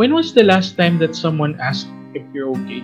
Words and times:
when 0.00 0.16
was 0.16 0.32
the 0.32 0.40
last 0.40 0.80
time 0.80 0.96
that 0.96 1.12
someone 1.12 1.60
asked 1.60 1.92
if 2.16 2.24
you're 2.32 2.48
okay? 2.48 2.80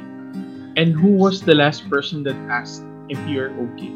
And 0.76 0.92
who 0.92 1.17
was 1.17 1.41
the 1.41 1.57
last 1.57 1.89
person 1.89 2.21
that 2.28 2.37
asked 2.53 2.85
if 3.08 3.17
you're 3.25 3.57
okay? 3.73 3.89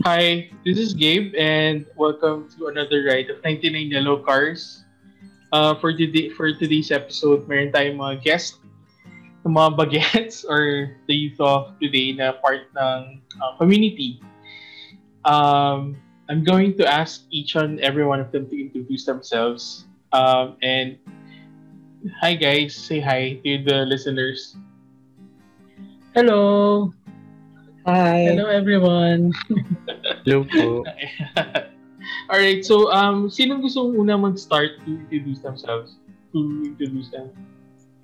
Hi, 0.00 0.48
this 0.64 0.80
is 0.80 0.96
Gabe, 0.96 1.36
and 1.36 1.84
welcome 1.92 2.48
to 2.56 2.72
another 2.72 3.04
ride 3.04 3.28
of 3.28 3.44
99 3.44 3.92
Yellow 3.92 4.24
Cars. 4.24 4.80
Uh, 5.52 5.76
for 5.76 5.92
today, 5.92 6.32
for 6.32 6.56
today's 6.56 6.88
episode, 6.88 7.44
meron 7.44 7.68
tayong 7.68 8.00
mga 8.00 8.24
guest, 8.24 8.64
ng 9.44 9.52
mga 9.52 9.76
bagets 9.76 10.40
or 10.48 10.96
the 11.04 11.12
youth 11.12 11.36
of 11.36 11.76
today 11.76 12.16
na 12.16 12.32
part 12.32 12.72
ng 12.80 13.20
uh, 13.44 13.52
community. 13.60 14.24
Um, 15.28 16.00
I'm 16.30 16.46
going 16.46 16.78
to 16.78 16.86
ask 16.86 17.26
each 17.34 17.58
and 17.58 17.82
every 17.82 18.06
one 18.06 18.22
of 18.22 18.30
them 18.30 18.46
to 18.50 18.54
introduce 18.54 19.04
themselves. 19.04 19.90
Um, 20.14 20.54
and 20.62 20.94
hi 22.22 22.38
guys, 22.38 22.70
say 22.70 23.02
hi 23.02 23.42
to 23.42 23.58
the 23.66 23.82
listeners. 23.82 24.54
Hello. 26.14 26.94
Hi. 27.82 28.30
Hello 28.30 28.46
everyone. 28.46 29.34
Hello 30.22 30.46
po. 30.54 30.86
Alright, 32.30 32.62
so 32.62 32.94
um, 32.94 33.26
sino 33.26 33.58
gusto 33.58 33.90
una 33.90 34.14
mag-start 34.14 34.78
to 34.86 35.02
introduce 35.02 35.42
themselves? 35.42 35.98
To 36.30 36.38
introduce 36.62 37.10
them, 37.10 37.34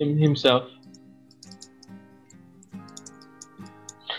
him, 0.02 0.18
himself? 0.18 0.66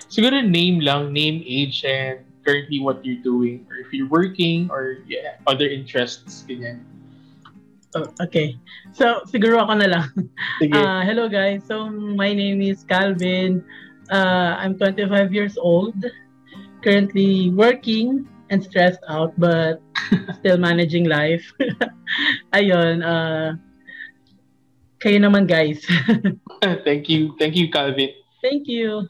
Siguro 0.07 0.39
name 0.39 0.79
lang, 0.79 1.11
name, 1.11 1.43
age, 1.43 1.83
and 1.83 2.26
currently 2.47 2.79
what 2.79 3.03
you're 3.03 3.19
doing 3.19 3.67
or 3.67 3.75
if 3.83 3.91
you're 3.91 4.07
working 4.07 4.71
or 4.71 5.03
yeah, 5.03 5.35
other 5.43 5.67
interests 5.67 6.47
ganyan. 6.47 6.79
Oh, 7.95 8.07
okay. 8.23 8.55
So, 8.95 9.23
siguro 9.27 9.63
ako 9.63 9.83
na 9.83 9.87
lang. 9.91 10.07
Sige. 10.63 10.75
Uh, 10.75 11.03
hello 11.07 11.27
guys. 11.27 11.67
So, 11.67 11.91
my 11.91 12.31
name 12.31 12.63
is 12.63 12.87
Calvin. 12.87 13.63
Uh, 14.07 14.55
I'm 14.55 14.79
25 14.79 15.35
years 15.35 15.59
old. 15.59 15.95
Currently 16.83 17.51
working 17.51 18.27
and 18.47 18.63
stressed 18.63 19.03
out 19.11 19.35
but 19.35 19.83
still 20.39 20.55
managing 20.55 21.11
life. 21.11 21.43
Ayun, 22.55 23.03
uh, 23.03 23.59
kayo 25.03 25.17
naman 25.19 25.47
guys. 25.47 25.83
thank 26.87 27.11
you. 27.11 27.35
Thank 27.39 27.59
you, 27.59 27.67
Calvin. 27.67 28.15
Thank 28.39 28.71
you. 28.71 29.07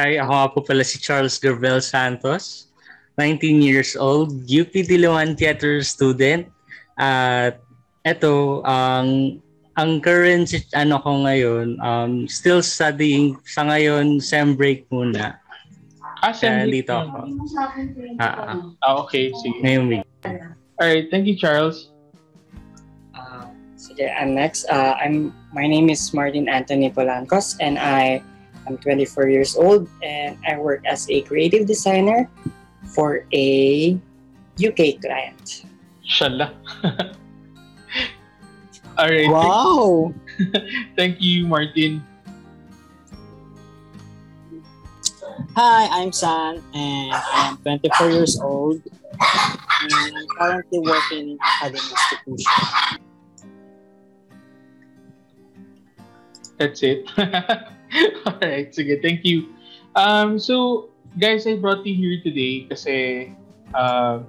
Hi, 0.00 0.16
ako 0.16 0.32
nga 0.32 0.48
po 0.48 0.58
pala 0.64 0.80
si 0.80 0.96
Charles 0.96 1.36
Gervel 1.36 1.76
Santos. 1.84 2.72
19 3.20 3.60
years 3.60 4.00
old, 4.00 4.32
UP 4.48 4.72
Diliman 4.72 5.36
Theater 5.36 5.84
student. 5.84 6.48
At 6.96 7.60
eto, 8.08 8.64
ang 8.64 9.36
ang 9.76 10.00
current 10.00 10.48
ano 10.72 11.04
ko 11.04 11.28
ngayon, 11.28 11.76
um, 11.84 12.24
still 12.32 12.64
studying 12.64 13.36
sa 13.44 13.68
ngayon, 13.68 14.24
sem 14.24 14.56
break 14.56 14.88
muna. 14.88 15.36
Ah, 16.24 16.32
sem 16.32 16.64
dito 16.72 16.96
ako. 16.96 17.36
Ah, 18.16 18.56
ah, 18.56 18.56
Ah, 18.80 19.04
okay. 19.04 19.28
Sige. 19.36 19.60
ngayong 19.60 19.86
week. 19.92 20.04
Alright, 20.80 21.12
thank 21.12 21.28
you, 21.28 21.36
Charles. 21.36 21.92
Uh, 23.12 23.52
sige, 23.76 24.08
I'm 24.08 24.32
next. 24.32 24.64
Uh, 24.64 24.96
I'm 24.96 25.36
my 25.52 25.68
name 25.68 25.92
is 25.92 26.00
Martin 26.16 26.48
Anthony 26.48 26.88
Polancos, 26.88 27.60
and 27.60 27.76
I 27.76 28.24
am 28.70 28.78
24 28.78 29.28
years 29.28 29.56
old, 29.56 29.88
and 30.02 30.38
I 30.46 30.56
work 30.58 30.86
as 30.86 31.10
a 31.10 31.22
creative 31.22 31.66
designer 31.66 32.30
for 32.94 33.26
a 33.34 33.98
UK 34.62 35.02
client. 35.02 35.66
Shala. 36.06 36.54
Alright. 38.98 39.30
Wow! 39.30 40.14
Thank 40.96 41.20
you, 41.20 41.46
Martin. 41.46 42.04
Hi, 45.56 45.88
I'm 45.90 46.12
San 46.12 46.62
and 46.74 47.12
I'm 47.12 47.56
24 47.58 48.10
years 48.10 48.38
old 48.38 48.82
and 48.84 50.16
I'm 50.16 50.26
currently 50.38 50.78
working 50.78 51.18
in 51.18 51.28
an 51.30 51.38
academic 51.42 51.90
institution. 51.90 53.00
That's 56.58 56.82
it. 56.82 57.08
Alright, 58.26 58.74
sige. 58.74 59.02
Thank 59.02 59.24
you. 59.24 59.50
Um, 59.96 60.38
so, 60.38 60.90
guys, 61.18 61.46
I 61.46 61.58
brought 61.58 61.84
you 61.86 61.94
here 61.94 62.22
today 62.22 62.66
kasi 62.70 63.34
um, 63.74 64.26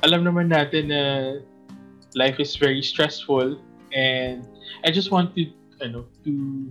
alam 0.00 0.24
naman 0.24 0.48
natin 0.48 0.88
na 0.88 1.02
life 2.16 2.40
is 2.40 2.56
very 2.56 2.80
stressful 2.80 3.60
and 3.92 4.46
I 4.84 4.90
just 4.90 5.12
want 5.12 5.36
to, 5.36 5.46
ano, 5.84 6.08
to 6.24 6.70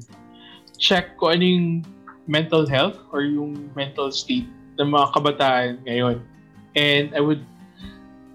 check 0.81 1.17
kung 1.21 1.37
ano 1.37 1.43
yung 1.45 1.67
mental 2.25 2.65
health 2.65 2.97
or 3.13 3.21
yung 3.21 3.69
mental 3.77 4.09
state 4.09 4.47
ng 4.81 4.89
mga 4.89 5.13
kabataan 5.13 5.85
ngayon. 5.85 6.23
And 6.73 7.13
I 7.13 7.21
would 7.21 7.45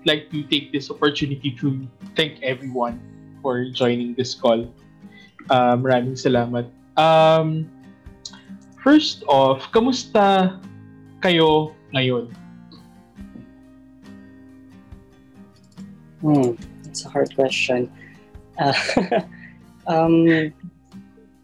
like 0.05 0.31
to 0.31 0.45
take 0.47 0.71
this 0.71 0.91
opportunity 0.91 1.57
to 1.59 1.89
thank 2.15 2.43
everyone 2.43 3.01
for 3.41 3.65
joining 3.73 4.15
this 4.15 4.35
call. 4.35 4.69
Uh, 5.53 5.77
maraming 5.77 6.17
salamat. 6.17 6.65
Um, 6.97 7.69
first 8.81 9.25
off, 9.29 9.69
kamusta 9.75 10.57
kayo 11.21 11.77
ngayon? 11.93 12.33
Hmm, 16.25 16.57
it's 16.89 17.05
a 17.05 17.13
hard 17.13 17.29
question. 17.37 17.93
Uh, 18.57 18.73
um, 19.93 20.25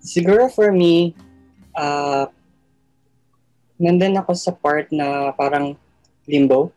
siguro 0.00 0.48
for 0.48 0.72
me, 0.72 1.12
uh, 1.76 2.24
nandun 3.76 4.16
ako 4.16 4.32
sa 4.32 4.52
part 4.56 4.88
na 4.88 5.32
parang 5.36 5.76
limbo. 6.24 6.72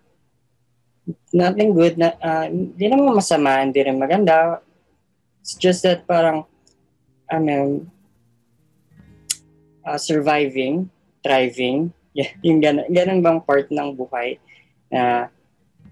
Nothing 1.31 1.75
good, 1.75 1.95
na, 1.99 2.15
uh, 2.19 2.47
hindi 2.47 2.87
naman 2.87 3.15
masama, 3.15 3.59
hindi 3.59 3.79
rin 3.83 3.99
maganda. 3.99 4.59
It's 5.43 5.55
just 5.59 5.83
that 5.83 6.07
parang, 6.07 6.47
ano, 7.29 7.85
uh, 9.83 9.99
surviving, 9.99 10.87
thriving, 11.21 11.91
yeah, 12.17 12.31
yung 12.45 12.61
ganun, 12.61 12.87
ganun 12.89 13.19
bang 13.21 13.39
part 13.41 13.67
ng 13.71 13.95
buhay 13.95 14.37
na 14.93 15.27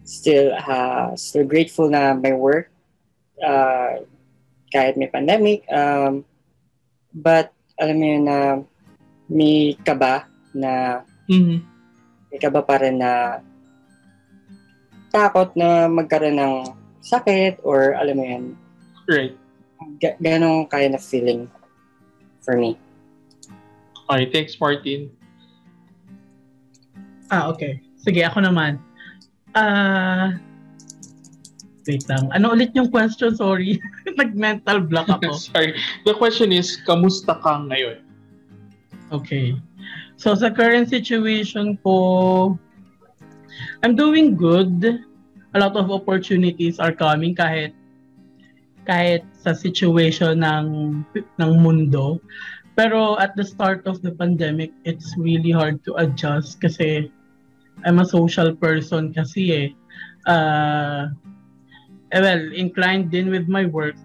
still 0.05 0.53
uh, 0.53 1.13
still 1.17 1.45
grateful 1.45 1.89
na 1.89 2.13
may 2.13 2.33
work 2.33 2.69
uh, 3.41 4.01
kahit 4.69 4.97
may 4.97 5.09
pandemic 5.09 5.65
um, 5.69 6.21
but 7.13 7.49
alam 7.77 7.97
mo 7.97 8.05
yun 8.05 8.23
na 8.25 8.37
may 9.25 9.73
kaba 9.81 10.25
na 10.53 11.01
Mm-hmm. 11.31 11.59
may 12.27 12.39
kaba 12.43 12.59
pa 12.59 12.75
rin 12.75 12.99
na 12.99 13.39
takot 15.09 15.47
na 15.55 15.87
magkaroon 15.87 16.35
ng 16.35 16.55
sakit 16.99 17.63
or 17.63 17.95
alam 17.95 18.19
mo 18.19 18.25
yun 18.25 18.43
Right. 19.07 19.33
Ga- 20.01 20.19
ganong 20.21 20.69
kind 20.69 20.93
of 20.93 21.03
feeling 21.03 21.49
for 22.41 22.57
me 22.57 22.77
Okay, 24.11 24.27
thanks 24.27 24.59
Martin. 24.59 25.07
Ah, 27.31 27.47
okay. 27.47 27.79
Sige, 28.03 28.27
ako 28.27 28.43
naman. 28.43 28.75
Ah, 29.55 30.35
wait 31.87 32.03
lang. 32.11 32.27
Ano 32.35 32.51
ulit 32.51 32.75
yung 32.75 32.91
question? 32.91 33.31
Sorry. 33.39 33.79
Nag-mental 34.19 34.83
block 34.83 35.07
ako. 35.07 35.39
Sorry. 35.55 35.79
The 36.03 36.11
question 36.11 36.51
is, 36.51 36.75
kamusta 36.83 37.39
ka 37.39 37.63
ngayon? 37.71 38.03
Okay. 39.15 39.55
So 40.19 40.35
sa 40.35 40.51
current 40.51 40.91
situation 40.91 41.79
ko, 41.79 42.59
I'm 43.79 43.95
doing 43.95 44.35
good. 44.35 45.07
A 45.55 45.57
lot 45.59 45.79
of 45.79 45.87
opportunities 45.87 46.83
are 46.83 46.91
coming 46.91 47.31
kahit 47.31 47.71
kahit 48.83 49.23
sa 49.41 49.57
situation 49.57 50.45
ng 50.45 51.01
ng 51.11 51.51
mundo. 51.59 52.21
Pero 52.77 53.19
at 53.19 53.35
the 53.35 53.43
start 53.43 53.83
of 53.89 53.99
the 54.01 54.13
pandemic, 54.15 54.71
it's 54.85 55.17
really 55.17 55.51
hard 55.51 55.83
to 55.83 55.97
adjust 55.99 56.61
kasi 56.61 57.11
I'm 57.83 57.99
a 57.99 58.07
social 58.07 58.55
person 58.55 59.11
kasi 59.11 59.43
eh. 59.51 59.67
Uh, 60.29 61.11
well, 62.13 62.43
inclined 62.53 63.09
din 63.09 63.33
with 63.33 63.49
my 63.49 63.65
work. 63.65 63.97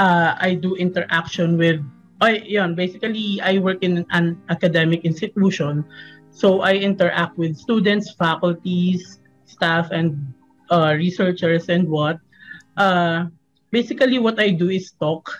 Uh, 0.00 0.34
I 0.40 0.56
do 0.56 0.74
interaction 0.80 1.60
with 1.60 1.84
ay, 2.20 2.44
yun, 2.44 2.76
basically, 2.76 3.40
I 3.40 3.58
work 3.58 3.80
in 3.80 4.04
an 4.12 4.36
academic 4.52 5.04
institution. 5.04 5.84
So, 6.30 6.60
I 6.60 6.76
interact 6.76 7.38
with 7.38 7.56
students, 7.56 8.12
faculties, 8.12 9.20
staff, 9.48 9.88
and 9.90 10.32
uh, 10.70 10.94
researchers 10.96 11.68
and 11.68 11.88
what. 11.88 12.20
Uh, 12.76 13.32
basically, 13.70 14.18
what 14.18 14.38
I 14.38 14.50
do 14.50 14.70
is 14.70 14.92
talk 15.00 15.30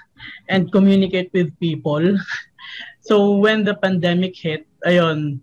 and 0.49 0.71
communicate 0.73 1.31
with 1.33 1.53
people. 1.61 2.19
so, 3.01 3.37
when 3.37 3.65
the 3.65 3.75
pandemic 3.75 4.37
hit, 4.37 4.67
ayun, 4.87 5.41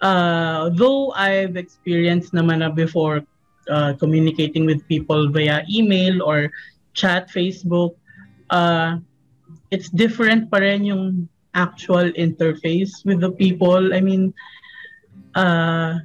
uh, 0.00 0.70
though 0.74 1.12
I've 1.12 1.56
experienced 1.56 2.32
naman 2.32 2.64
na 2.64 2.70
before 2.70 3.22
uh, 3.68 3.94
communicating 3.98 4.66
with 4.66 4.86
people 4.88 5.28
via 5.28 5.62
email 5.70 6.22
or 6.22 6.50
chat, 6.94 7.30
Facebook, 7.30 7.94
uh, 8.50 8.98
it's 9.70 9.88
different 9.90 10.50
pa 10.50 10.58
rin 10.58 10.84
yung 10.84 11.28
actual 11.54 12.10
interface 12.14 13.04
with 13.04 13.20
the 13.20 13.30
people. 13.30 13.94
I 13.94 14.00
mean, 14.00 14.34
uh, 15.34 16.02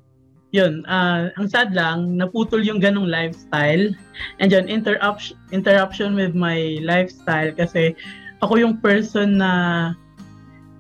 yun, 0.56 0.88
uh, 0.88 1.28
ang 1.36 1.52
sad 1.52 1.76
lang, 1.76 2.16
naputol 2.16 2.64
yung 2.64 2.80
ganong 2.80 3.12
lifestyle. 3.12 3.92
And 4.40 4.48
yun, 4.48 4.72
interruption, 4.72 5.36
interruption 5.52 6.16
with 6.16 6.32
my 6.32 6.80
lifestyle 6.80 7.52
kasi 7.52 8.00
ako 8.40 8.64
yung 8.64 8.80
person 8.80 9.44
na 9.44 9.52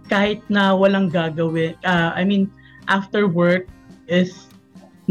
kahit 0.07 0.39
na 0.47 0.71
walang 0.71 1.11
gagawin, 1.11 1.75
uh, 1.83 2.15
I 2.15 2.23
mean, 2.23 2.47
after 2.87 3.27
work 3.27 3.67
is 4.07 4.47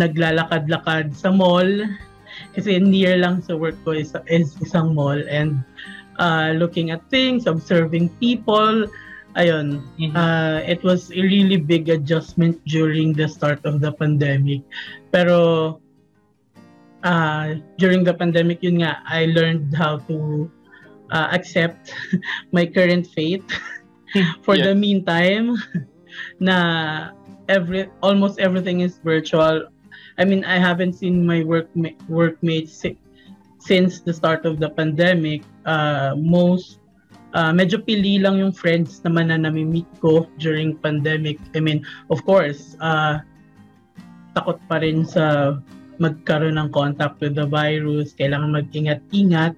naglalakad-lakad 0.00 1.12
sa 1.12 1.28
mall 1.28 1.68
kasi 2.56 2.80
near 2.80 3.20
lang 3.20 3.44
sa 3.44 3.54
work 3.54 3.76
ko 3.84 3.92
is, 3.92 4.16
is 4.26 4.56
isang 4.64 4.96
mall 4.96 5.20
and 5.28 5.60
uh, 6.18 6.56
looking 6.56 6.90
at 6.90 7.04
things, 7.10 7.46
observing 7.46 8.08
people, 8.16 8.88
ayun, 9.36 9.82
Mhm. 9.98 10.14
uh, 10.14 10.60
it 10.66 10.82
was 10.82 11.10
a 11.10 11.20
really 11.22 11.56
big 11.58 11.88
adjustment 11.88 12.58
during 12.66 13.12
the 13.14 13.28
start 13.28 13.60
of 13.64 13.80
the 13.80 13.92
pandemic. 13.92 14.62
Pero 15.12 15.80
uh, 17.04 17.54
during 17.78 18.04
the 18.04 18.14
pandemic, 18.14 18.62
yun 18.62 18.80
nga, 18.82 18.98
I 19.06 19.26
learned 19.26 19.74
how 19.74 19.98
to 20.08 20.50
uh, 21.10 21.28
accept 21.32 21.92
my 22.52 22.66
current 22.66 23.06
fate 23.06 23.44
for 24.44 24.56
Yeah. 24.56 24.72
the 24.72 24.74
meantime 24.74 25.56
na 26.40 27.10
every 27.48 27.88
almost 28.02 28.38
everything 28.38 28.80
is 28.80 28.98
virtual. 29.04 29.66
I 30.18 30.24
mean, 30.24 30.44
I 30.44 30.58
haven't 30.58 30.94
seen 30.94 31.26
my 31.26 31.42
work 31.42 31.68
workmates 32.08 32.72
si- 32.78 32.98
since 33.58 34.00
the 34.00 34.12
start 34.14 34.46
of 34.46 34.60
the 34.60 34.70
pandemic. 34.70 35.42
Uh, 35.66 36.14
most 36.16 36.83
uh, 37.34 37.52
medyo 37.52 37.82
pili 37.82 38.22
lang 38.22 38.38
yung 38.38 38.54
friends 38.54 39.02
naman 39.02 39.28
na 39.28 39.36
nami-meet 39.36 39.90
ko 39.98 40.24
during 40.38 40.78
pandemic. 40.78 41.36
I 41.52 41.60
mean, 41.60 41.82
of 42.08 42.22
course, 42.24 42.78
uh, 42.78 43.20
takot 44.32 44.58
pa 44.70 44.80
rin 44.80 45.02
sa 45.04 45.58
magkaroon 45.98 46.58
ng 46.58 46.70
contact 46.74 47.22
with 47.22 47.38
the 47.38 47.46
virus, 47.46 48.14
kailangan 48.18 48.54
mag-ingat-ingat. 48.54 49.54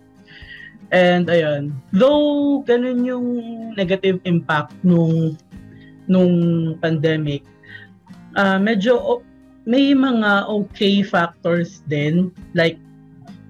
And 0.93 1.27
ayun, 1.27 1.75
though 1.91 2.63
ganun 2.63 3.03
yung 3.03 3.27
negative 3.75 4.23
impact 4.23 4.77
nung 4.87 5.35
nung 6.07 6.35
pandemic, 6.79 7.43
uh, 8.39 8.61
medyo 8.63 9.23
may 9.67 9.91
mga 9.99 10.47
okay 10.47 11.03
factors 11.03 11.83
din 11.91 12.31
like 12.55 12.79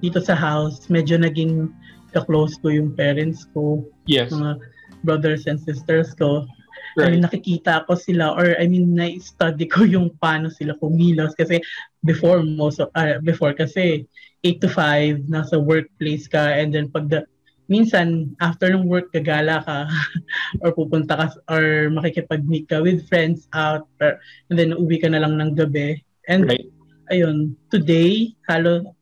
dito 0.01 0.17
sa 0.17 0.33
house, 0.33 0.89
medyo 0.89 1.21
naging 1.21 1.69
ka-close 2.17 2.57
ko 2.65 2.73
yung 2.73 2.97
parents 2.97 3.45
ko, 3.53 3.85
Yes. 4.09 4.33
mga 4.33 4.57
brothers 5.05 5.45
and 5.45 5.61
sisters 5.61 6.17
ko. 6.17 6.49
I 6.97 7.05
Right. 7.05 7.13
mean, 7.13 7.29
nakikita 7.29 7.85
ko 7.85 7.93
sila 7.93 8.33
or 8.33 8.57
I 8.57 8.65
mean, 8.65 8.97
na-study 8.97 9.69
ko 9.69 9.85
yung 10.01 10.17
paano 10.17 10.49
sila 10.49 10.73
kumilos 10.81 11.37
kasi 11.37 11.61
before 12.01 12.41
most 12.41 12.81
of, 12.81 12.89
ah, 12.97 13.21
before 13.21 13.53
kasi 13.53 14.09
8 14.41 14.65
to 14.65 14.69
5 14.73 15.29
nasa 15.29 15.61
workplace 15.61 16.25
ka 16.25 16.57
and 16.57 16.73
then 16.73 16.89
pag 16.89 17.13
the, 17.13 17.21
minsan 17.67 18.33
after 18.41 18.71
ng 18.71 18.87
work 18.87 19.11
gagala 19.13 19.61
ka 19.67 19.91
or 20.65 20.73
pupunta 20.73 21.19
ka 21.19 21.27
or 21.51 21.91
makikipag-meet 21.93 22.65
ka 22.71 22.79
with 22.81 23.05
friends 23.11 23.51
out 23.53 23.85
or, 24.01 24.17
and 24.49 24.57
then 24.57 24.73
uwi 24.73 24.97
ka 25.03 25.11
na 25.11 25.19
lang 25.21 25.37
ng 25.37 25.53
gabi 25.53 26.01
and 26.31 26.47
Right. 26.49 26.71
ayun 27.11 27.59
today 27.69 28.33
halo 28.49 28.95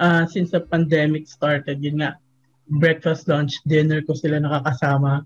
ah, 0.00 0.24
since 0.26 0.50
the 0.50 0.64
pandemic 0.64 1.28
started 1.28 1.78
yun 1.78 2.00
nga 2.00 2.16
breakfast 2.66 3.30
lunch 3.30 3.62
dinner 3.64 4.02
ko 4.02 4.14
sila 4.14 4.42
nakakasama 4.42 5.22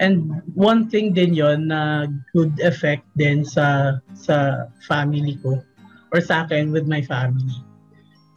And 0.00 0.40
one 0.56 0.88
thing 0.88 1.12
din 1.12 1.36
yon 1.36 1.68
na 1.68 2.08
good 2.32 2.56
effect 2.64 3.04
din 3.20 3.44
sa 3.44 4.00
sa 4.16 4.64
family 4.88 5.36
ko 5.44 5.60
or 6.08 6.24
sa 6.24 6.48
akin 6.48 6.72
with 6.72 6.88
my 6.88 7.04
family. 7.04 7.60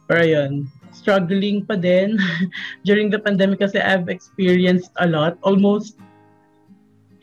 Pero 0.04 0.22
yun, 0.28 0.68
struggling 0.92 1.64
pa 1.64 1.80
din 1.80 2.20
during 2.86 3.08
the 3.08 3.16
pandemic 3.16 3.64
kasi 3.64 3.80
I've 3.80 4.12
experienced 4.12 4.92
a 5.00 5.08
lot. 5.08 5.40
Almost 5.40 5.96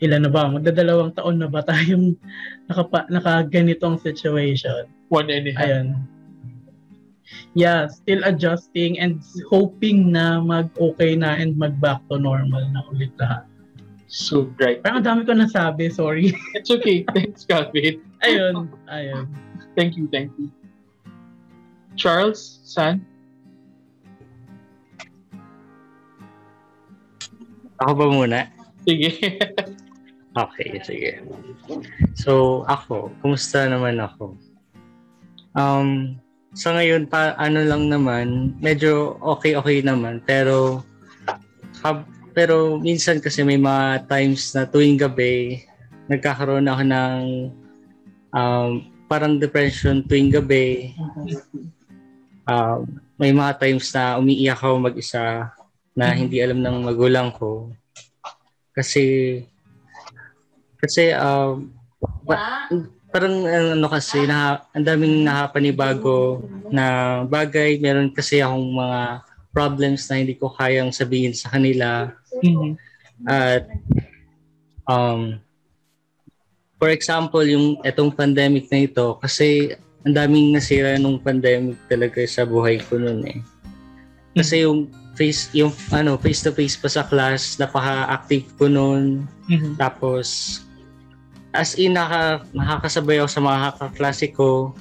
ilan 0.02 0.26
na 0.26 0.30
ba? 0.34 0.50
Magdadalawang 0.50 1.14
taon 1.14 1.38
na 1.38 1.46
ba 1.46 1.62
tayong 1.62 2.18
nakapa, 2.66 3.06
nakaganitong 3.14 4.02
situation. 4.02 4.90
One 5.06 5.30
and 5.30 5.46
a 5.46 5.52
half. 5.54 5.70
Ayun. 5.70 5.86
Yeah, 7.52 7.88
still 7.88 8.24
adjusting 8.24 8.98
and 8.98 9.20
hoping 9.48 10.12
na 10.12 10.40
mag-okay 10.40 11.16
na 11.16 11.36
and 11.36 11.56
mag-back 11.56 12.00
to 12.08 12.16
normal 12.16 12.64
na 12.72 12.80
ulit 12.88 13.12
lahat. 13.20 13.44
So 14.12 14.52
right. 14.60 14.80
Parang 14.84 15.00
ang 15.00 15.06
dami 15.08 15.20
ko 15.24 15.32
nasabi, 15.32 15.88
sorry. 15.88 16.36
It's 16.56 16.68
okay. 16.68 17.04
Thanks, 17.16 17.48
Calvin. 17.48 18.04
ayun, 18.24 18.68
ayun. 18.92 19.24
Thank 19.72 19.96
you, 19.96 20.04
thank 20.12 20.32
you. 20.36 20.52
Charles, 21.96 22.60
San? 22.64 23.04
Ako 27.80 27.92
ba 27.96 28.06
muna? 28.08 28.38
Sige. 28.84 29.10
Okay, 30.32 30.80
sige. 30.80 31.20
So, 32.16 32.64
ako, 32.64 33.12
kumusta 33.20 33.68
naman 33.68 34.00
ako? 34.00 34.32
Um, 35.52 36.16
sa 36.52 36.76
ngayon, 36.76 37.08
pa, 37.08 37.32
ano 37.40 37.64
lang 37.64 37.88
naman, 37.88 38.56
medyo 38.60 39.16
okay-okay 39.24 39.80
naman, 39.80 40.20
pero 40.24 40.84
hab, 41.80 42.04
pero 42.36 42.76
minsan 42.76 43.20
kasi 43.20 43.40
may 43.44 43.56
mga 43.56 44.04
times 44.08 44.52
na 44.52 44.68
tuwing 44.68 45.00
gabi, 45.00 45.64
nagkakaroon 46.12 46.68
ako 46.68 46.82
ng 46.84 47.20
um, 48.36 48.70
parang 49.08 49.40
depression 49.40 50.04
tuwing 50.04 50.32
gabi. 50.32 50.96
Um, 52.48 53.00
may 53.16 53.32
mga 53.32 53.60
times 53.60 53.88
na 53.92 54.18
umiiyak 54.18 54.60
ako 54.60 54.82
mag-isa 54.82 55.52
na 55.92 56.16
hindi 56.16 56.40
alam 56.40 56.60
ng 56.60 56.88
magulang 56.88 57.32
ko. 57.32 57.72
Kasi 58.72 59.38
kasi 60.80 61.12
um, 61.14 61.70
pa- 62.24 62.66
parang 63.12 63.44
ano 63.44 63.86
kasi 63.92 64.24
na 64.24 64.64
ang 64.72 64.82
daming 64.88 65.20
nakapanibago 65.22 66.40
na 66.72 67.20
bagay. 67.28 67.76
Meron 67.76 68.08
kasi 68.08 68.40
akong 68.40 68.72
mga 68.72 69.20
problems 69.52 70.08
na 70.08 70.16
hindi 70.16 70.32
ko 70.32 70.48
kayang 70.48 70.90
sabihin 70.90 71.36
sa 71.36 71.52
kanila. 71.52 72.08
Mhm. 72.40 72.72
At 73.28 73.68
um, 74.88 75.36
for 76.80 76.88
example, 76.88 77.44
yung 77.44 77.78
etong 77.84 78.10
pandemic 78.10 78.72
na 78.72 78.88
ito, 78.88 79.20
kasi 79.20 79.76
ang 80.02 80.16
daming 80.16 80.56
nasira 80.56 80.96
nung 80.98 81.20
pandemic 81.20 81.78
talaga 81.86 82.18
sa 82.26 82.42
buhay 82.48 82.80
ko 82.80 82.98
noon 82.98 83.22
eh. 83.28 83.38
Kasi 84.32 84.64
yung 84.64 84.88
face 85.12 85.52
yung 85.52 85.70
ano 85.92 86.16
face 86.16 86.40
to 86.40 86.50
face 86.56 86.74
pa 86.80 86.88
sa 86.88 87.04
class, 87.04 87.60
napaka-active 87.60 88.48
ko 88.56 88.66
noon. 88.66 89.28
Mhm. 89.52 89.76
Tapos 89.76 90.58
as 91.52 91.76
in 91.76 91.96
naka, 91.96 92.44
nakakasabay 92.56 93.20
ako 93.20 93.28
sa 93.28 93.42
mga 93.44 93.68
kaklase 93.76 94.26
ko. 94.32 94.72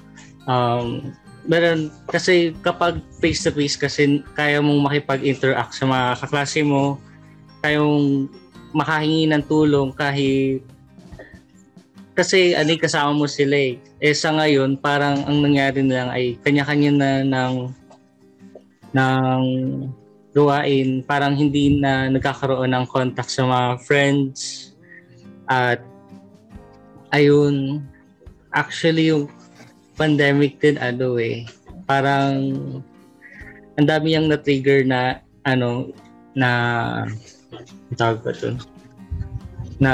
Um, 0.47 1.11
meron 1.45 1.91
kasi 2.07 2.55
kapag 2.63 3.03
face 3.19 3.43
to 3.43 3.51
face 3.51 3.75
kasi 3.75 4.23
kaya 4.33 4.63
mong 4.63 4.87
makipag-interact 4.87 5.75
sa 5.75 5.85
mga 5.85 6.07
kaklase 6.23 6.63
mo, 6.63 6.95
kaya 7.59 7.83
mong 7.83 8.31
makahingi 8.71 9.27
ng 9.27 9.43
tulong 9.51 9.91
kahit 9.91 10.63
kasi 12.15 12.55
ano 12.55 12.75
kasama 12.75 13.11
mo 13.15 13.27
sila 13.27 13.55
eh. 13.55 13.79
Eh 13.99 14.15
sa 14.15 14.35
ngayon 14.35 14.79
parang 14.79 15.23
ang 15.27 15.43
nangyari 15.43 15.83
na 15.83 15.95
lang 16.03 16.09
ay 16.11 16.39
kanya-kanya 16.43 16.91
na 16.91 17.09
ng 17.23 17.55
ng 18.91 19.43
gawain, 20.31 21.03
parang 21.03 21.35
hindi 21.35 21.79
na 21.79 22.07
nagkakaroon 22.07 22.71
ng 22.71 22.85
contact 22.87 23.31
sa 23.31 23.43
mga 23.43 23.69
friends 23.83 24.71
at 25.51 25.83
ayun. 27.11 27.85
Actually 28.51 29.11
yung 29.11 29.31
pandemic 29.95 30.59
din 30.59 30.81
ano 30.81 31.15
eh 31.21 31.45
parang 31.85 32.55
ang 33.75 33.87
dami 33.87 34.15
yung 34.15 34.31
na-trigger 34.31 34.87
na 34.87 35.19
ano 35.43 35.91
na 36.33 36.49
tawag 37.99 38.23
ba 38.23 38.31
to 38.31 38.55
na 39.81 39.93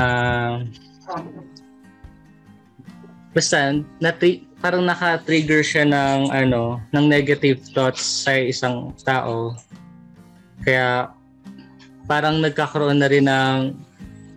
basta 3.34 3.74
na 4.02 4.12
parang 4.58 4.84
naka-trigger 4.86 5.62
siya 5.62 5.86
ng 5.86 6.34
ano 6.34 6.82
ng 6.94 7.06
negative 7.06 7.62
thoughts 7.72 8.26
sa 8.26 8.34
isang 8.34 8.94
tao. 9.06 9.54
Kaya 10.66 11.14
parang 12.10 12.42
nagkakaroon 12.42 12.98
na 12.98 13.08
rin 13.08 13.30
ng 13.30 13.78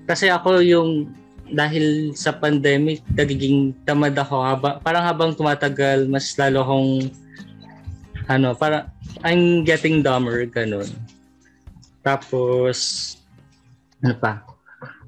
kasi 0.05 0.29
ako 0.29 0.61
yung 0.61 1.20
dahil 1.51 2.15
sa 2.15 2.31
pandemic 2.33 3.03
nagiging 3.13 3.75
tamad 3.85 4.15
ako 4.15 4.41
haba, 4.43 4.71
parang 4.81 5.05
habang 5.05 5.31
tumatagal 5.35 6.07
mas 6.07 6.33
lalo 6.39 6.63
akong 6.63 6.91
ano, 8.31 8.55
para 8.55 8.87
I'm 9.27 9.67
getting 9.67 10.07
dumber, 10.07 10.47
ganun. 10.47 10.87
Tapos, 12.01 12.79
ano 13.99 14.15
pa? 14.17 14.47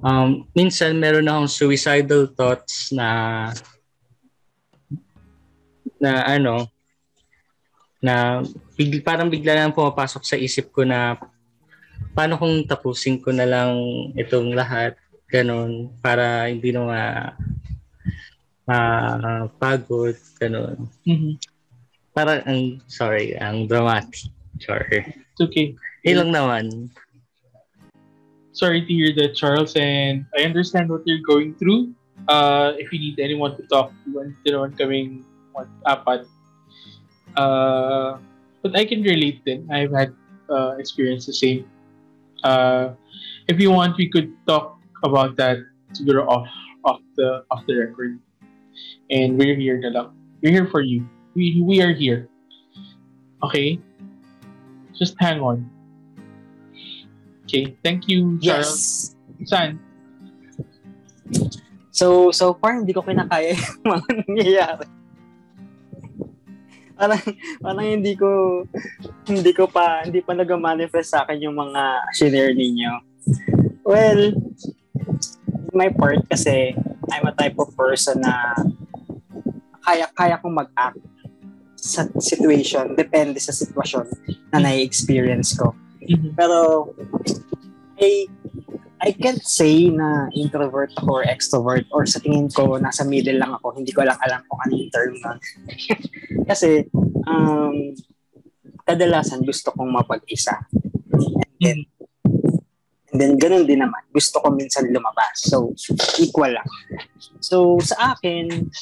Um, 0.02 0.42
minsan 0.52 0.98
meron 0.98 1.30
akong 1.30 1.46
suicidal 1.46 2.26
thoughts 2.34 2.90
na 2.90 3.08
na 6.02 6.26
ano 6.26 6.66
na 8.02 8.42
big, 8.74 8.98
parang 9.06 9.30
bigla 9.30 9.54
lang 9.54 9.70
pumapasok 9.70 10.26
sa 10.26 10.34
isip 10.34 10.74
ko 10.74 10.82
na 10.82 11.14
paano 12.18 12.34
kung 12.34 12.66
tapusin 12.66 13.22
ko 13.22 13.30
na 13.30 13.46
lang 13.46 13.78
itong 14.18 14.50
lahat 14.58 14.98
ganun 15.32 15.88
para 16.04 16.46
hindi 16.52 16.68
na 16.70 16.82
ma, 16.84 17.02
ma 18.68 18.78
pagod 19.56 20.14
ganun 20.36 20.86
Mhm. 21.08 21.40
parang 22.12 22.44
ang 22.44 22.62
sorry 22.86 23.32
ang 23.40 23.64
dramatic 23.64 24.28
sorry 24.60 25.00
It's 25.32 25.40
okay. 25.40 25.72
yun 26.04 26.28
lang 26.28 26.32
naman 26.36 26.66
Sorry 28.52 28.84
to 28.84 28.92
hear 28.92 29.16
that, 29.16 29.32
Charles, 29.32 29.72
and 29.80 30.28
I 30.36 30.44
understand 30.44 30.92
what 30.92 31.00
you're 31.08 31.24
going 31.24 31.56
through. 31.56 31.96
Uh, 32.28 32.76
if 32.76 32.92
you 32.92 33.00
need 33.00 33.16
anyone 33.16 33.56
to 33.56 33.64
talk 33.64 33.96
to, 34.04 34.20
andito 34.20 34.52
naman 34.52 34.76
kaming 34.76 35.24
what, 35.56 35.72
apat. 35.88 36.28
Uh, 37.32 38.20
but 38.60 38.76
I 38.76 38.84
can 38.84 39.00
relate 39.00 39.40
din. 39.48 39.64
I've 39.72 39.88
had 39.96 40.12
uh, 40.52 40.76
experience 40.76 41.24
the 41.24 41.32
same. 41.32 41.64
Uh, 42.44 42.92
if 43.48 43.56
you 43.56 43.72
want, 43.72 43.96
we 43.96 44.12
could 44.12 44.28
talk 44.44 44.81
about 45.02 45.36
that 45.36 45.58
siguro 45.92 46.26
off 46.26 46.48
off 46.84 47.00
the 47.16 47.44
off 47.50 47.62
the 47.66 47.76
record. 47.76 48.18
And 49.10 49.36
we're 49.36 49.56
here 49.58 49.78
na 49.78 49.92
lang. 49.92 50.08
We're 50.40 50.52
here 50.52 50.68
for 50.70 50.80
you. 50.80 51.06
We 51.34 51.60
we 51.62 51.82
are 51.82 51.92
here. 51.92 52.28
Okay? 53.42 53.78
Just 54.96 55.18
hang 55.18 55.42
on. 55.42 55.68
Okay. 57.44 57.76
Thank 57.84 58.08
you, 58.08 58.40
Charles. 58.40 59.12
Yes. 59.42 59.50
San? 59.50 59.80
So, 61.92 62.32
so 62.32 62.56
far, 62.56 62.80
hindi 62.80 62.96
ko 62.96 63.04
kinakaya 63.04 63.52
yung 63.58 63.84
mga 63.84 64.08
nangyayari. 64.24 64.86
Parang, 66.96 67.22
parang 67.60 67.88
hindi 67.88 68.16
ko, 68.16 68.62
hindi 69.28 69.52
ko 69.52 69.68
pa, 69.68 70.06
hindi 70.06 70.24
pa 70.24 70.32
nag-manifest 70.32 71.12
sa 71.12 71.26
akin 71.26 71.44
yung 71.44 71.56
mga 71.58 71.82
shinare 72.16 72.56
ninyo. 72.56 72.92
Well, 73.84 74.32
my 75.72 75.88
part 75.88 76.20
kasi, 76.28 76.76
I'm 77.10 77.26
a 77.26 77.34
type 77.34 77.56
of 77.58 77.72
person 77.76 78.20
na 78.20 78.56
kaya, 79.82 80.06
kaya 80.14 80.38
kong 80.38 80.54
mag-act 80.54 81.00
sa 81.74 82.06
situation, 82.22 82.94
depende 82.94 83.42
sa 83.42 83.50
sitwasyon 83.50 84.06
na 84.54 84.62
nai-experience 84.62 85.58
ko. 85.58 85.74
Mhm. 86.06 86.38
Pero 86.38 86.90
I 87.98 88.30
I 89.02 89.10
can't 89.18 89.42
say 89.42 89.90
na 89.90 90.30
introvert 90.30 90.94
ako 90.94 91.10
or 91.10 91.24
extrovert 91.26 91.90
or 91.90 92.06
sa 92.06 92.22
tingin 92.22 92.46
ko 92.46 92.78
nasa 92.78 93.02
middle 93.02 93.34
lang 93.34 93.50
ako. 93.58 93.74
Hindi 93.74 93.90
ko 93.90 94.06
lang 94.06 94.14
alam 94.22 94.46
kung 94.46 94.62
ano 94.62 94.72
yung 94.78 94.92
term 94.94 95.12
nun. 95.18 95.38
Kasi 96.50 96.86
um, 97.26 97.98
kadalasan 98.86 99.42
gusto 99.42 99.74
kong 99.74 99.90
mapag-isa. 99.90 100.54
And 101.10 101.58
then, 101.58 101.78
and 103.12 103.20
then 103.20 103.36
ganun 103.36 103.68
din 103.68 103.84
naman. 103.84 104.00
Gusto 104.08 104.40
ko 104.40 104.48
minsan 104.56 104.88
lumabas. 104.88 105.36
So, 105.44 105.76
equal 106.16 106.56
lang. 106.56 106.68
So, 107.44 107.76
sa 107.84 108.16
akin, 108.16 108.72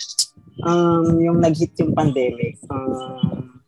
um, 0.63 1.19
yung 1.19 1.43
nag-hit 1.43 1.75
yung 1.83 1.93
pandemic, 1.93 2.63
um, 2.71 3.59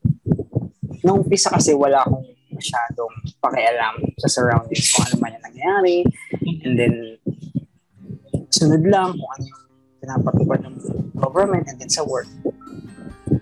nung 1.03 1.27
umpisa 1.27 1.51
kasi 1.51 1.75
wala 1.75 2.07
akong 2.07 2.23
masyadong 2.55 3.13
pakialam 3.43 3.95
sa 4.23 4.29
surroundings 4.31 4.95
kung 4.95 5.03
ano 5.11 5.17
man 5.19 5.35
yung 5.35 5.45
nangyayari. 5.51 5.97
And 6.63 6.75
then, 6.79 6.95
sunod 8.55 8.87
lang 8.87 9.19
kung 9.19 9.31
ano 9.35 9.45
yung 9.51 9.63
pinapatupad 9.99 10.59
ng 10.63 10.77
government 11.19 11.67
and 11.67 11.79
then 11.83 11.91
sa 11.91 12.07
work. 12.07 12.31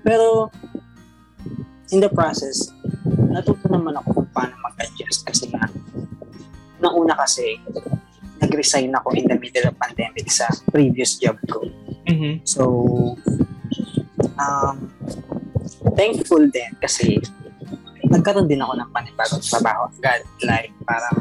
Pero, 0.01 0.49
in 1.93 2.01
the 2.01 2.09
process, 2.09 2.73
natuto 3.29 3.69
naman 3.69 3.99
ako 4.01 4.25
kung 4.25 4.31
paano 4.33 4.55
mag-adjust 4.65 5.27
kasi 5.29 5.53
nga, 5.53 5.69
nauna 6.81 7.15
kasi, 7.17 7.61
nag-resign 8.41 8.91
ako 8.97 9.13
in 9.13 9.29
the 9.29 9.37
middle 9.37 9.69
of 9.69 9.77
pandemic 9.77 10.27
sa 10.33 10.49
previous 10.73 11.21
job 11.21 11.37
ko. 11.47 11.69
Mhm. 12.09 12.41
So, 12.49 12.63
um, 14.41 14.89
thankful 15.95 16.49
din 16.49 16.73
kasi 16.81 17.21
nagkaroon 18.11 18.49
din 18.49 18.65
ako 18.65 18.75
ng 18.81 18.91
panibagong 18.91 19.45
trabaho 19.45 19.87
agad. 19.93 20.25
Like, 20.43 20.73
parang 20.89 21.17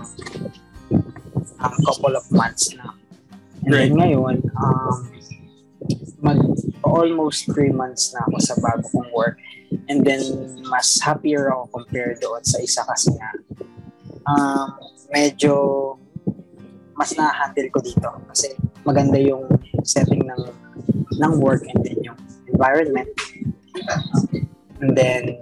um, 1.60 1.76
couple 1.86 2.16
of 2.16 2.26
months 2.32 2.72
na. 2.74 2.96
And 3.68 3.76
then 3.76 3.92
ngayon, 4.00 4.48
um, 4.56 4.96
mag 6.24 6.40
almost 6.84 7.52
three 7.52 7.72
months 7.72 8.16
na 8.16 8.24
ako 8.28 8.38
sa 8.40 8.56
bago 8.64 8.88
kong 8.90 9.12
work. 9.12 9.38
And 9.92 10.02
then, 10.02 10.24
mas 10.72 10.98
happier 11.04 11.52
ako 11.54 11.84
compared 11.84 12.24
doon 12.24 12.42
sa 12.42 12.58
isa 12.64 12.82
kasi 12.88 13.14
nga, 13.14 13.30
um, 14.26 14.74
medyo 15.10 15.54
mas 17.00 17.16
na-handle 17.16 17.70
ko 17.72 17.80
dito 17.80 18.10
kasi 18.28 18.54
maganda 18.84 19.16
yung 19.16 19.48
setting 19.88 20.28
ng 20.28 20.44
ng 21.20 21.34
work 21.40 21.64
and 21.68 21.80
then 21.84 22.00
yung 22.04 22.20
environment. 22.52 23.08
And 24.80 24.96
then, 24.96 25.40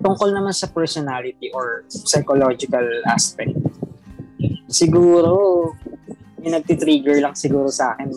tungkol 0.00 0.32
naman 0.32 0.52
sa 0.52 0.68
personality 0.68 1.52
or 1.52 1.84
psychological 1.88 2.84
aspect, 3.08 3.52
siguro, 4.68 5.72
yung 6.44 6.54
nagtitrigger 6.56 7.20
lang 7.20 7.36
siguro 7.36 7.68
sa 7.68 7.96
akin. 7.96 8.12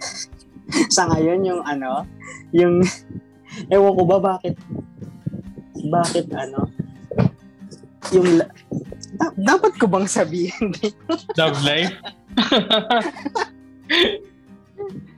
sa 0.96 1.08
ngayon, 1.12 1.40
yung 1.44 1.62
ano, 1.64 2.04
yung, 2.52 2.84
ewan 3.72 3.92
ko 3.96 4.02
ba 4.04 4.18
bakit, 4.20 4.56
bakit 5.88 6.28
ano, 6.32 6.68
yung, 8.12 8.42
la- 8.42 8.52
da- 9.18 9.36
dapat 9.36 9.72
ko 9.78 9.86
bang 9.88 10.06
sabihin? 10.06 10.74
Love 11.40 11.58
life? 11.64 11.94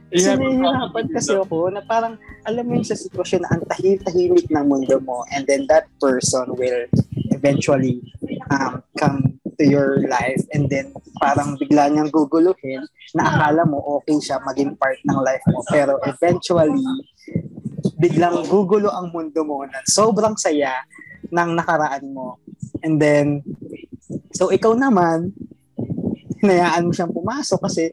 Yeah, 0.09 0.41
nahihirapan 0.41 1.13
kasi 1.13 1.37
ako 1.37 1.69
na 1.69 1.85
parang, 1.85 2.17
alam 2.49 2.65
mo 2.65 2.81
yung 2.81 2.89
sa 2.89 2.97
sitwasyon 2.97 3.45
na 3.45 3.53
ang 3.53 3.63
tahim-tahimik 3.69 4.49
ng 4.49 4.65
mundo 4.65 4.97
mo 5.05 5.21
and 5.37 5.45
then 5.45 5.69
that 5.69 5.85
person 6.01 6.49
will 6.57 6.89
eventually 7.29 8.01
um, 8.49 8.81
come 8.97 9.37
to 9.61 9.69
your 9.69 10.01
life 10.09 10.41
and 10.57 10.73
then 10.73 10.89
parang 11.21 11.61
bigla 11.61 11.93
niyang 11.93 12.09
guguluhin 12.09 12.89
na 13.13 13.29
akala 13.29 13.69
mo 13.69 13.85
okay 14.01 14.17
siya 14.17 14.41
maging 14.49 14.73
part 14.81 14.97
ng 15.05 15.21
life 15.21 15.45
mo. 15.53 15.61
Pero 15.69 16.01
eventually 16.09 16.81
biglang 18.01 18.49
gugulo 18.49 18.89
ang 18.89 19.13
mundo 19.13 19.45
mo 19.45 19.61
na 19.69 19.85
sobrang 19.85 20.41
saya 20.41 20.89
ng 21.29 21.53
nakaraan 21.53 22.17
mo 22.17 22.41
and 22.83 22.99
then 23.03 23.43
so 24.33 24.51
ikaw 24.55 24.73
naman 24.75 25.35
hinayaan 26.39 26.87
mo 26.87 26.93
siyang 26.95 27.15
pumasok 27.15 27.59
kasi 27.67 27.91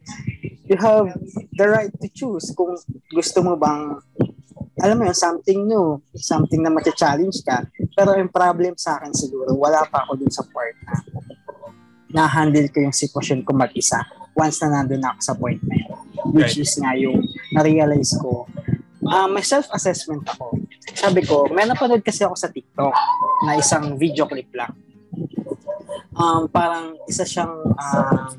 you 0.66 0.78
have 0.78 1.10
the 1.58 1.66
right 1.66 1.94
to 1.98 2.08
choose 2.14 2.54
kung 2.54 2.78
gusto 3.14 3.42
mo 3.42 3.58
bang 3.58 3.98
alam 4.84 5.00
mo 5.00 5.08
yun, 5.08 5.16
something 5.16 5.60
new, 5.72 6.04
something 6.20 6.60
na 6.60 6.68
matcha-challenge 6.68 7.40
ka. 7.48 7.64
Pero 7.96 8.12
yung 8.20 8.28
problem 8.28 8.76
sa 8.76 9.00
akin 9.00 9.16
siguro, 9.16 9.56
wala 9.56 9.88
pa 9.88 10.04
ako 10.04 10.20
dun 10.20 10.32
sa 10.32 10.44
part 10.52 10.76
na 10.84 10.96
na-handle 12.12 12.68
ko 12.72 12.84
yung 12.84 12.96
sitwasyon 12.96 13.48
ko 13.48 13.56
mag-isa 13.56 14.04
once 14.36 14.60
na 14.64 14.84
nandun 14.84 15.04
ako 15.04 15.20
sa 15.24 15.34
point 15.36 15.64
na 15.64 15.76
yun. 15.80 15.96
Which 16.36 16.60
is 16.60 16.76
nga 16.76 16.92
yung 17.00 17.24
na-realize 17.56 18.20
ko, 18.20 18.52
ah 19.08 19.32
may 19.32 19.44
self-assessment 19.48 20.28
ako. 20.28 20.60
Sabi 20.96 21.22
ko, 21.28 21.46
may 21.52 21.68
napanood 21.68 22.02
kasi 22.02 22.24
ako 22.24 22.36
sa 22.40 22.48
TikTok 22.48 22.96
na 23.44 23.60
isang 23.60 24.00
video 24.00 24.26
clip 24.26 24.48
lang. 24.56 24.72
Um, 26.16 26.48
parang 26.48 26.96
isa 27.06 27.28
siyang 27.28 27.52
um, 27.76 28.32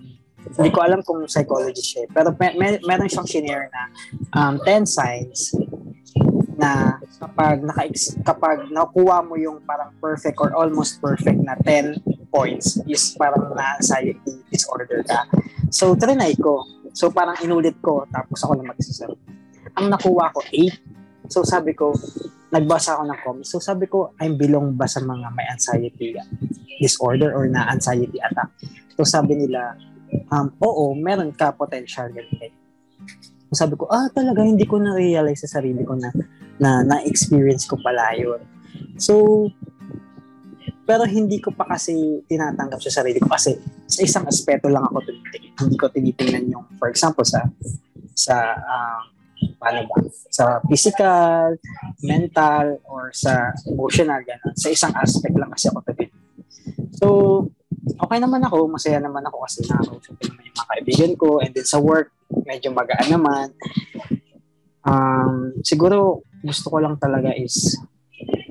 hindi 0.56 0.70
ko 0.72 0.80
alam 0.80 1.04
kung 1.04 1.28
psychologist 1.28 1.92
siya. 1.92 2.06
eh. 2.06 2.08
Pero 2.08 2.32
may, 2.40 2.56
may, 2.56 2.70
meron 2.80 3.12
siyang 3.12 3.28
shinare 3.28 3.68
na 3.68 3.82
um, 4.32 4.54
10 4.64 4.88
signs 4.88 5.52
na 6.56 6.96
kapag 7.20 7.60
naka 7.60 7.84
kapag 8.24 8.72
nakuha 8.72 9.20
mo 9.20 9.36
yung 9.36 9.60
parang 9.68 9.92
perfect 10.00 10.40
or 10.40 10.56
almost 10.56 10.96
perfect 11.04 11.36
na 11.44 11.52
10 11.60 12.00
points 12.32 12.80
is 12.88 13.12
parang 13.20 13.52
na 13.52 13.76
anxiety 13.76 14.40
disorder 14.48 15.04
ka. 15.04 15.28
So, 15.68 15.92
trinay 15.92 16.32
ko. 16.40 16.64
So, 16.96 17.12
parang 17.12 17.36
inulit 17.44 17.76
ko 17.84 18.08
tapos 18.08 18.40
ako 18.40 18.56
na 18.56 18.72
mag-isa 18.72 19.04
Ang 19.76 19.92
nakuha 19.92 20.32
ko, 20.32 20.40
8. 20.48 21.28
So, 21.28 21.44
sabi 21.44 21.76
ko, 21.76 21.92
nagbasa 22.56 22.96
ako 22.96 23.02
ng 23.04 23.20
comments. 23.20 23.48
So, 23.52 23.60
sabi 23.60 23.84
ko, 23.84 24.16
I'm 24.16 24.40
belong 24.40 24.72
ba 24.80 24.88
sa 24.88 25.04
mga 25.04 25.28
may 25.36 25.44
anxiety 25.52 26.16
disorder 26.80 27.36
or 27.36 27.44
na 27.52 27.68
anxiety 27.68 28.16
attack? 28.16 28.48
So, 28.96 29.04
sabi 29.04 29.36
nila, 29.36 29.76
um, 30.32 30.48
oo, 30.64 30.96
meron 30.96 31.36
ka 31.36 31.52
potential 31.52 32.08
ganun. 32.08 32.52
sabi 33.52 33.76
ko, 33.76 33.86
ah, 33.92 34.08
talaga, 34.10 34.40
hindi 34.42 34.64
ko 34.64 34.80
na-realize 34.80 35.44
sa 35.44 35.60
sarili 35.60 35.84
ko 35.84 35.94
na 35.94 36.10
na 36.56 36.80
na-experience 36.80 37.68
ko 37.68 37.76
pala 37.80 38.16
yun. 38.16 38.40
So, 38.96 39.46
pero 40.88 41.04
hindi 41.04 41.42
ko 41.42 41.52
pa 41.52 41.66
kasi 41.68 42.24
tinatanggap 42.30 42.80
sa 42.80 43.02
sarili 43.02 43.18
ko 43.20 43.28
kasi 43.28 43.58
sa 43.90 44.00
isang 44.06 44.24
aspeto 44.24 44.70
lang 44.70 44.86
ako 44.86 45.02
tinitingin. 45.04 45.52
Hindi 45.58 45.76
ko 45.76 45.86
tinitingnan 45.92 46.44
yung, 46.48 46.64
for 46.80 46.88
example, 46.88 47.26
sa 47.26 47.44
sa 48.16 48.56
um, 48.56 49.15
paano 49.56 49.88
ba? 49.88 49.96
Sa 50.30 50.60
physical, 50.68 51.56
mental, 52.04 52.80
or 52.86 53.10
sa 53.12 53.52
emotional, 53.68 54.20
gano'n. 54.22 54.54
Sa 54.56 54.68
isang 54.70 54.92
aspect 54.96 55.34
lang 55.36 55.50
kasi 55.52 55.68
ako 55.72 55.80
tinitingin. 55.84 56.44
So, 56.96 57.06
okay 58.00 58.18
naman 58.20 58.44
ako, 58.44 58.68
masaya 58.68 59.00
naman 59.00 59.24
ako 59.26 59.36
kasi 59.44 59.64
nakakausap 59.66 60.14
naman 60.20 60.42
yung 60.48 60.56
mga 60.56 60.70
kaibigan 60.72 61.12
ko 61.16 61.28
and 61.40 61.52
then 61.52 61.66
sa 61.66 61.78
work, 61.80 62.12
medyo 62.44 62.72
magaan 62.72 63.08
naman. 63.10 63.46
Um, 64.86 65.56
siguro, 65.66 66.22
gusto 66.44 66.70
ko 66.70 66.78
lang 66.78 66.96
talaga 67.00 67.34
is 67.34 67.74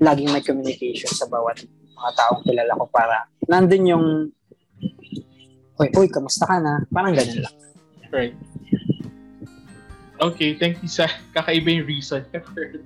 laging 0.03 0.29
may 0.29 0.43
communication 0.43 1.09
sa 1.09 1.25
bawat 1.31 1.63
mga 1.95 2.11
taong 2.11 2.43
kilala 2.43 2.75
ko 2.75 2.85
para 2.91 3.25
nandun 3.47 3.85
yung 3.87 4.05
Uy, 5.75 5.91
uy, 5.91 6.07
kamusta 6.07 6.47
ka 6.47 6.55
na? 6.63 6.87
Parang 6.87 7.11
ganun 7.11 7.43
lang. 7.43 7.55
Right. 8.07 8.31
Okay, 10.21 10.55
thank 10.55 10.79
you 10.79 10.87
sa 10.87 11.11
kakaiba 11.35 11.81
yung 11.81 11.87
reason 11.87 12.23
for, 12.53 12.79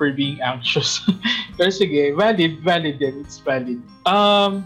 for 0.00 0.08
being 0.12 0.40
anxious. 0.40 1.04
Pero 1.58 1.70
sige, 1.70 2.16
valid, 2.16 2.60
valid 2.64 2.96
din. 2.96 3.20
It's 3.20 3.38
valid. 3.38 3.80
Um, 4.08 4.64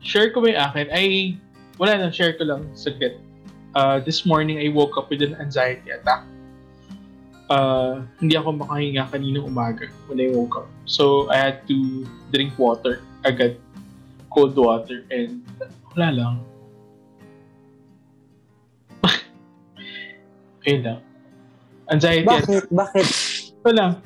share 0.00 0.32
ko 0.32 0.40
ba 0.40 0.56
yung 0.56 0.62
akin? 0.72 0.86
Ay, 0.88 1.36
wala 1.76 2.00
na, 2.00 2.08
share 2.08 2.34
ko 2.40 2.48
lang 2.48 2.64
saglit. 2.72 3.20
Uh, 3.76 4.00
this 4.00 4.24
morning, 4.24 4.58
I 4.58 4.72
woke 4.72 4.96
up 4.96 5.12
with 5.12 5.20
an 5.20 5.36
anxiety 5.36 5.92
attack. 5.92 6.24
Uh, 7.48 8.04
hindi 8.20 8.36
ako 8.36 8.60
makahinga 8.60 9.08
kaninang 9.08 9.48
umaga 9.48 9.88
when 10.08 10.20
I 10.20 10.32
woke 10.32 10.64
up. 10.64 10.68
So, 10.84 11.28
I 11.28 11.36
had 11.36 11.68
to 11.68 12.04
drink 12.32 12.56
water 12.56 13.04
agad. 13.24 13.60
Cold 14.32 14.56
water. 14.56 15.04
And 15.12 15.44
wala 15.96 16.08
lang. 16.12 16.34
Ayun 20.68 20.82
lang. 20.84 21.00
Anxiety. 21.88 22.28
Bakit? 22.28 22.68
Bakit? 22.68 23.06
Wala. 23.64 23.96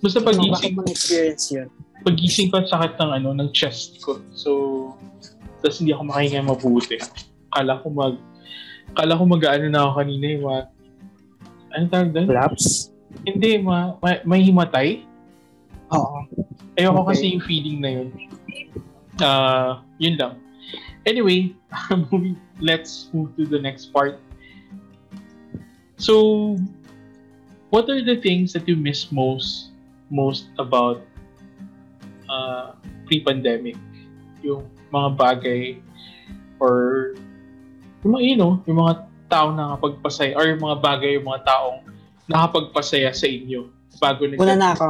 Basta 0.00 0.18
Bakit 0.24 0.40
pagising, 0.40 0.72
mo 0.72 0.80
na-experience 0.88 1.44
yun? 1.52 1.68
pagising 2.00 2.48
ko 2.48 2.64
sakit 2.64 2.96
ng 2.96 3.10
ano, 3.20 3.28
ng 3.36 3.50
chest 3.52 4.00
ko. 4.00 4.16
So, 4.32 4.50
tapos 5.60 5.82
hindi 5.82 5.92
ako 5.92 6.08
makahinga 6.08 6.48
mabuti. 6.48 6.96
Kala 7.52 7.82
ko 7.84 7.92
mag, 7.92 8.16
kala 8.96 9.18
ko 9.18 9.22
mag-ano 9.28 9.66
na 9.68 9.78
ako 9.84 9.90
kanina 10.00 10.24
yung 10.32 10.44
mga, 10.48 10.60
ano 11.76 11.82
tawag 11.92 12.10
doon? 12.16 12.26
Collapse? 12.32 12.94
Hindi, 13.28 13.50
ma, 13.60 13.98
ma, 14.00 14.22
may 14.24 14.40
himatay. 14.40 15.04
Oo. 15.92 16.24
Ayoko 16.78 17.04
Okay. 17.04 17.08
kasi 17.12 17.24
yung 17.34 17.44
feeling 17.44 17.78
na 17.82 17.90
yun. 17.90 18.08
Ah, 19.18 19.82
yun 19.98 20.14
lang. 20.16 20.38
Anyway, 21.04 21.52
let's 22.62 23.10
move 23.10 23.34
to 23.34 23.44
the 23.44 23.58
next 23.58 23.90
part. 23.90 24.22
So, 25.98 26.56
what 27.70 27.90
are 27.90 28.00
the 28.00 28.16
things 28.22 28.54
that 28.54 28.70
you 28.70 28.78
miss 28.78 29.10
most 29.10 29.74
most 30.08 30.46
about 30.58 31.02
uh, 32.30 32.78
pre-pandemic? 33.10 33.76
Yung 34.46 34.64
mga 34.94 35.08
bagay 35.18 35.62
or 36.62 37.12
yung 38.06 38.14
mga, 38.14 38.22
you 38.22 38.36
know, 38.38 38.62
yung 38.64 38.78
mga 38.78 39.04
taong 39.28 39.58
nakapagpasaya 39.58 40.32
or 40.38 40.46
yung 40.46 40.62
mga 40.62 40.78
bagay, 40.78 41.10
yung 41.18 41.26
mga 41.26 41.42
taong 41.44 41.78
nakapagpasaya 42.30 43.10
sa 43.10 43.26
inyo 43.26 43.66
bago 43.98 44.24
nag- 44.24 44.40
Una 44.40 44.54
na 44.54 44.70
ako. 44.72 44.88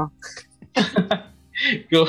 Go. 1.90 2.06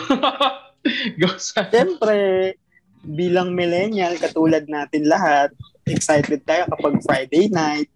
Go 1.19 1.29
sa... 1.39 1.71
Siyempre, 1.71 2.53
bilang 3.01 3.55
millennial, 3.55 4.19
katulad 4.19 4.67
natin 4.67 5.07
lahat, 5.07 5.55
excited 5.87 6.43
tayo 6.45 6.67
kapag 6.75 7.01
Friday 7.01 7.47
night. 7.49 7.89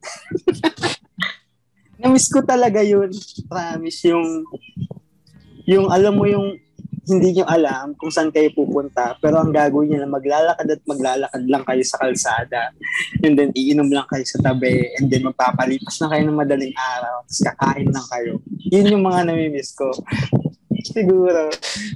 Na-miss 2.04 2.28
ko 2.28 2.44
talaga 2.44 2.84
yun. 2.84 3.10
Promise 3.48 4.12
yung 4.12 4.28
yung 5.64 5.88
alam 5.88 6.20
mo 6.20 6.28
yung 6.28 6.60
hindi 7.04 7.36
nyo 7.36 7.46
alam 7.48 7.96
kung 8.00 8.12
saan 8.12 8.32
kayo 8.32 8.48
pupunta 8.56 9.16
pero 9.20 9.36
ang 9.40 9.52
gagawin 9.52 9.92
nyo 9.92 10.00
lang 10.08 10.16
maglalakad 10.16 10.68
at 10.72 10.82
maglalakad 10.88 11.44
lang 11.48 11.64
kayo 11.64 11.84
sa 11.88 12.00
kalsada. 12.04 12.76
And 13.24 13.40
then 13.40 13.56
iinom 13.56 13.92
lang 13.92 14.08
kayo 14.12 14.24
sa 14.28 14.40
tabi 14.44 14.92
and 15.00 15.08
then 15.08 15.24
magpapalipas 15.24 16.00
na 16.04 16.12
kayo 16.12 16.24
ng 16.28 16.40
madaling 16.40 16.76
araw 16.76 17.24
tapos 17.24 17.42
kakain 17.44 17.88
lang 17.88 18.08
kayo. 18.12 18.34
Yun 18.72 18.92
yung 19.00 19.04
mga 19.08 19.20
namimiss 19.32 19.72
ko. 19.76 19.92
Siguro. 20.84 21.48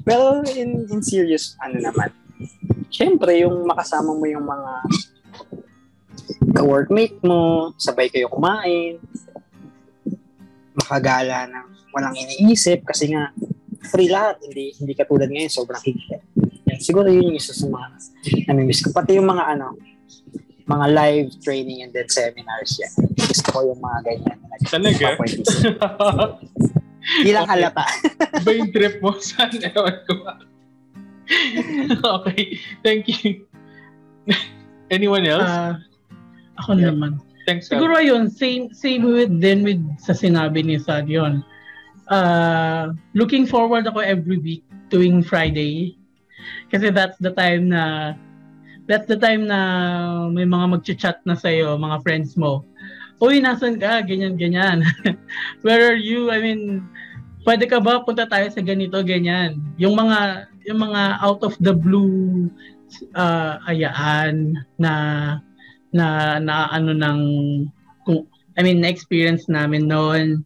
Pero 0.08 0.44
in, 0.56 0.88
in 0.88 1.04
serious 1.04 1.60
ano 1.60 1.84
naman 1.84 2.12
syempre 2.92 3.42
yung 3.44 3.66
makasama 3.66 4.14
mo 4.14 4.26
yung 4.26 4.46
mga 4.46 4.72
ka-workmate 6.58 7.18
mo 7.22 7.72
sabay 7.78 8.10
kayo 8.10 8.30
kumain 8.32 8.98
makagala 10.78 11.50
ng 11.50 11.66
walang 11.90 12.14
iniisip 12.14 12.86
kasi 12.86 13.10
nga 13.10 13.34
free 13.90 14.08
lahat. 14.08 14.38
Hindi 14.42 14.78
hindi 14.78 14.94
katulad 14.94 15.28
ngayon, 15.28 15.50
sobrang 15.50 15.82
higpit. 15.82 16.22
Yan, 16.68 16.80
siguro 16.80 17.08
yun 17.08 17.34
yung 17.34 17.38
isa 17.38 17.52
sa 17.52 17.66
mga 17.66 17.88
namimiss 18.46 18.82
ko. 18.82 18.92
Pati 18.92 19.18
yung 19.18 19.26
mga 19.26 19.58
ano, 19.58 19.74
mga 20.68 20.86
live 20.92 21.30
training 21.42 21.82
and 21.82 21.92
then 21.92 22.06
seminars 22.08 22.76
yan. 22.78 22.92
Gusto 23.16 23.48
ko 23.50 23.60
yung 23.66 23.80
mga 23.80 24.00
ganyan. 24.06 24.38
na 24.38 24.56
Talaga? 24.64 25.06
Hindi 27.08 27.32
lang 27.32 27.48
Okay. 27.48 27.54
halata. 27.56 27.86
Iba 28.44 28.52
yung 28.52 28.70
trip 28.70 29.00
mo. 29.00 29.16
Saan? 29.18 29.56
Ewan 29.56 29.96
ko 30.04 30.14
ba? 30.22 30.34
okay. 32.20 32.60
Thank 32.84 33.08
you. 33.24 33.48
Anyone 34.94 35.24
else? 35.24 35.48
Ah, 35.48 35.80
ako 36.60 36.76
Yeah. 36.76 36.92
naman. 36.92 37.20
Thanks. 37.48 37.72
Siguro 37.72 37.96
yun, 38.04 38.28
same 38.28 38.76
same 38.76 39.08
with 39.08 39.32
din 39.40 39.64
with 39.64 39.80
sa 40.04 40.12
sinabi 40.12 40.68
ni 40.68 40.76
Sad 40.76 41.08
yun. 41.08 41.40
Uh, 42.12 42.92
looking 43.16 43.48
forward 43.48 43.88
ako 43.88 44.04
every 44.04 44.36
week 44.36 44.68
tuwing 44.92 45.24
Friday. 45.24 45.96
Kasi 46.68 46.92
that's 46.92 47.16
the 47.24 47.32
time 47.32 47.72
na 47.72 48.12
that's 48.92 49.08
the 49.08 49.16
time 49.16 49.48
na 49.48 49.60
may 50.28 50.44
mga 50.44 50.76
magchat-chat 50.76 51.24
na 51.24 51.40
sa'yo, 51.40 51.80
mga 51.80 52.04
friends 52.04 52.36
mo. 52.36 52.68
Uy, 53.24 53.40
nasan 53.40 53.80
ka? 53.80 54.04
Ganyan, 54.04 54.36
ganyan. 54.36 54.84
Where 55.66 55.88
are 55.88 56.00
you? 56.00 56.28
I 56.28 56.44
mean, 56.44 56.84
pwede 57.48 57.64
ka 57.72 57.80
ba 57.80 58.04
punta 58.04 58.28
tayo 58.28 58.52
sa 58.52 58.60
ganito, 58.60 59.00
ganyan. 59.08 59.64
Yung 59.80 59.96
mga 59.96 60.52
yung 60.68 60.84
mga 60.84 61.24
out 61.24 61.48
of 61.48 61.56
the 61.64 61.72
blue 61.72 62.52
uh, 63.16 63.56
ayaan 63.72 64.68
na 64.76 64.92
na 65.98 66.38
na 66.38 66.70
ano 66.70 66.94
ng 66.94 67.20
kung 68.06 68.30
I 68.54 68.62
mean 68.62 68.86
na 68.86 68.94
experience 68.94 69.50
namin 69.50 69.90
noon. 69.90 70.46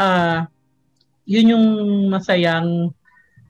Ah 0.00 0.48
yun 1.30 1.54
yung 1.54 1.66
masayang 2.10 2.90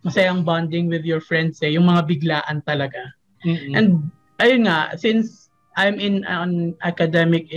masayang 0.04 0.44
bonding 0.44 0.92
with 0.92 1.04
your 1.08 1.24
friends 1.24 1.64
eh 1.64 1.72
yung 1.72 1.88
mga 1.88 2.04
biglaan 2.04 2.60
talaga. 2.68 3.00
Mm-mm. 3.40 3.72
and 3.72 3.88
ayun 4.36 4.68
nga 4.68 4.92
since 5.00 5.48
I'm 5.80 5.96
in 5.96 6.28
an 6.28 6.76
academic 6.84 7.48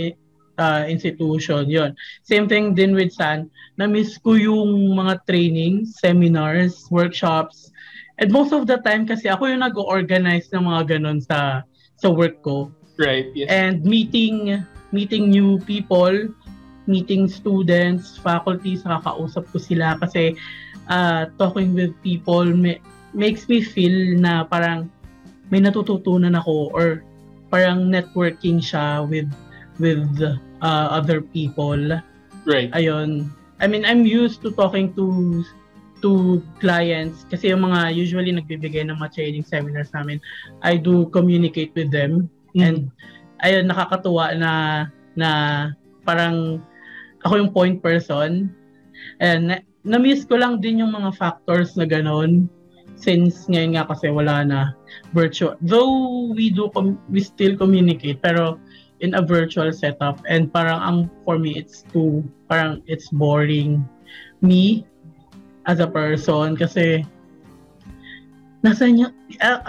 uh, 0.56 0.88
institution 0.88 1.68
yon 1.68 1.92
same 2.24 2.48
thing 2.48 2.72
din 2.72 2.96
with 2.96 3.12
San 3.12 3.52
na 3.76 3.84
miss 3.84 4.16
ko 4.16 4.32
yung 4.32 4.96
mga 4.96 5.28
trainings 5.28 6.00
seminars 6.00 6.88
workshops. 6.88 7.68
And 8.16 8.30
most 8.30 8.54
of 8.54 8.70
the 8.70 8.78
time 8.80 9.04
kasi 9.04 9.26
ako 9.28 9.50
yung 9.50 9.66
nag-organize 9.66 10.48
ng 10.54 10.64
mga 10.64 10.96
ganun 10.96 11.20
sa 11.20 11.66
sa 11.98 12.08
work 12.08 12.40
ko 12.40 12.72
right, 12.98 13.28
yes. 13.34 13.50
and 13.50 13.84
meeting 13.84 14.62
meeting 14.94 15.30
new 15.30 15.58
people 15.66 16.14
meeting 16.86 17.26
students 17.26 18.20
faculties 18.20 18.84
nakakausap 18.84 19.48
ko 19.50 19.56
sila 19.56 19.96
kasi 19.98 20.36
uh, 20.92 21.26
talking 21.40 21.72
with 21.72 21.90
people 22.04 22.44
ma- 22.44 22.80
makes 23.16 23.48
me 23.48 23.64
feel 23.64 24.18
na 24.20 24.44
parang 24.44 24.90
may 25.48 25.60
natututunan 25.60 26.36
ako 26.36 26.72
or 26.72 27.00
parang 27.48 27.88
networking 27.88 28.60
siya 28.60 29.04
with 29.06 29.28
with 29.80 30.04
uh, 30.60 30.86
other 30.92 31.20
people 31.22 31.78
right. 32.44 32.68
ayun 32.76 33.30
I 33.62 33.66
mean 33.66 33.86
I'm 33.88 34.04
used 34.04 34.42
to 34.44 34.52
talking 34.52 34.92
to 34.98 35.40
to 36.04 36.42
clients 36.60 37.24
kasi 37.32 37.48
yung 37.48 37.64
mga 37.64 37.96
usually 37.96 38.28
nagbibigay 38.28 38.84
ng 38.84 39.00
mga 39.00 39.16
training 39.16 39.46
seminars 39.46 39.88
namin 39.96 40.20
I 40.60 40.76
do 40.76 41.08
communicate 41.08 41.72
with 41.72 41.88
them 41.88 42.28
And 42.58 42.90
ayun 43.42 43.66
nakakatuwa 43.68 44.34
na 44.38 44.52
na 45.18 45.30
parang 46.06 46.62
ako 47.24 47.34
yung 47.40 47.52
point 47.52 47.78
person. 47.80 48.52
And 49.18 49.50
na- 49.50 49.64
na-miss 49.84 50.24
ko 50.24 50.38
lang 50.38 50.60
din 50.60 50.80
yung 50.80 50.92
mga 50.92 51.16
factors 51.16 51.76
na 51.76 51.84
ganun 51.84 52.48
since 52.94 53.50
ngayon 53.50 53.74
nga 53.76 53.84
kasi 53.90 54.08
wala 54.08 54.46
na 54.46 54.60
virtual. 55.12 55.58
Though 55.60 56.30
we 56.32 56.48
do 56.48 56.70
com- 56.70 57.00
we 57.10 57.20
still 57.20 57.58
communicate 57.58 58.22
pero 58.22 58.60
in 59.02 59.12
a 59.18 59.22
virtual 59.22 59.68
setup 59.74 60.22
and 60.30 60.48
parang 60.54 60.80
ang 60.80 60.98
for 61.26 61.36
me 61.36 61.58
it's 61.58 61.82
too 61.90 62.22
parang 62.46 62.80
it's 62.86 63.10
boring 63.10 63.82
me 64.40 64.86
as 65.66 65.82
a 65.82 65.88
person 65.88 66.54
kasi 66.54 67.02
nasa 68.64 68.88
niya 68.88 69.12
uh, 69.44 69.60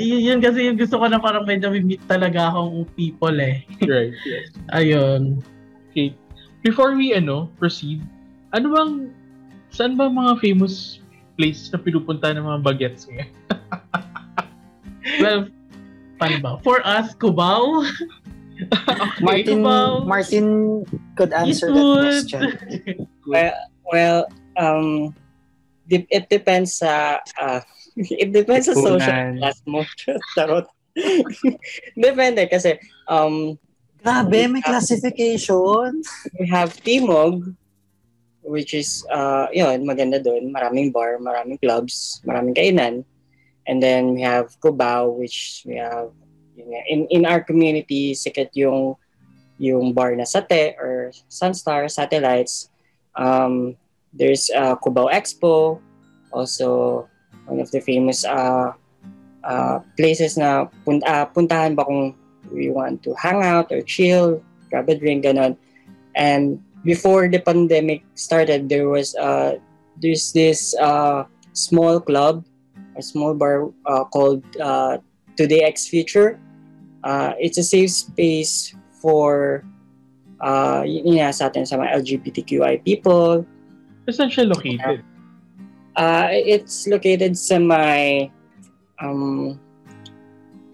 yun 0.00 0.40
kasi 0.40 0.64
yung 0.64 0.80
gusto 0.80 0.96
ko 0.96 1.04
na 1.04 1.20
parang 1.20 1.44
medyo 1.44 1.68
meet 1.68 2.00
talaga 2.08 2.48
akong 2.48 2.88
people 2.96 3.36
eh 3.36 3.60
Right. 3.84 4.16
Yes. 4.24 4.56
ayun 4.72 5.44
Okay. 5.92 6.16
Before 6.64 6.96
we 6.96 7.12
ano 7.16 7.48
proceed, 7.56 8.04
ano 8.52 8.66
bang 8.72 8.92
saan 9.70 9.94
ba 9.94 10.08
mga 10.08 10.40
famous 10.40 10.98
places 11.36 11.70
na 11.70 11.78
pinupunta 11.80 12.32
ng 12.34 12.44
mga 12.44 12.60
bagets 12.64 13.04
ngayon? 13.08 13.30
well 15.22 15.40
paano 16.16 16.36
ba 16.40 16.50
for 16.64 16.80
us 16.84 17.12
Cubao 17.14 17.84
Martin, 19.22 19.62
Cubao, 19.62 20.02
Martin 20.02 20.46
could 21.14 21.30
answer 21.30 21.70
that 21.70 21.78
Eastwood. 21.78 22.02
question. 22.02 22.42
Well, 23.22 23.54
well, 23.86 24.26
um, 24.58 25.14
dip- 25.86 26.10
it 26.10 26.26
depends 26.26 26.82
sa, 26.82 27.22
uh, 27.38 27.62
it 28.22 28.30
depends 28.30 28.70
sa 28.70 28.74
social 28.78 29.34
class 29.38 29.58
mo. 29.66 29.82
Tarot. 30.38 30.66
Depende 31.98 32.46
kasi, 32.50 32.78
um, 33.10 33.58
Grabe, 33.98 34.46
may 34.46 34.62
classification. 34.62 36.02
we 36.38 36.46
have 36.46 36.78
Timog, 36.86 37.54
which 38.46 38.72
is, 38.72 39.02
uh, 39.10 39.50
yun, 39.50 39.82
maganda 39.82 40.22
doon. 40.22 40.54
Maraming 40.54 40.94
bar, 40.94 41.18
maraming 41.18 41.58
clubs, 41.58 42.22
maraming 42.22 42.54
kainan. 42.54 43.02
And 43.66 43.82
then 43.82 44.14
we 44.14 44.22
have 44.22 44.54
Cubao, 44.62 45.12
which 45.18 45.66
we 45.66 45.76
have, 45.76 46.14
yun 46.56 46.72
in, 46.86 47.00
in 47.10 47.22
our 47.26 47.42
community, 47.42 48.14
sikat 48.14 48.54
yung, 48.54 48.94
yung 49.58 49.92
bar 49.92 50.14
na 50.14 50.24
Sate 50.24 50.78
or 50.78 51.10
Sunstar 51.28 51.90
Satellites. 51.90 52.70
Um, 53.18 53.76
there's 54.14 54.48
uh, 54.54 54.78
Cubao 54.78 55.10
Expo, 55.10 55.82
also 56.32 57.08
one 57.48 57.60
of 57.60 57.70
the 57.72 57.80
famous 57.80 58.24
uh, 58.24 58.72
uh, 59.44 59.80
places 59.96 60.36
na 60.36 60.68
pun- 60.84 61.04
uh, 61.08 61.26
puntahan 61.32 61.74
ba 61.74 61.84
kung 61.84 62.14
we 62.52 62.70
want 62.70 63.02
to 63.02 63.12
hang 63.16 63.42
out 63.42 63.72
or 63.72 63.80
chill, 63.82 64.40
grab 64.70 64.88
a 64.88 64.94
drink. 64.94 65.24
And 65.24 66.62
before 66.84 67.28
the 67.28 67.40
pandemic 67.40 68.04
started, 68.14 68.68
there 68.68 68.88
was 68.88 69.16
uh, 69.16 69.56
there's 70.00 70.32
this 70.32 70.76
uh, 70.76 71.24
small 71.52 72.00
club, 72.00 72.44
a 72.96 73.02
small 73.02 73.34
bar 73.34 73.70
uh, 73.86 74.04
called 74.04 74.44
uh, 74.60 74.98
Today 75.36 75.64
X 75.64 75.88
Future. 75.88 76.38
Uh, 77.04 77.32
it's 77.38 77.58
a 77.58 77.62
safe 77.64 77.90
space 77.90 78.74
for 78.90 79.64
uh, 80.40 80.82
yun 80.86 81.18
nga 81.18 81.32
sa 81.32 81.46
atin 81.46 81.66
sa 81.66 81.78
mga 81.78 82.02
LGBTQI 82.02 82.84
people. 82.84 83.46
Saan 84.08 84.32
siya 84.32 84.48
located? 84.48 85.04
Uh, 85.98 86.30
it's 86.30 86.86
located 86.86 87.34
sa 87.34 87.58
may 87.58 88.30
um, 89.02 89.58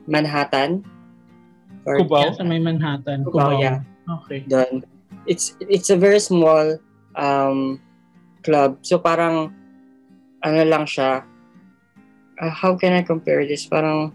Manhattan. 0.05 0.85
Or 1.89 1.97
Cubao? 2.01 2.37
sa 2.37 2.45
may 2.45 2.61
Manhattan 2.61 3.25
Cubao, 3.25 3.57
Cubao. 3.57 3.61
yeah. 3.61 3.81
Okay. 4.05 4.45
doon. 4.45 4.85
It's 5.25 5.57
it's 5.65 5.89
a 5.89 5.97
very 5.97 6.21
small 6.21 6.77
um 7.17 7.81
club. 8.45 8.85
So 8.85 9.01
parang 9.01 9.57
ano 10.45 10.61
lang 10.69 10.85
siya. 10.85 11.25
uh, 12.41 12.51
how 12.51 12.77
can 12.77 12.93
I 12.93 13.03
compare 13.03 13.47
this? 13.47 13.67
Parang 13.67 14.15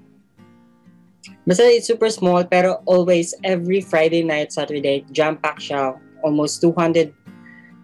basta 1.45 1.65
it's 1.67 1.87
super 1.87 2.09
small 2.09 2.43
pero 2.45 2.81
always 2.85 3.33
every 3.43 3.81
Friday 3.81 4.23
night, 4.23 4.51
Saturday, 4.51 5.05
jam-pack 5.11 5.59
siya. 5.59 5.95
Almost 6.23 6.61
200 6.61 7.15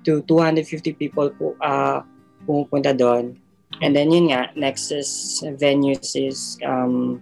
to 0.05 0.21
250 0.27 0.93
people 0.99 1.31
po 1.33 1.55
uh, 1.63 2.03
pumupunta 2.45 2.93
doon. 2.93 3.36
And 3.84 3.91
then 3.91 4.13
yun 4.13 4.31
nga, 4.31 4.53
next 4.55 4.93
is 4.93 5.43
venues 5.60 6.15
is 6.15 6.55
um, 6.63 7.19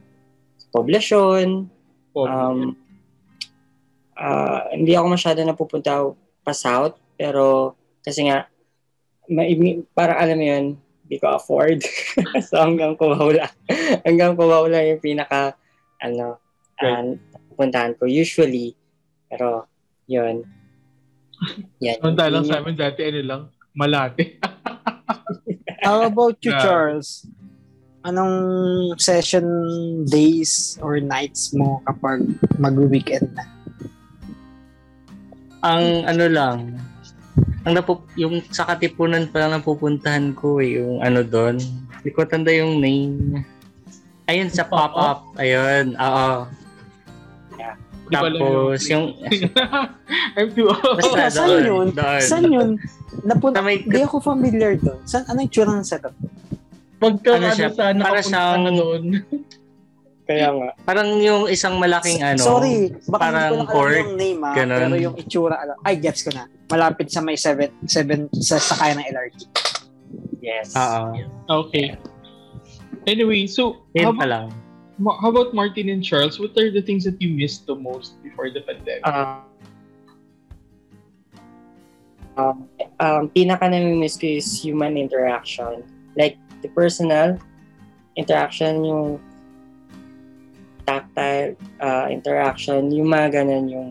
Poblacion, 0.69 1.71
Oh, 2.13 2.29
Um, 2.29 2.77
ah, 4.13 4.69
hindi 4.69 4.93
ako 4.93 5.17
masyado 5.17 5.41
napupunta 5.41 6.13
pa 6.45 6.53
south, 6.53 6.93
pero 7.17 7.73
kasi 8.05 8.29
nga, 8.29 8.45
may, 9.25 9.57
parang 9.97 10.17
alam 10.21 10.37
mo 10.37 10.45
yun, 10.45 10.65
hindi 10.77 11.15
ko 11.17 11.33
afford. 11.33 11.81
so 12.47 12.61
hanggang 12.61 12.93
Cubao 12.93 13.33
lang. 13.33 13.49
hanggang 14.05 14.37
Cubao 14.37 14.69
lang 14.69 14.93
yung 14.93 15.01
pinaka, 15.01 15.57
ano, 15.99 16.37
Right. 16.83 17.15
puntahan 17.55 17.95
ko 17.95 18.09
usually. 18.09 18.75
Pero, 19.31 19.69
yun. 20.03 20.43
Yan. 21.79 21.95
Samantala 22.01 22.41
lang 22.41 22.45
sa 22.49 22.59
amin 22.59 22.75
dati, 22.75 23.01
ano 23.07 23.21
lang, 23.23 23.41
malate. 23.71 24.35
How 25.83 26.07
about 26.07 26.39
you, 26.41 26.51
Yeah. 26.51 26.63
Charles? 26.63 27.27
Anong 28.03 28.35
session 28.99 29.45
days 30.03 30.75
or 30.83 30.99
nights 30.99 31.55
mo 31.55 31.79
kapag 31.87 32.23
mag-weekend 32.59 33.31
na? 33.31 33.47
Ang 35.63 36.03
ano 36.03 36.25
lang, 36.27 36.57
ang 37.63 37.73
napup 37.73 38.03
yung 38.19 38.43
sa 38.51 38.67
Katipunan 38.67 39.31
pa 39.31 39.47
lang 39.47 39.55
napupuntahan 39.55 40.35
ko 40.35 40.59
eh, 40.59 40.83
yung 40.83 40.99
ano 40.99 41.23
doon. 41.23 41.55
Hindi 42.03 42.09
ko 42.11 42.27
tanda 42.27 42.51
yung 42.51 42.83
name. 42.83 43.39
Ayun 44.27 44.51
sa 44.51 44.67
Pop-up? 44.67 45.31
pop-up. 45.31 45.39
Ayun, 45.39 45.95
oo. 45.95 46.47
Di 48.13 48.21
Tapos 48.21 48.81
yung 48.93 49.05
I'm 50.37 50.49
too 50.53 50.69
old. 50.69 50.97
basta 51.01 51.33
Saan 51.33 51.49
doon, 51.49 51.63
yun? 51.65 51.87
doon. 51.89 52.21
Saan 52.21 52.45
yun? 52.45 52.69
Napunta, 53.25 53.57
Sa 53.57 53.65
may- 53.65 53.81
hindi 53.81 54.01
ako 54.05 54.15
familiar 54.21 54.77
doon. 54.77 54.99
Saan, 55.09 55.25
ano 55.25 55.41
yung 55.41 55.49
tsura 55.49 55.73
ng 55.73 55.85
setup? 55.85 56.13
Pagka 57.01 57.29
Ano 57.35 57.45
ano, 57.49 57.57
siya, 57.57 57.69
sa 57.73 57.89
para 57.89 58.21
ka 58.21 58.71
doon. 58.71 59.03
Kaya 60.23 60.47
nga. 60.55 60.69
Parang 60.87 61.09
yung 61.19 61.51
isang 61.51 61.75
malaking 61.75 62.23
ano. 62.23 62.39
Sorry, 62.39 62.95
baka 63.11 63.21
parang 63.27 63.59
hindi 63.59 63.65
ko 63.67 63.75
lang 63.75 63.83
alam 63.83 63.99
yung 63.99 64.15
name 64.15 64.39
ah, 64.39 64.53
ganun. 64.55 64.79
pero 64.79 64.95
yung 64.95 65.15
itsura 65.19 65.55
alam. 65.59 65.77
Ay, 65.83 65.99
gets 65.99 66.23
ko 66.23 66.31
na. 66.31 66.47
Malapit 66.71 67.11
sa 67.11 67.19
may 67.19 67.35
7 67.35 67.67
7 67.83 68.31
sa 68.39 68.55
sakay 68.55 68.95
ng 68.95 69.03
LRT. 69.03 69.39
Yes. 70.39 70.71
Oo. 70.79 71.11
Okay. 71.67 71.99
Anyway, 73.03 73.51
so, 73.51 73.83
Yun 73.91 74.15
pa 74.15 74.23
lang. 74.23 74.47
How 75.01 75.29
about 75.33 75.53
Martin 75.53 75.89
and 75.89 76.03
Charles? 76.03 76.37
What 76.37 76.53
are 76.57 76.69
the 76.69 76.81
things 76.81 77.03
that 77.05 77.17
you 77.17 77.33
missed 77.33 77.65
the 77.65 77.73
most 77.73 78.21
before 78.21 78.53
the 78.53 78.61
pandemic? 78.61 79.01
Um, 79.07 79.41
um, 82.37 82.69
um, 83.01 83.23
pinaka 83.33 83.65
namimiss 83.73 84.21
ko 84.21 84.29
is 84.29 84.45
human 84.53 84.97
interaction. 84.97 85.81
Like, 86.13 86.37
the 86.61 86.69
personal 86.69 87.41
interaction, 88.15 88.85
yung 88.85 89.17
tactile 90.85 91.57
uh, 91.81 92.07
interaction, 92.13 92.93
yung 92.93 93.09
mga 93.09 93.41
ganun, 93.41 93.65
yung 93.65 93.89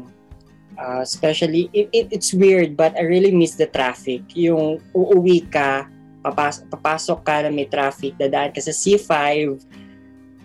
uh, 0.79 1.03
especially, 1.03 1.67
it, 1.75 1.91
it, 1.93 2.07
it's 2.15 2.31
weird, 2.31 2.77
but 2.77 2.95
I 2.95 3.03
really 3.03 3.35
miss 3.35 3.59
the 3.59 3.67
traffic. 3.67 4.23
Yung 4.39 4.79
uuwi 4.95 5.51
ka, 5.51 5.91
papas- 6.23 6.63
papasok 6.71 7.27
ka 7.27 7.43
na 7.43 7.51
may 7.51 7.67
traffic, 7.67 8.15
dadaan 8.15 8.55
ka 8.55 8.63
sa 8.63 8.71
C5, 8.71 9.59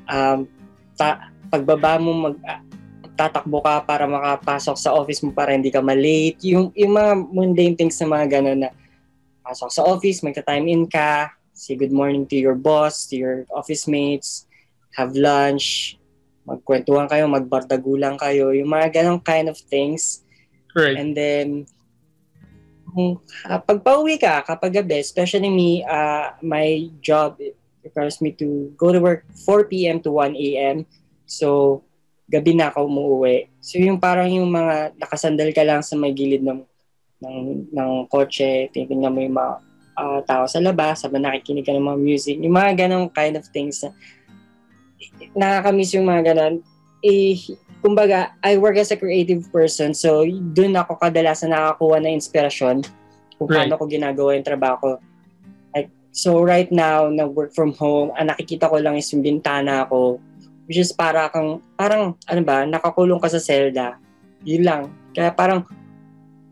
um, 0.08 0.48
ta- 0.96 1.32
pagbaba 1.52 2.00
mo 2.02 2.32
mag, 2.32 2.36
tatakbo 3.18 3.66
ka 3.66 3.82
para 3.82 4.06
makapasok 4.06 4.78
sa 4.78 4.94
office 4.94 5.26
mo 5.26 5.34
para 5.34 5.52
hindi 5.52 5.74
ka 5.74 5.82
malate. 5.82 6.38
Yung, 6.46 6.70
yung 6.78 6.94
mga 6.94 7.12
mundane 7.34 7.76
things 7.76 7.98
na 7.98 8.14
mga 8.14 8.40
gano'n 8.40 8.60
na 8.62 8.70
pasok 9.42 9.70
sa 9.74 9.82
office, 9.88 10.22
magta-time 10.22 10.70
in 10.70 10.86
ka, 10.86 11.34
say 11.58 11.74
good 11.74 11.92
morning 11.92 12.30
to 12.30 12.38
your 12.38 12.54
boss, 12.54 13.10
to 13.10 13.18
your 13.18 13.38
office 13.50 13.90
mates, 13.90 14.46
have 14.94 15.18
lunch, 15.18 15.98
magkwentuhan 16.46 17.10
kayo, 17.10 17.26
magbardagulan 17.26 18.16
kayo, 18.22 18.54
yung 18.54 18.70
mga 18.70 19.02
ganong 19.02 19.20
kind 19.26 19.50
of 19.50 19.58
things. 19.58 20.22
right. 20.78 20.96
And 20.96 21.18
then, 21.18 21.66
kung 22.86 23.20
uh, 23.50 23.60
pag 23.60 23.82
pauwi 23.82 24.22
ka, 24.22 24.46
kapag 24.46 24.78
gabi, 24.84 25.02
especially 25.02 25.50
me, 25.50 25.82
uh, 25.84 26.38
my 26.46 26.88
job 27.02 27.42
requires 27.88 28.20
me 28.20 28.36
to 28.36 28.70
go 28.76 28.92
to 28.92 29.00
work 29.00 29.24
4 29.48 29.66
p.m. 29.72 30.04
to 30.04 30.12
1 30.12 30.36
a.m. 30.36 30.84
So, 31.26 31.80
gabi 32.28 32.56
na 32.56 32.70
ako 32.70 32.92
umuwi. 32.92 33.48
So, 33.64 33.80
yung 33.80 33.98
parang 33.98 34.28
yung 34.28 34.52
mga 34.52 35.00
nakasandal 35.00 35.50
ka 35.56 35.64
lang 35.64 35.80
sa 35.80 35.96
may 35.96 36.12
gilid 36.12 36.44
ng 36.44 36.62
ng, 37.18 37.38
ng 37.74 37.92
kotse, 38.14 38.70
titingnan 38.70 39.10
mo 39.10 39.20
yung 39.26 39.38
mga 39.38 39.54
ah, 39.98 40.22
tao 40.22 40.46
sa 40.46 40.62
labas, 40.62 41.02
sabang 41.02 41.26
nakikinig 41.26 41.66
ka 41.66 41.74
ng 41.74 41.82
mga 41.82 42.00
music, 42.00 42.36
yung 42.38 42.54
mga 42.54 42.86
ganong 42.86 43.10
kind 43.10 43.34
of 43.34 43.42
things 43.50 43.82
na 43.82 43.90
nakakamiss 45.34 45.94
yung 45.98 46.06
mga 46.06 46.34
ganon. 46.34 46.62
Eh, 47.02 47.38
kumbaga, 47.82 48.34
I 48.42 48.58
work 48.58 48.78
as 48.78 48.94
a 48.94 48.98
creative 48.98 49.50
person, 49.50 49.94
so 49.94 50.26
doon 50.54 50.78
ako 50.78 50.98
kadalasan 50.98 51.54
nakakuha 51.54 52.02
ng 52.02 52.18
inspirasyon 52.18 52.86
kung 53.38 53.48
Right. 53.50 53.70
paano 53.70 53.78
ko 53.78 53.84
ginagawa 53.86 54.34
yung 54.34 54.46
trabaho 54.46 54.76
ko. 54.78 54.90
So 56.18 56.42
right 56.42 56.66
now, 56.74 57.14
na 57.14 57.30
work 57.30 57.54
from 57.54 57.78
home, 57.78 58.10
ang 58.18 58.34
nakikita 58.34 58.74
ko 58.74 58.82
lang 58.82 58.98
is 58.98 59.06
yung 59.14 59.22
bintana 59.22 59.86
ko, 59.86 60.18
which 60.66 60.82
is 60.82 60.90
para 60.90 61.30
kang, 61.30 61.62
parang, 61.78 62.18
ano 62.26 62.42
ba, 62.42 62.66
nakakulong 62.66 63.22
ka 63.22 63.30
sa 63.30 63.38
selda. 63.38 64.02
Yun 64.42 64.66
lang. 64.66 64.82
Kaya 65.14 65.30
parang 65.30 65.62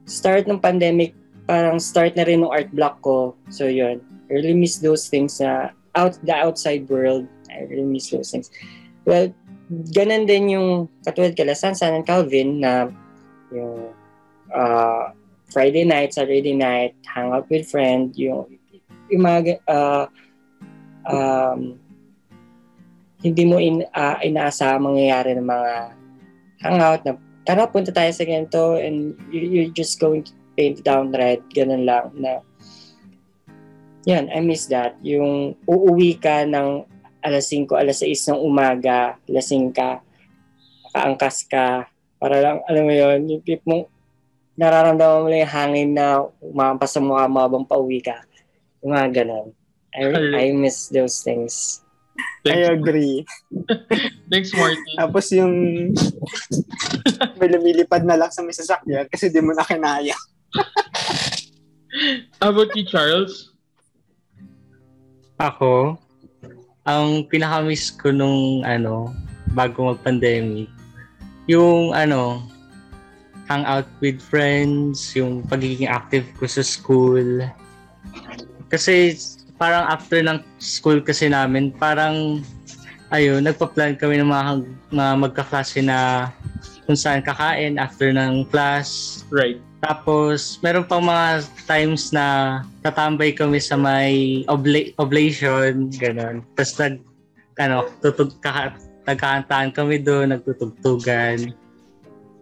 start 0.05 0.45
ng 0.45 0.61
pandemic, 0.61 1.17
parang 1.49 1.81
start 1.81 2.13
na 2.13 2.29
rin 2.29 2.45
ng 2.45 2.53
art 2.53 2.69
block 2.77 3.01
ko. 3.01 3.33
So 3.49 3.65
yun, 3.65 4.05
I 4.29 4.37
really 4.37 4.53
miss 4.53 4.77
those 4.77 5.09
things 5.09 5.41
na 5.41 5.73
out 5.97 6.13
the 6.21 6.37
outside 6.37 6.85
world. 6.85 7.25
I 7.49 7.65
really 7.65 7.89
miss 7.89 8.13
those 8.13 8.29
things. 8.29 8.53
Well, 9.01 9.33
ganun 9.97 10.29
din 10.29 10.53
yung 10.53 10.93
katulad 11.01 11.33
kala 11.33 11.57
Sansan 11.57 11.97
and 11.97 12.05
Calvin 12.05 12.61
na 12.61 12.93
yung 13.49 13.89
uh, 14.53 15.09
Friday 15.49 15.89
night, 15.89 16.13
Saturday 16.13 16.53
night, 16.53 16.93
hang 17.09 17.33
out 17.33 17.49
with 17.49 17.65
friend, 17.65 18.13
yung, 18.13 18.54
yung 19.11 19.25
uh, 19.69 20.05
um, 21.05 21.77
hindi 23.25 23.43
mo 23.45 23.57
in, 23.57 23.81
uh, 23.93 24.17
inaasa 24.21 24.77
mangyayari 24.77 25.33
ng 25.33 25.45
mga 25.49 25.73
hangout 26.61 27.01
na 27.05 27.13
tara 27.45 27.69
punta 27.69 27.93
tayo 27.93 28.09
sa 28.09 28.25
ganito 28.25 28.77
and 28.77 29.13
you, 29.29 29.41
you're 29.41 29.73
just 29.73 30.01
going 30.01 30.25
to 30.25 30.33
paint 30.57 30.81
down 30.81 31.13
red, 31.13 31.41
ganun 31.53 31.85
lang 31.85 32.09
na 32.17 32.41
yan, 34.05 34.29
I 34.29 34.37
miss 34.45 34.69
that. 34.69 35.01
Yung 35.01 35.57
uuwi 35.65 36.21
ka 36.21 36.45
ng 36.45 36.85
alas 37.25 37.49
5, 37.49 37.73
alas 37.73 38.05
6 38.05 38.37
ng 38.37 38.39
umaga, 38.39 39.17
lasing 39.25 39.73
ka, 39.73 40.05
nakaangkas 40.85 41.49
ka, 41.49 41.89
para 42.21 42.37
lang, 42.37 42.57
alam 42.69 42.85
mo 42.85 42.93
yun, 42.93 43.19
yung 43.25 43.41
tip 43.41 43.65
mong 43.65 43.89
nararamdaman 44.55 45.25
mo 45.25 45.27
lang 45.27 45.41
yung 45.43 45.55
hangin 45.57 45.89
na 45.97 46.21
umampas 46.39 46.93
sa 46.93 47.01
mukha 47.01 47.25
mo 47.25 47.41
habang 47.41 47.65
pauwi 47.65 47.99
ka. 47.99 48.23
Yung 48.85 48.93
mga 48.93 49.25
ganun. 49.25 49.49
I, 49.97 50.13
I 50.13 50.45
miss 50.53 50.93
those 50.93 51.25
things. 51.25 51.81
I 52.45 52.69
agree. 52.69 53.25
Thanks, 54.31 54.53
Martin. 54.53 54.85
Tapos 55.01 55.25
yung 55.33 55.53
may 57.41 57.49
lumilipad 57.49 58.05
na 58.05 58.13
lang 58.13 58.29
sa 58.29 58.45
may 58.45 58.53
sasakyan 58.53 59.09
kasi 59.09 59.33
di 59.33 59.41
mo 59.41 59.57
na 59.57 59.65
kinaya. 59.65 60.13
How 62.37 62.53
about 62.53 62.69
you, 62.77 62.85
Charles? 62.85 63.49
Ako, 65.41 65.97
ang 66.85 67.25
pinaka-miss 67.27 67.89
ko 67.97 68.13
nung 68.13 68.61
ano, 68.61 69.09
bago 69.57 69.89
mag-pandemic, 69.89 70.69
yung 71.49 71.91
ano, 71.97 72.45
hangout 73.49 73.89
with 73.99 74.21
friends, 74.21 75.17
yung 75.17 75.41
pagiging 75.49 75.89
active 75.89 76.29
ko 76.37 76.45
sa 76.45 76.61
school. 76.61 77.41
Kasi 78.75 79.15
parang 79.55 79.87
after 79.87 80.19
ng 80.19 80.43
school 80.59 80.99
kasi 80.99 81.31
namin, 81.31 81.71
parang 81.71 82.43
ayun, 83.15 83.39
nagpa-plan 83.39 83.95
kami 83.95 84.19
ng 84.19 84.27
mga, 84.27 84.51
mga 84.91 85.13
magkaklase 85.23 85.79
na 85.79 86.27
kung 86.83 86.99
saan 86.99 87.23
kakain 87.23 87.79
after 87.79 88.11
ng 88.11 88.43
class. 88.51 89.23
Right. 89.31 89.63
Tapos, 89.79 90.59
meron 90.59 90.83
pang 90.83 91.07
mga 91.07 91.47
times 91.71 92.11
na 92.11 92.59
tatambay 92.83 93.31
kami 93.31 93.63
sa 93.63 93.79
may 93.79 94.43
obla- 94.51 94.91
oblation, 94.99 95.87
gano'n. 95.95 96.43
Tapos 96.59 96.75
nag, 96.75 96.95
ano, 97.55 97.87
tutug, 98.03 98.35
kaka, 98.43 98.75
nagkakantaan 99.07 99.71
kami 99.71 100.03
doon, 100.03 100.35
nagtutugtugan. 100.35 101.55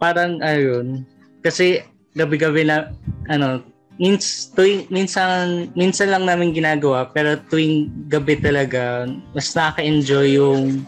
Parang, 0.02 0.42
ayun, 0.42 1.06
kasi 1.46 1.86
gabi-gabi 2.18 2.66
na, 2.66 2.90
ano, 3.30 3.62
mins, 4.02 4.50
tuwing, 4.58 4.90
minsan, 4.90 5.70
minsan 5.78 6.10
lang 6.10 6.26
namin 6.26 6.56
ginagawa, 6.56 7.10
pero 7.14 7.38
tuwing 7.50 7.90
gabi 8.10 8.38
talaga, 8.42 9.06
mas 9.34 9.54
nakaka-enjoy 9.54 10.38
yung, 10.38 10.82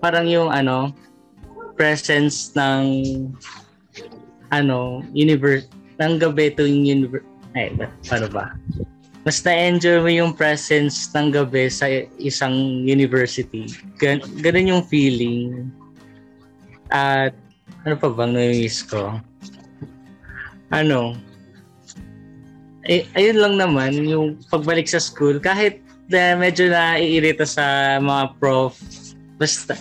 parang 0.00 0.24
yung, 0.24 0.48
ano, 0.48 0.94
presence 1.76 2.52
ng 2.56 2.84
ano, 4.52 5.00
universe, 5.14 5.70
ng 5.96 6.20
gabi 6.20 6.52
tuwing 6.52 6.88
universe, 6.88 7.24
ay, 7.56 7.72
paano 8.08 8.28
ba? 8.28 8.52
Mas 9.20 9.44
na-enjoy 9.44 10.00
mo 10.00 10.08
yung 10.08 10.32
presence 10.32 11.12
ng 11.12 11.28
gabi 11.28 11.68
sa 11.68 11.86
isang 12.16 12.84
university. 12.88 13.68
Gan- 14.00 14.24
ganun 14.40 14.72
yung 14.72 14.84
feeling. 14.88 15.68
At, 16.88 17.36
ano 17.84 17.94
pa 18.00 18.08
bang 18.08 18.32
namiss 18.32 18.80
ko? 18.80 19.20
Ano, 20.72 21.20
eh, 22.90 23.06
ayun 23.14 23.38
lang 23.38 23.54
naman, 23.54 23.94
yung 24.02 24.34
pagbalik 24.50 24.90
sa 24.90 24.98
school, 24.98 25.38
kahit 25.38 25.78
na 26.10 26.34
medyo 26.34 26.66
naiirita 26.66 27.46
sa 27.46 27.96
mga 28.02 28.34
prof, 28.42 28.74
basta, 29.38 29.78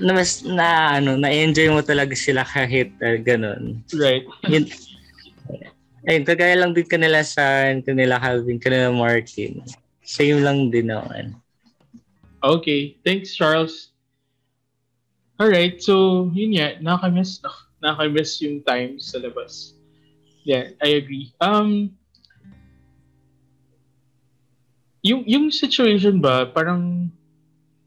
na 0.00 0.16
mas 0.16 0.40
na 0.40 0.96
ano 0.96 1.20
na-enjoy 1.20 1.68
mo 1.68 1.84
talaga 1.84 2.16
sila 2.16 2.48
kahit 2.48 2.96
uh, 3.04 3.20
ganun. 3.20 3.84
Right. 3.92 4.24
Yun, 4.48 4.72
ayun, 6.08 6.24
kagaya 6.24 6.56
lang 6.56 6.72
din 6.72 6.88
kanila 6.88 7.20
sa 7.20 7.76
kanila 7.84 8.16
Calvin, 8.16 8.56
kanila 8.56 8.88
Martin. 8.88 9.60
Same 10.00 10.40
lang 10.40 10.72
din 10.72 10.88
naman. 10.88 11.36
Okay. 12.40 12.96
Thanks, 13.04 13.36
Charles. 13.36 13.92
Alright. 15.36 15.84
So, 15.84 16.28
yun 16.32 16.56
nga. 16.56 16.80
Nakakamiss, 16.80 17.44
nakakamiss 17.84 18.40
yung 18.40 18.64
time 18.64 18.96
sa 18.96 19.20
labas. 19.20 19.76
Yeah, 20.46 20.72
I 20.80 21.02
agree. 21.02 21.34
Um, 21.42 21.92
yung, 25.06 25.22
yung 25.22 25.46
situation 25.54 26.18
ba, 26.18 26.50
parang, 26.50 27.06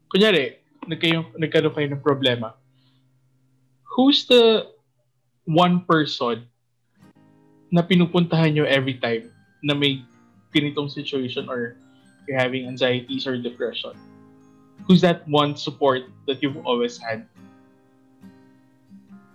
kunyari, 0.08 0.56
nagkayo, 0.88 1.28
nagkaroon 1.36 1.76
kayo 1.76 1.88
ng 1.92 2.00
problema. 2.00 2.56
Who's 3.92 4.24
the 4.24 4.72
one 5.44 5.84
person 5.84 6.48
na 7.68 7.84
pinupuntahan 7.84 8.56
nyo 8.56 8.64
every 8.64 8.96
time 8.96 9.28
na 9.60 9.76
may 9.76 10.00
ganitong 10.56 10.88
situation 10.88 11.46
or 11.52 11.76
you're 12.24 12.40
having 12.40 12.64
anxieties 12.64 13.28
or 13.28 13.36
depression? 13.36 13.92
Who's 14.88 15.04
that 15.04 15.28
one 15.28 15.60
support 15.60 16.08
that 16.24 16.40
you've 16.40 16.56
always 16.64 16.96
had? 16.96 17.28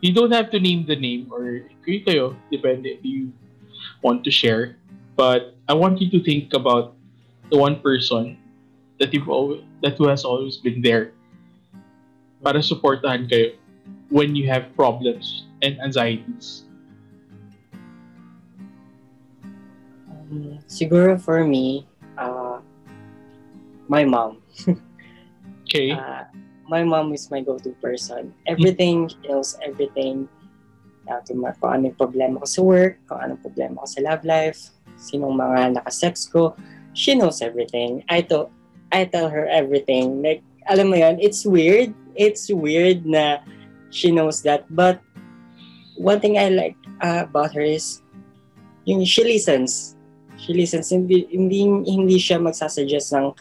You 0.01 0.11
don't 0.11 0.33
have 0.33 0.49
to 0.51 0.59
name 0.59 0.89
the 0.89 0.97
name 0.97 1.29
or 1.29 1.69
kayo 1.85 2.33
depende 2.49 2.97
if 2.97 3.05
you 3.05 3.29
want 4.01 4.25
to 4.25 4.31
share. 4.33 4.81
But 5.15 5.55
I 5.69 5.73
want 5.77 6.01
you 6.01 6.11
to 6.11 6.19
think 6.19 6.51
about 6.51 6.94
the 7.49 7.57
one 7.57 7.79
person 7.79 8.37
that 8.99 9.13
you've 9.13 9.29
always, 9.29 9.61
that 9.81 9.97
who 9.97 10.07
has 10.07 10.23
always 10.23 10.57
been 10.57 10.81
there 10.81 11.11
para 12.41 12.59
supportahan 12.61 13.25
kayo 13.29 13.57
when 14.09 14.35
you 14.35 14.45
have 14.47 14.69
problems 14.77 15.49
and 15.61 15.81
anxieties. 15.81 16.65
Um, 20.05 20.61
siguro 20.69 21.17
for 21.17 21.43
me, 21.43 21.85
uh, 22.17 22.61
my 23.87 24.05
mom. 24.05 24.41
Okay? 25.65 25.91
Uh, 25.91 26.29
my 26.69 26.85
mom 26.85 27.13
is 27.13 27.29
my 27.29 27.41
go-to 27.41 27.73
person. 27.81 28.33
Everything, 28.47 29.09
she 29.09 29.17
knows 29.27 29.57
everything. 29.65 30.29
Uh, 31.05 31.21
kung, 31.25 31.41
kung 31.61 31.69
ano 31.69 31.81
yung 31.93 31.99
problema 31.99 32.41
ko 32.41 32.47
sa 32.47 32.61
work, 32.61 33.01
kung 33.09 33.21
anong 33.21 33.41
problema 33.41 33.81
ko 33.81 33.87
sa 33.89 34.01
love 34.01 34.23
life, 34.25 34.73
sinong 34.97 35.37
mga 35.37 35.81
nakasex 35.81 36.29
ko, 36.29 36.53
she 36.95 37.13
knows 37.13 37.43
everything. 37.43 38.01
I 38.09 38.23
to, 38.31 38.49
I 38.89 39.05
tell 39.05 39.29
her 39.29 39.45
everything. 39.45 40.23
Like, 40.23 40.41
alam 40.65 40.89
mo 40.89 40.97
yon 40.97 41.19
it's 41.21 41.45
weird. 41.45 41.93
It's 42.15 42.49
weird 42.49 43.05
na 43.05 43.43
she 43.91 44.09
knows 44.09 44.41
that. 44.47 44.65
But 44.71 45.03
one 45.99 46.23
thing 46.23 46.39
I 46.39 46.49
like 46.49 46.79
uh, 47.03 47.27
about 47.27 47.53
her 47.53 47.61
is 47.61 48.01
yung 48.87 49.03
she 49.03 49.21
listens. 49.21 49.93
She 50.39 50.55
listens. 50.55 50.89
Hindi, 50.89 51.27
hindi, 51.29 51.67
hindi 51.67 52.17
siya 52.17 52.41
magsasuggest 52.41 53.13
ng 53.13 53.35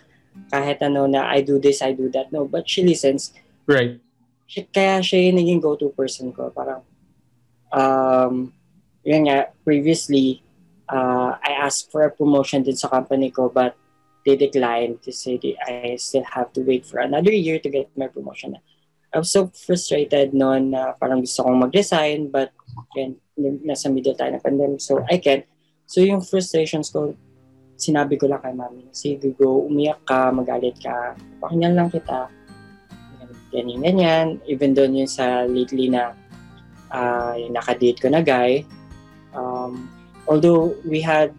kahit 0.51 0.83
ano 0.83 1.07
na 1.07 1.31
I 1.31 1.41
do 1.41 1.63
this, 1.63 1.81
I 1.81 1.95
do 1.95 2.11
that. 2.13 2.35
No, 2.35 2.45
but 2.45 2.69
she 2.69 2.83
listens. 2.83 3.33
right. 3.65 4.03
Siya, 4.45 4.69
kaya 4.69 4.95
siya 5.01 5.33
yung 5.33 5.41
naging 5.41 5.63
go-to 5.65 5.89
person 5.97 6.29
ko. 6.29 6.53
Parang, 6.53 6.85
um, 7.73 8.53
yun 9.01 9.25
nga, 9.25 9.49
previously, 9.65 10.44
uh, 10.89 11.37
I 11.41 11.53
asked 11.65 11.93
for 11.93 12.05
a 12.05 12.11
promotion 12.11 12.63
din 12.63 12.77
sa 12.77 12.89
company 12.89 13.31
ko, 13.31 13.49
but 13.49 13.77
they 14.25 14.37
declined 14.37 15.05
to 15.05 15.13
say 15.13 15.37
that 15.37 15.57
I 15.69 15.97
still 15.97 16.25
have 16.25 16.53
to 16.57 16.65
wait 16.65 16.87
for 16.87 16.99
another 16.99 17.33
year 17.33 17.61
to 17.61 17.69
get 17.69 17.93
my 17.97 18.09
promotion. 18.09 18.57
I 19.15 19.23
was 19.23 19.31
so 19.31 19.47
frustrated 19.55 20.35
noon 20.35 20.75
na 20.75 20.99
parang 20.99 21.23
gusto 21.23 21.47
kong 21.47 21.63
mag-resign, 21.63 22.35
but 22.35 22.51
yun, 22.99 23.15
nasa 23.63 23.87
middle 23.93 24.17
tayo 24.17 24.35
ng 24.35 24.43
pandemic, 24.43 24.83
so 24.83 25.05
I 25.07 25.23
can't. 25.23 25.47
So 25.87 26.03
yung 26.03 26.25
frustrations 26.25 26.91
ko, 26.91 27.15
sinabi 27.79 28.19
ko 28.19 28.27
lang 28.27 28.43
kay 28.43 28.55
mami, 28.57 28.91
sige 28.91 29.37
go, 29.39 29.69
umiyak 29.71 30.03
ka, 30.03 30.35
magalit 30.35 30.75
ka, 30.83 31.15
pakinggan 31.39 31.79
lang 31.79 31.89
kita. 31.93 32.27
Ganyan, 33.55 33.87
ganyan. 33.87 34.27
Even 34.51 34.75
doon 34.75 34.99
yung 34.99 35.11
sa 35.11 35.47
lately 35.47 35.87
na 35.87 36.11
uh, 36.91 37.39
yung 37.39 37.55
nakadate 37.55 38.03
ko 38.03 38.11
na 38.11 38.19
guy, 38.19 38.67
um, 39.31 39.87
although 40.27 40.73
we 40.87 41.01
had, 41.01 41.33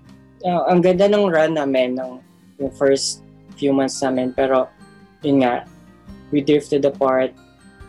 uh, 0.46 0.70
ang 0.70 0.82
ganda 0.82 1.10
ng 1.10 1.30
run 1.30 1.58
namin, 1.58 1.98
ng 1.98 2.22
yung 2.60 2.72
first 2.74 3.26
few 3.60 3.72
months 3.72 4.00
namin, 4.04 4.32
pero 4.32 4.70
yun 5.24 5.44
nga, 5.44 5.66
we 6.30 6.42
drifted 6.42 6.86
apart 6.86 7.32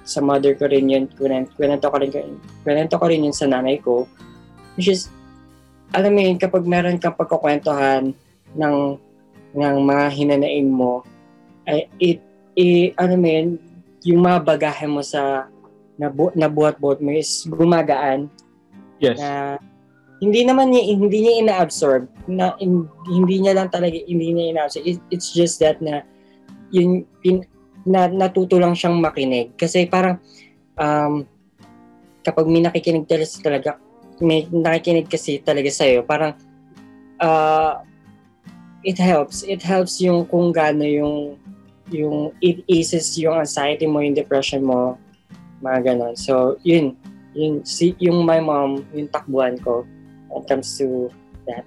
sa 0.07 0.23
mother 0.23 0.55
ko 0.55 0.71
rin 0.71 0.87
yun, 0.87 1.11
kwento, 1.19 1.51
kwento 1.59 1.87
ko 1.91 1.97
rin, 1.99 2.11
kwento 2.63 2.95
ko 2.95 3.05
rin 3.11 3.27
yun 3.27 3.35
sa 3.35 3.51
nanay 3.51 3.83
ko. 3.83 4.07
Which 4.79 4.87
is, 4.87 5.11
alam 5.91 6.15
mo 6.15 6.21
yun, 6.23 6.39
kapag 6.39 6.63
meron 6.63 7.03
kang 7.03 7.19
pagkukwentuhan 7.19 8.15
ng, 8.55 8.77
ng 9.57 9.77
mga 9.83 10.05
hinanaing 10.15 10.71
mo, 10.71 11.03
ay, 11.67 11.91
it, 11.99 12.23
i, 12.55 12.95
ano 12.95 13.19
mo 13.19 13.27
yun, 13.27 13.49
yung 14.07 14.23
mga 14.23 14.39
bagahe 14.47 14.87
mo 14.87 15.03
sa 15.03 15.51
nabu, 15.99 16.31
nabuhat-buhat 16.39 17.03
mo 17.03 17.11
is 17.11 17.43
gumagaan 17.51 18.31
Yes. 18.97 19.21
na 19.21 19.61
hindi 20.17 20.41
naman 20.49 20.73
niya 20.73 20.83
hindi 20.97 21.19
niya 21.21 21.35
ina-absorb 21.45 22.09
na 22.29 22.57
in- 22.63 22.89
hindi 23.05 23.37
niya 23.45 23.53
lang 23.53 23.69
talaga 23.69 23.97
hindi 23.97 24.33
niya 24.33 24.45
ina-absorb. 24.57 24.85
It- 24.89 25.07
it's 25.13 25.31
just 25.37 25.61
that 25.61 25.81
na 25.85 26.03
yun 26.73 27.05
pin, 27.21 27.45
na 27.87 28.11
natuto 28.11 28.59
lang 28.59 28.75
siyang 28.75 28.99
makinig. 28.99 29.55
Kasi 29.55 29.87
parang 29.87 30.19
um, 30.81 31.23
kapag 32.25 32.49
may 32.49 32.65
nakikinig 32.65 33.07
talaga 33.07 33.79
may 34.19 34.49
nakikinig 34.49 35.07
kasi 35.07 35.39
talaga 35.45 35.69
sa 35.69 35.85
parang 36.03 36.33
uh, 37.21 37.85
it 38.83 38.97
helps. 38.97 39.45
It 39.45 39.61
helps 39.61 40.01
yung 40.01 40.25
kung 40.27 40.51
gaano 40.57 40.83
yung 40.83 41.37
yung 41.93 42.35
it 42.43 42.65
eases 42.67 43.15
yung 43.21 43.39
anxiety 43.39 43.87
mo 43.87 44.03
yung 44.03 44.17
depression 44.17 44.65
mo 44.65 44.99
mga 45.61 45.93
ganon. 45.93 46.17
So 46.17 46.57
yun 46.65 46.97
yun 47.37 47.63
si 47.69 47.93
yung 48.01 48.25
my 48.25 48.41
mom 48.41 48.83
yung 48.97 49.13
takbuhan 49.13 49.61
ko 49.61 49.85
when 50.29 50.43
it 50.43 50.49
comes 50.49 50.79
to 50.79 51.11
that 51.47 51.67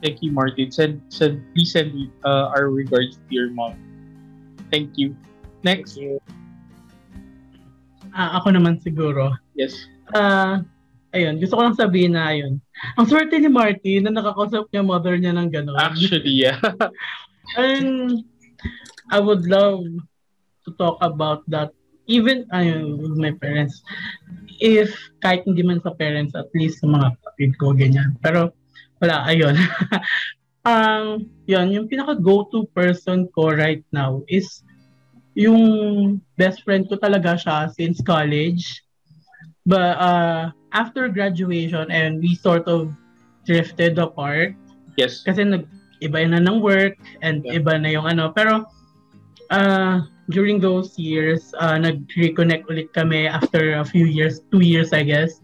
Thank 0.00 0.24
you, 0.24 0.32
Martin. 0.32 0.72
Send, 0.72 1.04
send, 1.12 1.44
please 1.52 1.72
send 1.72 1.92
uh, 2.24 2.56
our 2.56 2.72
regards 2.72 3.20
to 3.20 3.28
your 3.28 3.52
mom. 3.52 3.76
Thank 4.72 4.96
you. 4.96 5.12
Next. 5.60 6.00
Thank 6.00 6.08
you. 6.08 6.20
Ah, 8.16 8.40
ako 8.40 8.56
naman 8.56 8.80
siguro. 8.80 9.36
Yes. 9.54 9.76
Ah, 10.16 10.64
ayun, 11.12 11.38
gusto 11.38 11.54
ko 11.54 11.62
lang 11.68 11.76
sabihin 11.78 12.16
na 12.16 12.32
ayun. 12.32 12.58
Ang 12.96 13.06
swerte 13.06 13.36
ni 13.36 13.52
Marty 13.52 14.00
na 14.00 14.10
nakakausap 14.10 14.66
niya 14.72 14.82
mother 14.82 15.14
niya 15.20 15.36
ng 15.36 15.52
gano'n. 15.52 15.78
Actually, 15.78 16.32
yeah. 16.32 16.58
And 17.60 18.24
I 19.12 19.20
would 19.20 19.44
love 19.46 19.84
to 20.64 20.70
talk 20.80 20.96
about 21.04 21.44
that 21.52 21.76
even 22.10 22.50
ayun, 22.50 22.98
with 22.98 23.14
my 23.14 23.30
parents. 23.38 23.86
If 24.58 24.90
kahit 25.22 25.46
hindi 25.46 25.62
man 25.62 25.78
sa 25.80 25.94
parents, 25.94 26.34
at 26.34 26.50
least 26.52 26.82
sa 26.82 26.90
mga 26.90 27.14
kapatid 27.16 27.50
ko, 27.62 27.72
ganyan. 27.72 28.18
Pero 28.20 28.50
wala, 28.98 29.22
ayun. 29.30 29.54
Ang 30.68 31.30
yun, 31.48 31.72
yung 31.72 31.86
pinaka 31.88 32.18
go-to 32.18 32.68
person 32.76 33.30
ko 33.32 33.54
right 33.54 33.80
now 33.94 34.20
is 34.28 34.60
yung 35.38 36.20
best 36.36 36.66
friend 36.66 36.84
ko 36.90 37.00
talaga 37.00 37.38
siya 37.38 37.72
since 37.72 38.02
college. 38.04 38.84
But 39.64 39.96
uh, 39.96 40.52
after 40.74 41.08
graduation 41.08 41.88
and 41.88 42.20
we 42.20 42.34
sort 42.34 42.66
of 42.68 42.92
drifted 43.48 43.96
apart 43.96 44.52
yes. 45.00 45.24
kasi 45.24 45.44
nag 45.44 45.64
iba 46.00 46.24
na 46.24 46.40
ng 46.40 46.60
work 46.64 46.96
and 47.20 47.44
Yeah. 47.44 47.60
iba 47.60 47.76
na 47.76 47.92
yung 47.92 48.08
ano 48.08 48.32
pero 48.32 48.64
uh, 49.52 50.00
during 50.30 50.62
those 50.62 50.94
years 50.96 51.52
uh, 51.58 51.76
nag-reconnect 51.76 52.66
ulit 52.70 52.88
kami 52.94 53.26
after 53.26 53.78
a 53.78 53.84
few 53.84 54.06
years 54.06 54.40
two 54.54 54.62
years 54.62 54.94
I 54.94 55.02
guess 55.02 55.42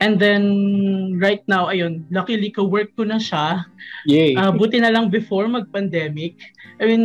and 0.00 0.18
then 0.18 1.18
right 1.18 1.42
now 1.50 1.68
ayun 1.68 2.06
luckily 2.10 2.50
ka-work 2.54 2.94
ko 2.94 3.04
na 3.04 3.18
siya 3.18 3.66
Yay. 4.06 4.38
uh, 4.38 4.54
buti 4.54 4.78
na 4.80 4.94
lang 4.94 5.10
before 5.10 5.50
mag-pandemic 5.50 6.38
I 6.78 6.86
mean 6.86 7.04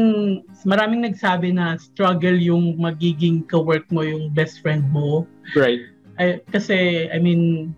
maraming 0.64 1.04
nagsabi 1.04 1.52
na 1.54 1.76
struggle 1.82 2.38
yung 2.38 2.78
magiging 2.78 3.46
ka-work 3.50 3.90
mo 3.90 4.06
yung 4.06 4.32
best 4.32 4.62
friend 4.62 4.86
mo 4.94 5.26
right. 5.58 5.82
ay, 6.20 6.42
kasi, 6.54 7.10
I 7.10 7.18
mean, 7.18 7.74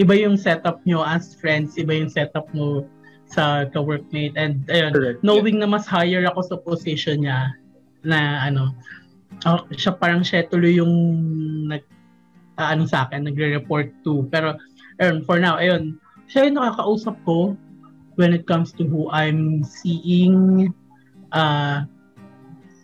iba 0.00 0.16
yung 0.16 0.36
setup 0.40 0.82
nyo 0.88 1.04
as 1.04 1.34
friends, 1.36 1.76
iba 1.76 1.94
yung 1.94 2.10
setup 2.10 2.48
mo 2.56 2.88
sa 3.28 3.68
ka-workmate. 3.70 4.34
And, 4.36 4.64
ayun, 4.68 4.92
Correct. 4.92 5.18
knowing 5.22 5.60
na 5.60 5.68
mas 5.68 5.86
higher 5.86 6.24
ako 6.26 6.40
sa 6.42 6.56
position 6.60 7.24
niya, 7.24 7.52
na 8.04 8.44
ano, 8.44 8.76
oh, 9.48 9.66
siya 9.74 9.96
parang 9.96 10.22
siya 10.22 10.46
tuloy 10.46 10.78
yung 10.78 10.94
nag, 11.68 11.82
ah, 12.60 12.72
ano 12.72 12.86
sa 12.86 13.08
akin, 13.08 13.26
nagre-report 13.26 13.90
to. 14.06 14.28
Pero, 14.30 14.54
ayun, 15.02 15.26
for 15.26 15.42
now, 15.42 15.58
ayun, 15.58 15.98
siya 16.30 16.48
yung 16.48 16.56
nakakausap 16.60 17.16
ko 17.26 17.58
when 18.14 18.30
it 18.30 18.46
comes 18.46 18.70
to 18.78 18.86
who 18.86 19.10
I'm 19.10 19.66
seeing, 19.66 20.70
uh, 21.34 21.82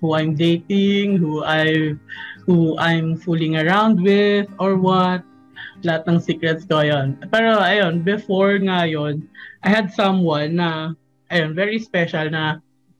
who 0.00 0.16
I'm 0.16 0.35
dating, 0.35 1.20
who 1.20 1.44
I 1.44 1.94
who 2.48 2.74
I'm 2.80 3.14
fooling 3.20 3.54
around 3.61 4.02
with 4.02 4.48
or 4.59 4.74
what. 4.74 5.22
Lahat 5.85 6.09
ng 6.09 6.20
secrets 6.20 6.66
ko 6.66 6.83
yun. 6.83 7.20
Pero 7.30 7.61
ayun, 7.61 8.02
before 8.04 8.59
nga 8.61 8.85
yun, 8.88 9.24
I 9.64 9.68
had 9.70 9.92
someone 9.92 10.56
na, 10.56 10.96
ayun, 11.30 11.54
very 11.54 11.78
special 11.78 12.28
na 12.33 12.59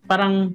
parang 0.09 0.55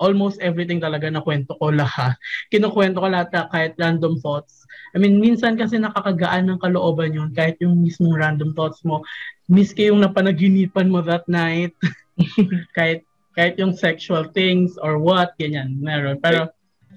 almost 0.00 0.40
everything 0.40 0.80
talaga 0.80 1.12
na 1.12 1.20
kwento 1.20 1.52
ko 1.60 1.70
lahat. 1.70 2.16
Kinukwento 2.48 3.04
ko 3.04 3.08
lahat 3.12 3.30
kahit 3.52 3.76
random 3.76 4.16
thoughts. 4.18 4.64
I 4.96 4.98
mean, 4.98 5.20
minsan 5.20 5.60
kasi 5.60 5.78
nakakagaan 5.78 6.50
ng 6.50 6.58
kalooban 6.58 7.14
yun 7.14 7.30
kahit 7.36 7.60
yung 7.60 7.84
mismong 7.84 8.16
random 8.16 8.56
thoughts 8.56 8.82
mo. 8.82 9.04
Miski 9.46 9.92
yung 9.92 10.02
napanaginipan 10.02 10.90
mo 10.90 11.04
that 11.04 11.28
night. 11.28 11.76
kahit 12.76 13.04
kahit 13.38 13.54
yung 13.56 13.74
sexual 13.76 14.26
things 14.34 14.74
or 14.82 14.98
what, 14.98 15.32
ganyan, 15.38 15.78
meron. 15.78 16.18
Pero, 16.18 16.50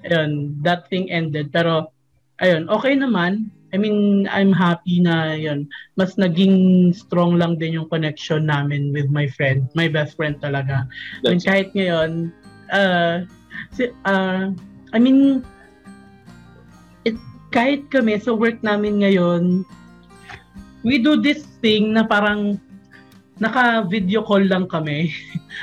ayun, 0.04 0.58
that 0.66 0.90
thing 0.90 1.08
ended. 1.14 1.54
Pero, 1.54 1.94
ayun, 2.42 2.66
okay 2.68 2.98
naman. 2.98 3.54
I 3.74 3.82
mean, 3.82 4.30
I'm 4.30 4.54
happy 4.54 5.02
na, 5.02 5.34
yun, 5.34 5.66
mas 5.98 6.14
naging 6.14 6.94
strong 6.94 7.42
lang 7.42 7.58
din 7.58 7.82
yung 7.82 7.90
connection 7.90 8.46
namin 8.46 8.94
with 8.94 9.10
my 9.10 9.26
friend, 9.26 9.66
my 9.74 9.90
best 9.90 10.14
friend 10.14 10.38
talaga. 10.38 10.86
That's, 11.26 11.42
kahit 11.42 11.74
ngayon, 11.74 12.30
uh, 12.74 13.24
uh, 14.06 14.52
I 14.94 14.98
mean, 14.98 15.46
it, 17.06 17.16
kahit 17.54 17.88
kami 17.94 18.18
sa 18.20 18.34
work 18.34 18.60
namin 18.66 19.06
ngayon, 19.06 19.64
we 20.84 21.00
do 21.00 21.22
this 21.22 21.46
thing 21.64 21.96
na 21.96 22.04
parang 22.04 22.60
naka-video 23.42 24.22
call 24.22 24.46
lang 24.46 24.70
kami. 24.70 25.10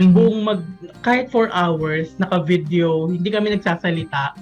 Mhm. 0.03 0.13
Buong 0.15 0.39
mag, 0.43 0.61
kahit 1.07 1.31
4 1.31 1.51
hours, 1.55 2.15
naka-video, 2.19 3.11
hindi 3.11 3.31
kami 3.31 3.55
nagsasalita. 3.55 4.35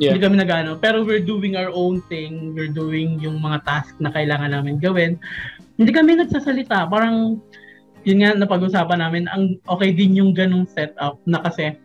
Yeah. 0.00 0.16
Hindi 0.16 0.20
kami 0.24 0.36
nagano. 0.40 0.80
Pero 0.80 1.04
we're 1.04 1.20
doing 1.20 1.60
our 1.60 1.68
own 1.76 2.00
thing. 2.08 2.56
We're 2.56 2.72
doing 2.72 3.20
yung 3.20 3.36
mga 3.44 3.68
task 3.68 3.92
na 4.00 4.08
kailangan 4.08 4.56
namin 4.56 4.80
gawin. 4.80 5.20
Hindi 5.76 5.92
kami 5.92 6.16
nagsasalita. 6.16 6.88
Parang, 6.88 7.36
yun 8.08 8.24
nga 8.24 8.32
napag-usapan 8.32 8.96
namin, 8.96 9.28
ang 9.28 9.60
okay 9.68 9.92
din 9.92 10.16
yung 10.16 10.32
ganong 10.32 10.64
setup 10.72 11.20
na 11.28 11.44
kasi 11.44 11.76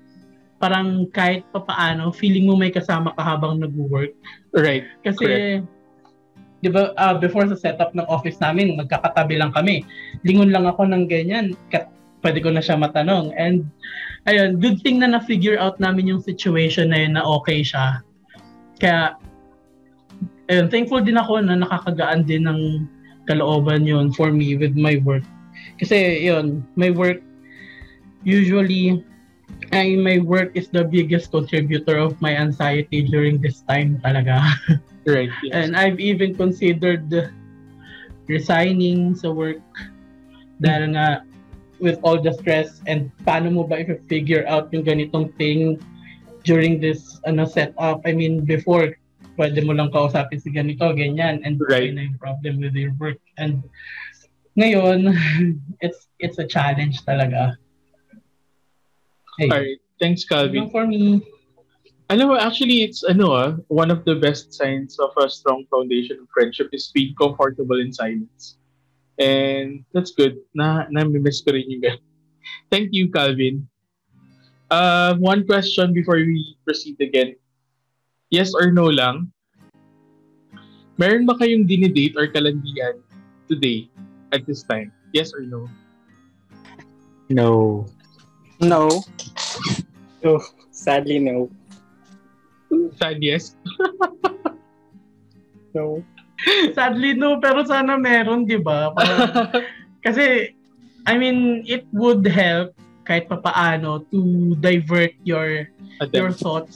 parang 0.65 1.06
kahit 1.13 1.45
papaano, 1.54 2.10
feeling 2.10 2.49
mo 2.49 2.58
may 2.58 2.73
kasama 2.73 3.13
ka 3.13 3.21
habang 3.21 3.62
nag-work. 3.62 4.17
right. 4.58 4.82
Kasi, 5.06 5.62
di 6.65 6.69
ba, 6.73 6.89
ah, 6.97 7.13
before 7.13 7.45
sa 7.45 7.54
setup 7.54 7.93
ng 7.93 8.10
office 8.10 8.41
namin, 8.41 8.73
magkakatabi 8.73 9.38
lang 9.38 9.54
kami. 9.54 9.86
Lingon 10.25 10.49
lang 10.49 10.65
ako 10.65 10.89
ng 10.89 11.06
ganyan, 11.06 11.54
kat, 11.69 11.86
pwede 12.25 12.41
ko 12.41 12.49
na 12.49 12.65
siya 12.65 12.82
matanong. 12.82 13.30
And, 13.38 13.69
ayun, 14.25 14.58
good 14.58 14.82
thing 14.82 15.06
na 15.06 15.13
na-figure 15.13 15.62
out 15.62 15.78
namin 15.78 16.10
yung 16.10 16.25
situation 16.25 16.89
na 16.89 17.06
yun 17.06 17.13
na 17.13 17.21
okay 17.21 17.62
siya. 17.62 18.01
Kaya, 18.82 19.21
ayun, 20.49 20.73
thankful 20.73 21.06
din 21.06 21.21
ako 21.21 21.45
na 21.45 21.62
nakakagaan 21.62 22.25
din 22.25 22.49
ng 22.49 22.89
kalooban 23.30 23.86
yun 23.86 24.10
for 24.10 24.34
me 24.34 24.58
with 24.58 24.73
my 24.73 24.97
work. 25.06 25.25
Kasi, 25.78 26.25
yun, 26.25 26.65
my 26.73 26.89
work, 26.89 27.21
usually, 28.25 29.06
ay 29.73 29.95
my 29.95 30.19
work 30.23 30.55
is 30.55 30.69
the 30.69 30.84
biggest 30.84 31.31
contributor 31.31 31.97
of 31.97 32.15
my 32.21 32.36
anxiety 32.36 33.03
during 33.03 33.41
this 33.41 33.62
time 33.67 34.00
talaga. 34.04 34.41
Right. 35.06 35.29
Yes. 35.46 35.54
And 35.54 35.77
I've 35.77 36.02
even 36.02 36.33
considered 36.33 37.06
resigning 38.25 39.13
sa 39.13 39.29
work 39.29 39.62
dahil 40.58 40.98
nga 40.98 41.21
with 41.77 42.02
all 42.02 42.17
the 42.17 42.33
stress 42.33 42.81
and 42.89 43.13
paano 43.21 43.54
mo 43.54 43.69
ba 43.69 43.85
i-figure 43.85 44.41
out 44.50 44.73
yung 44.73 44.81
ganitong 44.81 45.29
thing 45.37 45.77
during 46.41 46.81
this 46.81 47.21
ano 47.29 47.46
setup. 47.46 48.02
I 48.02 48.17
mean, 48.17 48.50
before, 48.50 48.98
pwede 49.37 49.62
mo 49.62 49.77
lang 49.77 49.93
kausapin 49.93 50.41
si 50.41 50.50
ganito, 50.50 50.89
ganyan, 50.98 51.46
and 51.46 51.62
Right. 51.69 51.91
yun 51.91 52.02
na 52.02 52.10
yung 52.10 52.17
problem 52.17 52.63
with 52.63 52.73
your 52.73 52.98
work. 52.98 53.21
And 53.37 53.62
ngayon, 54.58 55.13
it's 55.85 56.10
it's 56.17 56.41
a 56.41 56.48
challenge 56.48 57.04
talaga. 57.06 57.62
Hey, 59.38 59.50
Alright. 59.52 59.79
Thanks, 60.00 60.23
Calvin. 60.25 60.56
yun 60.56 60.69
for 60.69 60.88
me. 60.88 61.21
Alam 62.10 62.27
mo, 62.29 62.36
actually, 62.38 62.86
it's 62.86 63.02
ano 63.04 63.33
ah, 63.33 63.50
one 63.67 63.90
of 63.90 64.06
the 64.06 64.15
best 64.15 64.54
signs 64.54 65.00
of 65.02 65.10
a 65.17 65.25
strong 65.25 65.65
foundation 65.73 66.21
of 66.21 66.29
friendship 66.29 66.69
is 66.71 66.92
being 66.94 67.15
comfortable 67.17 67.81
in 67.81 67.90
silence. 67.92 68.58
And 69.17 69.81
that's 69.96 70.12
good. 70.12 70.38
Na, 70.54 70.86
na-miss 70.92 71.42
ko 71.42 71.56
rin 71.56 71.65
yung 71.71 71.81
ganun. 71.81 72.04
Thank 72.71 72.94
you, 72.94 73.10
Calvin. 73.10 73.65
Uh, 74.69 75.15
one 75.17 75.48
question 75.48 75.94
before 75.94 76.19
we 76.21 76.58
proceed 76.67 77.00
again. 77.02 77.40
yes 78.36 78.52
or 78.52 78.71
no 78.71 78.92
lang. 78.92 79.31
Meron 81.00 81.27
ba 81.27 81.36
kayong 81.40 81.67
dinidate 81.67 82.15
or 82.15 82.27
kalandian 82.27 83.00
today 83.48 83.88
at 84.31 84.44
this 84.48 84.63
time? 84.63 84.92
Yes 85.12 85.31
or 85.36 85.44
no? 85.44 85.67
No. 87.31 87.83
No. 88.62 89.03
No, 90.23 90.39
sadly 90.71 91.19
no. 91.19 91.49
Sad 92.97 93.21
yes? 93.21 93.56
No. 95.75 95.99
Sadly 96.71 97.19
no, 97.19 97.39
pero 97.43 97.67
sana 97.67 97.99
meron, 97.99 98.47
di 98.47 98.56
ba? 98.56 98.95
Kasi, 100.08 100.56
I 101.03 101.13
mean, 101.19 101.67
it 101.67 101.83
would 101.91 102.23
help 102.23 102.71
kahit 103.03 103.27
papaano 103.27 104.08
to 104.10 104.56
divert 104.63 105.12
your 105.27 105.67
your 106.15 106.31
Attempt. 106.31 106.39
thoughts, 106.39 106.75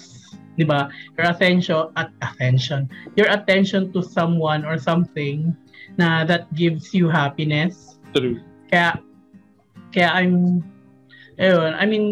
di 0.60 0.68
ba? 0.68 0.92
Your 1.16 1.32
attention 1.32 1.96
at 1.96 2.12
attention, 2.20 2.92
your 3.16 3.32
attention 3.32 3.96
to 3.96 4.04
someone 4.04 4.68
or 4.68 4.76
something 4.76 5.56
na 5.96 6.28
that 6.28 6.52
gives 6.52 6.92
you 6.92 7.08
happiness. 7.08 7.96
True. 8.12 8.36
Kaya 8.68 9.00
kaya 9.96 10.12
I'm 10.12 10.60
ayun, 11.40 11.72
I 11.74 11.86
mean 11.88 12.06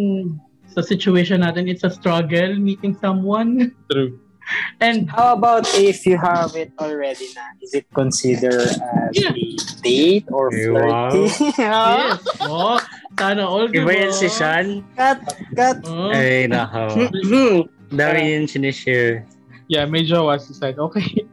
sa 0.71 0.81
situation 0.81 1.41
natin 1.41 1.67
it's 1.67 1.83
a 1.83 1.91
struggle 1.91 2.55
meeting 2.55 2.95
someone 2.97 3.73
True. 3.91 4.15
and 4.83 5.09
How 5.11 5.35
about 5.35 5.67
if 5.75 6.05
you 6.07 6.15
have 6.15 6.55
it 6.55 6.71
already 6.79 7.27
na? 7.35 7.43
Is 7.59 7.75
it 7.75 7.83
considered 7.91 8.71
as 8.79 9.11
Yeah. 9.11 9.35
a 9.35 9.43
date 9.83 10.27
or 10.31 10.47
Eh, 10.55 10.71
wow. 10.71 11.11
yes, 11.59 12.23
oh, 12.47 12.79
sana 13.19 13.43
all 13.43 13.67
Iba 13.67 13.83
ba? 13.83 13.91
yan 13.91 14.11
si 14.15 14.31
Sean? 14.31 14.87
cut, 14.95 15.19
cut. 15.51 15.83
Oh. 15.83 16.15
Ay, 16.15 16.47
nako. 16.47 17.11
Dami 17.91 18.19
yun 18.35 18.47
sinishare. 18.47 19.23
Yeah, 19.67 19.83
may 19.87 20.07
jowa 20.07 20.39
si 20.39 20.55
Sad. 20.55 20.79
Okay. 20.79 21.27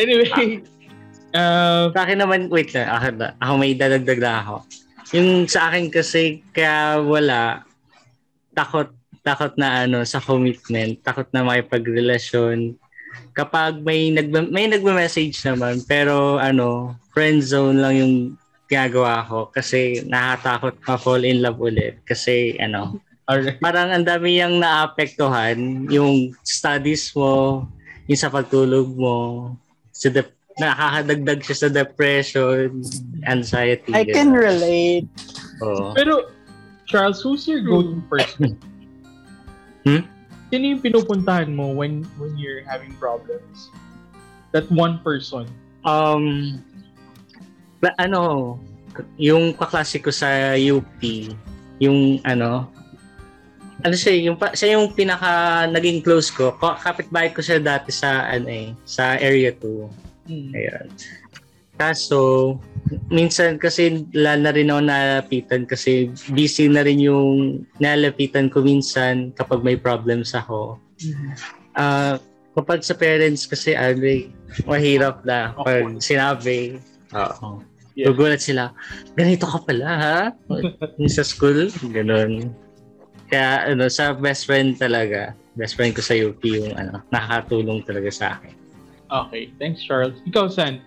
Anyway, 0.00 0.28
uh, 1.36 1.88
Sa 1.92 2.00
akin 2.00 2.20
naman, 2.20 2.48
wait 2.48 2.72
lang, 2.72 2.88
ako, 2.88 3.04
ako 3.40 3.52
may 3.56 3.72
dadagdag 3.76 4.20
na 4.20 4.32
ako. 4.40 4.54
Yung 5.10 5.50
sa 5.50 5.70
akin 5.70 5.90
kasi, 5.90 6.42
kaya 6.54 7.02
wala, 7.02 7.66
takot, 8.54 8.94
takot 9.26 9.52
na 9.58 9.84
ano, 9.86 10.06
sa 10.06 10.22
commitment, 10.22 11.02
takot 11.02 11.26
na 11.34 11.42
makipagrelasyon. 11.42 12.78
Kapag 13.34 13.82
may 13.82 14.14
nag 14.14 14.30
may 14.54 14.70
nagme-message 14.70 15.34
naman, 15.42 15.82
pero 15.82 16.38
ano, 16.38 16.94
friend 17.10 17.42
zone 17.42 17.82
lang 17.82 17.94
yung 17.98 18.14
ginagawa 18.70 19.26
ko 19.26 19.50
kasi 19.50 20.06
nakakatakot 20.06 20.78
ma-fall 20.86 21.26
in 21.26 21.42
love 21.42 21.58
ulit. 21.58 21.98
Kasi 22.06 22.54
ano, 22.62 23.02
alright. 23.26 23.58
parang 23.58 23.90
ang 23.90 24.06
dami 24.06 24.38
yung 24.38 24.62
naapektuhan, 24.62 25.90
yung 25.90 26.30
studies 26.46 27.10
mo, 27.18 27.66
yung 28.06 28.20
sa 28.20 28.30
pagtulog 28.30 28.94
mo, 28.94 29.50
sa 29.90 30.06
dep- 30.06 30.39
nakakadagdag 30.60 31.40
siya 31.40 31.56
sa 31.56 31.68
depression, 31.72 32.84
anxiety. 33.24 33.90
I 33.96 34.04
can 34.04 34.30
ganun. 34.30 34.44
relate. 34.44 35.08
Oo. 35.64 35.96
Pero, 35.96 36.28
Charles, 36.84 37.24
who's 37.24 37.48
your 37.48 37.64
go-to 37.64 37.98
person? 38.12 38.60
Hmm? 39.88 40.04
Sino 40.52 40.64
yung 40.76 40.82
pinupuntahan 40.84 41.48
mo 41.54 41.72
when 41.72 42.04
when 42.20 42.36
you're 42.36 42.60
having 42.68 42.92
problems? 43.00 43.72
That 44.52 44.68
one 44.68 44.98
person. 45.00 45.48
Um, 45.86 46.58
ba- 47.80 47.96
ano, 47.96 48.58
yung 49.16 49.54
kaklase 49.56 50.02
ko 50.02 50.12
sa 50.12 50.52
UP, 50.58 51.00
yung 51.80 52.20
ano, 52.26 52.68
ano 53.80 53.94
siya, 53.96 54.12
yung, 54.20 54.36
pa- 54.36 54.52
siya 54.52 54.76
yung 54.76 54.92
pinaka 54.92 55.64
naging 55.70 56.04
close 56.04 56.28
ko. 56.28 56.52
Ka- 56.58 56.76
Kapitbahay 56.76 57.32
ko 57.32 57.40
siya 57.40 57.56
dati 57.56 57.88
sa, 57.88 58.28
ano 58.28 58.50
eh, 58.50 58.76
sa 58.84 59.16
area 59.16 59.54
2. 59.56 60.09
Hmm. 60.30 60.54
Ayan. 60.54 60.86
Kaso, 61.80 62.54
minsan 63.10 63.56
kasi 63.58 64.06
wala 64.14 64.36
na 64.36 64.50
rin 64.52 64.70
ako 64.70 64.80
nalapitan 64.84 65.64
kasi 65.64 66.12
busy 66.30 66.68
na 66.70 66.84
rin 66.84 67.00
yung 67.02 67.64
nalapitan 67.80 68.52
ko 68.52 68.62
minsan 68.62 69.34
kapag 69.34 69.64
may 69.66 69.74
problems 69.74 70.36
ako. 70.36 70.78
Mhm. 71.02 71.30
Ah, 71.74 72.20
kapag 72.52 72.84
sa 72.84 72.94
parents 72.94 73.48
kasi 73.48 73.74
eh, 73.74 74.28
mahirap 74.68 75.24
na 75.24 75.56
pag 75.56 75.98
sinabi. 75.98 76.78
Oo. 77.16 77.64
Yeah. 77.98 78.12
Gugulat 78.12 78.44
sila, 78.44 78.70
ganito 79.18 79.48
ka 79.50 79.66
pala 79.66 79.88
ha? 79.98 80.18
Sa 81.16 81.26
school, 81.26 81.74
ganun. 81.90 82.54
Kaya 83.26 83.74
ano, 83.74 83.90
sa 83.90 84.14
best 84.14 84.46
friend 84.46 84.78
talaga, 84.78 85.34
best 85.58 85.74
friend 85.74 85.98
ko 85.98 86.02
sa 86.02 86.14
UP 86.14 86.38
yung 86.46 86.70
ano, 86.78 87.02
nakakatulong 87.10 87.82
talaga 87.82 88.10
sa 88.14 88.38
akin. 88.38 88.59
Okay, 89.10 89.50
thanks 89.58 89.82
Charles. 89.82 90.14
Ikaw, 90.26 90.46
San? 90.54 90.80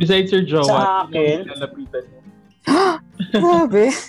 Besides 0.00 0.32
your 0.32 0.42
jowa, 0.48 0.64
Sa 0.64 1.04
akin? 1.04 1.44
yung 1.44 1.52
lalapitan 1.52 2.04
mo? 2.08 2.18
Grabe. 3.36 3.92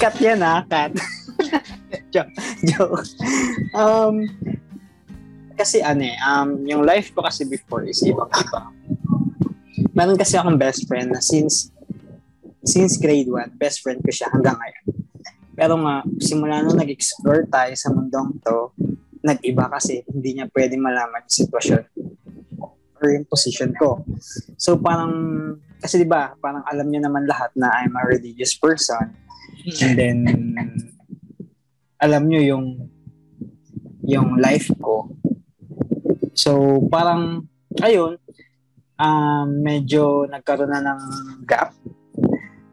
cut 0.00 0.16
yan 0.22 0.40
ah, 0.42 0.64
cut. 0.64 0.96
joke. 2.14 2.32
joke. 2.64 3.04
Um, 3.76 4.26
kasi 5.58 5.82
ano 5.82 6.06
eh, 6.06 6.16
um, 6.22 6.62
yung 6.64 6.86
life 6.86 7.12
ko 7.12 7.22
kasi 7.26 7.44
before 7.44 7.84
is 7.84 8.00
ibang 8.06 8.30
iba. 8.30 8.70
Meron 9.92 10.16
kasi 10.16 10.38
akong 10.38 10.56
best 10.56 10.86
friend 10.86 11.10
na 11.10 11.20
since 11.20 11.74
since 12.62 12.98
grade 12.98 13.30
1, 13.30 13.58
best 13.58 13.82
friend 13.82 14.00
ko 14.02 14.10
siya 14.10 14.30
hanggang 14.30 14.56
ngayon. 14.58 14.84
Pero 15.58 15.74
nga, 15.82 16.06
simula 16.22 16.62
nung 16.62 16.78
nag-explore 16.78 17.50
tayo 17.50 17.72
sa 17.74 17.90
mundong 17.90 18.38
to, 18.42 18.70
nag-iba 19.22 19.66
kasi 19.66 20.06
hindi 20.06 20.38
niya 20.38 20.46
pwede 20.54 20.78
malaman 20.78 21.26
yung 21.26 21.36
sitwasyon 21.42 21.82
or 22.98 23.06
yung 23.10 23.26
position 23.26 23.74
ko. 23.74 24.02
So 24.54 24.78
parang, 24.78 25.12
kasi 25.82 26.02
di 26.02 26.06
ba 26.06 26.34
parang 26.38 26.62
alam 26.66 26.86
niyo 26.86 27.02
naman 27.02 27.26
lahat 27.26 27.50
na 27.58 27.70
I'm 27.82 27.94
a 27.98 28.06
religious 28.06 28.54
person. 28.54 29.14
And 29.82 29.94
then, 29.98 30.18
alam 31.98 32.30
niyo 32.30 32.54
yung 32.54 32.66
yung 34.08 34.40
life 34.40 34.72
ko. 34.80 35.12
So, 36.32 36.80
parang, 36.88 37.44
ayun, 37.84 38.16
um, 38.96 39.48
medyo 39.60 40.24
nagkaroon 40.24 40.72
na 40.72 40.80
ng 40.80 41.00
gap. 41.44 41.76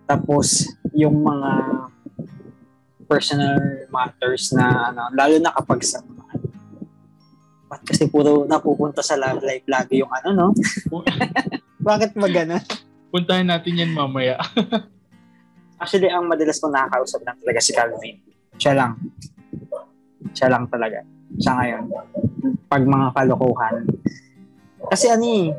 Tapos, 0.05 0.69
yung 0.93 1.21
mga 1.25 1.51
personal 3.05 3.85
matters 3.89 4.53
na, 4.53 4.93
ano, 4.93 5.09
lalo 5.13 5.35
na 5.41 5.53
kapag 5.53 5.81
sa 5.85 6.01
Ba't 7.65 7.81
kasi 7.81 8.05
puro 8.05 8.45
napupunta 8.45 9.01
sa 9.01 9.17
love 9.17 9.41
life 9.41 9.65
lagi 9.65 9.99
yung 9.99 10.13
ano, 10.13 10.29
no? 10.31 10.47
Bakit 11.89 12.13
magana? 12.13 12.61
Puntahan 13.09 13.49
natin 13.49 13.81
yan 13.81 13.89
mamaya. 13.89 14.37
Actually, 15.81 16.13
ang 16.13 16.29
madalas 16.29 16.61
kong 16.61 16.71
nakakausap 16.71 17.25
lang 17.25 17.37
talaga 17.41 17.59
si 17.59 17.71
Calvin. 17.73 18.15
Siya 18.61 18.73
lang. 18.77 19.01
Siya 20.31 20.47
lang 20.53 20.69
talaga. 20.69 21.01
Sa 21.41 21.57
ngayon. 21.57 21.83
Pag 22.69 22.83
mga 22.85 23.07
kalokohan. 23.17 23.75
Kasi 24.87 25.09
ano 25.09 25.25
eh, 25.25 25.51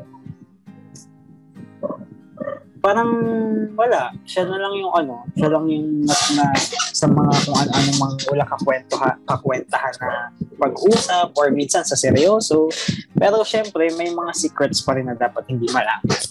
parang 2.79 3.11
wala. 3.73 4.13
Siya 4.23 4.47
na 4.47 4.57
lang 4.57 4.73
yung 4.77 4.93
ano, 4.93 5.25
siya 5.33 5.49
lang 5.51 5.65
yung 5.69 6.05
mas 6.05 6.23
na 6.33 6.45
sa 6.93 7.05
mga 7.05 7.33
kung 7.45 7.57
ano-ano 7.57 7.91
mang 8.01 8.15
wala 8.29 8.43
kakwentahan, 8.45 9.15
kakwentahan 9.27 9.95
na 10.01 10.31
pag-usap 10.57 11.33
or 11.37 11.53
minsan 11.53 11.85
sa 11.85 11.97
seryoso. 11.97 12.69
Pero 13.13 13.45
syempre, 13.45 13.89
may 13.95 14.09
mga 14.09 14.31
secrets 14.33 14.81
pa 14.81 14.97
rin 14.97 15.09
na 15.09 15.17
dapat 15.17 15.45
hindi 15.49 15.69
malaman. 15.69 16.21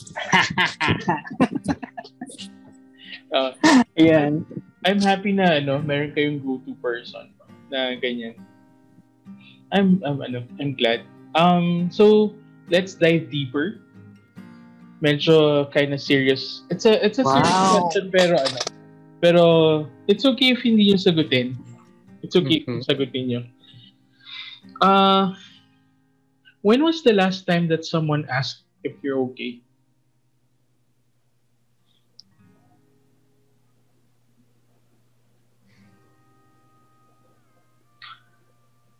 Uh, 3.30 3.52
Ayan. 4.00 4.46
I'm 4.86 5.02
happy 5.02 5.34
na 5.34 5.58
ano, 5.58 5.82
meron 5.82 6.14
kayong 6.14 6.38
go-to 6.46 6.78
person 6.78 7.34
na 7.74 7.98
ganyan. 7.98 8.38
I'm 9.74 9.98
I'm 10.06 10.22
ano, 10.22 10.46
I'm 10.62 10.78
glad. 10.78 11.02
Um 11.34 11.90
so 11.90 12.30
let's 12.70 12.94
dive 12.94 13.26
deeper. 13.26 13.82
Medyo 15.06 15.70
kind 15.70 15.94
of 15.94 16.02
serious. 16.02 16.66
It's 16.66 16.82
a 16.82 16.98
it's 16.98 17.22
a 17.22 17.24
serious 17.24 17.54
Wow. 17.54 17.78
question 17.78 18.10
pero 18.10 18.34
ano. 18.42 18.58
Pero 19.22 19.42
it's 20.10 20.26
okay 20.26 20.50
if 20.50 20.66
hindi 20.66 20.90
yung 20.90 20.98
sagutin. 20.98 21.54
It's 22.26 22.34
okay 22.34 22.66
Mhm. 22.66 22.82
if 22.82 22.90
sagutin 22.90 23.22
niyo. 23.30 23.40
Uh 24.82 25.30
when 26.66 26.82
was 26.82 27.06
the 27.06 27.14
last 27.14 27.46
time 27.46 27.70
that 27.70 27.86
someone 27.86 28.26
asked 28.26 28.66
if 28.82 28.98
you're 29.06 29.22
okay? 29.30 29.62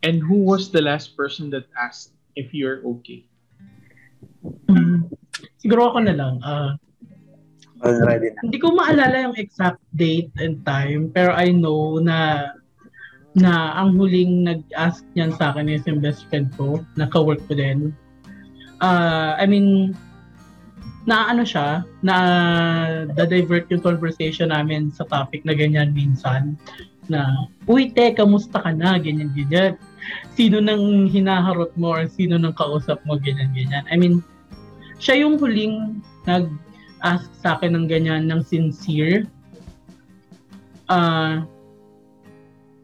And 0.07 0.22
who 0.22 0.46
was 0.46 0.70
the 0.70 0.78
last 0.86 1.18
person 1.18 1.50
that 1.50 1.66
asked 1.74 2.14
if 2.38 2.54
you're 2.54 2.78
okay? 3.02 3.26
Mm. 4.70 5.16
Siguro 5.61 5.92
ako 5.92 5.98
na 6.04 6.14
lang. 6.14 6.34
ah 6.44 6.76
Already 7.84 8.32
na. 8.32 8.40
Hindi 8.48 8.59
ko 8.59 8.72
maalala 8.72 9.16
yung 9.28 9.36
exact 9.36 9.80
date 9.92 10.32
and 10.40 10.64
time, 10.64 11.12
pero 11.12 11.36
I 11.36 11.52
know 11.52 12.00
na 12.00 12.50
na 13.36 13.76
ang 13.76 14.00
huling 14.00 14.48
nag-ask 14.48 15.04
niyan 15.12 15.36
sa 15.36 15.52
akin 15.52 15.68
is 15.68 15.84
yung 15.84 16.00
best 16.00 16.24
friend 16.32 16.48
ko, 16.57 16.80
na 16.96 17.04
ka-work 17.04 17.44
ko 17.44 17.52
din. 17.52 17.92
Uh, 18.80 19.36
I 19.36 19.44
mean, 19.44 19.92
na 21.04 21.28
ano 21.28 21.44
siya, 21.44 21.84
na 22.00 22.16
da-divert 23.12 23.68
yung 23.68 23.84
conversation 23.84 24.48
namin 24.48 24.88
sa 24.88 25.04
topic 25.04 25.44
na 25.44 25.52
ganyan 25.52 25.92
minsan. 25.92 26.57
Na, 27.12 27.46
uy, 27.68 27.92
te, 27.92 28.16
kamusta 28.16 28.59
ka 28.59 28.72
na? 28.72 28.96
Ganyan, 28.96 29.30
ganyan. 29.36 29.76
Sino 30.32 30.59
nang 30.64 31.07
hinaharot 31.07 31.76
mo 31.76 31.92
or 31.92 32.09
sino 32.09 32.40
nang 32.40 32.57
kausap 32.57 33.04
mo? 33.04 33.20
Ganyan, 33.20 33.52
ganyan. 33.52 33.84
I 33.92 34.00
mean, 34.00 34.24
siya 34.97 35.24
yung 35.26 35.36
huling 35.36 36.01
nag-ask 36.24 37.28
sa 37.40 37.57
akin 37.59 37.76
ng 37.76 37.86
ganyan, 37.86 38.28
ng 38.28 38.40
sincere. 38.44 39.28
Ah, 40.86 41.42
uh, 41.42 41.57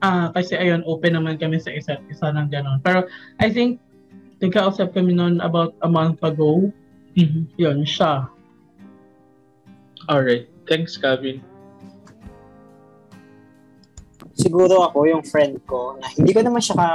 Ah, 0.02 0.34
kasi 0.34 0.58
ayun, 0.58 0.82
open 0.82 1.14
naman 1.14 1.38
kami 1.38 1.62
sa 1.62 1.70
isa't 1.70 2.02
isa 2.10 2.34
ng 2.34 2.50
gano'n. 2.50 2.82
Pero 2.82 3.06
I 3.38 3.46
think, 3.54 3.78
nagkausap 4.42 4.98
kami 4.98 5.14
noon 5.14 5.38
about 5.38 5.78
a 5.86 5.88
month 5.88 6.18
ago. 6.26 6.74
Mm-hmm. 7.14 7.46
Yun, 7.54 7.86
siya. 7.86 8.26
Alright. 10.10 10.50
Thanks, 10.66 10.98
Kevin. 10.98 11.38
Siguro 14.34 14.82
ako, 14.82 15.06
yung 15.06 15.22
friend 15.22 15.62
ko, 15.70 15.94
na 16.02 16.10
hindi 16.18 16.34
ko 16.34 16.42
naman 16.42 16.58
siya 16.58 16.74
ka, 16.82 16.90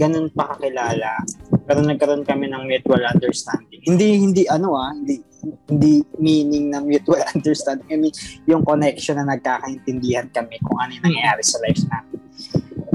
ganun 0.00 0.32
pa 0.32 0.56
kakilala. 0.56 1.20
Pero 1.68 1.84
nagkaroon 1.84 2.24
kami 2.24 2.48
ng 2.48 2.64
mutual 2.64 3.04
understanding. 3.04 3.84
Hindi, 3.84 4.08
hindi, 4.16 4.42
ano 4.48 4.72
ah, 4.72 4.96
hindi, 4.96 5.20
hindi 5.68 6.00
meaning 6.16 6.72
ng 6.72 6.84
mutual 6.88 7.20
understanding. 7.36 7.88
I 7.92 7.98
mean, 8.00 8.14
yung 8.48 8.64
connection 8.64 9.20
na 9.20 9.36
nagkakaintindihan 9.36 10.32
kami 10.32 10.56
kung 10.64 10.80
ano 10.80 10.96
yung 10.96 11.04
nangyayari 11.04 11.44
sa 11.44 11.60
life 11.60 11.84
namin. 11.84 12.20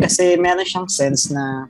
Kasi 0.02 0.34
meron 0.42 0.66
siyang 0.66 0.90
sense 0.90 1.30
na 1.30 1.70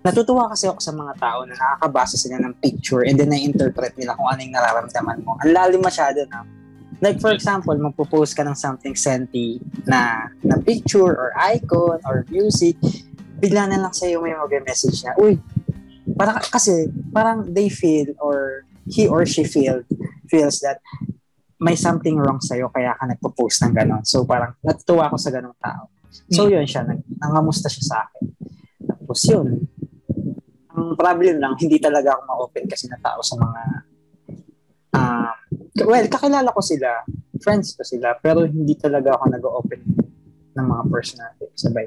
natutuwa 0.00 0.48
kasi 0.48 0.64
ako 0.64 0.80
sa 0.80 0.96
mga 0.96 1.12
tao 1.20 1.44
na 1.44 1.52
nakakabasa 1.52 2.16
sila 2.16 2.40
ng 2.40 2.56
picture 2.64 3.04
and 3.04 3.20
then 3.20 3.28
na-interpret 3.28 3.92
nila 4.00 4.16
kung 4.16 4.28
ano 4.32 4.40
yung 4.40 4.54
nararamdaman 4.56 5.18
mo. 5.20 5.36
Ang 5.44 5.52
lalim 5.52 5.82
masyado 5.84 6.24
na. 6.32 6.48
Like 7.00 7.20
for 7.20 7.32
example, 7.32 7.72
magpo-post 7.76 8.36
ka 8.36 8.44
ng 8.44 8.56
something 8.56 8.96
senti 8.96 9.60
na, 9.88 10.28
na 10.44 10.56
picture 10.60 11.12
or 11.16 11.32
icon 11.36 12.00
or 12.04 12.24
music, 12.28 12.76
bigla 13.40 13.64
na 13.66 13.80
lang 13.80 13.94
sa'yo 13.96 14.20
may 14.20 14.36
mag-message 14.36 15.00
na, 15.08 15.16
uy, 15.16 15.40
para, 16.14 16.36
kasi 16.44 16.92
parang 17.10 17.48
they 17.48 17.72
feel 17.72 18.12
or 18.20 18.68
he 18.84 19.08
or 19.08 19.24
she 19.24 19.42
feel 19.42 19.80
feels 20.28 20.60
that 20.60 20.84
may 21.60 21.76
something 21.76 22.16
wrong 22.20 22.40
sa'yo 22.40 22.68
kaya 22.72 22.96
ka 22.96 23.04
nagpo-post 23.08 23.64
ng 23.64 23.72
gano'n. 23.72 24.04
So 24.04 24.24
parang 24.28 24.56
natutuwa 24.60 25.08
ako 25.08 25.16
sa 25.16 25.32
ganong 25.32 25.56
tao. 25.60 25.88
So 26.32 26.48
yun 26.48 26.64
siya, 26.64 26.84
nang, 26.84 27.04
nangamusta 27.20 27.68
siya 27.68 27.84
sa 27.84 27.96
akin. 28.08 28.24
Tapos 28.84 29.20
yun, 29.28 29.48
ang 30.72 30.96
problem 30.96 31.36
lang, 31.40 31.54
hindi 31.60 31.76
talaga 31.76 32.16
ako 32.16 32.20
ma-open 32.28 32.64
kasi 32.68 32.88
na 32.88 33.00
tao 33.00 33.20
sa 33.20 33.36
mga 33.36 33.62
uh, 34.96 35.32
well, 35.84 36.06
kakilala 36.08 36.48
ko 36.52 36.60
sila, 36.64 37.04
friends 37.40 37.76
ko 37.76 37.84
sila, 37.84 38.16
pero 38.18 38.44
hindi 38.44 38.76
talaga 38.76 39.16
ako 39.16 39.24
nag-open 39.28 40.09
ng 40.56 40.66
mga 40.66 40.84
personality. 40.90 41.46
Sabay, 41.54 41.86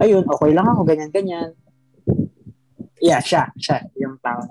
ayun, 0.00 0.24
okay 0.24 0.50
lang 0.52 0.66
ako, 0.68 0.80
ganyan-ganyan. 0.86 1.50
Yeah, 3.04 3.20
siya, 3.20 3.52
siya, 3.60 3.84
yung 4.00 4.16
tao. 4.24 4.48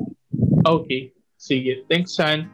Okay, 0.63 1.11
sige. 1.35 1.83
Thanks, 1.89 2.13
San. 2.15 2.47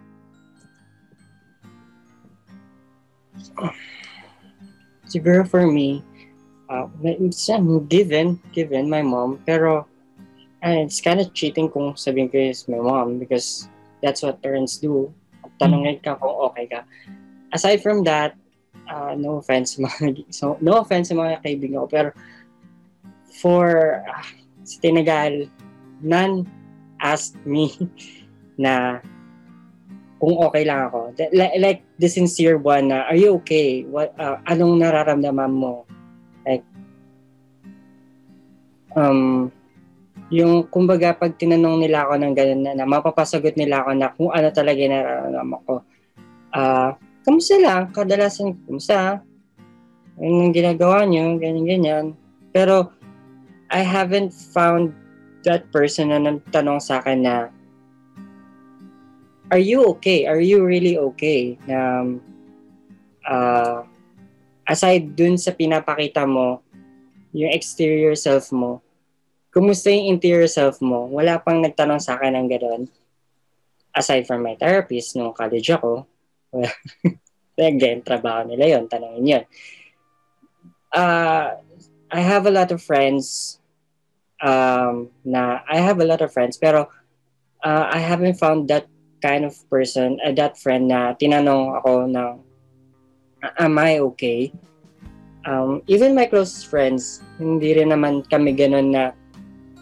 Siguro 5.10 5.44
for 5.44 5.68
me, 5.68 6.06
uh, 6.70 6.88
given, 7.90 8.40
given 8.54 8.86
my 8.88 9.02
mom, 9.02 9.42
pero 9.44 9.90
uh, 10.64 10.78
it's 10.86 11.02
kind 11.02 11.20
of 11.20 11.34
cheating 11.34 11.68
kung 11.68 11.94
sabihin 12.00 12.32
ko 12.32 12.38
is 12.38 12.68
my 12.70 12.80
mom 12.80 13.20
because 13.20 13.68
that's 14.02 14.24
what 14.24 14.42
parents 14.42 14.78
do. 14.78 15.12
Tanongin 15.60 16.00
ka 16.00 16.16
kung 16.16 16.32
okay 16.48 16.66
ka. 16.72 16.88
Aside 17.52 17.84
from 17.84 18.06
that, 18.06 18.38
uh, 18.90 19.14
no 19.16 19.38
offense 19.38 19.78
mga, 19.78 20.26
so, 20.38 20.58
no 20.60 20.82
offense 20.82 21.14
sa 21.14 21.16
mga 21.16 21.46
kaibigan 21.46 21.86
ko, 21.86 21.88
pero 21.88 22.10
for 23.40 24.02
uh, 24.04 24.26
si 24.66 24.82
Tinagal, 24.82 25.48
none 26.02 26.44
asked 27.00 27.40
me 27.46 27.72
na 28.60 29.00
kung 30.20 30.36
okay 30.36 30.68
lang 30.68 30.92
ako. 30.92 31.16
Like, 31.32 31.56
like 31.56 31.80
the 31.96 32.12
sincere 32.12 32.60
one 32.60 32.92
na, 32.92 33.08
are 33.08 33.16
you 33.16 33.40
okay? 33.40 33.88
What, 33.88 34.12
uh, 34.20 34.44
anong 34.52 34.84
nararamdaman 34.84 35.56
mo? 35.56 35.88
Like, 36.44 36.68
um, 39.00 39.48
yung, 40.28 40.68
kumbaga, 40.68 41.16
pag 41.16 41.40
tinanong 41.40 41.88
nila 41.88 42.04
ako 42.04 42.14
ng 42.20 42.34
ganun 42.36 42.62
na, 42.68 42.72
na 42.76 42.86
mapapasagot 42.86 43.56
nila 43.56 43.80
ako 43.80 43.92
na 43.96 44.12
kung 44.12 44.30
ano 44.36 44.48
talaga 44.52 44.82
nararamdaman 44.84 45.60
ko. 45.64 45.76
Ah, 46.52 46.60
uh, 46.60 47.09
kamusta 47.30 47.62
lang? 47.62 47.94
Kadalasan, 47.94 48.58
kamusta? 48.66 49.22
Anong 50.18 50.50
ginagawa 50.50 51.06
nyo? 51.06 51.38
Ganyan, 51.38 51.66
ganyan. 51.70 52.06
Pero, 52.50 52.90
I 53.70 53.86
haven't 53.86 54.34
found 54.34 54.98
that 55.46 55.70
person 55.70 56.10
na 56.10 56.18
nagtanong 56.18 56.82
sa 56.82 56.98
akin 56.98 57.22
na, 57.22 57.54
are 59.54 59.62
you 59.62 59.86
okay? 59.94 60.26
Are 60.26 60.42
you 60.42 60.66
really 60.66 60.98
okay? 60.98 61.54
Na, 61.70 62.02
uh, 63.30 63.86
aside 64.66 65.14
dun 65.14 65.38
sa 65.38 65.54
pinapakita 65.54 66.26
mo, 66.26 66.66
yung 67.30 67.54
exterior 67.54 68.18
self 68.18 68.50
mo, 68.50 68.82
kumusta 69.54 69.94
yung 69.94 70.18
interior 70.18 70.50
self 70.50 70.82
mo? 70.82 71.06
Wala 71.14 71.38
pang 71.38 71.62
nagtanong 71.62 72.02
sa 72.02 72.18
akin 72.18 72.42
ng 72.42 72.48
gano'n. 72.50 72.84
Aside 73.94 74.26
from 74.26 74.42
my 74.42 74.58
therapist, 74.58 75.14
nung 75.14 75.30
college 75.30 75.70
ako, 75.70 76.10
again, 77.62 78.00
trabaho 78.02 78.48
nila 78.48 78.80
yon 78.80 78.88
tanongin 78.88 79.28
yun. 79.28 79.44
Uh, 80.96 81.60
I 82.10 82.20
have 82.24 82.48
a 82.48 82.54
lot 82.54 82.72
of 82.72 82.82
friends 82.82 83.60
um, 84.42 85.14
na 85.22 85.62
I 85.70 85.78
have 85.78 86.02
a 86.02 86.08
lot 86.08 86.26
of 86.26 86.34
friends 86.34 86.58
pero 86.58 86.90
uh, 87.64 87.86
I 87.92 88.00
haven't 88.00 88.40
found 88.40 88.68
that 88.70 88.88
kind 89.22 89.44
of 89.46 89.56
person, 89.70 90.18
uh, 90.24 90.32
that 90.36 90.58
friend 90.58 90.88
na 90.88 91.14
tinanong 91.16 91.76
ako 91.80 92.08
na, 92.08 92.40
am 93.60 93.76
I 93.78 94.00
okay? 94.12 94.52
Um, 95.48 95.84
even 95.88 96.16
my 96.16 96.28
close 96.28 96.64
friends, 96.64 97.24
hindi 97.40 97.76
rin 97.76 97.92
naman 97.92 98.28
kami 98.28 98.56
ganun 98.56 98.92
na, 98.92 99.16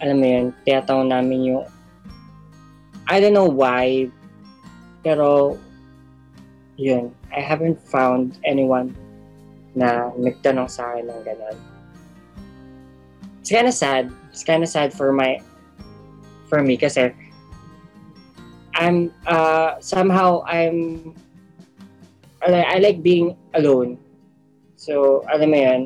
alam 0.01 0.17
mo 0.21 0.25
yun, 0.25 0.45
tiyataw 0.65 1.01
namin 1.05 1.53
yung, 1.53 1.65
I 3.09 3.17
don't 3.21 3.33
know 3.33 3.49
why, 3.49 4.09
pero, 5.01 5.57
yun, 6.77 7.13
I 7.35 7.41
haven't 7.41 7.79
found 7.79 8.39
anyone 8.45 8.95
na 9.77 10.09
nagtanong 10.17 10.69
sa 10.71 10.95
akin 10.95 11.11
ng 11.11 11.21
ganun. 11.23 11.57
It's 13.41 13.51
kind 13.53 13.67
of 13.67 13.75
sad. 13.75 14.11
It's 14.31 14.43
kind 14.43 14.63
of 14.63 14.69
sad 14.69 14.91
for 14.91 15.13
my, 15.13 15.39
for 16.49 16.63
me 16.63 16.75
kasi 16.75 17.13
I'm 18.77 19.09
uh, 19.25 19.81
somehow 19.81 20.45
I'm 20.45 21.11
I, 22.45 22.77
I 22.77 22.77
like 22.77 23.01
being 23.01 23.33
alone. 23.57 23.97
So, 24.77 25.25
alam 25.25 25.49
mo 25.49 25.57
yan, 25.57 25.81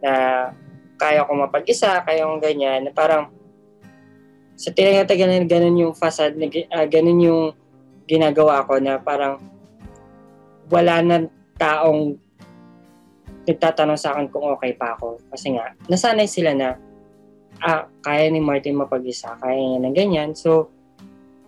na 0.00 0.12
kaya 0.96 1.28
ko 1.28 1.36
mapag-isa, 1.36 2.00
kaya 2.08 2.24
kong 2.24 2.40
ganyan, 2.40 2.88
na 2.88 2.92
parang 2.96 3.28
sa 4.56 4.72
tinagata 4.72 5.12
ganun, 5.12 5.44
ganun 5.44 5.76
yung 5.76 5.94
facade, 5.94 6.40
na, 6.40 6.48
uh, 6.48 6.86
ganun 6.88 7.20
yung 7.20 7.42
ginagawa 8.08 8.64
ko 8.64 8.80
na 8.80 8.96
parang 8.96 9.36
wala 10.68 11.00
na 11.04 11.16
taong 11.58 12.16
nagtatanong 13.44 13.98
sa 14.00 14.16
akin 14.16 14.26
kung 14.32 14.48
okay 14.56 14.72
pa 14.72 14.96
ako. 14.96 15.20
Kasi 15.32 15.56
nga, 15.56 15.76
nasanay 15.88 16.28
sila 16.28 16.56
na 16.56 16.80
ah, 17.60 17.86
kaya 18.00 18.32
ni 18.32 18.40
Martin 18.40 18.76
mapag-isa, 18.76 19.36
kaya 19.38 19.56
niya 19.56 19.80
ng 19.84 19.96
ganyan. 19.96 20.30
So, 20.32 20.72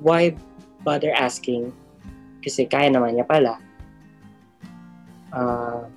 why 0.00 0.36
bother 0.84 1.10
asking 1.16 1.72
kasi 2.44 2.68
kaya 2.68 2.92
naman 2.92 3.18
niya 3.18 3.26
pala. 3.26 3.58
Uh, 5.34 5.90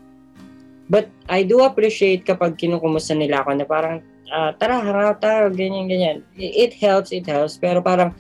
but 0.90 1.06
I 1.30 1.46
do 1.46 1.62
appreciate 1.62 2.26
kapag 2.26 2.58
kinukumusta 2.58 3.14
nila 3.14 3.46
ako 3.46 3.52
na 3.54 3.66
parang 3.70 4.02
uh, 4.34 4.52
tara, 4.58 4.82
harap 4.82 5.22
tayo, 5.22 5.54
ganyan, 5.54 5.86
ganyan. 5.86 6.18
It, 6.34 6.74
it 6.74 6.74
helps, 6.82 7.14
it 7.14 7.30
helps. 7.30 7.62
Pero 7.62 7.86
parang 7.86 8.18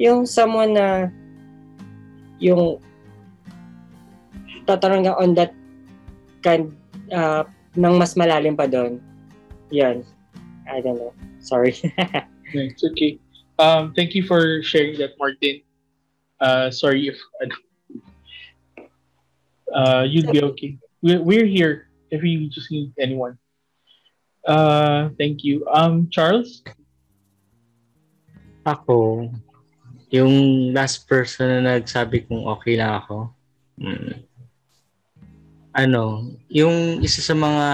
yung 0.00 0.24
someone 0.24 0.72
na 0.72 1.12
yung 2.40 2.80
tatanong 4.70 5.10
ka 5.10 5.14
on 5.18 5.34
that 5.34 5.50
kind 6.46 6.70
uh, 7.10 7.42
ng 7.74 7.94
mas 7.98 8.14
malalim 8.14 8.54
pa 8.54 8.70
doon. 8.70 9.02
Yan. 9.74 10.06
I 10.70 10.78
don't 10.78 10.98
know. 10.98 11.14
Sorry. 11.42 11.74
it's 12.54 12.86
okay. 12.94 13.18
Um, 13.58 13.92
thank 13.94 14.14
you 14.14 14.22
for 14.22 14.62
sharing 14.62 14.98
that, 15.02 15.18
Martin. 15.18 15.66
Uh, 16.40 16.70
sorry 16.70 17.10
if 17.10 17.18
Uh, 19.70 20.02
you'd 20.02 20.26
be 20.32 20.42
okay. 20.42 20.74
We're, 20.98 21.22
we're 21.22 21.46
here 21.46 21.86
if 22.10 22.22
you 22.22 22.50
just 22.50 22.70
need 22.70 22.90
anyone. 22.98 23.38
Uh, 24.42 25.10
thank 25.18 25.44
you. 25.44 25.62
Um, 25.70 26.10
Charles? 26.10 26.66
Ako, 28.66 29.30
yung 30.10 30.74
last 30.74 31.06
person 31.06 31.62
na 31.62 31.78
nagsabi 31.78 32.26
kung 32.26 32.44
okay 32.50 32.76
lang 32.76 32.98
ako, 32.98 33.30
mm, 33.78 34.26
ano, 35.70 36.30
yung 36.50 37.02
isa 37.02 37.22
sa 37.22 37.34
mga, 37.34 37.66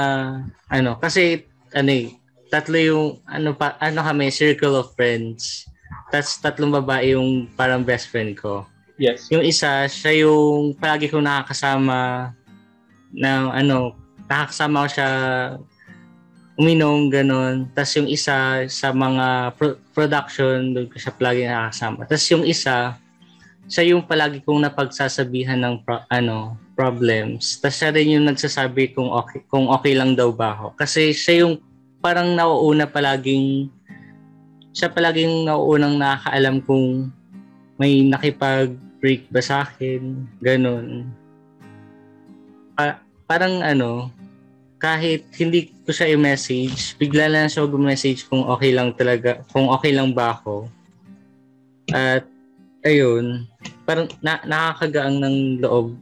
ano, 0.69 0.91
kasi, 1.01 1.45
ano 1.73 1.91
eh, 1.91 2.13
tatlo 2.53 2.77
yung, 2.77 3.07
ano 3.25 3.57
pa, 3.57 3.77
ano 3.81 4.05
kami, 4.05 4.29
circle 4.29 4.77
of 4.77 4.93
friends. 4.95 5.67
Tapos 6.11 6.39
tatlong 6.39 6.71
babae 6.71 7.19
yung 7.19 7.51
parang 7.59 7.83
best 7.83 8.09
friend 8.13 8.39
ko. 8.39 8.67
Yes. 8.97 9.29
Yung 9.29 9.45
isa, 9.45 9.85
siya 9.91 10.25
yung 10.25 10.73
palagi 10.79 11.11
kong 11.13 11.25
nakakasama 11.27 12.33
ng 13.13 13.45
ano, 13.53 13.93
nakakasama 14.25 14.87
ko 14.87 14.89
siya 14.89 15.11
uminom, 16.57 17.13
ganun. 17.13 17.69
Tapos 17.77 17.93
yung 18.01 18.09
isa 18.09 18.65
sa 18.67 18.89
mga 18.91 19.53
pro- 19.61 19.79
production, 19.93 20.73
doon 20.73 20.89
ko 20.89 20.97
siya 20.97 21.13
palagi 21.13 21.45
nakakasama. 21.45 22.09
Tapos 22.09 22.27
yung 22.33 22.45
isa, 22.49 22.97
siya 23.69 23.85
yung 23.93 24.03
palagi 24.07 24.41
kong 24.41 24.65
napagsasabihan 24.65 25.61
ng 25.61 25.85
pro- 25.85 26.07
ano, 26.09 26.57
problems. 26.77 27.57
Tapos 27.59 27.81
siya 27.81 27.91
rin 27.91 28.15
yung 28.21 28.29
nagsasabi 28.29 28.93
kung 28.93 29.09
okay, 29.09 29.41
kung 29.49 29.73
okay 29.73 29.97
lang 29.97 30.13
daw 30.13 30.29
ba 30.29 30.53
ako. 30.53 30.77
Kasi 30.77 31.17
siya 31.17 31.49
yung 31.49 31.59
parang 32.05 32.37
nauuna 32.37 32.85
palaging 32.85 33.73
siya 34.77 34.93
palaging 34.93 35.49
nauunang 35.49 35.97
nakakaalam 35.97 36.61
kung 36.69 37.09
may 37.81 38.05
nakipag-break 38.05 39.25
ba 39.33 39.41
sa 39.41 39.65
akin, 39.65 40.29
ganun. 40.45 41.09
Pa- 42.77 43.01
parang 43.25 43.65
ano, 43.65 44.13
kahit 44.77 45.25
hindi 45.41 45.73
ko 45.89 45.91
siya 45.97 46.13
i-message, 46.13 46.97
bigla 47.01 47.33
lang 47.33 47.49
siya 47.49 47.65
mag-message 47.65 48.29
kung 48.29 48.45
okay 48.45 48.77
lang 48.77 48.93
talaga, 48.93 49.41
kung 49.49 49.73
okay 49.73 49.97
lang 49.97 50.13
ba 50.13 50.37
ako. 50.37 50.69
At 51.89 52.29
ayun, 52.85 53.49
parang 53.89 54.13
na, 54.21 54.45
nakakagaang 54.45 55.17
ng 55.25 55.37
loob, 55.65 55.97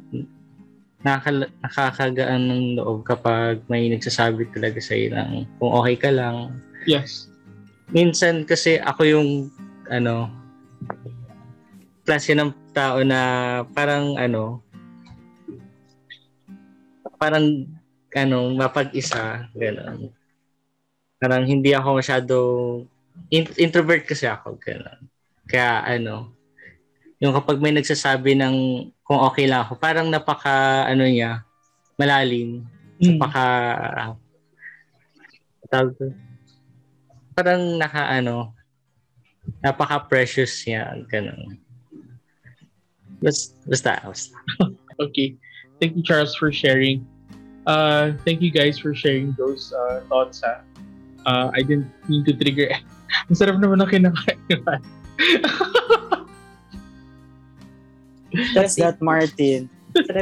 nakaka, 1.04 1.52
nakakagaan 1.60 2.42
ng 2.48 2.62
loob 2.80 3.04
kapag 3.04 3.60
may 3.68 3.92
nagsasabi 3.92 4.48
talaga 4.50 4.80
sa 4.80 4.96
ng 4.96 5.44
kung 5.60 5.72
okay 5.76 5.96
ka 6.00 6.10
lang. 6.10 6.56
Yes. 6.88 7.28
Minsan 7.92 8.48
kasi 8.48 8.80
ako 8.80 9.04
yung 9.04 9.28
ano 9.92 10.32
klase 12.04 12.32
ng 12.32 12.52
tao 12.72 13.04
na 13.04 13.20
parang 13.76 14.16
ano 14.16 14.64
parang 17.20 17.68
ano 18.16 18.38
mapag-isa 18.56 19.48
gano'n. 19.52 20.10
Parang 21.20 21.44
hindi 21.46 21.72
ako 21.72 21.88
masyado 22.00 22.36
in- 23.30 23.56
introvert 23.60 24.04
kasi 24.08 24.26
ako 24.26 24.56
gano'n. 24.60 25.04
Kaya 25.48 25.84
ano 25.84 26.33
yung 27.24 27.32
kapag 27.32 27.56
may 27.56 27.72
nagsasabi 27.72 28.36
ng 28.36 28.54
kung 29.00 29.20
okay 29.24 29.48
lang 29.48 29.64
ako, 29.64 29.80
parang 29.80 30.12
napaka 30.12 30.84
ano 30.84 31.08
niya 31.08 31.40
malalim, 31.96 32.68
Mm. 32.94 33.18
napaka 33.18 33.46
tawag 35.66 35.98
parang 37.34 37.74
naka 37.74 38.06
ano 38.06 38.54
napaka 39.58 39.98
precious 40.06 40.62
niya 40.62 40.94
ganun 41.10 41.58
basta 43.18 43.58
basta, 43.66 43.92
basta. 44.06 44.36
Okay. 45.02 45.34
Thank 45.82 45.98
you, 45.98 46.06
Charles, 46.06 46.38
for 46.38 46.54
sharing. 46.54 47.02
Uh, 47.66 48.14
thank 48.22 48.38
you 48.38 48.54
guys 48.54 48.78
for 48.78 48.94
sharing 48.94 49.34
those 49.34 49.74
uh, 49.74 50.06
thoughts. 50.06 50.38
Ha? 50.46 50.62
Uh, 51.26 51.50
I 51.50 51.66
didn't 51.66 51.90
mean 52.06 52.22
to 52.30 52.32
trigger. 52.36 52.70
Ang 53.26 53.34
sarap 53.34 53.58
naman 53.58 53.82
ng 53.82 53.90
kinakain. 53.90 54.38
That's 58.54 58.74
that, 58.76 59.00
Martin. 59.00 59.70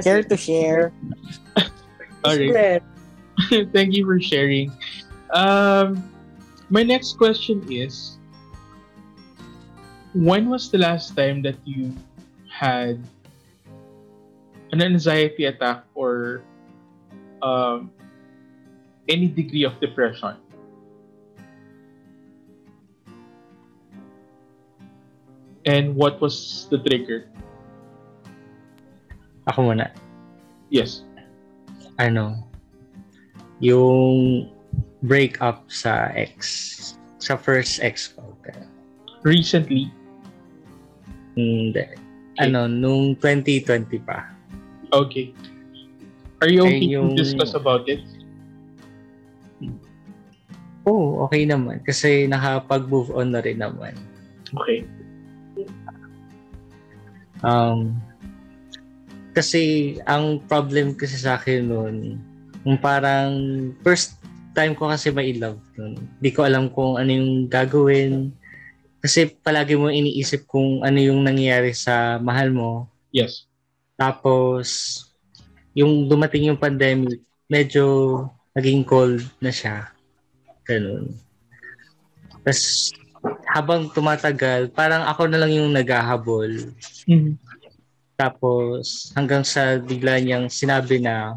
Care 0.03 0.23
to 0.23 0.37
share? 0.37 0.93
Alright. 2.25 2.83
Thank 3.73 3.97
you 3.97 4.05
for 4.05 4.21
sharing. 4.21 4.71
Um, 5.33 6.05
my 6.69 6.83
next 6.83 7.17
question 7.17 7.65
is, 7.73 8.19
when 10.15 10.49
was 10.49 10.71
the 10.71 10.79
last 10.79 11.17
time 11.17 11.41
that 11.43 11.57
you 11.65 11.97
had 12.49 13.01
an 14.73 14.83
anxiety 14.83 15.47
attack 15.47 15.85
or 15.95 16.43
um, 17.41 17.91
any 19.09 19.27
degree 19.27 19.65
of 19.65 19.81
depression? 19.81 20.37
And 25.65 25.95
what 25.95 26.21
was 26.21 26.67
the 26.71 26.79
trigger? 26.79 27.29
Ako 29.45 29.73
muna 29.73 29.91
Yes. 30.69 31.05
ano 31.97 32.41
yung 33.61 34.47
break 35.03 35.39
up 35.39 35.67
sa 35.69 36.11
ex 36.15 36.37
sa 37.19 37.35
first 37.35 37.79
ex 37.79 38.11
ko 38.11 38.23
Recently. 39.23 39.87
hindi 41.39 41.85
ano 42.43 42.67
nung 42.67 43.15
2020 43.17 44.03
pa 44.03 44.27
Okay. 44.93 45.33
Are 46.45 46.51
you 46.51 46.67
okay 46.67 46.85
Ay, 46.85 46.93
yung- 46.93 47.15
to 47.15 47.23
discuss 47.23 47.55
about 47.55 47.87
it? 47.89 48.03
oh 50.83 51.23
okay 51.23 51.47
naman 51.47 51.79
kasi 51.87 52.27
nakapag 52.27 52.91
move 52.91 53.15
on 53.15 53.31
na 53.31 53.41
rin 53.41 53.63
naman 53.63 53.95
Okay. 54.53 54.85
Um, 57.41 57.97
kasi 59.33 59.97
ang 60.05 60.45
problem 60.45 60.93
kasi 60.93 61.17
sa 61.17 61.41
akin 61.41 61.65
noon, 61.65 62.21
yung 62.63 62.79
parang 62.79 63.33
first 63.81 64.21
time 64.53 64.77
ko 64.77 64.93
kasi 64.93 65.09
may 65.09 65.33
love 65.37 65.59
noon. 65.77 65.97
Hindi 65.97 66.31
ko 66.31 66.45
alam 66.45 66.69
kung 66.69 67.01
ano 67.01 67.11
yung 67.11 67.49
gagawin. 67.49 68.33
Kasi 69.03 69.35
palagi 69.43 69.75
mo 69.75 69.91
iniisip 69.91 70.47
kung 70.47 70.85
ano 70.87 71.01
yung 71.01 71.25
nangyayari 71.25 71.75
sa 71.75 72.21
mahal 72.23 72.55
mo. 72.55 72.87
Yes. 73.11 73.49
Tapos, 73.99 75.01
yung 75.75 76.07
dumating 76.07 76.53
yung 76.53 76.61
pandemic, 76.61 77.19
medyo 77.49 77.85
naging 78.55 78.85
cold 78.85 79.25
na 79.41 79.51
siya. 79.51 79.91
Ganun. 80.69 81.17
Tapos, 82.45 82.93
habang 83.53 83.91
tumatagal, 83.91 84.71
parang 84.71 85.03
ako 85.09 85.27
na 85.27 85.41
lang 85.41 85.51
yung 85.51 85.73
naghahabol. 85.73 86.73
Mhm. 87.09 87.37
Tapos 88.23 89.11
hanggang 89.19 89.43
sa 89.43 89.83
bigla 89.83 90.23
niyang 90.23 90.47
sinabi 90.47 91.03
na 91.03 91.35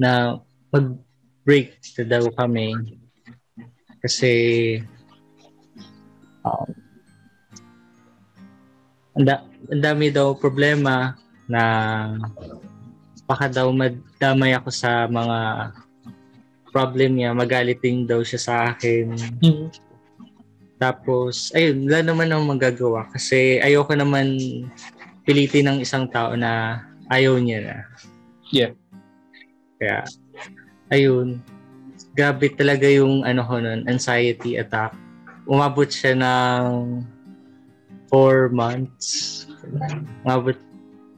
na 0.00 0.40
mag-break 0.72 1.76
na 2.00 2.04
daw 2.08 2.24
kami 2.32 2.72
kasi 4.00 4.32
um, 6.40 6.72
ang 9.12 9.24
da- 9.28 9.46
dami 9.68 10.08
daw 10.08 10.32
problema 10.32 11.20
na 11.44 11.62
baka 13.28 13.52
daw 13.52 13.68
madamay 13.76 14.56
ako 14.56 14.72
sa 14.72 15.04
mga 15.04 15.68
problem 16.72 17.20
niya, 17.20 17.36
magalit 17.36 17.76
din 17.84 18.08
daw 18.08 18.24
siya 18.24 18.40
sa 18.40 18.54
akin. 18.72 19.12
Mhm. 19.44 19.68
Tapos, 20.74 21.54
ayun, 21.54 21.86
wala 21.86 22.02
naman 22.02 22.28
akong 22.28 22.50
magagawa 22.58 23.06
kasi 23.14 23.62
ayoko 23.62 23.94
naman 23.94 24.36
pilitin 25.24 25.66
ng 25.68 25.78
isang 25.80 26.06
tao 26.08 26.36
na 26.36 26.84
ayaw 27.08 27.40
niya 27.40 27.58
na. 27.64 27.76
Yeah. 28.52 28.72
Kaya, 29.80 30.04
ayun, 30.92 31.40
grabe 32.14 32.52
talaga 32.54 32.86
yung 32.86 33.24
ano 33.24 33.42
ko 33.42 33.58
nun, 33.58 33.88
anxiety 33.88 34.60
attack. 34.60 34.94
Umabot 35.48 35.88
siya 35.88 36.14
ng 36.16 37.02
four 38.08 38.52
months. 38.52 39.44
Umabot 40.22 40.56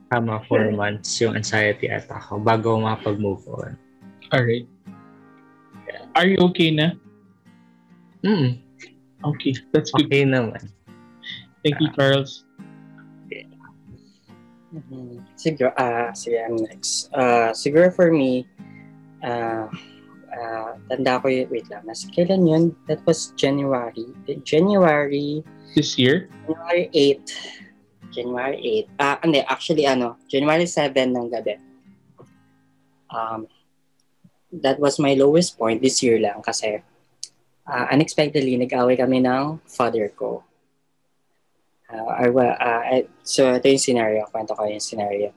tama 0.06 0.38
four 0.46 0.70
months 0.70 1.18
yung 1.18 1.34
anxiety 1.34 1.90
attack 1.90 2.30
ko 2.30 2.38
bago 2.38 2.78
ako 2.78 2.86
makapag-move 2.86 3.42
on. 3.50 3.74
Alright. 4.30 4.66
Are 6.14 6.26
you 6.26 6.38
okay 6.50 6.72
na? 6.72 6.96
Mm, 8.24 8.62
Okay. 9.26 9.54
That's 9.74 9.90
good. 9.90 10.06
okay 10.06 10.22
naman. 10.22 10.70
Thank 11.66 11.82
you, 11.82 11.90
Charles. 11.98 12.45
Mhm. 14.76 15.24
Siguro, 15.40 15.72
ah, 15.80 16.12
sige, 16.12 16.36
I'm 16.36 16.60
next. 16.60 17.08
Ah, 17.16 17.56
siguro 17.56 17.88
for 17.88 18.12
me, 18.12 18.44
ah, 19.24 19.72
ah, 20.36 20.76
tanda 20.92 21.16
ko 21.16 21.32
yun, 21.32 21.48
wait 21.48 21.64
lang, 21.72 21.88
nasa 21.88 22.12
kailan 22.12 22.44
yun? 22.44 22.64
That 22.84 23.00
was 23.08 23.32
January. 23.40 24.12
January, 24.44 25.40
This 25.76 26.00
year? 26.00 26.32
January 26.48 26.88
8. 26.92 27.24
January 28.08 28.56
8. 28.56 28.88
Ah, 28.96 29.16
hindi, 29.20 29.44
actually 29.44 29.84
ano, 29.84 30.16
January 30.24 30.64
7 30.64 31.12
ng 31.12 31.28
gabi. 31.28 31.60
Um, 33.12 33.44
that 34.52 34.80
was 34.80 34.96
my 34.96 35.12
lowest 35.12 35.60
point 35.60 35.84
this 35.84 36.00
year 36.00 36.16
lang 36.16 36.40
kasi 36.40 36.80
uh, 37.68 37.86
unexpectedly 37.92 38.56
nag-away 38.56 38.96
kami 38.96 39.20
ng 39.20 39.60
father 39.68 40.08
ko. 40.16 40.45
Uh, 41.86 42.02
I, 42.10 42.26
uh, 42.34 42.82
I- 42.98 43.08
so 43.22 43.46
ito 43.54 43.70
yung 43.70 43.78
scenario, 43.82 44.26
kwento 44.26 44.58
ko 44.58 44.66
yung 44.66 44.82
scenario. 44.82 45.30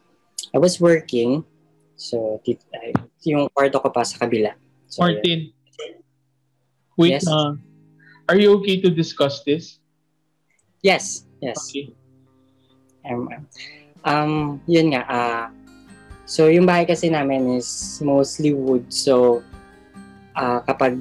I 0.49 0.57
was 0.57 0.81
working, 0.81 1.45
so 1.93 2.41
tit- 2.41 2.65
ay, 2.73 2.93
yung 3.29 3.49
kwarto 3.53 3.77
ko 3.77 3.93
pa 3.93 4.01
sa 4.01 4.17
kabila. 4.17 4.57
So, 4.89 5.05
yun. 5.05 5.21
Martin. 5.21 5.39
Wait 6.97 7.21
Yes. 7.21 7.29
na. 7.29 7.55
Are 8.27 8.37
you 8.37 8.53
okay 8.59 8.81
to 8.81 8.89
discuss 8.89 9.45
this? 9.45 9.77
Yes, 10.81 11.25
yes. 11.39 11.57
Okay. 11.69 11.93
Um, 13.05 13.29
um, 14.03 14.33
yun 14.65 14.91
nga, 14.93 15.03
ah, 15.07 15.45
so 16.25 16.49
yung 16.49 16.65
bahay 16.65 16.83
kasi 16.85 17.07
namin 17.09 17.57
is 17.61 17.99
mostly 18.01 18.51
wood. 18.51 18.89
So, 18.89 19.45
ah, 20.33 20.65
kapag 20.65 20.99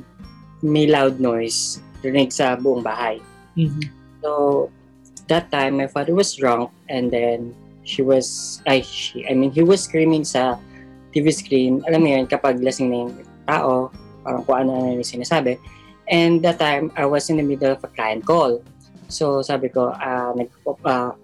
may 0.61 0.87
loud 0.87 1.19
noise, 1.19 1.81
rinig 2.05 2.31
sa 2.31 2.55
buong 2.55 2.83
bahay. 2.85 3.19
Mhm. 3.59 3.83
So, 4.23 4.71
that 5.29 5.53
time, 5.53 5.77
my 5.77 5.87
father 5.87 6.15
was 6.15 6.35
drunk 6.35 6.73
and 6.89 7.13
then 7.13 7.55
she 7.85 8.03
was, 8.03 8.61
ay, 8.67 8.81
she, 8.81 9.25
I 9.29 9.35
mean, 9.35 9.53
he 9.53 9.63
was 9.63 9.85
screaming 9.85 10.25
sa 10.25 10.61
TV 11.15 11.33
screen. 11.33 11.81
Alam 11.89 12.01
mo 12.05 12.09
yun, 12.13 12.25
kapag 12.29 12.61
lasing 12.61 12.93
na 12.93 12.97
yung 13.07 13.13
tao, 13.49 13.93
parang 14.25 14.43
kung 14.45 14.57
ano 14.61 14.71
na 14.77 14.97
yung 15.01 15.07
sinasabi. 15.07 15.57
And 16.09 16.41
that 16.45 16.61
time, 16.61 16.93
I 16.97 17.05
was 17.05 17.29
in 17.29 17.37
the 17.37 17.45
middle 17.45 17.73
of 17.73 17.85
a 17.85 17.91
client 17.93 18.25
call. 18.25 18.61
So, 19.09 19.41
sabi 19.41 19.73
ko, 19.73 19.93
ah, 19.93 20.33
nag, 20.37 20.49
ah, 20.85 21.17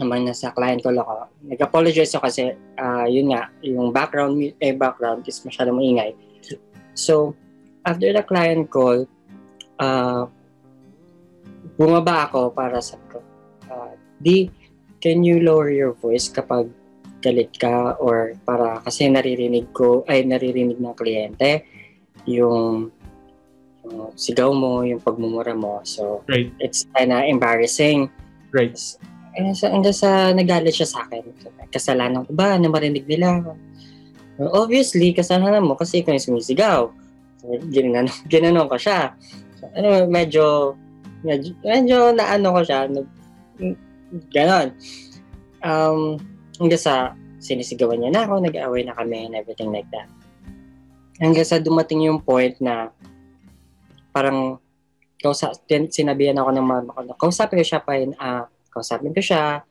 naman 0.00 0.28
nasa 0.28 0.52
client 0.52 0.80
call 0.84 1.00
ako. 1.00 1.28
Nag-apologize 1.48 2.12
ako 2.16 2.28
kasi, 2.28 2.52
ah, 2.80 3.08
yun 3.08 3.32
nga, 3.32 3.48
yung 3.64 3.92
background, 3.92 4.36
eh, 4.40 4.72
background 4.76 5.24
is 5.28 5.40
masyadong 5.44 5.80
maingay. 5.80 6.12
So, 6.92 7.36
after 7.84 8.12
the 8.12 8.24
client 8.24 8.68
call, 8.68 9.04
ah, 9.80 10.28
bumaba 11.76 12.28
ako 12.28 12.52
para 12.52 12.80
sa 12.84 13.00
ah, 13.72 13.96
di, 14.20 14.52
can 15.00 15.24
you 15.24 15.40
lower 15.40 15.72
your 15.72 15.96
voice 15.96 16.28
kapag 16.28 16.68
galit 17.22 17.54
ka 17.56 17.96
or 18.02 18.34
para 18.44 18.82
kasi 18.82 19.08
naririnig 19.08 19.70
ko, 19.72 20.02
ay 20.10 20.26
naririnig 20.26 20.76
ng 20.76 20.94
kliyente 20.98 21.64
yung, 22.26 22.90
yung 23.86 24.12
sigaw 24.18 24.50
mo, 24.50 24.82
yung 24.82 25.00
pagmumura 25.00 25.54
mo. 25.54 25.80
So, 25.86 26.26
Right. 26.26 26.50
it's 26.58 26.84
kinda 26.92 27.24
embarrassing. 27.24 28.10
Right. 28.50 28.76
Eh, 29.32 29.54
sa, 29.56 29.72
hanggang 29.72 29.96
sa 29.96 30.34
nagalit 30.36 30.76
siya 30.76 30.88
sa 30.92 31.08
akin. 31.08 31.24
Kasalanan 31.72 32.28
ko 32.28 32.36
ba 32.36 32.60
na 32.60 32.68
marinig 32.68 33.08
nila? 33.08 33.40
Well, 34.36 34.52
obviously, 34.52 35.16
kasalanan 35.16 35.64
mo 35.64 35.78
kasi 35.78 36.04
ikaw 36.04 36.12
yung 36.12 36.26
sumisigaw. 36.26 36.80
So, 37.40 37.46
ginanong, 37.72 38.12
ginanong 38.32 38.68
ko 38.68 38.76
siya. 38.76 39.16
So, 39.56 39.72
ano, 39.72 40.04
medyo, 40.10 40.76
medyo, 41.24 41.56
medyo 41.64 42.12
naano 42.12 42.48
ko 42.54 42.60
siya. 42.60 42.90
Ganon. 44.32 44.76
Um, 45.62 46.20
hanggang 46.58 46.82
sa 46.82 46.94
sinisigawan 47.42 48.02
niya 48.02 48.10
na 48.12 48.22
ako, 48.28 48.42
nag-away 48.42 48.82
na 48.86 48.94
kami 48.94 49.26
and 49.26 49.34
everything 49.34 49.72
like 49.72 49.88
that. 49.90 50.06
Hanggang 51.18 51.46
sa 51.46 51.62
dumating 51.62 52.06
yung 52.06 52.22
point 52.22 52.54
na 52.62 52.90
parang 54.12 54.58
kausa, 55.22 55.54
sinabihan 55.90 56.38
ako 56.38 56.50
ng 56.50 56.66
mama 56.66 56.90
ko 56.92 57.00
na 57.06 57.14
kausapin 57.14 57.62
ko 57.62 57.64
siya 57.64 57.80
pa 57.80 57.94
yun, 57.96 58.12
ah, 58.18 58.50
kausapin 58.74 59.14
ko 59.14 59.22
siya, 59.22 59.62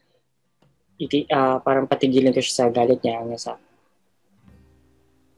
iti, 0.97 1.27
ah, 1.29 1.59
parang 1.59 1.85
patigilin 1.85 2.33
ko 2.33 2.39
siya 2.39 2.55
sa 2.55 2.65
galit 2.71 2.99
niya 3.03 3.19
hanggang 3.21 3.41
sa 3.41 3.59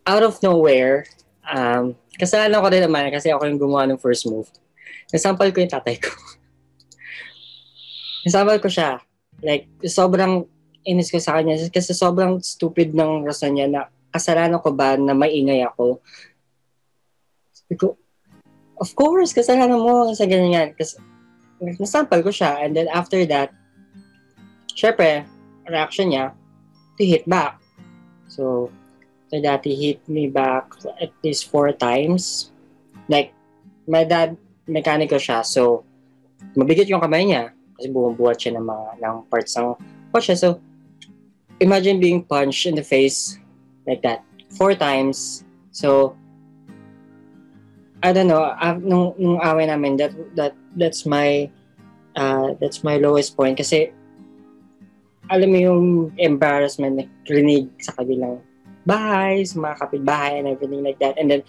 out 0.03 0.23
of 0.23 0.35
nowhere, 0.43 1.07
um, 1.47 1.95
kasalanan 2.19 2.59
ko 2.59 2.67
rin 2.67 2.83
naman 2.83 3.07
kasi 3.09 3.31
ako 3.31 3.47
yung 3.47 3.59
gumawa 3.59 3.87
ng 3.87 3.99
first 3.99 4.27
move. 4.27 4.51
Nasampal 5.11 5.49
ko 5.55 5.63
yung 5.63 5.71
tatay 5.71 5.95
ko. 5.97 6.11
Nasampal 8.23 8.57
ko 8.63 8.71
siya. 8.71 8.99
Like, 9.43 9.67
sobrang 9.83 10.47
inis 10.83 11.11
ko 11.11 11.19
sa 11.19 11.39
kanya 11.39 11.55
kasi 11.71 11.95
sobrang 11.95 12.39
stupid 12.43 12.91
ng 12.95 13.23
rason 13.23 13.55
niya 13.55 13.67
na 13.67 13.81
kasalanan 14.11 14.59
ko 14.59 14.71
ba 14.75 14.95
na 14.99 15.15
maingay 15.15 15.63
ako. 15.63 15.99
Sabi 17.51 17.75
ko, 17.79 17.95
of 18.79 18.89
course, 18.95 19.31
kasalanan 19.31 19.79
mo 19.79 20.11
sa 20.15 20.27
ganyan. 20.27 20.75
Kasi 20.75 20.99
nasampal 21.79 22.19
ko 22.23 22.31
siya 22.31 22.63
and 22.63 22.75
then 22.75 22.91
after 22.91 23.23
that, 23.27 23.51
syempre, 24.75 25.23
reaction 25.67 26.11
niya, 26.11 26.35
to 26.99 27.03
hit 27.03 27.23
back. 27.25 27.59
So, 28.27 28.69
dad, 29.33 29.65
he 29.65 29.73
hit 29.73 30.01
me 30.05 30.29
back 30.29 30.77
at 31.01 31.09
least 31.25 31.49
four 31.49 31.73
times. 31.73 32.53
Like, 33.09 33.33
my 33.89 34.05
dad, 34.05 34.37
mekaniko 34.69 35.17
siya. 35.17 35.41
So, 35.41 35.85
mabigat 36.53 36.85
yung 36.85 37.01
kamay 37.01 37.25
niya. 37.25 37.55
Kasi 37.77 37.89
bumubuhat 37.89 38.37
siya 38.39 38.57
ng 38.57 38.65
mga 38.65 38.87
ng 39.01 39.15
parts 39.27 39.57
ng 39.57 39.73
kotse. 40.13 40.37
So, 40.37 40.61
imagine 41.59 41.99
being 41.99 42.23
punched 42.23 42.65
in 42.65 42.75
the 42.75 42.85
face 42.85 43.39
like 43.87 44.01
that 44.03 44.23
four 44.53 44.77
times. 44.77 45.43
So, 45.73 46.15
I 48.03 48.11
don't 48.11 48.27
know, 48.27 48.43
uh, 48.43 48.77
nung, 48.77 49.15
nung 49.17 49.39
away 49.41 49.65
namin, 49.65 49.97
that, 49.97 50.13
that, 50.35 50.53
that's 50.75 51.05
my, 51.05 51.49
uh, 52.15 52.53
that's 52.59 52.83
my 52.83 52.97
lowest 52.97 53.35
point. 53.35 53.57
Kasi, 53.57 53.89
alam 55.31 55.49
mo 55.49 55.57
yung 55.57 55.83
embarrassment 56.19 56.99
na 56.99 57.05
rinig 57.25 57.71
sa 57.79 57.95
kabilang 57.95 58.43
bahay, 58.85 59.47
sa 59.47 59.57
mga 59.57 59.75
kapitbahay 59.79 60.37
and 60.37 60.51
everything 60.51 60.83
like 60.83 60.99
that. 60.99 61.17
And 61.17 61.31
then, 61.31 61.41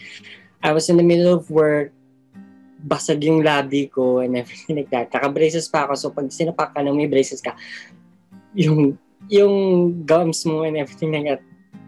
I 0.62 0.72
was 0.72 0.89
in 0.89 0.97
the 0.97 1.05
middle 1.05 1.35
of 1.35 1.51
work, 1.51 1.93
basag 2.85 3.24
yung 3.24 3.41
labi 3.41 3.89
ko 3.89 4.20
and 4.20 4.37
everything 4.37 4.76
like 4.78 4.93
that. 4.93 5.09
Naka-braces 5.09 5.72
pa 5.72 5.89
ako, 5.89 5.93
so 5.97 6.07
pag 6.12 6.28
sinapak 6.28 6.76
ka 6.76 6.85
na 6.85 6.93
may 6.93 7.09
braces 7.09 7.41
ka, 7.41 7.57
yung, 8.53 9.01
yung 9.32 9.55
gums 10.05 10.45
mo 10.45 10.68
and 10.68 10.76
everything 10.76 11.16
like 11.16 11.24
that, 11.24 11.43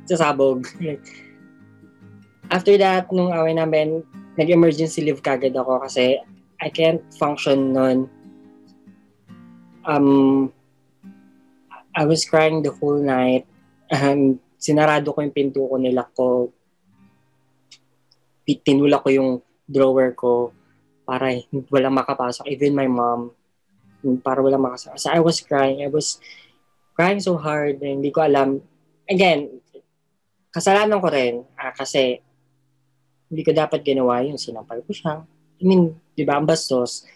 sasabog. 0.09 0.65
After 2.57 2.73
that, 2.81 3.13
nung 3.13 3.37
away 3.37 3.53
namin, 3.53 4.01
nag-emergency 4.41 5.05
leave 5.05 5.21
kagad 5.21 5.53
ako 5.53 5.85
kasi 5.85 6.17
I 6.57 6.73
can't 6.73 7.05
function 7.21 7.77
nun. 7.77 8.09
Um, 9.85 10.49
I 11.93 12.09
was 12.09 12.25
crying 12.25 12.65
the 12.65 12.73
whole 12.73 12.99
night. 12.99 13.45
Um, 13.93 14.41
sinarado 14.57 15.13
ko 15.13 15.21
yung 15.21 15.37
pinto 15.37 15.69
ko, 15.69 15.77
nilak 15.77 16.11
ko. 16.17 16.51
Tinulak 18.47 19.03
ko 19.05 19.11
yung 19.11 19.31
drawer 19.67 20.15
ko 20.15 20.56
para 21.07 21.31
walang 21.71 21.95
makapasok. 21.95 22.51
Even 22.51 22.75
my 22.75 22.91
mom, 22.91 23.31
para 24.21 24.43
walang 24.43 24.67
makasok. 24.67 24.99
So 24.99 25.09
I 25.15 25.23
was 25.23 25.39
crying. 25.39 25.81
I 25.81 25.89
was 25.89 26.19
crying 26.99 27.23
so 27.23 27.39
hard 27.39 27.79
na 27.79 27.95
hindi 27.95 28.11
ko 28.11 28.27
alam. 28.27 28.61
Again, 29.07 29.63
kasalanan 30.51 30.99
ko 30.99 31.09
rin 31.09 31.47
ah, 31.55 31.71
kasi 31.71 32.19
hindi 33.31 33.43
ko 33.47 33.55
dapat 33.55 33.87
ginawa 33.87 34.27
yun. 34.27 34.35
Sinampal 34.37 34.83
ko 34.83 34.91
siya. 34.91 35.23
I 35.57 35.65
mean, 35.65 35.95
di 36.19 36.27
ba, 36.27 36.37
ang 36.37 36.45
bastos. 36.45 37.07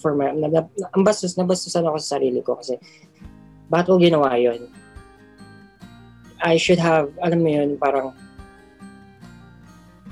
For 0.00 0.16
my, 0.16 0.32
na, 0.32 0.48
na, 0.48 0.62
ang 0.94 1.02
bastos, 1.04 1.36
nabastusan 1.36 1.84
ako 1.84 1.98
sa 2.00 2.16
sarili 2.16 2.40
ko 2.40 2.56
kasi 2.56 2.78
bakit 3.68 3.90
ko 3.90 4.00
ginawa 4.00 4.38
yun? 4.38 4.70
I 6.38 6.54
should 6.56 6.78
have, 6.78 7.10
alam 7.18 7.42
mo 7.42 7.50
yun, 7.50 7.74
parang 7.76 8.14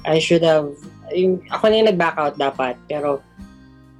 I 0.03 0.19
should 0.19 0.43
have, 0.43 0.75
yung, 1.15 1.43
ako 1.51 1.65
na 1.69 1.77
yung 1.83 1.91
nag-back 1.93 2.17
out 2.19 2.35
dapat, 2.39 2.75
pero 2.89 3.23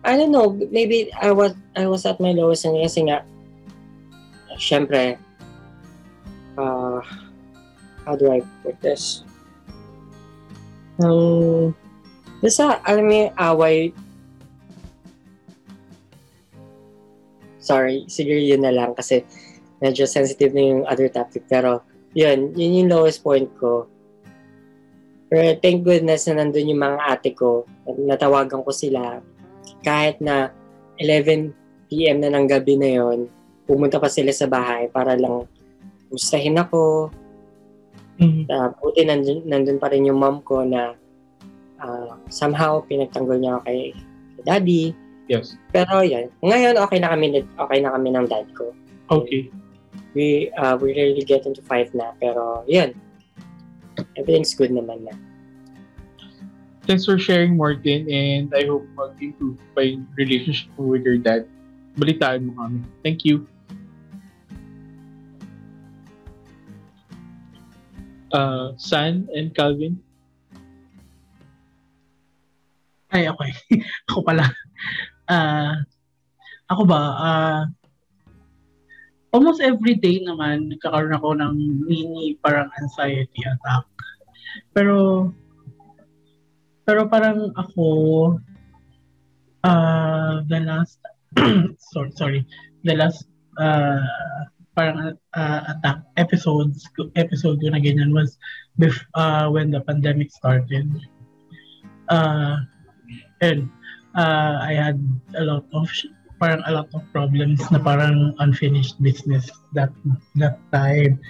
I 0.07 0.15
don't 0.15 0.31
know, 0.31 0.55
maybe 0.71 1.11
I 1.19 1.35
was 1.35 1.59
I 1.75 1.91
was 1.91 2.07
at 2.07 2.23
my 2.23 2.31
lowest 2.31 2.63
and 2.63 2.79
kasi 2.79 3.11
nga, 3.11 3.27
syempre, 4.55 5.19
uh, 6.55 7.03
how 8.07 8.15
do 8.15 8.31
I 8.31 8.41
put 8.63 8.79
this? 8.79 9.27
Um, 11.03 11.75
basta, 12.41 12.79
alam 12.87 13.05
mo 13.05 13.13
yung 13.13 13.35
away, 13.37 13.77
sorry, 17.59 18.07
siguro 18.07 18.39
yun 18.39 18.63
na 18.63 18.73
lang 18.73 18.95
kasi 18.95 19.27
medyo 19.83 20.07
sensitive 20.07 20.55
na 20.55 20.65
yung 20.65 20.83
other 20.87 21.11
topic. 21.11 21.45
Pero, 21.51 21.83
yun, 22.17 22.55
yun 22.57 22.87
yung 22.87 22.91
lowest 22.95 23.21
point 23.21 23.51
ko. 23.61 23.91
Pero 25.27 25.59
thank 25.59 25.83
goodness 25.83 26.31
na 26.31 26.43
nandun 26.43 26.71
yung 26.71 26.83
mga 26.83 26.99
ate 27.11 27.35
ko. 27.35 27.67
Natawagan 27.87 28.63
ko 28.63 28.71
sila. 28.71 29.19
Kahit 29.83 30.23
na 30.23 30.55
11 31.03 31.51
p.m. 31.91 32.23
na 32.23 32.31
ng 32.31 32.47
gabi 32.47 32.79
na 32.79 32.91
yon 32.91 33.31
pumunta 33.67 33.99
pa 33.99 34.07
sila 34.07 34.31
sa 34.31 34.47
bahay 34.47 34.87
para 34.91 35.19
lang 35.19 35.47
gustahin 36.11 36.59
ako. 36.59 37.11
Mhm. 38.23 38.49
Uh, 38.49 38.71
buti 38.81 39.03
nandun, 39.05 39.45
nandun 39.45 39.79
pa 39.83 39.91
rin 39.93 40.07
yung 40.09 40.23
mom 40.23 40.41
ko 40.41 40.63
na 40.65 40.97
ah, 41.83 42.17
somehow 42.33 42.81
pinagtanggol 42.87 43.37
niya 43.37 43.59
ako 43.59 43.63
kay, 43.69 43.81
kay 44.39 44.43
daddy. 44.47 44.85
Yes. 45.27 45.59
Pero 45.75 46.07
yan, 46.07 46.31
ngayon 46.41 46.79
okay 46.79 47.03
na 47.03 47.11
kami, 47.13 47.43
okay 47.43 47.79
na 47.83 47.93
kami 47.93 48.09
ng 48.15 48.27
dad 48.31 48.47
ko. 48.55 48.71
Okay. 49.11 49.51
We 50.17 50.49
uh, 50.57 50.81
we 50.81 50.97
rarely 50.97 51.27
get 51.27 51.45
into 51.45 51.61
fight 51.61 51.93
na, 51.93 52.17
pero 52.17 52.65
yun. 52.65 52.97
Everything's 54.17 54.55
good 54.55 54.73
naman 54.73 55.07
na. 55.07 55.15
Thanks 56.87 57.03
for 57.03 57.19
sharing, 57.19 57.59
Martin, 57.59 58.07
and 58.07 58.47
I 58.55 58.71
hope 58.71 58.87
mag-improve 58.95 59.59
pa 59.75 59.83
yung 59.83 60.07
relationship 60.15 60.71
mo 60.79 60.95
with 60.95 61.03
your 61.03 61.19
dad. 61.19 61.51
Balitaan 61.99 62.47
mo 62.47 62.53
kami. 62.55 62.79
Thank 63.03 63.27
you. 63.27 63.43
Uh, 68.31 68.77
San 68.79 69.27
and 69.35 69.51
Calvin? 69.51 69.99
Ay, 73.11 73.27
okay. 73.33 73.51
ako 74.11 74.23
pala. 74.23 74.47
Ah, 75.27 75.83
ako 76.71 76.83
ba, 76.87 77.01
ah, 77.19 77.61
almost 79.37 79.61
every 79.61 80.01
day 80.01 80.25
naman, 80.25 80.73
nagkakaroon 80.73 81.13
ako 81.13 81.37
ng 81.37 81.55
mini 81.85 82.41
parang 82.41 82.73
anxiety 82.81 83.45
attack. 83.45 83.85
Pero, 84.73 85.29
pero 86.89 87.05
parang 87.13 87.53
ako, 87.53 87.87
ah, 89.61 90.41
the 90.49 90.61
last, 90.65 90.97
sorry, 91.93 92.11
sorry, 92.17 92.41
the 92.89 92.97
last, 92.97 93.29
uh, 93.61 94.01
parang 94.73 95.21
uh, 95.37 95.61
attack 95.69 96.01
episodes, 96.17 96.89
episode 97.17 97.61
ko 97.61 97.69
na 97.69 97.81
ganyan 97.81 98.17
was 98.17 98.41
bef- 98.81 99.09
uh, 99.13 99.53
when 99.53 99.69
the 99.69 99.85
pandemic 99.85 100.33
started. 100.33 100.89
Uh, 102.09 102.65
and 103.45 103.69
uh, 104.17 104.65
I 104.65 104.73
had 104.73 104.97
a 105.37 105.45
lot 105.45 105.69
of 105.77 105.93
sh- 105.93 106.16
parang 106.37 106.63
a 106.69 106.73
lot 106.73 106.89
of 106.93 107.03
problems 107.13 107.65
na 107.73 107.81
parang 107.81 108.37
unfinished 108.41 109.01
business 109.01 109.49
that 109.73 109.93
that 110.37 110.61
time. 110.73 111.21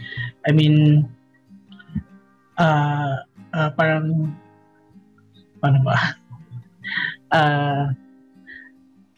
I 0.47 0.51
mean, 0.51 1.07
uh, 2.59 3.23
uh, 3.55 3.71
parang 3.75 4.35
paano 5.63 5.79
ba? 5.87 5.97
Uh, 7.35 7.91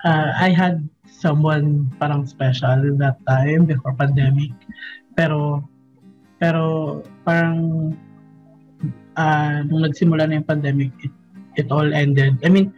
uh, 0.04 0.30
I 0.40 0.48
had 0.48 0.88
someone 1.08 1.90
parang 2.00 2.24
special 2.24 2.96
that 3.00 3.20
time 3.28 3.68
before 3.68 3.92
pandemic. 3.96 4.52
Pero 5.12 5.66
pero 6.38 7.00
parang 7.26 7.92
uh, 9.18 9.58
nung 9.66 9.82
nagsimula 9.82 10.30
na 10.30 10.38
yung 10.38 10.48
pandemic, 10.48 10.94
it, 11.02 11.12
it 11.58 11.68
all 11.74 11.90
ended. 11.90 12.38
I 12.46 12.48
mean, 12.48 12.70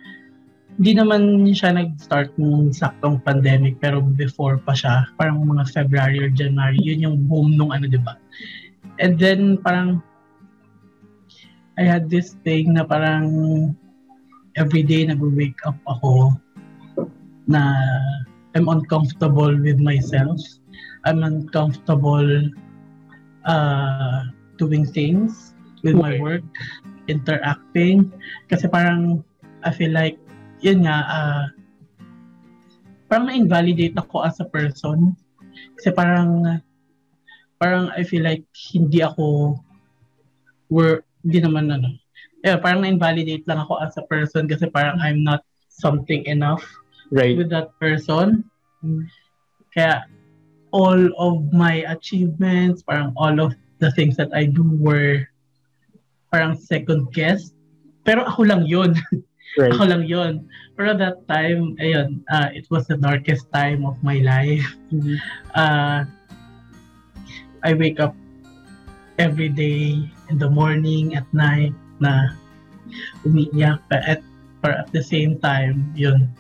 hindi 0.81 0.97
naman 0.97 1.45
siya 1.45 1.77
nag-start 1.77 2.41
ng 2.41 2.73
saktong 2.73 3.21
pandemic 3.21 3.77
pero 3.85 4.01
before 4.01 4.57
pa 4.65 4.73
siya, 4.73 5.05
parang 5.21 5.45
mga 5.45 5.69
February 5.77 6.25
or 6.25 6.33
January, 6.33 6.81
yun 6.81 7.05
yung 7.05 7.17
boom 7.29 7.53
nung 7.53 7.69
ano, 7.69 7.85
di 7.85 8.01
ba? 8.01 8.17
And 8.97 9.21
then 9.21 9.61
parang 9.61 10.01
I 11.77 11.85
had 11.85 12.09
this 12.09 12.33
thing 12.49 12.81
na 12.81 12.89
parang 12.89 13.29
everyday 14.57 15.05
nag-wake 15.05 15.61
up 15.69 15.77
ako 15.85 16.33
na 17.45 17.77
I'm 18.57 18.73
uncomfortable 18.73 19.53
with 19.53 19.77
myself. 19.77 20.41
I'm 21.05 21.21
uncomfortable 21.21 22.49
uh, 23.45 24.33
doing 24.57 24.89
things 24.89 25.53
with 25.85 25.93
my 25.93 26.17
work, 26.25 26.45
interacting. 27.05 28.09
Kasi 28.49 28.65
parang 28.65 29.21
I 29.61 29.77
feel 29.77 29.93
like, 29.93 30.17
yun 30.61 30.85
nga, 30.85 30.99
uh, 31.09 31.45
parang 33.09 33.27
na-invalidate 33.27 33.97
ako 33.97 34.23
as 34.25 34.39
a 34.41 34.47
person. 34.47 35.17
Kasi 35.77 35.91
parang, 35.91 36.61
parang 37.59 37.91
I 37.97 38.05
feel 38.05 38.23
like 38.23 38.45
hindi 38.73 39.03
ako, 39.03 39.59
were, 40.71 41.03
hindi 41.25 41.43
naman 41.43 41.73
ano, 41.73 41.91
yeah, 42.45 42.57
parang 42.57 42.85
na-invalidate 42.85 43.45
lang 43.49 43.61
ako 43.61 43.81
as 43.83 43.97
a 43.97 44.05
person 44.07 44.49
kasi 44.49 44.69
parang 44.71 44.97
I'm 45.01 45.25
not 45.25 45.45
something 45.69 46.25
enough 46.25 46.65
Right. 47.11 47.35
with 47.35 47.51
that 47.51 47.75
person. 47.83 48.47
Kaya 49.75 50.07
all 50.71 51.11
of 51.19 51.51
my 51.51 51.83
achievements, 51.91 52.87
parang 52.87 53.13
all 53.19 53.35
of 53.43 53.59
the 53.83 53.91
things 53.91 54.15
that 54.17 54.31
I 54.31 54.47
do 54.47 54.63
were 54.79 55.27
parang 56.31 56.55
second 56.55 57.11
guess. 57.11 57.51
Pero 58.07 58.23
ako 58.25 58.47
lang 58.47 58.63
yun. 58.65 58.95
Right. 59.59 59.75
ako 59.75 59.85
lang 59.91 60.05
yun. 60.07 60.47
Pero 60.79 60.95
that 60.95 61.27
time, 61.27 61.75
ayun, 61.83 62.23
uh, 62.31 62.49
it 62.55 62.71
was 62.71 62.87
the 62.87 62.97
darkest 62.97 63.51
time 63.51 63.83
of 63.83 63.99
my 64.07 64.23
life. 64.23 64.67
Uh, 65.59 66.07
I 67.67 67.75
wake 67.75 67.99
up 67.99 68.15
every 69.19 69.51
day 69.51 70.07
in 70.31 70.37
the 70.39 70.49
morning, 70.49 71.19
at 71.19 71.27
night, 71.35 71.75
na 71.99 72.33
umiiyak. 73.27 73.83
At, 73.91 74.23
but 74.63 74.87
at 74.87 74.89
the 74.95 75.03
same 75.03 75.37
time, 75.43 75.93
yun, 75.99 76.31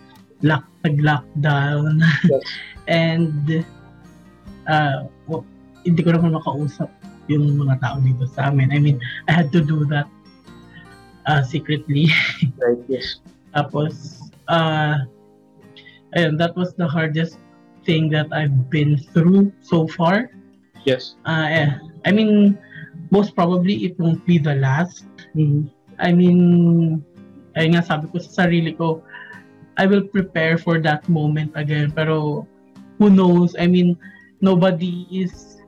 lock, 0.41 0.65
nag-lockdown. 0.87 2.01
Yes. 2.31 2.45
And, 2.91 3.67
uh, 4.67 5.07
wa- 5.27 5.47
hindi 5.85 6.01
ko 6.01 6.17
naman 6.17 6.35
makausap 6.39 6.89
yung 7.31 7.55
mga 7.59 7.79
tao 7.85 7.97
dito 8.03 8.27
sa 8.27 8.51
amin. 8.51 8.75
I 8.75 8.79
mean, 8.83 8.99
I 9.29 9.33
had 9.33 9.55
to 9.55 9.63
do 9.63 9.87
that 9.93 10.11
uh, 11.27 11.43
secretly. 11.43 12.09
Right. 12.61 12.81
Yes. 12.89 13.21
Tapos, 13.57 14.21
uh, 14.49 15.09
ayun, 16.17 16.39
that 16.39 16.55
was 16.57 16.73
the 16.77 16.87
hardest 16.87 17.41
thing 17.85 18.09
that 18.13 18.29
I've 18.33 18.71
been 18.71 18.99
through 19.13 19.53
so 19.63 19.89
far. 19.89 20.31
Yes. 20.85 21.17
Uh, 21.27 21.49
eh, 21.49 21.71
I 22.05 22.11
mean, 22.13 22.57
most 23.11 23.35
probably 23.35 23.85
it 23.85 23.99
won't 23.99 24.25
be 24.25 24.39
the 24.39 24.55
last. 24.57 25.05
I 26.01 26.13
mean, 26.13 27.05
ayun 27.57 27.77
nga 27.77 27.85
sabi 27.85 28.09
ko 28.09 28.23
sa 28.23 28.47
sarili 28.47 28.77
ko, 28.77 29.03
I 29.77 29.87
will 29.89 30.05
prepare 30.05 30.57
for 30.61 30.81
that 30.85 31.09
moment 31.09 31.53
again. 31.57 31.93
Pero 31.93 32.47
who 33.01 33.09
knows? 33.09 33.57
I 33.59 33.67
mean, 33.67 33.97
nobody 34.41 35.09
is 35.09 35.61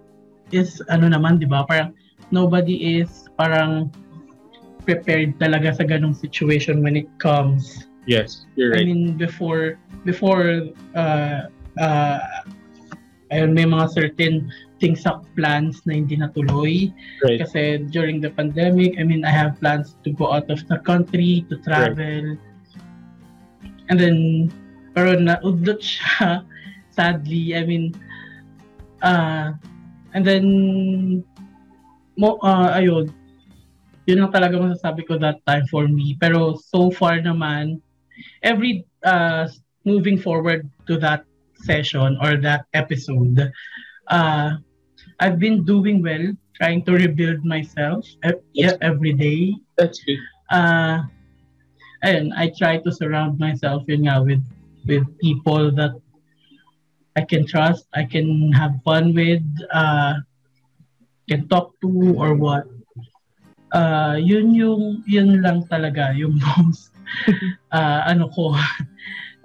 is 0.52 0.80
ano 0.92 1.08
naman, 1.08 1.40
'di 1.40 1.48
ba? 1.48 1.64
Parang 1.64 1.96
nobody 2.32 3.00
is 3.00 3.28
parang 3.36 3.92
prepared 4.84 5.38
talaga 5.38 5.74
sa 5.76 5.84
ganong 5.84 6.14
situation 6.14 6.82
when 6.82 6.96
it 6.96 7.08
comes. 7.18 7.86
Yes. 8.06 8.46
You're 8.58 8.74
I 8.74 8.82
right. 8.82 8.86
mean, 8.86 9.16
before 9.16 9.78
before 10.04 10.66
uh 10.94 11.48
uh 11.78 12.20
ayun, 13.32 13.56
may 13.56 13.64
mga 13.64 13.86
certain 13.90 14.52
things 14.82 15.06
sa 15.06 15.22
plans 15.38 15.80
na 15.86 15.96
hindi 15.96 16.18
natuloy. 16.18 16.92
Right. 17.24 17.40
Kasi 17.40 17.86
during 17.88 18.20
the 18.20 18.34
pandemic, 18.34 18.98
I 18.98 19.06
mean, 19.06 19.24
I 19.24 19.30
have 19.30 19.56
plans 19.62 19.94
to 20.04 20.10
go 20.10 20.34
out 20.34 20.50
of 20.50 20.66
the 20.66 20.82
country, 20.82 21.46
to 21.48 21.56
travel. 21.62 22.36
And 23.88 23.96
then, 23.96 24.50
pero 24.92 25.14
naudlot 25.16 25.80
siya, 25.80 26.42
sadly. 26.98 27.54
I 27.54 27.62
mean, 27.64 27.94
uh, 29.00 29.54
and 30.12 30.22
then, 30.26 30.44
mo, 32.18 32.36
uh, 32.42 32.76
ayun, 32.76 33.08
yun 34.06 34.22
lang 34.22 34.32
talaga 34.32 34.58
masasabi 34.58 35.06
ko 35.06 35.18
that 35.18 35.38
time 35.46 35.66
for 35.70 35.86
me. 35.86 36.16
Pero 36.18 36.58
so 36.58 36.90
far 36.90 37.22
naman, 37.22 37.80
every, 38.42 38.84
uh, 39.04 39.46
moving 39.84 40.18
forward 40.18 40.66
to 40.86 40.98
that 40.98 41.24
session 41.62 42.18
or 42.22 42.36
that 42.38 42.66
episode, 42.74 43.38
uh, 44.10 44.58
I've 45.20 45.38
been 45.38 45.64
doing 45.64 46.02
well, 46.02 46.34
trying 46.58 46.82
to 46.86 46.92
rebuild 46.92 47.44
myself 47.44 48.06
e- 48.26 48.42
yeah, 48.54 48.74
every 48.82 49.12
day. 49.14 49.54
That's 49.78 50.02
good. 50.02 50.18
Uh, 50.50 51.06
ayun, 52.04 52.34
I 52.34 52.50
try 52.58 52.78
to 52.82 52.90
surround 52.90 53.38
myself 53.38 53.86
yun 53.86 54.06
nga 54.06 54.22
with 54.22 54.42
with 54.86 55.06
people 55.22 55.70
that 55.78 55.94
I 57.14 57.22
can 57.22 57.46
trust, 57.46 57.86
I 57.94 58.04
can 58.04 58.52
have 58.52 58.80
fun 58.84 59.14
with, 59.14 59.44
uh, 59.70 60.14
can 61.28 61.46
talk 61.48 61.76
to 61.82 62.14
or 62.16 62.34
what. 62.34 62.64
Uh, 63.72 64.20
yun 64.20 64.52
yung 64.52 65.00
yun 65.08 65.40
lang 65.40 65.64
talaga 65.64 66.12
yung 66.12 66.36
most 66.36 66.92
uh, 67.72 68.04
ano 68.12 68.28
ko 68.28 68.52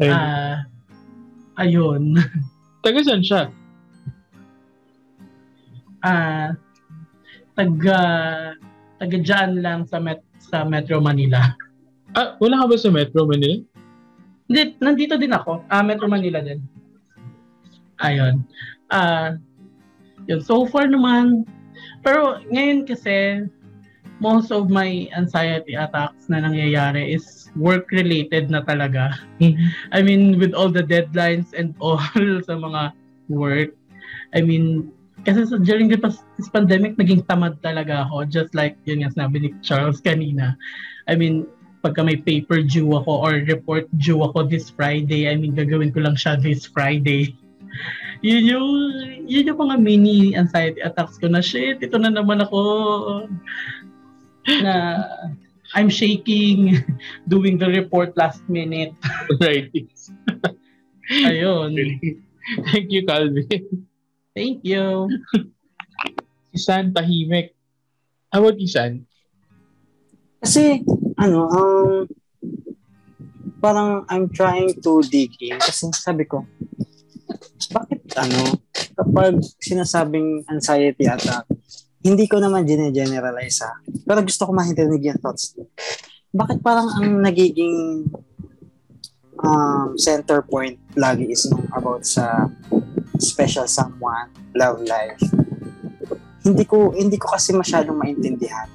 Ayun. 0.03 0.11
uh, 0.11 0.55
ayun 1.55 2.03
Taga 2.83 2.99
saan 3.07 3.23
siya? 3.23 3.47
ah 6.05 6.53
taga 7.57 7.99
taga 9.01 9.17
dyan 9.17 9.61
lang 9.65 9.85
sa 9.89 9.97
met, 9.97 10.21
sa 10.37 10.63
Metro 10.63 11.01
Manila. 11.01 11.53
Ah, 12.15 12.37
wala 12.39 12.63
ka 12.63 12.65
ba 12.71 12.77
sa 12.79 12.89
Metro 12.93 13.25
Manila? 13.27 13.61
Hindi, 14.47 14.61
nandito 14.79 15.19
din 15.19 15.35
ako. 15.35 15.65
Ah, 15.67 15.83
Metro 15.83 16.07
Manila 16.07 16.39
din. 16.39 16.63
Ayun. 17.99 18.41
Ah, 18.89 19.35
yun. 20.25 20.39
So 20.39 20.65
far 20.69 20.87
naman, 20.87 21.43
pero 22.01 22.39
ngayon 22.49 22.87
kasi, 22.87 23.45
most 24.19 24.51
of 24.51 24.69
my 24.69 25.09
anxiety 25.13 25.77
attacks 25.77 26.29
na 26.29 26.41
nangyayari 26.41 27.13
is 27.13 27.49
work-related 27.57 28.49
na 28.49 28.61
talaga. 28.65 29.17
I 29.95 29.99
mean, 30.01 30.39
with 30.41 30.53
all 30.53 30.69
the 30.69 30.83
deadlines 30.83 31.53
and 31.53 31.73
all 31.83 32.01
sa 32.45 32.55
mga 32.57 32.93
work, 33.29 33.71
I 34.33 34.41
mean, 34.41 34.91
kasi 35.25 35.45
sa, 35.45 35.57
during 35.57 35.89
the, 35.89 35.99
this 36.37 36.49
pandemic, 36.49 36.95
naging 36.97 37.25
tamad 37.25 37.59
talaga 37.61 38.05
ako. 38.07 38.25
Just 38.29 38.53
like 38.53 38.77
yun 38.85 39.01
nga 39.03 39.13
sinabi 39.13 39.43
ni 39.43 39.49
Charles 39.65 39.99
kanina. 39.99 40.55
I 41.09 41.15
mean, 41.15 41.47
pagka 41.81 42.03
may 42.03 42.17
paper 42.17 42.61
due 42.61 42.89
ako 42.95 43.11
or 43.23 43.33
report 43.45 43.85
due 43.97 44.21
ako 44.21 44.45
this 44.49 44.69
Friday, 44.69 45.29
I 45.29 45.35
mean, 45.37 45.53
gagawin 45.53 45.93
ko 45.93 46.03
lang 46.03 46.17
siya 46.17 46.37
this 46.41 46.65
Friday. 46.65 47.33
yun 48.25 48.43
yung, 48.45 48.69
yun 49.29 49.47
yung 49.47 49.59
mga 49.61 49.75
mini 49.77 50.33
anxiety 50.33 50.81
attacks 50.81 51.21
ko 51.21 51.29
na, 51.29 51.41
shit, 51.41 51.81
ito 51.81 51.97
na 51.97 52.09
naman 52.09 52.41
ako. 52.41 52.59
Na, 54.47 55.03
I'm 55.75 55.91
shaking, 55.91 56.79
doing 57.27 57.59
the 57.59 57.67
report 57.67 58.15
last 58.15 58.41
minute. 58.47 58.95
Right. 59.43 59.71
Ayun. 61.11 61.75
Thank 62.71 62.87
you, 62.91 63.03
Calvin. 63.03 63.47
Thank 64.35 64.63
you. 64.63 65.11
Si 66.47 66.63
San, 66.63 66.95
tahimik. 66.95 67.51
How 68.31 68.39
about 68.39 68.55
you, 68.55 68.71
San? 68.71 69.03
Kasi, 70.39 70.79
ano, 71.19 71.39
um, 71.51 72.07
parang 73.59 74.07
I'm 74.07 74.31
trying 74.31 74.73
to 74.79 75.03
dig 75.03 75.35
in 75.43 75.59
kasi 75.59 75.91
sabi 75.91 76.23
ko, 76.23 76.47
bakit 77.73 77.99
ano, 78.15 78.55
kapag 78.95 79.43
sinasabing 79.59 80.47
anxiety 80.47 81.03
attack, 81.03 81.43
hindi 82.07 82.23
ko 82.31 82.39
naman 82.39 82.63
gine-generalize 82.63 83.67
ha. 83.67 83.75
Pero 83.83 84.23
gusto 84.23 84.47
ko 84.47 84.51
mahintinig 84.55 85.03
yung 85.11 85.19
thoughts. 85.19 85.59
Bakit 86.31 86.63
parang 86.63 86.87
ang 86.95 87.19
nagiging 87.19 88.07
um, 89.43 89.99
center 89.99 90.39
point 90.39 90.79
lagi 90.95 91.27
is 91.27 91.43
nung 91.51 91.67
about 91.75 92.07
sa 92.07 92.47
special 93.19 93.67
someone, 93.67 94.31
love 94.55 94.79
life. 94.87 95.19
Hindi 96.47 96.63
ko 96.63 96.95
hindi 96.95 97.19
ko 97.19 97.35
kasi 97.35 97.51
masyadong 97.51 97.99
maintindihan. 97.99 98.71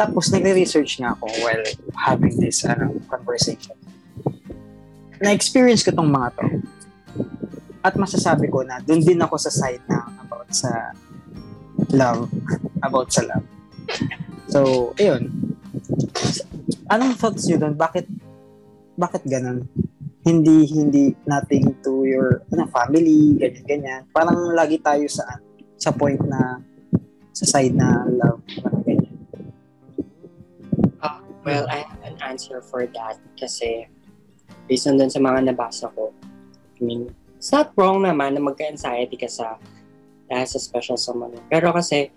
Tapos 0.00 0.32
nagre-research 0.32 1.04
nga 1.04 1.12
ako 1.12 1.28
while 1.44 1.64
having 2.00 2.32
this 2.40 2.64
ano, 2.64 2.96
conversation. 3.12 3.76
Na-experience 5.20 5.84
ko 5.84 5.92
tong 5.92 6.08
mga 6.08 6.32
to. 6.40 6.64
At 7.84 8.00
masasabi 8.00 8.48
ko 8.48 8.64
na 8.64 8.80
doon 8.80 9.04
din 9.04 9.20
ako 9.20 9.36
sa 9.36 9.52
side 9.52 9.84
na 9.84 10.08
about 10.24 10.48
sa 10.48 10.96
love. 11.88 12.28
About 12.84 13.08
sa 13.12 13.24
love. 13.24 13.46
So, 14.50 14.92
ayun. 14.98 15.30
Anong 16.90 17.14
thoughts 17.16 17.46
nyo 17.46 17.56
doon? 17.58 17.74
Bakit 17.78 18.06
bakit 18.98 19.22
ganun? 19.24 19.64
Hindi 20.20 20.68
hindi 20.68 21.16
nothing 21.24 21.72
to 21.80 22.04
your 22.04 22.44
ano, 22.52 22.68
family, 22.68 23.40
ganyan 23.40 23.64
ganyan. 23.64 24.00
Parang 24.12 24.52
lagi 24.52 24.76
tayo 24.82 25.08
sa 25.08 25.24
sa 25.80 25.94
point 25.94 26.20
na 26.28 26.60
sa 27.32 27.46
side 27.48 27.72
na 27.72 28.04
love, 28.04 28.44
parang 28.60 28.84
ganyan. 28.84 29.16
Ah, 31.00 31.24
well, 31.46 31.64
I 31.72 31.88
have 31.88 32.02
an 32.04 32.20
answer 32.20 32.60
for 32.60 32.84
that 32.84 33.16
kasi 33.40 33.88
based 34.68 34.84
on 34.84 35.00
dun 35.00 35.08
sa 35.08 35.22
mga 35.22 35.48
nabasa 35.48 35.88
ko, 35.96 36.12
I 36.76 36.80
mean, 36.84 37.08
it's 37.40 37.48
not 37.48 37.72
wrong 37.80 38.04
naman 38.04 38.36
na 38.36 38.44
magka-anxiety 38.44 39.16
ka 39.16 39.30
sa 39.30 39.56
dahil 40.30 40.46
sa 40.46 40.62
special 40.62 40.94
someone. 40.94 41.34
Pero 41.50 41.74
kasi, 41.74 42.14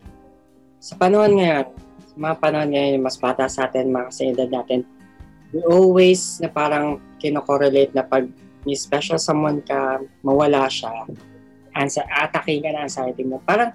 sa 0.77 0.93
panahon 0.95 1.41
ngayon, 1.41 1.65
sa 2.13 2.15
mga 2.15 2.35
panahon 2.37 2.69
ngayon, 2.69 3.01
mas 3.01 3.17
bata 3.17 3.49
sa 3.49 3.65
atin, 3.65 3.89
mga 3.89 4.09
sa 4.13 4.23
edad 4.29 4.49
natin, 4.53 4.85
we 5.49 5.65
always 5.65 6.37
na 6.37 6.47
parang 6.47 7.01
kinokorrelate 7.17 7.89
na 7.97 8.05
pag 8.05 8.29
may 8.63 8.77
special 8.77 9.17
someone 9.17 9.59
ka, 9.65 9.99
mawala 10.21 10.69
siya, 10.69 10.93
ansa 11.73 12.05
atake 12.07 12.61
ka 12.61 12.69
na 12.69 12.85
anxiety 12.85 13.25
mo. 13.25 13.41
Parang, 13.43 13.73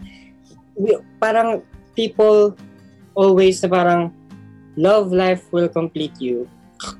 we, 0.78 0.94
parang 1.18 1.60
people 1.92 2.54
always 3.18 3.58
na 3.60 3.68
parang 3.68 4.14
love 4.78 5.10
life 5.10 5.50
will 5.50 5.68
complete 5.68 6.14
you. 6.22 6.46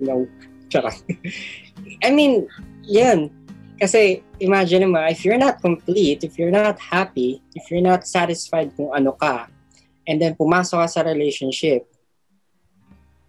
No. 0.00 0.24
Charot. 0.72 0.96
I 2.06 2.08
mean, 2.08 2.48
yan. 2.88 3.28
Kasi 3.80 4.20
imagine 4.36 4.84
mo, 4.84 5.00
if 5.08 5.24
you're 5.24 5.40
not 5.40 5.56
complete, 5.64 6.20
if 6.20 6.36
you're 6.36 6.52
not 6.52 6.76
happy, 6.76 7.40
if 7.56 7.64
you're 7.72 7.80
not 7.80 8.04
satisfied 8.04 8.68
kung 8.76 8.92
ano 8.92 9.16
ka, 9.16 9.48
and 10.04 10.20
then 10.20 10.36
pumasok 10.36 10.84
ka 10.84 10.86
sa 10.86 11.00
relationship, 11.00 11.88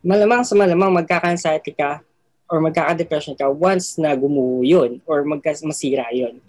malamang 0.04 0.44
sa 0.44 0.60
malamang 0.60 0.92
magkaka-anxiety 0.92 1.72
ka 1.72 2.04
or 2.52 2.60
magkaka-depression 2.60 3.40
ka 3.40 3.48
once 3.48 3.96
na 3.96 4.12
gumuho 4.12 4.60
yun 4.60 5.00
or 5.08 5.24
magka 5.24 5.56
masira 5.64 6.12
yun. 6.12 6.44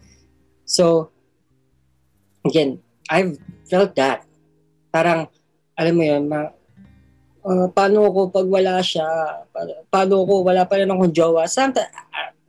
So, 0.67 1.15
again, 2.43 2.83
I've 3.07 3.39
felt 3.71 3.95
that. 4.03 4.27
Parang, 4.91 5.31
alam 5.79 5.95
mo 5.95 6.03
yun, 6.03 6.27
ma, 6.27 6.51
uh, 7.47 7.71
paano 7.71 8.11
ko 8.11 8.35
pag 8.35 8.51
wala 8.51 8.83
siya, 8.83 9.07
pa- 9.55 9.79
paano 9.95 10.27
ko 10.27 10.43
wala 10.43 10.67
pa 10.67 10.75
rin 10.75 10.91
akong 10.91 11.15
jowa. 11.15 11.47
Sometimes, 11.47 11.87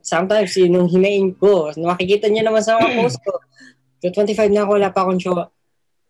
sometimes 0.04 0.52
yun 0.60 0.76
yung 0.76 0.88
hinain 0.92 1.32
ko. 1.34 1.72
Makikita 1.72 2.28
niyo 2.28 2.44
naman 2.44 2.60
sa 2.60 2.76
mga 2.76 3.00
post 3.00 3.18
ko. 3.24 3.40
To 4.04 4.12
25 4.12 4.52
na 4.52 4.68
ako, 4.68 4.70
wala 4.76 4.92
pa 4.92 5.00
akong 5.08 5.16
jowa. 5.16 5.48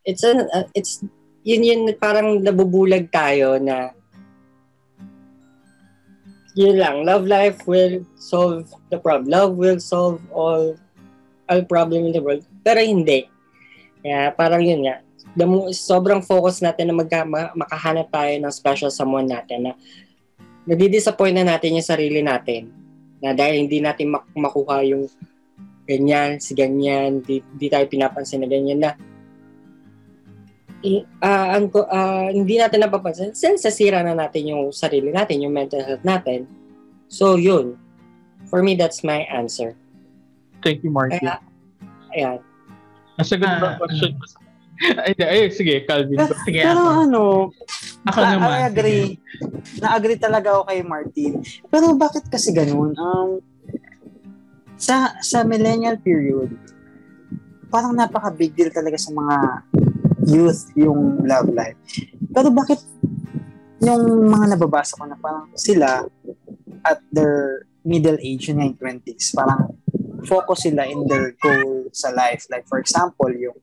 It's, 0.02 0.26
an, 0.26 0.50
uh, 0.50 0.66
it's, 0.74 1.00
yun 1.46 1.62
yun, 1.62 1.80
parang 1.96 2.42
nabubulag 2.42 3.08
tayo 3.14 3.56
na 3.62 3.94
yun 6.58 6.78
lang, 6.78 7.06
love 7.06 7.26
life 7.26 7.62
will 7.66 8.02
solve 8.18 8.66
the 8.90 8.98
problem. 8.98 9.30
Love 9.30 9.54
will 9.58 9.78
solve 9.78 10.22
all 10.30 10.78
all 11.50 11.62
problem 11.66 12.06
in 12.06 12.12
the 12.14 12.22
world. 12.22 12.46
Pero 12.62 12.78
hindi. 12.82 13.26
Kaya 14.00 14.30
parang 14.34 14.62
yun 14.62 14.86
nga, 14.86 15.02
the 15.34 15.46
mo, 15.46 15.70
sobrang 15.74 16.22
focus 16.22 16.62
natin 16.62 16.92
na 16.92 16.94
magka, 16.94 17.26
ma, 17.26 17.50
makahanap 17.56 18.06
tayo 18.08 18.32
ng 18.38 18.54
special 18.54 18.90
someone 18.92 19.26
natin 19.26 19.70
na 19.70 19.72
nadi-disappoint 20.64 21.36
na 21.36 21.56
natin 21.56 21.76
yung 21.76 21.84
sarili 21.84 22.22
natin 22.22 22.83
na 23.24 23.32
dahil 23.32 23.64
hindi 23.64 23.80
natin 23.80 24.12
mak- 24.12 24.28
makuha 24.36 24.84
yung 24.84 25.08
ganyan, 25.88 26.36
si 26.36 26.52
ganyan, 26.52 27.24
di, 27.24 27.40
di 27.56 27.72
tayo 27.72 27.88
pinapansin 27.88 28.44
na 28.44 28.48
ganyan 28.48 28.84
na 28.84 28.92
ah, 31.24 31.56
ang, 31.56 31.72
ah, 31.88 32.28
hindi 32.28 32.60
natin 32.60 32.84
napapansin, 32.84 33.32
since 33.32 33.64
sasira 33.64 34.04
na 34.04 34.12
natin 34.12 34.52
yung 34.52 34.62
sarili 34.68 35.08
natin, 35.08 35.40
yung 35.40 35.56
mental 35.56 35.80
health 35.80 36.04
natin. 36.04 36.44
So, 37.08 37.40
yun. 37.40 37.80
For 38.52 38.60
me, 38.60 38.76
that's 38.76 39.00
my 39.00 39.24
answer. 39.32 39.72
Thank 40.60 40.84
you, 40.84 40.92
Marky. 40.92 41.24
Kaya, 41.24 41.40
ayan. 42.12 42.38
Nasagot 43.16 43.48
ba 43.48 43.56
Ah, 43.56 43.70
ang 43.72 43.78
question 43.80 44.12
ko? 44.20 44.24
sa- 44.28 44.43
Ay, 44.74 45.14
ay, 45.16 45.40
sige, 45.50 45.86
Calvin. 45.86 46.18
Pero, 46.18 46.34
Sige, 46.42 46.60
pero 46.60 46.80
ako. 46.82 47.00
ano, 47.00 47.22
Ako 48.04 48.18
I- 48.20 48.30
naman. 48.34 48.50
I 48.50 48.62
agree. 48.66 49.06
Na-agree 49.78 50.18
talaga 50.18 50.52
ako 50.52 50.62
kay 50.66 50.80
Martin. 50.82 51.32
Pero 51.70 51.94
bakit 51.94 52.26
kasi 52.26 52.50
ganun? 52.50 52.92
Um, 52.94 53.38
sa 54.74 55.14
sa 55.20 55.40
millennial 55.42 55.96
period, 55.96 56.50
parang 57.70 57.94
napaka-big 57.94 58.52
deal 58.52 58.68
talaga 58.68 58.98
sa 58.98 59.10
mga 59.10 59.36
youth 60.26 60.68
yung 60.74 61.22
love 61.22 61.48
life. 61.48 61.78
Pero 62.28 62.50
bakit 62.50 62.82
yung 63.78 64.02
mga 64.26 64.56
nababasa 64.56 64.96
ko 64.96 65.06
na 65.06 65.16
parang 65.16 65.48
sila 65.54 66.02
at 66.82 66.98
their 67.08 67.64
middle 67.80 68.18
age, 68.18 68.48
yun 68.48 68.60
yung 68.60 68.76
20s, 68.76 69.32
parang 69.32 69.76
focus 70.24 70.66
sila 70.66 70.84
in 70.84 71.04
their 71.06 71.32
goal 71.38 71.88
sa 71.90 72.08
life. 72.10 72.48
Like 72.48 72.64
for 72.64 72.80
example, 72.80 73.28
yung 73.30 73.56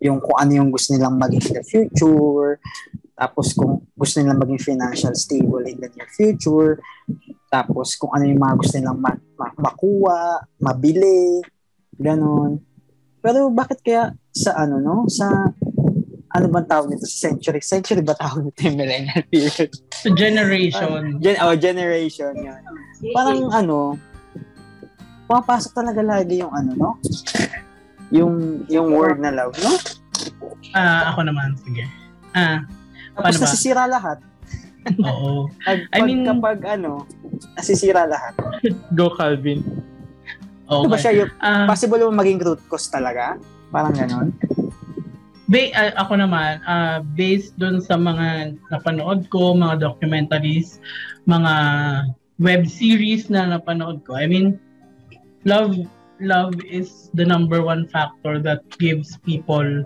yung 0.00 0.20
kung 0.20 0.36
ano 0.36 0.52
yung 0.52 0.70
gusto 0.70 0.92
nilang 0.92 1.16
maging 1.16 1.42
in 1.42 1.54
the 1.60 1.64
future, 1.64 2.60
tapos 3.16 3.56
kung 3.56 3.80
gusto 3.96 4.20
nilang 4.20 4.40
maging 4.40 4.60
financial 4.60 5.14
stable 5.16 5.64
in 5.64 5.80
the 5.80 5.88
near 5.96 6.08
future, 6.12 6.76
tapos 7.48 7.96
kung 7.96 8.12
ano 8.12 8.28
yung 8.28 8.40
mga 8.40 8.54
gusto 8.60 8.74
nilang 8.76 9.00
ma- 9.00 9.24
ma- 9.40 9.56
makuha, 9.56 10.44
mabili, 10.60 11.40
ganun. 11.96 12.60
Pero 13.24 13.48
bakit 13.48 13.80
kaya 13.80 14.12
sa 14.30 14.52
ano 14.60 14.78
no, 14.78 15.08
sa 15.08 15.50
ano 16.36 16.46
bang 16.52 16.68
tawag 16.68 16.92
nito? 16.92 17.08
Century? 17.08 17.64
Century 17.64 18.04
ba 18.04 18.12
tawag 18.12 18.44
nito 18.44 18.60
yung 18.68 18.76
millennial 18.76 19.24
period? 19.32 19.72
Generation. 20.12 21.16
Gen- 21.24 21.40
oh, 21.40 21.56
generation 21.56 22.36
yun. 22.36 22.60
Parang 23.16 23.48
ano, 23.48 23.96
pumapasok 25.24 25.72
talaga 25.72 26.04
lagi 26.04 26.44
yung 26.44 26.52
ano, 26.52 26.70
no? 26.76 26.90
Yung 28.10 28.34
yung 28.66 28.90
word 28.90 29.18
na 29.18 29.30
love, 29.30 29.54
no? 29.58 29.74
Ah, 30.72 31.10
ako 31.10 31.26
naman. 31.26 31.56
Sige. 31.58 31.84
Ah, 32.32 32.62
Tapos 33.12 33.22
Paano 33.24 33.38
ba? 33.38 33.44
nasisira 33.44 33.82
lahat. 33.86 34.18
oo. 35.00 35.48
Pag, 35.66 35.78
I 35.90 36.00
mean- 36.02 36.24
kapag 36.24 36.58
ano, 36.68 37.08
nasisira 37.54 38.04
lahat. 38.04 38.36
Go, 38.92 39.10
Calvin. 39.10 39.64
Ano 40.66 40.86
ba 40.86 40.94
Okay. 40.94 41.00
siya 41.00 41.12
yung 41.24 41.32
Ah, 41.38 41.64
possible 41.64 42.02
mo 42.02 42.12
maging 42.12 42.38
root 42.38 42.60
cause 42.66 42.86
talaga? 42.86 43.38
Parang 43.70 43.94
ganon. 43.94 44.30
ba- 45.46 45.72
ah, 45.72 45.94
ako 45.96 46.12
naman, 46.18 46.58
ah, 46.64 46.98
based 47.14 47.54
dun 47.54 47.78
sa 47.78 47.94
mga 47.94 48.52
napanood 48.68 49.26
ko, 49.28 49.54
mga 49.54 49.78
documentaries, 49.80 50.82
mga 51.24 51.52
web 52.36 52.66
series 52.66 53.26
na 53.26 53.46
napanood 53.48 54.02
ko. 54.02 54.12
I 54.12 54.26
mean, 54.26 54.58
love 55.42 55.72
love 56.20 56.54
is 56.64 57.10
the 57.14 57.24
number 57.24 57.62
one 57.62 57.88
factor 57.88 58.38
that 58.40 58.64
gives 58.78 59.16
people 59.18 59.84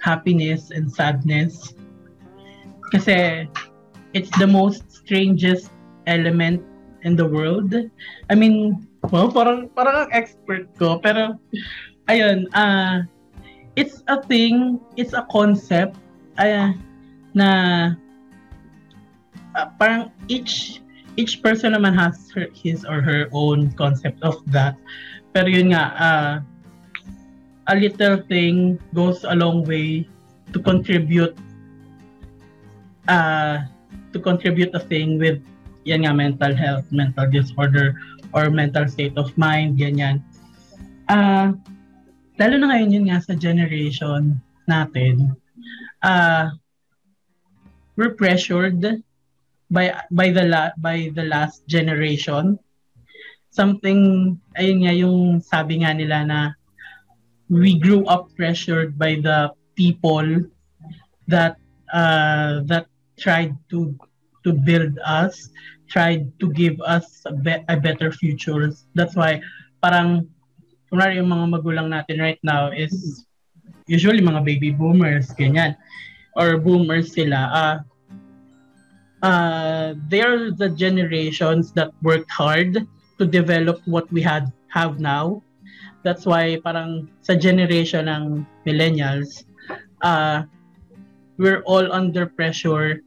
happiness 0.00 0.70
and 0.70 0.90
sadness. 0.90 1.74
Kasi 2.92 3.48
it's 4.14 4.32
the 4.38 4.46
most 4.46 4.88
strangest 4.90 5.70
element 6.06 6.64
in 7.04 7.16
the 7.16 7.26
world. 7.26 7.74
I 8.30 8.34
mean, 8.34 8.86
well, 9.12 9.30
parang 9.30 9.68
parang 9.76 10.08
ang 10.08 10.10
expert 10.12 10.66
ko, 10.80 10.98
pero 10.98 11.36
ayun, 12.08 12.48
ah 12.56 13.04
it's 13.78 14.02
a 14.08 14.18
thing, 14.26 14.80
it's 14.96 15.14
a 15.14 15.22
concept 15.30 15.94
uh, 16.40 16.74
na 17.34 17.48
uh, 19.54 19.66
parang 19.78 20.10
each 20.26 20.82
each 21.14 21.42
person 21.42 21.74
naman 21.74 21.94
has 21.94 22.30
her, 22.34 22.46
his 22.54 22.82
or 22.82 23.02
her 23.02 23.30
own 23.30 23.70
concept 23.78 24.18
of 24.22 24.38
that. 24.50 24.74
Pero 25.32 25.48
yun 25.48 25.70
nga, 25.74 25.84
uh, 25.96 26.32
a 27.68 27.74
little 27.76 28.24
thing 28.26 28.80
goes 28.96 29.24
a 29.24 29.36
long 29.36 29.64
way 29.68 30.08
to 30.52 30.58
contribute 30.58 31.36
uh, 33.08 33.64
to 34.12 34.18
contribute 34.20 34.72
a 34.72 34.80
thing 34.80 35.20
with 35.20 35.40
yan 35.84 36.04
nga 36.04 36.12
mental 36.12 36.52
health, 36.52 36.84
mental 36.92 37.28
disorder 37.28 37.96
or 38.32 38.52
mental 38.52 38.84
state 38.88 39.16
of 39.16 39.32
mind, 39.36 39.80
ganyan. 39.80 40.20
Uh, 41.08 41.56
lalo 42.36 42.54
na 42.60 42.72
ngayon 42.72 42.92
yun 42.92 43.06
nga 43.08 43.20
sa 43.24 43.32
generation 43.32 44.36
natin, 44.68 45.32
uh, 46.04 46.52
we're 47.96 48.12
pressured 48.16 48.80
by 49.72 49.92
by 50.12 50.28
the 50.32 50.44
la, 50.44 50.72
by 50.80 51.08
the 51.16 51.24
last 51.24 51.64
generation 51.68 52.60
something 53.58 54.38
ayun 54.54 54.86
nga 54.86 54.94
yung 54.94 55.18
sabi 55.42 55.82
nga 55.82 55.90
nila 55.90 56.22
na 56.22 56.38
we 57.50 57.74
grew 57.74 58.06
up 58.06 58.30
pressured 58.38 58.94
by 58.94 59.18
the 59.18 59.50
people 59.74 60.46
that 61.26 61.58
uh, 61.90 62.62
that 62.70 62.86
tried 63.18 63.50
to 63.66 63.98
to 64.46 64.54
build 64.54 64.94
us 65.02 65.50
tried 65.88 66.28
to 66.38 66.52
give 66.52 66.76
us 66.84 67.24
a, 67.26 67.32
be- 67.32 67.64
a 67.66 67.76
better 67.80 68.12
future. 68.12 68.70
That's 68.94 69.16
why 69.16 69.40
parang 69.80 70.28
kunwari 70.92 71.16
yung 71.16 71.32
mga 71.32 71.46
magulang 71.48 71.88
natin 71.88 72.20
right 72.20 72.40
now 72.44 72.70
is 72.70 73.24
usually 73.88 74.20
mga 74.20 74.44
baby 74.44 74.70
boomers 74.70 75.32
ganyan. 75.32 75.74
Or 76.36 76.60
boomers 76.60 77.16
sila. 77.16 77.40
Uh, 77.50 77.76
uh, 79.26 79.86
they're 80.06 80.52
the 80.54 80.70
generations 80.70 81.72
that 81.72 81.90
worked 82.04 82.30
hard 82.30 82.86
to 83.18 83.26
develop 83.26 83.82
what 83.84 84.06
we 84.14 84.22
had 84.22 84.50
have 84.70 84.98
now. 84.98 85.42
That's 86.06 86.24
why 86.24 86.58
parang 86.62 87.10
sa 87.20 87.34
generation 87.34 88.06
ng 88.06 88.46
millennials, 88.64 89.44
uh, 90.02 90.46
we're 91.36 91.62
all 91.66 91.90
under 91.92 92.26
pressure 92.26 93.02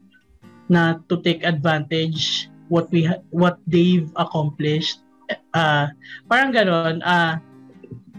na 0.72 1.00
to 1.12 1.20
take 1.24 1.44
advantage 1.44 2.48
what 2.72 2.88
we 2.92 3.08
ha- 3.08 3.24
what 3.32 3.60
they've 3.68 4.12
accomplished. 4.16 5.04
Uh, 5.56 5.88
parang 6.28 6.52
ganoon, 6.52 7.00
uh, 7.04 7.40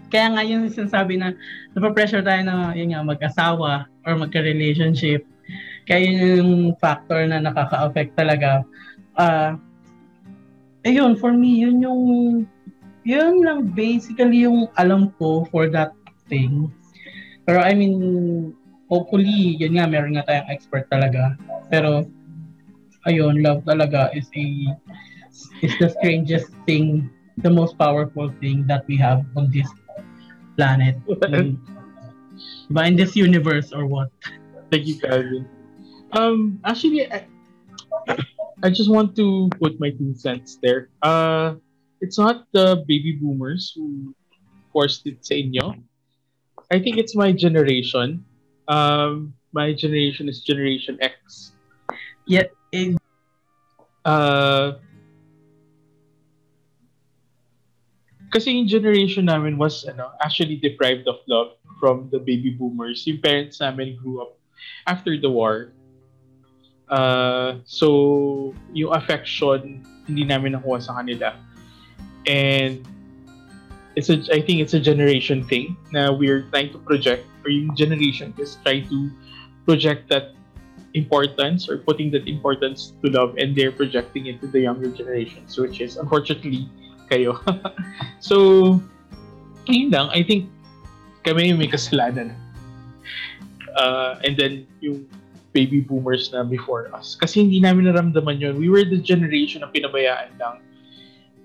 kaya 0.09 0.27
nga 0.33 0.41
yung 0.45 0.69
sinasabi 0.69 1.17
na 1.17 1.33
napapressure 1.77 2.25
tayo 2.25 2.41
na 2.45 2.73
yun 2.73 2.93
nga, 2.93 3.05
mag-asawa 3.05 3.85
or 4.05 4.13
magka-relationship 4.17 5.25
kaya 5.87 5.99
yun 5.99 6.17
yung 6.19 6.53
factor 6.79 7.27
na 7.27 7.43
nakaka-affect 7.43 8.15
talaga. 8.15 8.63
Uh, 9.19 9.59
ayun, 10.83 11.19
for 11.19 11.31
me, 11.33 11.63
yun 11.63 11.81
yung, 11.81 12.03
yun 13.03 13.43
lang 13.43 13.71
basically 13.71 14.47
yung 14.47 14.67
alam 14.79 15.11
ko 15.19 15.47
for 15.51 15.67
that 15.67 15.91
thing. 16.27 16.71
Pero 17.43 17.59
I 17.59 17.75
mean, 17.75 18.55
hopefully, 18.87 19.59
yun 19.59 19.75
nga, 19.75 19.87
meron 19.87 20.15
nga 20.15 20.27
tayong 20.27 20.49
expert 20.51 20.87
talaga. 20.87 21.35
Pero, 21.67 22.07
ayun, 23.07 23.43
love 23.43 23.63
talaga 23.67 24.11
is 24.15 24.27
a, 24.35 24.45
is 25.65 25.73
the 25.79 25.89
strangest 25.91 26.51
thing, 26.63 27.09
the 27.43 27.51
most 27.51 27.75
powerful 27.75 28.31
thing 28.39 28.63
that 28.67 28.87
we 28.87 28.95
have 28.95 29.25
on 29.35 29.51
this 29.51 29.67
planet. 30.55 30.95
ba 32.69 32.87
in 32.87 32.95
this 32.95 33.15
universe 33.15 33.71
or 33.73 33.85
what? 33.85 34.09
Thank 34.71 34.87
you, 34.87 34.97
Calvin. 34.97 35.45
Um, 36.13 36.59
actually, 36.65 37.09
I, 37.09 37.25
I 38.63 38.69
just 38.69 38.89
want 38.89 39.15
to 39.17 39.49
put 39.59 39.79
my 39.79 39.91
two 39.91 40.15
cents 40.15 40.57
there. 40.63 40.89
Uh, 41.03 41.55
it's 41.99 42.17
not 42.17 42.47
the 42.53 42.83
baby 42.87 43.19
boomers 43.19 43.73
who 43.75 44.15
forced 44.71 45.05
it 45.05 45.19
sa 45.19 45.35
inyo. 45.35 45.83
I 46.71 46.79
think 46.79 46.97
it's 46.97 47.15
my 47.15 47.35
generation. 47.35 48.23
Um, 48.71 49.35
my 49.51 49.75
generation 49.75 50.31
is 50.31 50.41
Generation 50.41 50.97
X. 51.03 51.51
Yeah, 52.25 52.47
it, 52.71 52.95
Uh, 54.03 54.75
kasi 58.35 58.51
yung 58.51 58.67
generation 58.67 59.31
namin 59.31 59.55
was 59.55 59.87
ano, 59.87 60.11
actually 60.19 60.59
deprived 60.59 61.07
of 61.07 61.23
love 61.31 61.55
from 61.79 62.11
the 62.11 62.19
baby 62.19 62.51
boomers. 62.51 63.07
Yung 63.07 63.23
parents 63.23 63.63
namin 63.63 63.95
grew 63.95 64.19
up 64.19 64.35
after 64.87 65.15
the 65.15 65.29
war. 65.31 65.71
Uh, 66.89 67.59
so, 67.65 68.53
yung 68.73 68.93
affection, 68.93 69.85
hindi 70.07 70.23
namin 70.23 70.53
nakuha 70.53 70.81
sa 70.81 70.99
kanila. 70.99 71.33
And 72.27 72.83
it's 73.95 74.09
a, 74.09 74.19
I 74.31 74.41
think 74.41 74.61
it's 74.61 74.73
a 74.73 74.79
generation 74.79 75.43
thing 75.43 75.77
na 75.91 76.11
we're 76.11 76.43
trying 76.51 76.71
to 76.71 76.79
project, 76.79 77.25
or 77.45 77.49
yung 77.49 77.75
generation 77.75 78.33
is 78.37 78.57
trying 78.63 78.87
to 78.89 79.09
project 79.65 80.09
that 80.09 80.35
importance 80.93 81.69
or 81.69 81.77
putting 81.77 82.11
that 82.11 82.27
importance 82.27 82.93
to 83.01 83.09
love 83.09 83.35
and 83.37 83.55
they're 83.55 83.71
projecting 83.71 84.27
it 84.27 84.39
to 84.41 84.47
the 84.47 84.61
younger 84.61 84.89
generations, 84.89 85.57
which 85.57 85.81
is 85.81 85.97
unfortunately 85.97 86.69
kayo. 87.09 87.37
so, 88.19 88.79
yun 89.65 89.89
lang. 89.89 90.09
I 90.09 90.23
think 90.23 90.49
kami 91.23 91.49
yung 91.49 91.59
may 91.59 91.67
kasalanan. 91.67 92.35
Uh, 93.73 94.21
and 94.23 94.37
then, 94.37 94.67
yung 94.81 95.09
baby 95.53 95.79
boomers 95.79 96.33
na 96.33 96.41
before 96.41 96.89
us. 96.91 97.13
Kasi 97.15 97.45
hindi 97.45 97.61
namin 97.61 97.85
naramdaman 97.85 98.41
yun. 98.41 98.57
We 98.57 98.67
were 98.67 98.83
the 98.83 98.99
generation 98.99 99.61
na 99.61 99.69
pinabayaan 99.69 100.35
lang. 100.41 100.65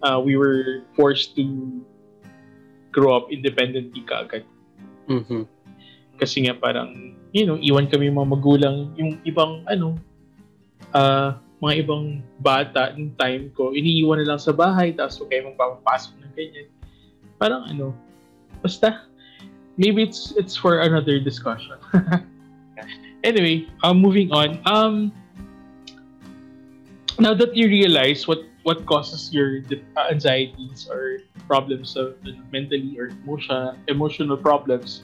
Uh, 0.00 0.18
we 0.18 0.34
were 0.34 0.82
forced 0.96 1.36
to 1.36 1.44
grow 2.90 3.14
up 3.14 3.28
independently 3.28 4.00
kaagad. 4.08 4.48
Mhm. 5.06 5.44
Kasi 6.18 6.48
nga 6.48 6.56
parang, 6.56 7.14
you 7.36 7.44
know, 7.44 7.60
iwan 7.60 7.86
kami 7.86 8.08
mga 8.08 8.28
magulang. 8.32 8.90
Yung 8.96 9.20
ibang, 9.22 9.62
ano, 9.68 10.00
ah, 10.96 11.38
mga 11.62 11.86
ibang 11.86 12.22
bata 12.40 12.94
ng 12.94 13.14
time 13.18 13.50
ko, 13.54 13.74
iniiwan 13.74 14.22
na 14.22 14.34
lang 14.34 14.40
sa 14.40 14.54
bahay, 14.54 14.94
tapos 14.94 15.18
huwag 15.18 15.30
kayo 15.30 15.42
magpapapasok 15.52 16.12
ng 16.22 16.32
ganyan. 16.34 16.68
Parang 17.38 17.66
ano, 17.66 17.94
basta, 18.62 19.06
maybe 19.78 20.02
it's 20.02 20.34
it's 20.38 20.54
for 20.58 20.82
another 20.82 21.18
discussion. 21.18 21.78
anyway, 23.24 23.66
um, 23.82 23.98
moving 23.98 24.30
on. 24.32 24.60
Um, 24.66 25.12
now 27.18 27.34
that 27.34 27.56
you 27.56 27.68
realize 27.68 28.26
what 28.28 28.44
what 28.62 28.84
causes 28.86 29.32
your 29.32 29.62
uh, 29.96 30.10
anxieties 30.10 30.88
or 30.90 31.18
problems 31.46 31.96
of 31.96 32.14
uh, 32.26 32.36
mentally 32.52 32.98
or 32.98 33.08
emotional 33.24 33.74
emotional 33.88 34.36
problems, 34.36 35.02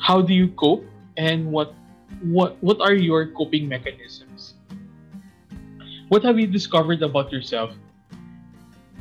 how 0.00 0.20
do 0.20 0.34
you 0.34 0.48
cope 0.58 0.84
and 1.16 1.50
what 1.50 1.74
what 2.22 2.56
what 2.60 2.80
are 2.80 2.94
your 2.94 3.26
coping 3.32 3.68
mechanisms? 3.68 4.54
What 6.08 6.24
have 6.24 6.38
you 6.38 6.46
discovered 6.46 7.02
about 7.02 7.30
yourself 7.30 7.70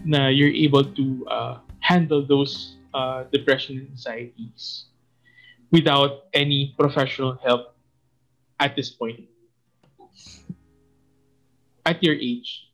na 0.05 0.29
you're 0.29 0.53
able 0.53 0.85
to 0.85 1.05
uh, 1.27 1.55
handle 1.81 2.21
those 2.21 2.77
uh, 2.93 3.25
depression 3.33 3.81
and 3.81 3.89
anxieties 3.97 4.88
without 5.71 6.27
any 6.33 6.75
professional 6.77 7.37
help 7.43 7.75
at 8.59 8.75
this 8.75 8.89
point? 8.89 9.21
At 11.85 12.03
your 12.03 12.15
age? 12.15 12.69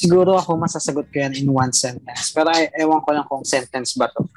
Siguro 0.00 0.40
ako 0.40 0.56
masasagot 0.56 1.12
ko 1.12 1.16
yan 1.20 1.36
in 1.36 1.52
one 1.52 1.76
sentence. 1.76 2.32
Pero 2.32 2.48
ay, 2.48 2.72
ewan 2.80 3.04
ko 3.04 3.12
lang 3.12 3.28
kung 3.28 3.44
sentence 3.44 3.92
ba 4.00 4.08
to. 4.08 4.24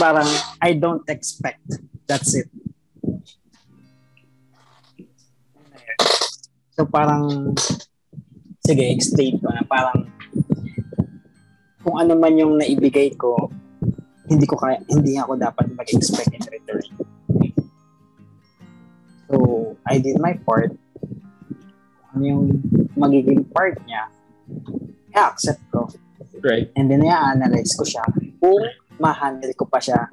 Parang, 0.00 0.30
I 0.62 0.72
don't 0.72 1.04
expect. 1.10 1.60
That's 2.08 2.32
it. 2.38 2.48
So 6.72 6.88
parang, 6.88 7.52
sige, 8.64 8.88
explain 8.88 9.36
ko 9.42 9.52
na 9.52 9.66
parang, 9.66 10.08
kung 11.82 11.98
ano 11.98 12.14
man 12.14 12.38
yung 12.38 12.58
naibigay 12.58 13.14
ko, 13.18 13.50
hindi 14.30 14.46
ko 14.46 14.54
kaya, 14.54 14.78
hindi 14.86 15.18
ako 15.18 15.34
dapat 15.36 15.66
mag-expect 15.74 16.30
in 16.30 16.42
return. 16.46 16.86
So, 19.28 19.36
I 19.86 19.98
did 19.98 20.22
my 20.22 20.38
part. 20.46 20.72
ano 22.12 22.24
yung 22.28 22.44
magiging 22.92 23.40
part 23.56 23.80
niya, 23.88 24.04
i-accept 25.16 25.64
ko. 25.72 25.88
Right. 26.44 26.68
And 26.76 26.92
then, 26.92 27.02
i-analyze 27.08 27.72
ko 27.72 27.88
siya 27.88 28.04
kung 28.36 28.68
ma-handle 29.00 29.56
ko 29.56 29.64
pa 29.64 29.80
siya 29.80 30.06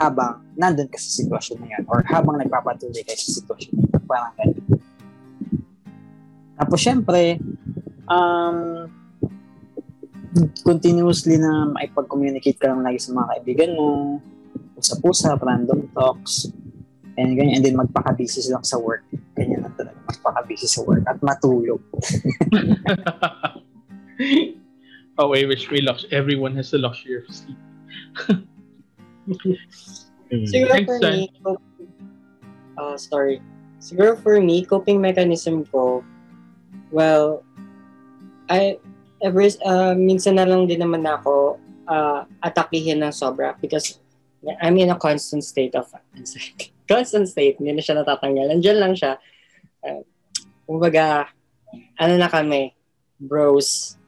habang 0.00 0.44
nandun 0.56 0.88
ka 0.88 0.96
sa 0.96 1.10
sitwasyon 1.20 1.56
na 1.60 1.68
yan 1.76 1.82
or 1.88 2.04
habang 2.08 2.40
nagpapatuloy 2.40 3.04
ka 3.04 3.12
sa 3.12 3.36
sitwasyon 3.40 3.72
na 3.76 3.84
yan. 3.84 4.02
Parang 4.08 4.32
ganun. 4.36 4.64
Tapos, 6.56 6.78
syempre, 6.80 7.36
um, 8.08 8.88
continuously 10.64 11.38
na 11.40 11.72
maipag-communicate 11.72 12.60
ka 12.60 12.68
lang 12.72 12.84
lagi 12.84 13.00
sa 13.00 13.12
mga 13.16 13.26
kaibigan 13.36 13.76
mo, 13.76 14.20
usap-usap, 14.76 15.40
random 15.40 15.88
talks, 15.96 16.52
and 17.16 17.36
ganyan, 17.36 17.60
and 17.60 17.64
then 17.64 17.76
magpaka-busy 17.76 18.52
lang 18.52 18.64
sa 18.64 18.76
work. 18.76 19.04
Ganyan 19.36 19.64
lang 19.64 19.74
talaga, 19.76 19.96
magpaka-busy 20.04 20.68
sa 20.68 20.84
work 20.84 21.04
at 21.08 21.16
matulog. 21.24 21.80
oh, 25.18 25.32
I 25.32 25.44
wish 25.48 25.70
we 25.72 25.80
lux- 25.80 26.04
everyone 26.12 26.54
has 26.56 26.70
the 26.70 26.78
luxury 26.78 27.16
of 27.20 27.24
sleep. 27.32 27.56
Siguro 30.26 30.74
Thanks, 30.74 30.90
for 30.90 30.98
me, 31.00 31.30
cop- 31.42 31.62
uh, 32.78 32.96
sorry. 32.96 33.40
Siguro 33.80 34.20
for 34.20 34.40
me, 34.40 34.64
coping 34.64 35.00
mechanism 35.00 35.64
ko, 35.70 36.04
well, 36.90 37.44
I, 38.50 38.78
ever, 39.26 39.42
uh, 39.66 39.94
minsan 39.98 40.38
na 40.38 40.46
lang 40.46 40.70
din 40.70 40.78
naman 40.78 41.02
ako 41.02 41.58
uh, 41.90 42.22
atakihin 42.38 43.02
ng 43.02 43.10
sobra 43.10 43.58
because 43.58 43.98
I'm 44.62 44.78
in 44.78 44.94
a 44.94 44.98
constant 44.98 45.42
state 45.42 45.74
of 45.74 45.90
anxiety. 46.14 46.70
Constant 46.86 47.26
state, 47.26 47.58
hindi 47.58 47.74
na 47.74 47.82
siya 47.82 47.98
natatanggal. 47.98 48.46
Nandiyan 48.46 48.78
lang 48.78 48.94
siya. 48.94 49.18
Uh, 49.82 50.06
kumbaga, 50.70 51.26
ano 51.98 52.14
na 52.14 52.30
kami, 52.30 52.78
bros. 53.18 53.98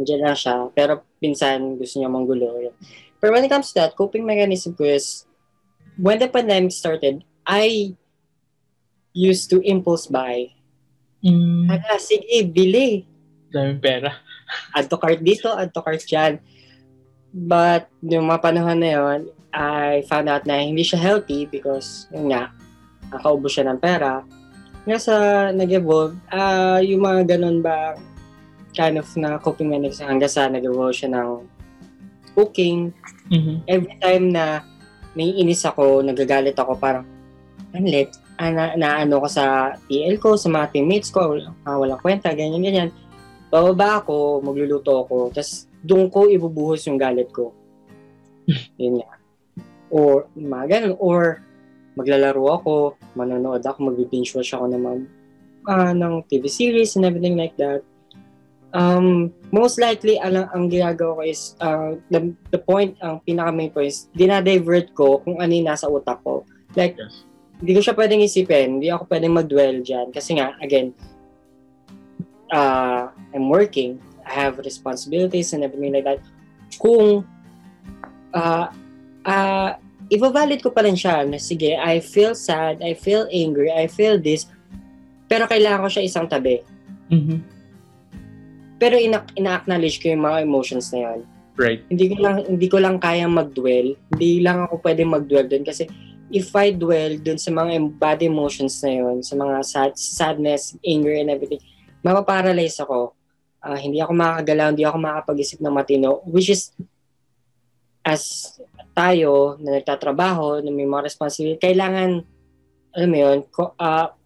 Nandiyan 0.00 0.24
lang 0.24 0.32
siya. 0.32 0.72
Pero 0.72 1.04
pinsan 1.20 1.76
gusto 1.76 2.00
niya 2.00 2.08
manggulo. 2.08 2.72
But 3.20 3.36
when 3.36 3.44
it 3.44 3.52
comes 3.52 3.68
to 3.76 3.84
that, 3.84 4.00
coping 4.00 4.24
mechanism 4.24 4.72
ko 4.72 4.88
is 4.88 5.28
when 6.00 6.16
the 6.16 6.32
pandemic 6.32 6.72
started, 6.72 7.20
I 7.44 7.92
used 9.12 9.52
to 9.52 9.60
impulse 9.60 10.08
buy. 10.08 10.56
Mm. 11.20 11.68
Hala, 11.68 12.00
sige, 12.00 12.48
bili. 12.48 13.04
Daming 13.52 13.84
pera. 13.84 14.16
Add 14.76 14.86
to 14.88 14.96
cart 14.96 15.20
dito, 15.20 15.50
add 15.52 15.70
to 15.72 15.82
cart 15.82 16.02
dyan. 16.04 16.38
But, 17.30 17.86
yung 18.02 18.26
mga 18.26 18.42
panahon 18.42 18.82
na 18.82 18.90
yun, 18.90 19.20
I 19.50 20.02
found 20.06 20.30
out 20.30 20.46
na 20.46 20.62
hindi 20.62 20.82
siya 20.82 20.98
healthy 20.98 21.46
because, 21.46 22.06
yun 22.10 22.30
nga, 22.30 22.50
nakaubo 23.10 23.46
siya 23.46 23.70
ng 23.70 23.78
pera. 23.78 24.22
Nga 24.86 24.98
sa 24.98 25.14
nag-evolve, 25.50 26.14
ah 26.30 26.78
yung 26.82 27.02
mga 27.02 27.36
ganun 27.36 27.62
ba, 27.62 27.94
kind 28.74 28.98
of 28.98 29.06
na 29.18 29.38
coping 29.38 29.66
mechanism 29.70 30.06
hanggang 30.06 30.30
sa 30.30 30.46
nag-evolve 30.46 30.94
siya 30.94 31.10
ng 31.10 31.42
cooking, 32.34 32.94
Mhm. 33.30 33.66
every 33.66 33.94
time 33.98 34.30
na 34.30 34.62
naiinis 35.14 35.66
ako, 35.66 36.02
nagagalit 36.06 36.54
ako, 36.54 36.78
parang, 36.78 37.06
ang 37.74 37.86
lit, 37.86 38.10
ah, 38.38 38.50
na, 38.50 38.74
na 38.78 39.02
ano 39.02 39.18
ko 39.22 39.26
sa 39.26 39.74
TL 39.90 40.18
ko, 40.18 40.34
sa 40.38 40.46
mga 40.50 40.70
teammates 40.74 41.10
ko, 41.10 41.38
ah, 41.66 41.78
walang 41.78 41.98
kwenta, 41.98 42.30
ganyan, 42.34 42.62
ganyan. 42.62 42.90
Bababa 43.50 44.00
ako, 44.00 44.40
magluluto 44.46 45.02
ako, 45.02 45.34
tapos 45.34 45.66
doon 45.82 46.06
ko 46.06 46.30
ibubuhos 46.30 46.86
yung 46.86 47.00
galit 47.00 47.28
ko. 47.34 47.50
Yun 48.78 49.02
nga. 49.02 49.10
Or, 49.90 50.30
mga 50.38 50.66
ganun. 50.70 50.94
Or, 51.02 51.42
maglalaro 51.98 52.44
ako, 52.46 52.72
manonood 53.18 53.62
ako, 53.66 53.90
mag-binge 53.90 54.30
watch 54.38 54.54
ako 54.54 54.70
ng, 54.70 54.82
mga, 54.82 54.98
ah, 55.66 55.92
ng 55.92 56.22
TV 56.30 56.46
series 56.46 56.94
and 56.94 57.04
everything 57.04 57.34
like 57.34 57.54
that. 57.58 57.82
Um, 58.70 59.34
most 59.50 59.82
likely, 59.82 60.14
ang, 60.22 60.38
ang 60.54 60.70
ginagawa 60.70 61.18
ko 61.18 61.22
is, 61.26 61.58
uh, 61.58 61.98
the, 62.14 62.30
the 62.54 62.60
point, 62.62 62.94
ang 63.02 63.18
pinaka 63.26 63.50
main 63.50 63.74
point 63.74 63.90
is, 63.90 64.06
dinadivert 64.14 64.94
ko 64.94 65.18
kung 65.26 65.42
ano 65.42 65.50
yung 65.50 65.66
nasa 65.66 65.90
utak 65.90 66.22
ko. 66.22 66.46
Like, 66.78 66.94
Yes. 66.94 67.26
hindi 67.58 67.74
ko 67.74 67.80
siya 67.82 67.98
pwedeng 67.98 68.22
isipin, 68.22 68.78
hindi 68.78 68.88
ako 68.94 69.10
pwedeng 69.10 69.34
mag-dwell 69.34 69.82
dyan. 69.82 70.14
Kasi 70.14 70.38
nga, 70.38 70.54
again, 70.62 70.94
uh, 72.52 73.10
I'm 73.34 73.48
working, 73.48 73.98
I 74.26 74.46
have 74.46 74.58
responsibilities 74.58 75.54
and 75.54 75.64
everything 75.64 75.94
like 75.94 76.06
that. 76.06 76.20
Kung, 76.78 77.26
uh, 78.34 78.66
uh, 79.26 79.70
i-valid 80.10 80.62
ko 80.62 80.70
pa 80.70 80.82
rin 80.82 80.98
siya 80.98 81.26
na 81.26 81.38
sige, 81.38 81.78
I 81.78 82.02
feel 82.02 82.34
sad, 82.34 82.82
I 82.82 82.94
feel 82.94 83.30
angry, 83.30 83.70
I 83.70 83.86
feel 83.86 84.18
this, 84.18 84.50
pero 85.30 85.46
kailangan 85.46 85.86
ko 85.86 85.88
siya 85.88 86.06
isang 86.06 86.26
tabi. 86.26 86.62
Mhm. 87.10 87.38
Pero 88.80 88.96
ina- 88.98 89.30
ina-acknowledge 89.38 90.02
ko 90.02 90.10
yung 90.10 90.24
mga 90.26 90.38
emotions 90.42 90.90
na 90.90 91.00
yun. 91.06 91.20
Right. 91.60 91.84
Hindi 91.92 92.16
ko 92.16 92.16
lang 92.24 92.36
hindi 92.48 92.66
ko 92.72 92.80
lang 92.80 92.96
kaya 92.96 93.28
mag-dwell. 93.28 93.92
Hindi 94.16 94.40
lang 94.40 94.64
ako 94.64 94.80
pwede 94.80 95.04
mag-dwell 95.04 95.44
doon 95.44 95.60
kasi 95.60 95.84
if 96.32 96.48
I 96.56 96.72
dwell 96.72 97.20
doon 97.20 97.36
sa 97.36 97.52
mga 97.52 98.00
bad 98.00 98.24
emotions 98.24 98.80
na 98.80 98.96
yun, 98.96 99.20
sa 99.20 99.36
mga 99.36 99.56
sad, 99.66 99.92
sadness, 99.98 100.78
anger 100.80 101.12
and 101.12 101.28
everything, 101.28 101.60
mapaparalyze 102.00 102.80
ako. 102.82 103.12
Ah, 103.60 103.76
hindi 103.76 104.00
ako 104.00 104.12
makakagalaw, 104.16 104.72
hindi 104.72 104.84
ako 104.88 104.98
makapag-isip 104.98 105.58
ng 105.60 105.74
matino, 105.74 106.24
which 106.24 106.48
is 106.48 106.72
as 108.00 108.56
tayo 108.96 109.60
na 109.60 109.78
nagtatrabaho, 109.78 110.64
na 110.64 110.72
may 110.72 110.88
mga 110.88 111.06
responsibility, 111.12 111.60
kailangan, 111.60 112.24
alam 112.96 113.08
mo 113.12 113.18
yun, 113.20 113.38
ko, 113.52 113.76
ah, 113.76 114.16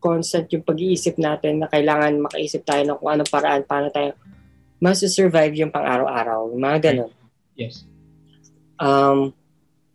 constant 0.00 0.48
yung 0.50 0.64
pag-iisip 0.64 1.20
natin 1.20 1.60
na 1.60 1.68
kailangan 1.68 2.24
makaisip 2.24 2.64
tayo 2.64 2.82
ng 2.82 2.98
kung 2.98 3.10
anong 3.12 3.30
paraan, 3.30 3.62
paano 3.68 3.92
tayo 3.92 4.16
mas-survive 4.80 5.52
yung 5.60 5.68
pang-araw-araw. 5.68 6.56
Yung 6.56 6.62
mga 6.64 6.78
ganun. 6.80 7.12
Yes. 7.52 7.84
Um, 8.80 9.36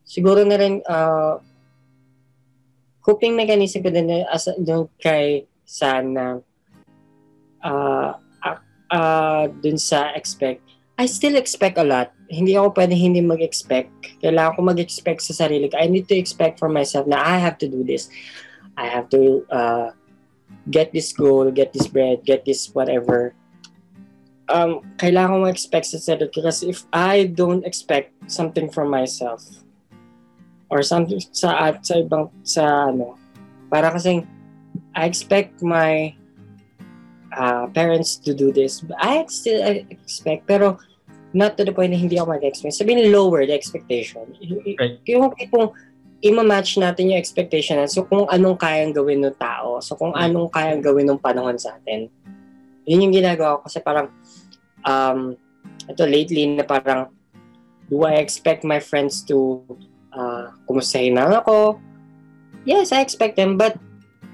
siguro 0.05 0.45
na 0.45 0.61
rin, 0.61 0.85
uh, 0.85 1.41
coping 3.01 3.33
mechanism 3.33 3.81
ko 3.81 3.89
din 3.89 4.05
na- 4.05 4.29
as 4.29 4.45
doon 4.61 4.85
kay 5.01 5.49
San 5.65 6.13
na 6.13 6.37
uh, 7.65 8.13
uh, 8.45 8.59
uh, 8.93 9.43
dun 9.59 9.81
sa 9.81 10.13
expect. 10.13 10.61
I 10.95 11.09
still 11.11 11.35
expect 11.35 11.75
a 11.75 11.83
lot. 11.83 12.15
Hindi 12.31 12.55
ako 12.55 12.71
pwede 12.79 12.95
hindi 12.95 13.19
mag-expect. 13.19 14.23
Kailangan 14.23 14.55
ko 14.55 14.59
mag-expect 14.63 15.27
sa 15.27 15.35
sarili 15.35 15.67
ko. 15.67 15.75
I 15.75 15.91
need 15.91 16.07
to 16.07 16.15
expect 16.15 16.55
for 16.61 16.71
myself 16.71 17.03
na 17.03 17.19
I 17.19 17.35
have 17.41 17.59
to 17.59 17.67
do 17.67 17.83
this. 17.83 18.07
I 18.79 18.87
have 18.87 19.11
to 19.11 19.43
uh, 19.51 19.91
get 20.71 20.95
this 20.95 21.11
goal, 21.11 21.51
get 21.51 21.75
this 21.75 21.91
bread, 21.91 22.23
get 22.23 22.47
this 22.47 22.71
whatever 22.71 23.35
um, 24.49 24.85
kailangan 25.01 25.31
ko 25.31 25.37
ma-expect 25.45 25.85
sa 25.89 25.99
sarili 26.01 26.29
ko 26.29 26.45
kasi 26.45 26.69
if 26.69 26.85
I 26.93 27.29
don't 27.29 27.65
expect 27.65 28.13
something 28.29 28.69
from 28.69 28.89
myself 28.93 29.41
or 30.69 30.81
something 30.81 31.21
sa 31.33 31.69
at 31.69 31.85
sa 31.85 32.01
ibang 32.01 32.29
sa 32.45 32.89
ano 32.89 33.17
para 33.69 33.93
kasi 33.93 34.25
I 34.93 35.05
expect 35.07 35.61
my 35.61 36.13
uh, 37.35 37.67
parents 37.71 38.17
to 38.17 38.33
do 38.33 38.49
this 38.49 38.81
I 38.97 39.27
still 39.27 39.61
expect 39.91 40.47
pero 40.47 40.79
not 41.35 41.59
to 41.59 41.67
the 41.67 41.75
point 41.75 41.91
na 41.91 41.99
hindi 41.99 42.15
ako 42.15 42.39
mag-expect 42.39 42.79
sabihin 42.79 43.11
lower 43.11 43.43
the 43.43 43.53
expectation 43.53 44.23
Right. 44.79 45.03
yung 45.05 45.35
tipong 45.35 45.75
ima-match 46.23 46.79
natin 46.79 47.11
yung 47.13 47.19
expectation 47.19 47.77
na 47.77 47.91
so 47.91 48.07
kung 48.07 48.25
anong 48.31 48.57
kayang 48.57 48.95
gawin 48.95 49.21
ng 49.21 49.35
tao 49.35 49.83
so 49.83 49.99
kung 49.99 50.15
anong 50.15 50.49
kayang 50.49 50.81
gawin 50.81 51.05
ng 51.11 51.19
panahon 51.19 51.59
sa 51.59 51.75
atin 51.77 52.07
yun 52.87 53.03
yung 53.09 53.13
ginagawa 53.13 53.59
ko 53.59 53.67
kasi 53.67 53.83
parang 53.83 54.07
um, 54.87 55.35
ito 55.89 56.03
lately 56.05 56.55
na 56.55 56.63
parang 56.63 57.11
do 57.89 58.05
I 58.05 58.17
expect 58.21 58.65
my 58.65 58.79
friends 58.81 59.21
to 59.29 59.61
uh, 60.13 60.53
kumustahin 60.65 61.17
na 61.17 61.41
ako? 61.41 61.77
Yes, 62.65 62.89
I 62.89 63.05
expect 63.05 63.37
them. 63.37 63.57
But 63.61 63.77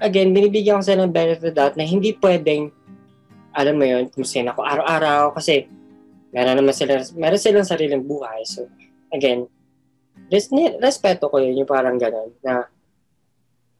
again, 0.00 0.32
binibigyan 0.32 0.80
ko 0.80 0.82
sila 0.84 1.04
ng 1.04 1.12
benefit 1.12 1.52
of 1.52 1.56
doubt 1.56 1.76
na 1.76 1.84
hindi 1.84 2.16
pwedeng 2.16 2.72
alam 3.52 3.76
mo 3.76 3.84
yun, 3.84 4.08
kumustahin 4.08 4.48
ako 4.48 4.64
araw-araw 4.64 5.36
kasi 5.36 5.68
meron 6.32 6.56
naman 6.56 6.72
sila, 6.72 7.00
meron 7.16 7.40
silang 7.40 7.68
sariling 7.68 8.04
buhay. 8.04 8.40
So, 8.48 8.66
again, 9.12 9.46
res, 10.32 10.48
respeto 10.80 11.28
ko 11.28 11.36
yun, 11.40 11.60
yung 11.60 11.68
parang 11.68 12.00
ganun, 12.00 12.32
na 12.40 12.66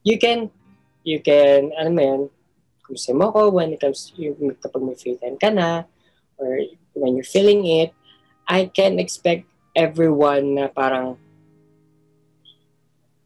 you 0.05 0.21
can, 0.21 0.53
you 1.01 1.19
can, 1.19 1.73
alam 1.73 1.93
mo 1.97 2.01
yun, 2.01 2.21
kumustahin 2.85 3.17
mo 3.17 3.33
ako 3.33 3.49
when 3.57 3.73
it 3.73 3.81
comes, 3.81 4.13
you, 4.15 4.37
kapag 4.61 4.81
may 4.85 4.93
free 4.93 5.17
time 5.17 5.37
ka 5.41 5.49
na, 5.49 5.89
or 6.37 6.61
when 6.93 7.17
you're 7.17 7.27
feeling 7.27 7.65
it, 7.65 7.89
I 8.45 8.69
can 8.69 9.01
expect 9.01 9.49
everyone 9.73 10.53
na 10.59 10.69
parang 10.69 11.17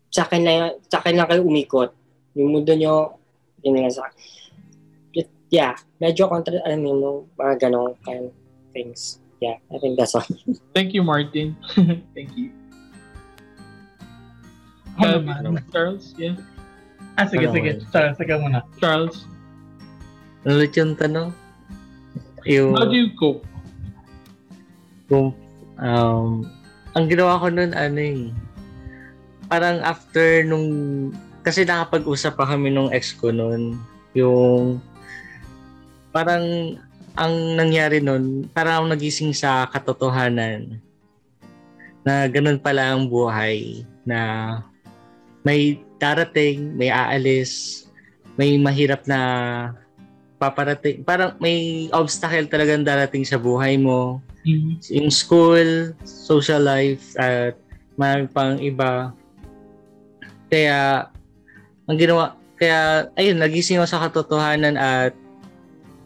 sa 0.07 0.23
akin 0.23 0.41
lang, 0.41 0.79
sa 0.87 1.03
akin 1.03 1.13
lang 1.19 1.27
kayo 1.27 1.43
umikot. 1.43 1.91
Yung 2.39 2.55
mundo 2.55 2.71
nyo, 2.73 3.19
yun 3.61 3.75
lang 3.75 3.91
sa 3.91 4.07
akin. 4.07 4.17
Yeah, 5.47 5.73
medyo 5.97 6.27
contra, 6.27 6.59
ano 6.61 6.75
yun, 6.75 6.97
no, 6.99 7.11
mga 7.35 7.67
ganong 7.67 7.95
kind 8.03 8.27
of 8.27 8.33
things. 8.71 9.23
Yeah, 9.39 9.61
I 9.69 9.77
think 9.77 9.95
that's 9.95 10.11
all. 10.11 10.25
Thank 10.75 10.91
you, 10.91 11.01
Martin. 11.01 11.55
Thank 12.15 12.35
you. 12.35 12.51
Ako 14.97 15.05
Uh, 15.05 15.13
naman. 15.21 15.61
Charles? 15.69 16.11
Yeah. 16.17 16.35
Ah, 17.15 17.25
sige, 17.25 17.45
Ano 17.45 17.53
sige. 17.53 17.69
yun? 17.71 17.79
Charles, 17.89 18.15
sige 18.17 18.33
muna. 18.33 18.59
Charles? 18.77 19.17
Ano 20.41 20.57
ulit 20.57 20.73
yung 20.73 20.97
tanong? 20.97 21.29
Yung, 22.45 22.73
How 22.73 22.85
do 22.85 22.95
you 22.95 23.11
cope? 23.13 23.45
kung, 25.07 25.31
um, 25.79 26.43
ang 26.91 27.05
ginawa 27.07 27.39
ko 27.39 27.47
nun, 27.47 27.71
ano 27.71 27.95
eh, 27.95 28.27
parang 29.47 29.79
after 29.79 30.43
nung, 30.43 30.67
kasi 31.41 31.63
nakapag-usap 31.63 32.35
pa 32.35 32.43
kami 32.45 32.67
nung 32.67 32.91
ex 32.91 33.15
ko 33.15 33.31
nun, 33.31 33.79
yung, 34.11 34.83
parang, 36.17 36.73
ang 37.13 37.33
nangyari 37.53 38.01
nun, 38.01 38.49
parang 38.49 38.81
ako 38.81 38.85
nagising 38.97 39.33
sa 39.37 39.69
katotohanan 39.69 40.81
na 42.01 42.25
ganun 42.25 42.57
pala 42.57 42.93
ang 42.93 43.05
buhay 43.05 43.85
na 44.01 44.17
may 45.45 45.77
darating, 46.01 46.73
may 46.73 46.89
aalis, 46.89 47.85
may 48.33 48.57
mahirap 48.57 49.05
na 49.05 49.19
paparating, 50.37 51.05
parang 51.05 51.37
may 51.41 51.89
obstacle 51.93 52.49
talagang 52.49 52.85
darating 52.85 53.25
sa 53.25 53.37
buhay 53.37 53.77
mo. 53.77 54.21
Mm. 54.45 54.77
Yung 54.93 55.11
school, 55.11 55.93
social 56.05 56.61
life, 56.63 57.13
at 57.17 57.57
marami 57.97 58.25
pang 58.29 58.55
iba. 58.61 59.11
Kaya, 60.47 61.09
ang 61.89 61.97
ginawa, 61.97 62.37
kaya, 62.55 63.11
ayun, 63.19 63.41
nagising 63.41 63.81
ako 63.81 63.87
sa 63.89 64.01
katotohanan 64.07 64.77
at 64.79 65.11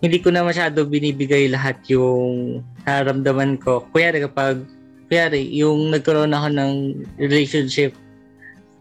hindi 0.02 0.18
ko 0.18 0.34
na 0.34 0.42
masyado 0.42 0.82
binibigay 0.82 1.46
lahat 1.46 1.78
yung 1.86 2.66
nararamdaman 2.84 3.62
ko. 3.62 3.86
Kuyari 3.94 4.26
kapag, 4.26 4.66
kuyari, 5.06 5.46
yung 5.54 5.94
nagkaroon 5.94 6.34
ako 6.34 6.48
ng 6.58 6.74
relationship 7.22 7.94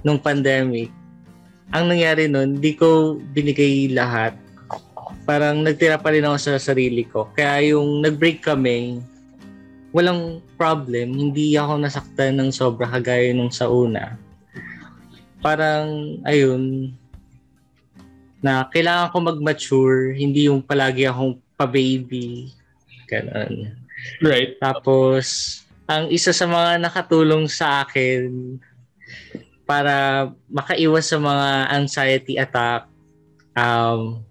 nung 0.01 0.17
pandemic, 0.17 0.89
ang 1.77 1.93
nangyari 1.93 2.25
nun, 2.25 2.57
di 2.57 2.73
ko 2.73 3.21
binigay 3.37 3.93
lahat. 3.93 4.33
Parang 5.29 5.61
nagtira 5.61 6.01
pa 6.01 6.11
rin 6.11 6.25
ako 6.25 6.37
sa 6.41 6.53
sarili 6.57 7.05
ko. 7.05 7.29
Kaya 7.37 7.77
yung 7.77 8.01
nag-break 8.01 8.41
kami, 8.41 9.05
walang 9.93 10.41
problem. 10.57 11.15
Hindi 11.15 11.55
ako 11.55 11.85
nasaktan 11.85 12.41
ng 12.41 12.51
sobra 12.51 12.89
kagaya 12.89 13.31
nung 13.37 13.53
sa 13.53 13.69
una. 13.69 14.17
Parang, 15.45 16.17
ayun, 16.25 16.97
na 18.41 18.65
kailangan 18.69 19.13
ko 19.13 19.17
mag-mature, 19.21 20.17
hindi 20.17 20.49
yung 20.49 20.65
palagi 20.65 21.05
akong 21.09 21.37
pa-baby. 21.57 22.53
Ganon. 23.09 23.77
Right. 24.25 24.57
Tapos, 24.57 25.61
ang 25.85 26.09
isa 26.09 26.33
sa 26.33 26.49
mga 26.49 26.81
nakatulong 26.81 27.45
sa 27.51 27.85
akin 27.85 28.57
para 29.69 30.27
makaiwas 30.49 31.13
sa 31.13 31.21
mga 31.21 31.49
anxiety 31.77 32.41
attack, 32.41 32.89
um, 33.55 34.25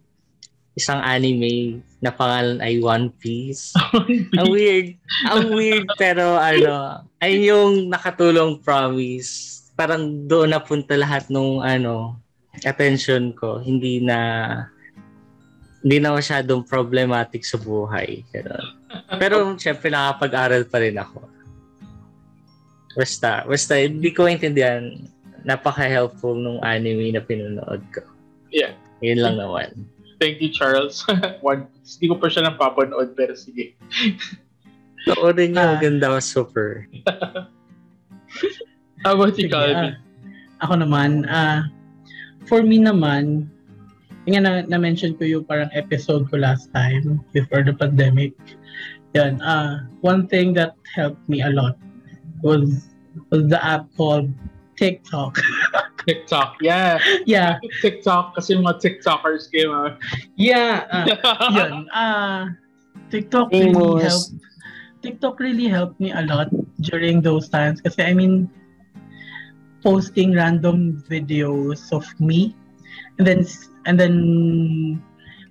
isang 0.73 1.03
anime 1.03 1.83
na 1.99 2.15
pangalan 2.15 2.63
ay 2.63 2.79
One 2.79 3.11
Piece. 3.19 3.75
ang 4.39 4.47
weird. 4.47 4.95
Ang 5.27 5.51
weird 5.51 5.87
pero 5.99 6.39
ano, 6.39 7.03
ay 7.19 7.43
yung 7.43 7.91
nakatulong 7.91 8.63
promise. 8.63 9.59
Parang 9.75 10.27
doon 10.27 10.55
napunta 10.55 10.95
lahat 10.95 11.27
nung 11.27 11.59
ano, 11.59 12.15
attention 12.63 13.31
ko. 13.33 13.59
Hindi 13.59 13.99
na 13.99 14.17
hindi 15.79 15.97
na 15.97 16.11
masyadong 16.11 16.67
problematic 16.67 17.43
sa 17.43 17.55
buhay. 17.55 18.27
Ganun. 18.35 18.65
Pero 19.15 19.35
syempre 19.55 19.87
nakapag-aral 19.87 20.67
pa 20.67 20.83
rin 20.83 20.99
ako. 20.99 21.23
Basta, 22.95 23.47
basta 23.47 23.79
hindi 23.79 24.11
ko 24.11 24.27
maintindihan. 24.27 24.91
Napaka-helpful 25.47 26.35
nung 26.35 26.59
anime 26.59 27.15
na 27.15 27.23
pinanood 27.23 27.79
ko. 27.95 28.03
Yeah. 28.51 28.75
Yun 28.99 29.23
lang 29.23 29.39
naman. 29.39 29.87
Thank 30.19 30.43
you, 30.43 30.51
Charles. 30.51 31.07
One 31.39 31.71
Piece. 31.71 31.95
Hindi 31.95 32.11
ko 32.11 32.15
pa 32.19 32.27
siya 32.27 32.51
napapanood, 32.51 33.15
pero 33.15 33.39
sige. 33.39 33.71
Noorin 35.07 35.55
niyo, 35.55 35.63
Ah. 35.63 35.79
ganda 35.79 36.19
super. 36.19 36.83
How 39.07 39.15
about 39.15 39.39
you, 39.39 39.47
Sige, 39.47 39.55
Calvin? 39.55 39.95
ah, 39.95 39.95
ako 40.59 40.73
naman, 40.83 41.23
ah, 41.31 41.71
for 42.45 42.63
me 42.63 42.79
naman, 42.79 43.49
yung 44.29 44.39
nga 44.39 44.41
na, 44.45 44.51
na-mention 44.67 45.17
ko 45.17 45.25
yung 45.25 45.43
parang 45.43 45.73
episode 45.73 46.29
ko 46.29 46.37
last 46.37 46.69
time 46.71 47.23
before 47.33 47.65
the 47.65 47.73
pandemic. 47.73 48.35
Yan, 49.17 49.41
ah, 49.41 49.89
one 50.05 50.29
thing 50.29 50.53
that 50.53 50.77
helped 50.85 51.21
me 51.25 51.41
a 51.41 51.49
lot 51.49 51.75
was 52.45 52.93
was 53.33 53.49
the 53.49 53.57
app 53.65 53.89
called 53.97 54.29
TikTok. 54.77 55.41
TikTok. 56.05 56.61
Yeah. 56.61 56.97
yeah, 57.25 57.57
TikTok. 57.81 58.37
Kasi 58.37 58.55
mga 58.55 58.79
TikTokers 58.79 59.49
kayo. 59.49 59.73
mga- 59.73 59.97
yeah, 60.37 60.85
ah, 60.93 61.05
yun. 61.57 61.73
Ah, 61.91 62.41
TikTok 63.09 63.49
really 63.51 64.05
helped. 64.05 64.37
TikTok 65.01 65.39
really 65.39 65.67
helped 65.67 65.97
me 65.97 66.11
a 66.11 66.21
lot 66.27 66.51
during 66.83 67.23
those 67.23 67.47
times 67.47 67.79
kasi 67.79 68.03
I 68.03 68.13
mean 68.13 68.51
posting 69.83 70.35
random 70.35 70.99
videos 71.07 71.91
of 71.95 72.03
me 72.19 72.55
and 73.17 73.27
then 73.27 73.41
and 73.85 73.95
then 73.99 74.15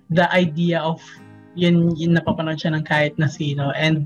the 0.09 0.25
idea 0.33 0.79
of 0.79 1.01
yun 1.57 1.93
yun 1.97 2.13
napapanood 2.17 2.57
siya 2.57 2.77
ng 2.77 2.85
kahit 2.85 3.13
na 3.17 3.29
sino 3.29 3.73
and 3.73 4.05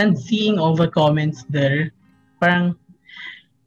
and 0.00 0.16
seeing 0.16 0.56
all 0.56 0.72
the 0.72 0.88
comments 0.88 1.44
there 1.52 1.92
parang 2.40 2.72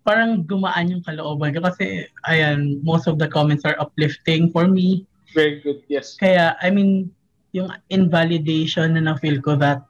parang 0.04 0.44
gumaan 0.44 0.90
yung 0.90 1.04
kalooban 1.06 1.54
ko 1.54 1.62
kasi 1.64 2.10
ayan 2.28 2.82
most 2.82 3.06
of 3.06 3.22
the 3.22 3.30
comments 3.30 3.64
are 3.64 3.78
uplifting 3.78 4.50
for 4.50 4.66
me 4.66 5.06
Very 5.34 5.60
good. 5.66 5.82
Yes. 5.90 6.16
kaya, 6.16 6.56
I 6.62 6.70
mean, 6.70 7.10
yung 7.52 7.74
invalidation 7.90 8.94
na 8.94 9.02
na-feel 9.02 9.42
ko 9.42 9.58
that 9.58 9.82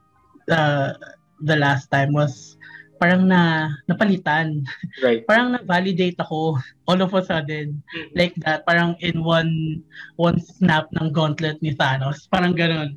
uh, 0.47 0.95
the 1.43 1.55
last 1.59 1.91
time 1.91 2.15
was 2.15 2.55
parang 3.03 3.27
na 3.27 3.67
napalitan. 3.91 4.63
Right. 5.03 5.25
Parang 5.29 5.51
na-validate 5.51 6.15
ako 6.23 6.55
all 6.87 6.99
of 7.03 7.11
a 7.11 7.19
sudden. 7.19 7.83
Like 8.15 8.31
that. 8.47 8.63
Parang 8.63 8.95
in 9.03 9.19
one 9.27 9.83
one 10.15 10.39
snap 10.39 10.87
ng 10.95 11.11
gauntlet 11.11 11.59
ni 11.59 11.75
Thanos. 11.75 12.31
Parang 12.31 12.55
ganun. 12.55 12.95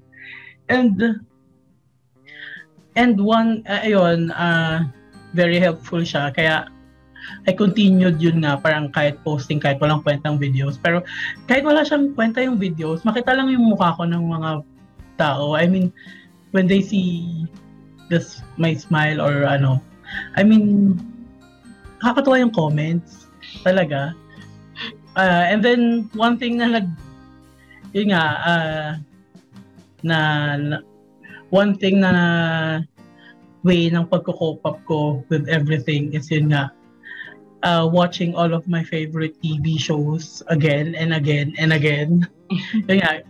And 0.71 1.27
and 2.95 3.19
one, 3.19 3.67
uh, 3.67 3.83
ayun, 3.83 4.31
uh, 4.31 4.87
very 5.35 5.59
helpful 5.59 6.07
siya. 6.07 6.31
Kaya 6.31 6.71
I 7.43 7.51
continued 7.51 8.23
yun 8.23 8.47
nga, 8.47 8.55
parang 8.63 8.95
kahit 8.95 9.19
posting, 9.27 9.59
kahit 9.59 9.83
walang 9.83 10.07
kwentang 10.07 10.39
videos. 10.39 10.79
Pero 10.79 11.03
kahit 11.51 11.67
wala 11.67 11.83
siyang 11.83 12.15
kwenta 12.15 12.39
yung 12.47 12.63
videos, 12.63 13.03
makita 13.03 13.35
lang 13.35 13.51
yung 13.51 13.75
mukha 13.75 13.99
ko 13.99 14.07
ng 14.07 14.23
mga 14.31 14.51
tao. 15.19 15.59
I 15.59 15.67
mean, 15.67 15.91
when 16.55 16.71
they 16.71 16.79
see 16.79 17.27
this 18.07 18.39
my 18.55 18.79
smile 18.79 19.19
or 19.19 19.43
ano, 19.43 19.83
I 20.37 20.43
mean, 20.43 20.97
nakakatuwa 22.01 22.41
yung 22.41 22.55
comments. 22.55 23.27
Talaga. 23.65 24.15
Uh, 25.17 25.45
and 25.49 25.65
then, 25.65 26.11
one 26.13 26.37
thing 26.37 26.61
na 26.61 26.69
nag, 26.69 26.87
yun 27.97 28.13
nga, 28.13 28.25
uh, 28.45 28.91
na, 30.05 30.19
na, 30.61 30.77
one 31.49 31.73
thing 31.79 32.05
na 32.05 32.85
way 33.65 33.89
ng 33.89 34.07
pagko-cope 34.07 34.61
up 34.69 34.79
ko 34.85 35.25
with 35.33 35.49
everything 35.49 36.13
is 36.13 36.29
yun 36.29 36.53
nga, 36.53 36.71
uh, 37.67 37.89
watching 37.91 38.35
all 38.35 38.53
of 38.53 38.69
my 38.69 38.85
favorite 38.85 39.35
TV 39.43 39.81
shows 39.81 40.43
again 40.49 40.95
and 40.95 41.15
again 41.15 41.55
and 41.59 41.73
again. 41.73 42.27
Yun 42.87 43.03
nga, 43.03 43.27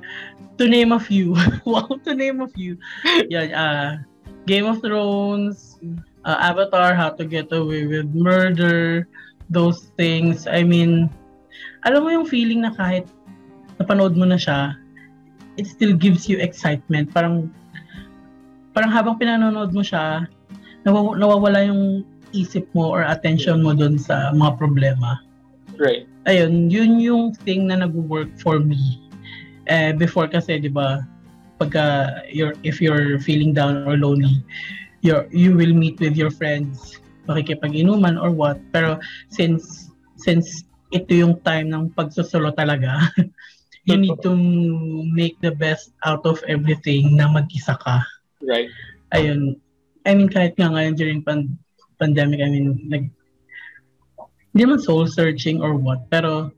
to 0.59 0.69
name 0.69 0.93
a 0.93 1.01
few. 1.01 1.33
wow, 1.65 1.89
to 2.05 2.13
name 2.15 2.45
a 2.45 2.49
few. 2.49 2.77
Yan, 3.33 3.53
uh, 3.57 4.03
Game 4.47 4.67
of 4.67 4.81
Thrones, 4.81 5.79
uh, 6.27 6.37
Avatar, 6.43 6.93
How 6.93 7.15
to 7.15 7.25
Get 7.25 7.55
Away 7.55 7.87
with 7.87 8.11
Murder, 8.13 9.07
those 9.49 9.95
things. 9.95 10.51
I 10.51 10.67
mean, 10.67 11.09
alam 11.87 12.03
mo 12.03 12.11
yung 12.11 12.27
feeling 12.27 12.67
na 12.67 12.75
kahit 12.75 13.07
napanood 13.79 14.19
mo 14.19 14.27
na 14.27 14.37
siya, 14.37 14.75
it 15.57 15.71
still 15.71 15.95
gives 15.95 16.27
you 16.29 16.37
excitement. 16.43 17.15
Parang, 17.15 17.49
parang 18.75 18.91
habang 18.91 19.17
pinanonood 19.17 19.71
mo 19.73 19.81
siya, 19.81 20.27
nawaw- 20.83 21.17
nawawala 21.17 21.71
yung 21.71 22.03
isip 22.35 22.67
mo 22.75 22.91
or 22.91 23.07
attention 23.07 23.63
mo 23.63 23.73
dun 23.73 23.97
sa 23.97 24.35
mga 24.35 24.59
problema. 24.59 25.23
Right. 25.79 26.11
Ayun, 26.27 26.69
yun 26.69 26.99
yung 26.99 27.25
thing 27.47 27.71
na 27.71 27.87
nag-work 27.87 28.35
for 28.43 28.59
me. 28.59 28.99
Eh, 29.71 29.95
before 29.95 30.27
kasi, 30.27 30.59
di 30.59 30.69
ba, 30.69 31.07
pagka 31.57 32.21
you're, 32.29 32.53
if 32.67 32.83
you're 32.83 33.17
feeling 33.23 33.55
down 33.55 33.87
or 33.87 33.97
lonely, 33.97 34.43
you're, 35.07 35.31
you 35.31 35.55
will 35.55 35.71
meet 35.71 36.03
with 36.03 36.19
your 36.19 36.35
friends, 36.35 36.99
makikipag-inuman 37.31 38.19
or 38.19 38.35
what. 38.35 38.59
Pero 38.75 38.99
since 39.31 39.87
since 40.19 40.67
ito 40.91 41.15
yung 41.15 41.39
time 41.47 41.71
ng 41.71 41.95
pagsusolo 41.95 42.51
talaga, 42.59 43.07
you 43.89 43.95
need 43.95 44.19
to 44.27 44.35
make 45.15 45.39
the 45.39 45.55
best 45.55 45.95
out 46.03 46.27
of 46.27 46.43
everything 46.51 47.15
na 47.15 47.31
mag-isa 47.31 47.79
ka. 47.79 48.03
Right. 48.43 48.71
Ayun. 49.15 49.63
I 50.03 50.19
mean, 50.19 50.31
kahit 50.31 50.59
nga 50.59 50.71
ngayon 50.71 50.99
during 50.99 51.23
pan- 51.23 51.59
pandemic, 52.03 52.43
I 52.43 52.51
mean, 52.51 52.83
nag, 52.91 53.05
hindi 54.51 54.63
man 54.67 54.83
soul 54.83 55.07
searching 55.07 55.63
or 55.63 55.79
what, 55.79 56.11
pero 56.11 56.51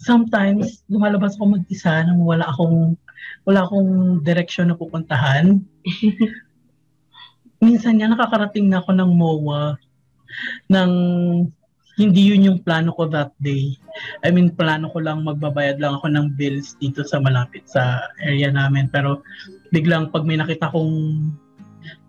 sometimes 0.00 0.84
lumalabas 0.88 1.36
ako 1.36 1.60
mag-isa 1.60 2.04
nang 2.04 2.24
wala 2.24 2.48
akong 2.48 2.96
wala 3.44 3.64
akong 3.64 4.20
direksyon 4.24 4.72
na 4.72 4.76
pupuntahan. 4.76 5.60
Minsan 7.60 8.00
nga 8.00 8.08
nakakarating 8.08 8.72
na 8.72 8.80
ako 8.80 8.96
ng 8.96 9.10
MOA 9.16 9.76
ng 10.72 10.92
hindi 12.00 12.32
yun 12.32 12.46
yung 12.48 12.58
plano 12.64 12.96
ko 12.96 13.04
that 13.12 13.36
day. 13.44 13.76
I 14.24 14.32
mean, 14.32 14.56
plano 14.56 14.88
ko 14.88 15.04
lang 15.04 15.20
magbabayad 15.28 15.76
lang 15.76 16.00
ako 16.00 16.08
ng 16.08 16.32
bills 16.40 16.72
dito 16.80 17.04
sa 17.04 17.20
malapit 17.20 17.68
sa 17.68 18.08
area 18.24 18.48
namin. 18.48 18.88
Pero 18.88 19.20
biglang 19.68 20.08
pag 20.08 20.24
may 20.24 20.40
nakita 20.40 20.72
kong 20.72 21.28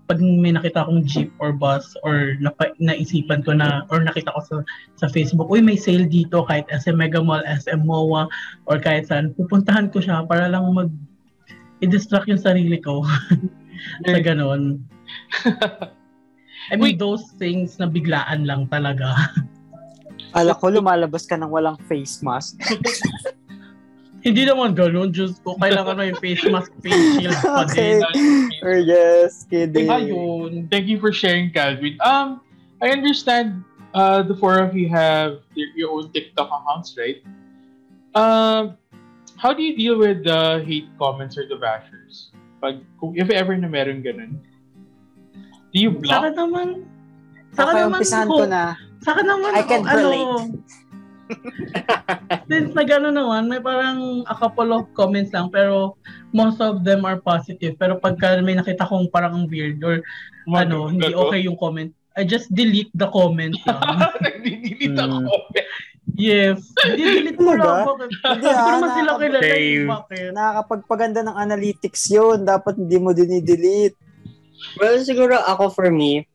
pag 0.08 0.20
may 0.20 0.52
nakita 0.52 0.84
akong 0.84 1.08
jeep 1.08 1.32
or 1.40 1.56
bus 1.56 1.96
or 2.04 2.36
napa, 2.44 2.72
naisipan 2.84 3.44
ko 3.48 3.56
na 3.56 3.88
or 3.88 4.04
nakita 4.04 4.36
ko 4.36 4.44
sa 4.44 4.56
sa 5.00 5.08
Facebook, 5.08 5.48
uy 5.48 5.64
may 5.64 5.80
sale 5.80 6.04
dito 6.04 6.44
kahit 6.48 6.68
SM 6.68 7.00
Mega 7.00 7.24
Mall, 7.24 7.44
SM 7.48 7.88
MOA 7.88 8.28
or 8.68 8.76
kahit 8.80 9.08
saan, 9.08 9.32
pupuntahan 9.40 9.88
ko 9.88 10.04
siya 10.04 10.28
para 10.28 10.52
lang 10.52 10.68
mag 10.72 10.92
i-distract 11.80 12.28
yung 12.28 12.44
sarili 12.44 12.76
ko 12.84 13.08
sa 14.08 14.20
ganon. 14.20 14.84
I 16.72 16.78
mean, 16.78 16.96
Wait. 16.96 17.00
those 17.00 17.26
things 17.42 17.80
na 17.82 17.90
biglaan 17.90 18.46
lang 18.46 18.70
talaga. 18.70 19.34
Ala 20.38 20.56
ko, 20.56 20.72
lumalabas 20.72 21.28
ka 21.28 21.36
ng 21.36 21.50
walang 21.52 21.76
face 21.90 22.24
mask. 22.24 22.56
Hindi 24.26 24.46
naman 24.46 24.78
ganun, 24.78 25.10
Diyos 25.10 25.42
ko. 25.42 25.58
Kailangan 25.58 25.98
mo 25.98 26.04
yung 26.06 26.22
face 26.22 26.46
mask, 26.46 26.70
face 26.86 27.18
shield 27.18 27.36
pa 27.42 27.66
Okay. 27.66 27.98
din. 28.14 28.54
Or 28.62 28.78
just 28.86 29.50
kidding. 29.50 29.90
Ayun. 29.90 30.70
Thank 30.70 30.86
you 30.86 31.02
for 31.02 31.10
sharing, 31.10 31.50
Calvin. 31.50 31.98
Um, 32.06 32.40
I 32.86 32.94
understand 32.94 33.66
uh, 33.98 34.22
the 34.22 34.38
four 34.38 34.62
of 34.62 34.78
you 34.78 34.88
have 34.94 35.42
your, 35.58 35.70
your 35.74 35.90
own 35.90 36.14
TikTok 36.14 36.48
accounts, 36.48 36.94
right? 36.96 37.26
Um, 38.14 38.78
how 39.42 39.58
do 39.58 39.66
you 39.66 39.74
deal 39.76 39.98
with 39.98 40.24
the 40.24 40.62
hate 40.70 40.88
comments 41.02 41.34
or 41.34 41.50
the 41.50 41.58
bashers? 41.58 42.30
Pag, 42.62 42.86
kung, 43.02 43.18
if 43.18 43.34
ever 43.34 43.58
na 43.58 43.68
meron 43.68 44.06
ganun. 44.06 44.38
Do 45.72 45.78
you 45.78 45.92
Saka 46.04 46.30
block? 46.30 46.38
naman, 46.38 46.68
saka 47.52 47.70
Okay, 47.70 47.82
naman, 47.82 48.00
ko, 48.02 48.24
ko 48.30 48.46
na. 48.46 48.64
saka 49.00 49.20
naman, 49.24 49.52
I 49.52 49.64
can 49.64 49.84
ano, 49.84 49.96
relate. 49.96 50.52
since 52.52 52.76
na 52.76 52.84
gano'n 52.84 53.16
naman, 53.16 53.48
may 53.48 53.64
parang 53.64 54.28
a 54.28 54.36
couple 54.36 54.76
of 54.76 54.84
comments 54.94 55.32
lang, 55.32 55.48
pero 55.48 55.96
most 56.32 56.60
of 56.60 56.84
them 56.84 57.08
are 57.08 57.16
positive. 57.18 57.80
Pero 57.80 57.96
pagka 57.98 58.44
may 58.44 58.52
nakita 58.52 58.84
kong 58.84 59.08
parang 59.08 59.48
weird 59.48 59.80
or 59.80 60.04
ano, 60.52 60.92
hindi 60.92 61.08
okay 61.08 61.40
yung 61.40 61.56
comment, 61.56 61.88
I 62.12 62.28
just 62.28 62.52
delete 62.52 62.92
the 62.92 63.08
comment 63.08 63.56
lang. 63.68 64.12
Nagdi-delete 64.20 64.92
Hmm. 64.92 65.24
ako. 65.24 65.36
yes. 66.20 66.60
Hindi 66.84 67.00
delete 67.00 67.40
ko 67.40 67.56
Talaga? 67.56 67.64
lang. 67.64 67.86
Hindi, 67.88 68.16
Hindi 68.28 68.48
ah, 68.52 68.68
naman 68.68 68.90
sila 68.92 69.12
kilala. 69.16 69.96
Nakakapagpaganda 70.36 71.20
ng 71.24 71.38
analytics 71.40 72.12
yun. 72.12 72.44
Dapat 72.44 72.76
hindi 72.76 72.98
mo 73.00 73.16
dinidelete. 73.16 73.96
Well, 74.76 74.98
siguro 75.02 75.38
ako 75.38 75.70
for 75.70 75.90
me, 75.90 76.26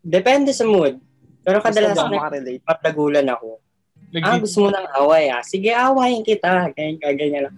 depende 0.00 0.50
sa 0.50 0.64
mood. 0.64 0.98
Pero 1.40 1.60
kadalasan 1.60 2.08
makarelate. 2.08 2.60
nagpatagulan 2.60 3.26
ako. 3.26 3.60
Nagdi- 4.08 4.24
Ah, 4.26 4.36
gusto 4.36 4.58
mo 4.60 4.68
ng 4.68 4.88
away 4.96 5.28
ah. 5.28 5.40
Sige, 5.40 5.68
awayin 5.70 6.20
kita. 6.22 6.72
Ganyan, 6.72 6.96
ganyan 7.14 7.42
lang. 7.48 7.56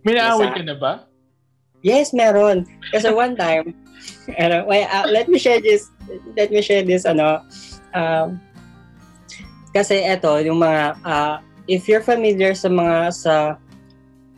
may 0.00 0.14
naaway 0.14 0.46
Yes, 0.46 0.54
ka 0.54 0.62
na 0.64 0.76
ba? 0.76 0.92
Yes, 1.80 2.06
meron. 2.12 2.66
Kasi 2.88 3.10
one 3.10 3.34
time, 3.34 3.74
ano, 4.42 4.64
wait, 4.64 4.86
uh, 4.86 5.06
let 5.06 5.26
me 5.26 5.36
share 5.36 5.58
this, 5.58 5.90
let 6.32 6.48
me 6.48 6.58
share 6.58 6.82
this, 6.82 7.02
ano, 7.04 7.42
um, 7.92 8.38
kasi 9.68 10.00
eto, 10.00 10.38
yung 10.38 10.58
mga, 10.58 10.82
uh, 11.02 11.36
if 11.66 11.86
you're 11.86 12.02
familiar 12.02 12.54
sa 12.54 12.66
mga, 12.66 12.96
sa 13.12 13.34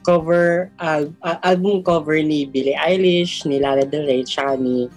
cover, 0.02 0.70
al- 0.81 1.12
uh, 1.22 1.39
album 1.44 1.82
cover 1.82 2.18
ni 2.20 2.47
Billie 2.47 2.77
Eilish, 2.77 3.44
ni 3.44 3.60
Lana 3.60 3.85
Del 3.85 4.06
Rey, 4.06 4.24
tsaka 4.24 4.56
ni 4.56 4.89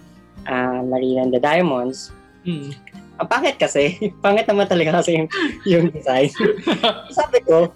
uh, 0.48 0.80
Marina 0.84 1.24
and 1.24 1.32
the 1.32 1.40
Diamonds, 1.40 2.10
Hmm. 2.44 2.76
ang 3.16 3.28
pangit 3.28 3.56
kasi, 3.56 3.96
pangit 4.24 4.44
naman 4.44 4.68
talaga 4.68 5.00
kasi 5.00 5.16
yung, 5.16 5.28
yung 5.64 5.86
design. 5.88 6.28
sabi 7.16 7.40
ko, 7.40 7.72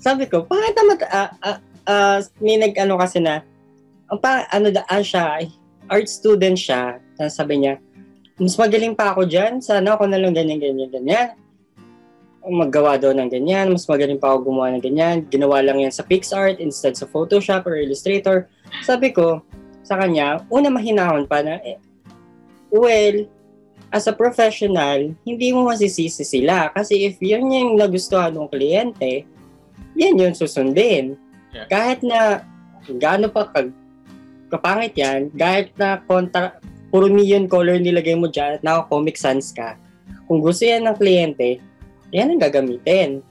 sabi 0.00 0.24
ko, 0.24 0.48
pangit 0.48 0.72
naman, 0.72 0.96
ah, 1.12 1.30
ah, 1.44 1.58
ah, 1.84 2.18
may 2.40 2.56
nag-ano 2.56 2.96
kasi 2.96 3.20
na, 3.20 3.44
ang 4.08 4.16
pa, 4.16 4.48
ano 4.48 4.72
daan 4.72 5.02
siya, 5.04 5.44
art 5.92 6.08
student 6.08 6.56
siya, 6.56 6.96
sabi 7.28 7.60
niya, 7.60 7.76
mas 8.40 8.56
magaling 8.56 8.96
pa 8.96 9.12
ako 9.12 9.28
dyan, 9.28 9.60
sana 9.60 9.96
ako 9.96 10.08
na 10.08 10.16
lang 10.16 10.32
ganyan, 10.32 10.60
ganyan, 10.60 10.88
ganyan. 10.88 11.36
Maggawa 12.46 12.94
daw 12.94 13.10
ng 13.10 13.26
ganyan, 13.26 13.74
mas 13.74 13.90
magaling 13.90 14.22
pa 14.22 14.30
ako 14.30 14.54
gumawa 14.54 14.70
ng 14.78 14.84
ganyan. 14.86 15.26
Ginawa 15.26 15.58
lang 15.66 15.82
yan 15.82 15.90
sa 15.90 16.06
PixArt 16.06 16.62
instead 16.62 16.94
sa 16.94 17.10
Photoshop 17.10 17.66
or 17.66 17.74
Illustrator. 17.74 18.46
Sabi 18.86 19.10
ko 19.10 19.42
sa 19.82 19.98
kanya, 19.98 20.46
una 20.46 20.70
mahinahon 20.70 21.26
pa 21.26 21.42
na, 21.42 21.58
eh, 21.66 21.78
well, 22.70 23.26
as 23.90 24.06
a 24.06 24.14
professional, 24.14 25.10
hindi 25.26 25.48
mo 25.50 25.66
masisisi 25.66 26.22
sila. 26.22 26.70
Kasi 26.70 27.10
if 27.10 27.18
yun 27.22 27.50
yung 27.50 27.78
nagustuhan 27.78 28.34
ng 28.34 28.50
kliyente, 28.50 29.26
yan 29.98 30.18
yung 30.18 30.34
susundin. 30.34 31.18
Yeah. 31.50 31.66
Kahit 31.70 32.02
na 32.02 32.46
gaano 32.86 33.30
pa 33.30 33.50
kag 33.50 33.70
kapangit 34.50 34.94
yan, 34.94 35.34
kahit 35.34 35.74
na 35.74 35.98
kontra, 36.06 36.58
puro 36.90 37.10
neon 37.10 37.50
color 37.50 37.82
nilagay 37.82 38.14
mo 38.14 38.30
dyan 38.30 38.58
at 38.58 38.62
naka 38.62 38.86
Comic 38.86 39.18
Sans 39.18 39.50
ka, 39.50 39.74
kung 40.26 40.38
gusto 40.42 40.62
yan 40.62 40.86
ng 40.86 40.96
kliyente, 40.98 41.58
yan 42.14 42.34
ang 42.34 42.42
gagamitin. 42.42 43.22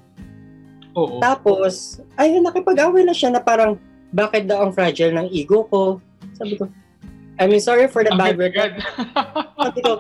Oo. 0.96 1.20
Tapos, 1.20 2.00
ayun, 2.16 2.44
nakipag-away 2.44 3.04
na 3.04 3.16
siya 3.16 3.32
na 3.32 3.44
parang, 3.44 3.76
bakit 4.16 4.48
daw 4.48 4.64
ang 4.64 4.72
fragile 4.72 5.12
ng 5.12 5.28
ego 5.32 5.68
ko? 5.68 6.00
Sabi 6.40 6.56
ko, 6.56 6.72
I 7.36 7.52
mean, 7.52 7.60
sorry 7.60 7.92
for 7.92 8.00
the 8.00 8.16
bad 8.16 8.40
word. 8.40 8.56
Sabi 9.60 9.80
ko, 9.84 10.00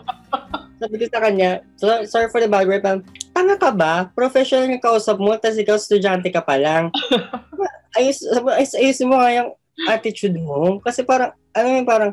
sabi 0.79 0.95
ko 1.03 1.05
sa 1.11 1.19
kanya, 1.19 1.59
so, 1.75 1.91
sorry 2.07 2.31
for 2.31 2.39
the 2.39 2.47
bad 2.47 2.63
word, 2.63 2.79
parang, 2.79 3.03
tanga 3.35 3.59
ka 3.59 3.75
ba? 3.75 4.07
Professional 4.15 4.71
yung 4.71 4.79
kausap 4.79 5.19
mo, 5.19 5.35
tapos 5.35 5.59
ikaw 5.59 5.75
estudyante 5.75 6.31
ka 6.31 6.39
pa 6.39 6.55
lang. 6.55 6.87
ayos, 7.99 8.23
ayos, 8.31 8.73
ayos 8.79 8.99
mo 9.03 9.19
nga 9.19 9.31
yung 9.35 9.49
attitude 9.91 10.39
mo. 10.39 10.79
Kasi 10.79 11.03
parang, 11.03 11.35
ano 11.51 11.67
yung 11.67 11.87
parang, 11.87 12.11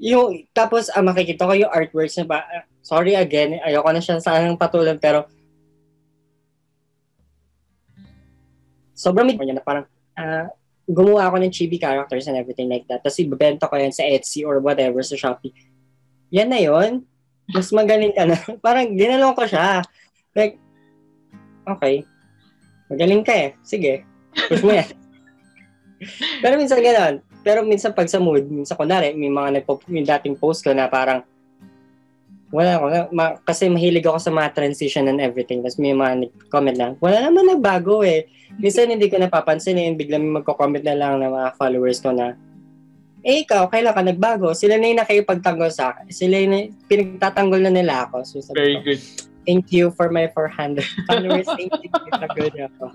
yung, 0.00 0.48
tapos 0.56 0.88
ah, 0.88 1.04
makikita 1.04 1.44
ko 1.44 1.52
yung 1.52 1.72
artworks 1.72 2.16
na 2.16 2.24
ba, 2.24 2.40
ah, 2.40 2.64
sorry 2.80 3.12
again, 3.12 3.60
ayoko 3.60 3.92
na 3.92 4.00
siya 4.00 4.16
sanang 4.16 4.56
patulan, 4.56 4.96
pero 4.96 5.28
sobrang 9.02 9.26
mid 9.26 9.42
niya 9.42 9.58
na 9.58 9.64
parang, 9.66 9.84
ah, 10.14 10.46
gumawa 10.86 11.30
ako 11.30 11.42
ng 11.42 11.54
chibi 11.54 11.78
characters 11.78 12.30
and 12.30 12.38
everything 12.38 12.70
like 12.70 12.86
that. 12.86 13.02
Tapos 13.02 13.18
ibebenta 13.18 13.66
ko 13.66 13.74
yan 13.74 13.90
sa 13.90 14.06
Etsy 14.06 14.46
or 14.46 14.62
whatever 14.62 15.02
sa 15.02 15.18
Shopee. 15.18 15.54
Yan 16.30 16.50
na 16.50 16.62
yon 16.62 17.02
Mas 17.50 17.74
magaling 17.74 18.14
ka 18.14 18.22
na. 18.22 18.38
parang 18.64 18.94
ginalong 18.94 19.34
ko 19.34 19.44
siya. 19.46 19.82
Like, 20.32 20.56
okay. 21.66 22.06
Magaling 22.86 23.22
ka 23.26 23.34
eh. 23.34 23.50
Sige. 23.66 24.06
Push 24.48 24.62
mo 24.62 24.72
yan. 24.72 24.88
Pero 26.42 26.54
minsan 26.58 26.82
gano'n. 26.82 27.14
Pero 27.42 27.66
minsan 27.66 27.90
pag 27.90 28.06
sa 28.06 28.22
mood, 28.22 28.46
minsan 28.46 28.78
kunwari, 28.78 29.14
may 29.18 29.30
mga 29.30 29.60
nagpo, 29.60 29.82
may 29.90 30.06
dating 30.06 30.38
post 30.38 30.62
ko 30.62 30.70
na 30.70 30.86
parang, 30.86 31.26
wala 32.52 32.76
ako, 32.76 32.86
ma, 33.16 33.32
kasi 33.48 33.72
mahilig 33.72 34.04
ako 34.04 34.20
sa 34.20 34.28
mga 34.28 34.52
transition 34.52 35.08
and 35.08 35.24
everything. 35.24 35.64
Tapos 35.64 35.80
may 35.80 35.96
mga 35.96 36.28
nag-comment 36.28 36.76
lang, 36.76 36.92
wala 37.00 37.24
naman 37.24 37.48
nagbago 37.48 38.04
eh. 38.04 38.28
Minsan 38.60 38.92
hindi 38.92 39.08
ko 39.08 39.16
napapansin 39.16 39.80
eh, 39.80 39.88
biglang 39.96 40.20
may 40.20 40.44
magko-comment 40.44 40.84
na 40.84 40.92
lang 40.92 41.24
ng 41.24 41.32
mga 41.32 41.48
followers 41.56 42.04
ko 42.04 42.12
na, 42.12 42.36
eh 43.24 43.40
ikaw, 43.46 43.72
kailan 43.72 43.96
ka 43.96 44.02
nagbago? 44.04 44.52
Sila 44.52 44.76
na 44.76 44.92
yung 44.92 45.00
nakipagtanggol 45.00 45.72
sa 45.72 45.96
akin. 45.96 46.12
Sila 46.12 46.36
yung 46.36 46.76
pinagtatanggol 46.90 47.64
na 47.64 47.72
nila 47.72 48.04
ako. 48.04 48.26
So, 48.26 48.44
sabi 48.44 48.58
Very 48.60 48.76
ko, 48.76 48.80
good. 48.84 49.02
thank 49.48 49.72
you 49.72 49.88
for 49.94 50.12
my 50.12 50.28
400 50.36 50.84
followers. 51.08 51.48
Thank 51.56 51.72
you. 51.80 51.88
Pinagtatanggol 51.88 52.48
niyo 52.52 52.66
ako. 52.76 52.86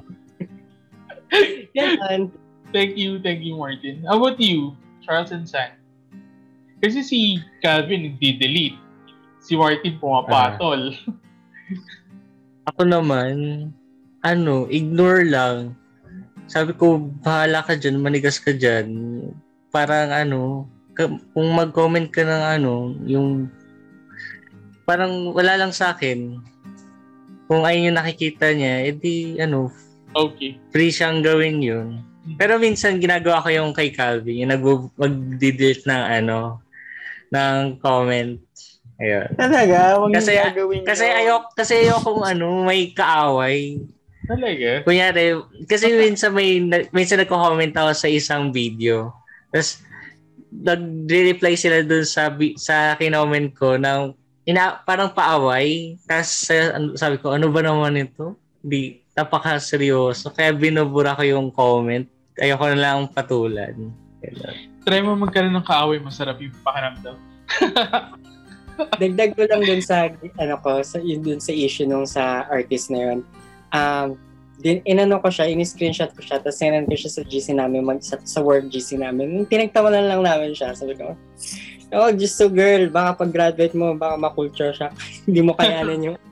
Yan. 1.79 2.29
Thank 2.75 2.99
you, 2.99 3.23
thank 3.23 3.41
you, 3.41 3.55
Martin. 3.55 4.03
How 4.05 4.19
about 4.19 4.37
you, 4.37 4.75
Charles 5.01 5.31
and 5.31 5.47
San? 5.47 5.79
Kasi 6.83 7.01
si 7.01 7.19
Calvin 7.63 8.13
hindi-delete. 8.13 8.86
Si 9.47 9.55
Martin 9.55 9.95
pumapatol. 9.95 10.91
Ako 12.67 12.83
naman, 12.83 13.35
ano, 14.19 14.67
ignore 14.67 15.23
lang. 15.23 15.71
Sabi 16.51 16.75
ko, 16.75 16.99
bahala 17.23 17.63
ka 17.63 17.79
dyan, 17.79 18.03
manigas 18.03 18.43
ka 18.43 18.51
dyan. 18.51 18.91
Parang 19.71 20.11
ano, 20.11 20.67
kung 21.31 21.47
mag-comment 21.55 22.11
ka 22.11 22.27
ng 22.27 22.43
ano, 22.59 22.73
yung 23.07 23.47
parang 24.83 25.31
wala 25.31 25.55
lang 25.55 25.71
sa 25.71 25.95
akin. 25.95 26.43
Kung 27.47 27.63
ayun 27.63 27.91
yung 27.91 27.99
nakikita 27.99 28.51
niya, 28.51 28.83
edi 28.91 29.39
ano, 29.39 29.71
okay. 30.11 30.59
free 30.75 30.91
siyang 30.91 31.23
gawin 31.23 31.63
yun. 31.63 32.03
Pero 32.35 32.59
minsan 32.59 32.99
ginagawa 32.99 33.39
ko 33.39 33.47
yung 33.47 33.71
kay 33.71 33.95
Calvin, 33.95 34.43
yung 34.43 34.51
nag- 34.51 34.91
mag-delete 34.99 35.87
ng 35.87 36.03
ano, 36.23 36.59
ng 37.31 37.79
comment. 37.79 38.46
Ayun. 38.97 39.27
Talaga, 39.37 39.77
huwag 40.01 40.11
Kasi- 40.13 40.33
gagawin 40.35 40.81
Kasi 40.81 41.05
yun. 41.05 41.17
ayok 41.21 41.43
kasi 41.53 41.73
ayok 41.85 42.01
kung 42.01 42.23
ano 42.25 42.65
may 42.65 42.89
kaaway. 42.91 43.77
Talaga? 44.25 44.83
Kunyari, 44.83 45.37
kasi 45.69 45.93
minsan 45.93 46.33
may, 46.33 46.59
minsan 46.91 47.21
nagko-comment 47.21 47.71
ako 47.77 47.91
sa 47.93 48.09
isang 48.09 48.49
video. 48.51 49.13
Tapos, 49.53 49.79
nagre-reply 50.51 51.53
sila 51.55 51.85
dun 51.85 52.03
sa, 52.03 52.33
sa 52.57 52.97
kinoment 52.97 53.53
ko 53.53 53.77
ng 53.77 54.11
ina, 54.47 54.81
parang 54.83 55.13
paaway. 55.13 55.95
Tapos 56.07 56.47
ano, 56.51 56.95
sabi 56.95 57.19
ko, 57.19 57.35
ano 57.35 57.51
ba 57.51 57.61
naman 57.61 57.99
ito? 57.99 58.35
Di, 58.63 58.99
napaka-seryoso. 59.13 60.31
Kaya 60.33 60.55
binubura 60.55 61.15
ko 61.15 61.23
yung 61.23 61.47
comment. 61.51 62.07
Ayoko 62.39 62.65
na 62.73 62.77
lang 62.79 63.07
patulan. 63.11 63.75
Try 64.83 65.03
mo 65.03 65.19
magkaroon 65.19 65.55
ng 65.55 65.67
kaaway, 65.67 65.99
masarap 65.99 66.39
yung 66.39 66.55
pakiramdam. 66.63 67.15
Dagdag 68.77 69.33
ko 69.33 69.43
lang 69.49 69.61
dun 69.65 69.81
sa, 69.81 70.11
ano 70.37 70.55
ko, 70.61 70.81
sa, 70.85 71.01
yun 71.01 71.25
dun 71.25 71.41
sa 71.41 71.51
issue 71.53 71.89
nung 71.89 72.05
sa 72.05 72.45
artist 72.49 72.93
na 72.93 72.99
yun. 73.01 73.19
Um, 73.73 74.17
din, 74.57 74.81
inano 74.89 75.21
ko 75.21 75.29
siya, 75.29 75.49
in-screenshot 75.53 76.13
ko 76.17 76.21
siya, 76.21 76.41
tapos 76.41 76.57
sinend 76.57 76.89
ko 76.89 76.97
siya 76.97 77.11
sa 77.13 77.21
GC 77.21 77.53
namin, 77.57 77.85
mag, 77.85 78.01
sa, 78.01 78.17
sa 78.25 78.41
work 78.41 78.69
GC 78.73 78.97
namin. 78.97 79.45
Pinagtawanan 79.45 80.09
lang 80.09 80.21
namin 80.25 80.57
siya. 80.57 80.73
Sabi 80.73 80.97
ko, 80.97 81.13
oh, 81.93 82.09
just 82.13 82.35
so 82.35 82.49
girl, 82.49 82.89
baka 82.89 83.25
pag-graduate 83.25 83.77
mo, 83.77 83.93
baka 83.93 84.17
makulture 84.17 84.73
siya. 84.73 84.89
Hindi 85.29 85.41
mo 85.45 85.53
kayanin 85.53 86.13
yung... 86.13 86.17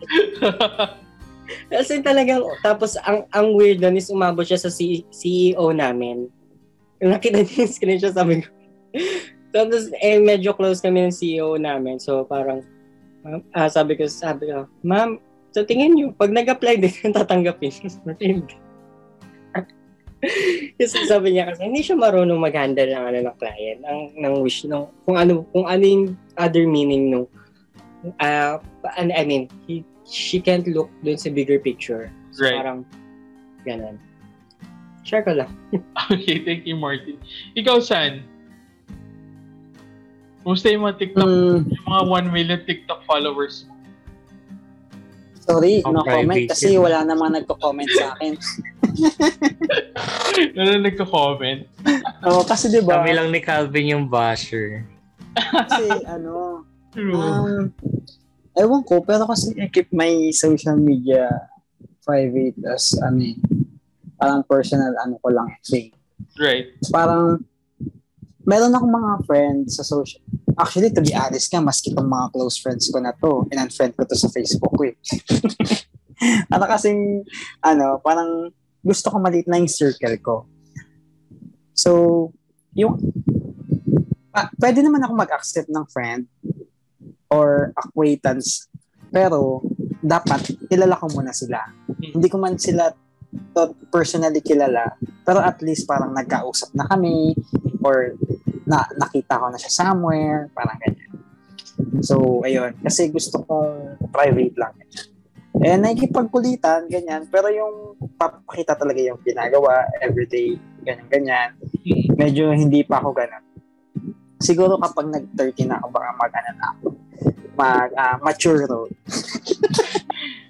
Kasi 1.69 2.01
talagang, 2.01 2.41
tapos 2.65 2.97
ang 3.05 3.29
ang 3.29 3.53
weird 3.53 3.77
doon 3.77 4.01
is 4.01 4.09
umabot 4.09 4.41
siya 4.41 4.57
sa 4.57 4.73
C- 4.73 5.05
CEO 5.13 5.69
namin. 5.69 6.25
Nakita 6.97 7.45
niya 7.45 7.69
yung 7.69 7.73
screenshot, 7.73 8.17
sabi 8.17 8.41
ko, 8.41 8.49
tapos, 9.55 9.87
eh, 10.03 10.19
medyo 10.19 10.51
close 10.51 10.83
kami 10.83 11.07
ng 11.07 11.15
CEO 11.15 11.55
namin. 11.55 11.95
So, 11.95 12.27
parang, 12.27 12.59
ah, 13.55 13.71
sabi 13.71 13.95
ko, 13.95 14.03
sabi 14.11 14.51
ko, 14.51 14.67
ma'am, 14.83 15.15
sa 15.55 15.63
tingin 15.63 15.95
niyo, 15.95 16.11
pag 16.11 16.35
nag-apply 16.35 16.83
din, 16.83 16.91
tatanggapin. 17.15 17.71
Hindi. 18.19 18.55
kasi 20.81 21.07
sabi 21.07 21.37
niya 21.37 21.53
kasi, 21.53 21.69
hindi 21.69 21.85
siya 21.85 21.95
marunong 21.95 22.41
mag-handle 22.41 22.89
ng, 22.91 23.05
ano, 23.13 23.17
ng 23.29 23.37
client, 23.39 23.79
ng, 23.85 23.99
ng 24.19 24.33
wish, 24.41 24.65
ng, 24.67 24.89
kung 25.05 25.15
ano, 25.15 25.47
kung 25.53 25.69
ano 25.69 25.83
yung 25.85 26.17
other 26.35 26.65
meaning 26.65 27.13
nung, 27.13 27.27
uh, 28.19 28.57
I 28.97 29.23
mean, 29.23 29.47
he, 29.69 29.85
she 30.03 30.41
can't 30.41 30.65
look 30.67 30.89
dun 31.05 31.15
sa 31.15 31.29
bigger 31.29 31.61
picture. 31.61 32.11
So, 32.33 32.43
Right. 32.43 32.57
parang, 32.57 32.83
ganun. 33.63 34.01
Share 35.05 35.21
ko 35.21 35.37
lang. 35.37 35.51
Okay, 36.09 36.41
thank 36.41 36.65
you, 36.65 36.73
Martin. 36.73 37.21
Ikaw, 37.53 37.79
San? 37.79 38.25
Kumusta 40.45 40.69
yung 40.69 40.85
mga 40.85 40.97
TikTok, 40.99 41.25
Mm, 41.25 41.57
yung 41.65 41.85
mga 41.87 42.03
1 42.05 42.29
million 42.29 42.59
TikTok 42.61 43.01
followers 43.03 43.65
mo? 43.65 43.73
sorry, 45.41 45.81
Ang 45.81 45.93
no 45.93 46.01
comment 46.01 46.41
kasi 46.47 46.73
yun. 46.73 46.81
wala 46.81 47.01
namang 47.01 47.33
nagko-comment 47.33 47.89
sa 47.91 48.13
akin. 48.13 48.33
Ano 50.55 50.69
nagko-comment? 50.79 51.61
Oo, 52.23 52.41
kasi 52.43 52.67
di 52.67 52.79
ba? 52.79 52.99
Kami 52.99 53.11
lang 53.11 53.29
ni 53.29 53.39
Calvin 53.39 53.89
yung 53.89 54.05
basher. 54.05 54.85
Kasi 55.33 55.85
ano, 56.05 56.63
True. 56.91 57.13
um, 57.13 57.69
ewan 58.53 58.81
ko, 58.81 59.01
pero 59.01 59.25
kasi 59.25 59.53
I 59.55 59.67
keep 59.67 59.89
my 59.91 60.09
social 60.31 60.75
media 60.75 61.27
private 62.01 62.55
as 62.65 62.93
ano 62.99 63.19
eh, 63.25 63.35
parang 64.15 64.41
personal 64.43 64.93
ano 64.97 65.17
ko 65.19 65.27
lang 65.29 65.49
thing. 65.61 65.91
right. 66.35 66.71
Parang 66.87 67.43
meron 68.45 68.73
akong 68.73 68.93
mga 68.93 69.11
friends 69.25 69.77
sa 69.77 69.83
social 69.83 70.21
Actually, 70.55 70.87
to 70.95 71.03
be 71.03 71.11
honest 71.11 71.51
nga, 71.51 71.59
maski 71.59 71.91
itong 71.91 72.07
mga 72.07 72.31
close 72.31 72.55
friends 72.63 72.87
ko 72.87 73.03
na 73.03 73.11
to, 73.19 73.43
in-unfriend 73.51 73.91
ko 73.91 74.07
to 74.07 74.15
sa 74.15 74.31
Facebook 74.31 74.71
eh. 74.87 74.95
ano 76.53 76.63
kasing, 76.63 77.27
ano, 77.59 77.99
parang 77.99 78.55
gusto 78.79 79.11
ko 79.11 79.19
maliit 79.19 79.51
na 79.51 79.59
yung 79.59 79.67
circle 79.67 80.15
ko. 80.23 80.47
So, 81.75 81.91
yung, 82.71 82.95
ah, 84.31 84.47
pwede 84.55 84.79
naman 84.79 85.03
ako 85.03 85.13
mag-accept 85.19 85.67
ng 85.67 85.85
friend 85.91 86.23
or 87.27 87.75
acquaintance, 87.75 88.71
pero 89.11 89.59
dapat 89.99 90.55
kilala 90.71 90.95
ko 90.95 91.11
muna 91.11 91.35
sila. 91.35 91.67
Hindi 91.99 92.31
ko 92.31 92.39
man 92.39 92.55
sila 92.55 92.95
personally 93.91 94.39
kilala, 94.39 94.95
pero 95.27 95.43
at 95.43 95.59
least 95.59 95.83
parang 95.83 96.15
nagkausap 96.15 96.71
na 96.71 96.87
kami 96.87 97.35
or 97.85 98.17
na 98.65 98.81
nakita 98.97 99.37
ko 99.37 99.53
na 99.53 99.61
siya 99.61 99.69
somewhere, 99.69 100.49
parang 100.57 100.81
ganyan. 100.81 101.21
So, 102.01 102.41
ayun. 102.41 102.73
Kasi 102.81 103.13
gusto 103.13 103.45
kong 103.45 104.01
private 104.09 104.55
lang. 104.57 104.73
Eh, 105.61 105.77
nakikipagkulitan, 105.79 106.89
ganyan. 106.89 107.29
Pero 107.29 107.47
yung 107.53 107.95
papakita 108.17 108.75
talaga 108.75 108.99
yung 108.99 109.21
ginagawa, 109.21 109.85
everyday, 110.01 110.57
ganyan-ganyan. 110.83 111.55
Medyo 112.17 112.51
hindi 112.51 112.83
pa 112.83 112.99
ako 112.99 113.15
ganun. 113.15 113.43
Siguro 114.41 114.75
kapag 114.81 115.07
nag-30 115.13 115.71
na 115.71 115.79
ako, 115.79 115.87
baka 115.95 116.09
mag-ano 116.19 116.51
na 116.59 116.65
ako. 116.75 116.85
Mag, 117.55 117.89
ah, 117.95 118.17
mature 118.19 118.67
road. 118.67 118.91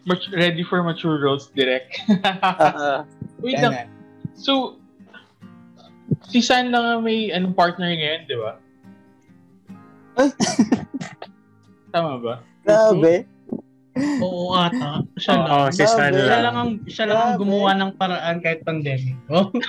Ready 0.33 0.65
for 0.65 0.81
mature 0.81 1.21
roles 1.21 1.49
direct. 1.53 2.01
Uh, 2.45 3.05
Wait 3.41 3.61
lang. 3.61 3.89
So, 4.33 4.81
si 6.27 6.39
San 6.41 6.69
lang 6.69 6.85
ang 6.85 7.01
may 7.01 7.29
anong 7.29 7.53
partner 7.53 7.89
ngayon, 7.89 8.21
di 8.25 8.37
ba? 8.37 8.51
Ay. 10.15 10.29
Tama 11.93 12.19
ba? 12.19 12.35
Grabe. 12.63 13.25
Oo 14.19 14.51
ata. 14.51 14.99
Siya 15.15 15.33
lang. 15.39 15.47
Oo, 15.47 15.65
si 15.71 15.83
San 15.87 16.11
Grabe. 16.11 16.19
Siya 16.19 16.27
lang 16.27 16.43
lang. 16.43 16.55
ang 16.55 16.71
siya 16.85 17.05
lang 17.07 17.17
ang 17.17 17.31
Grabe. 17.31 17.41
gumawa 17.41 17.69
ng 17.79 17.91
paraan 17.95 18.35
kahit 18.39 18.59
pandemic. 18.63 19.15
Oh. 19.29 19.47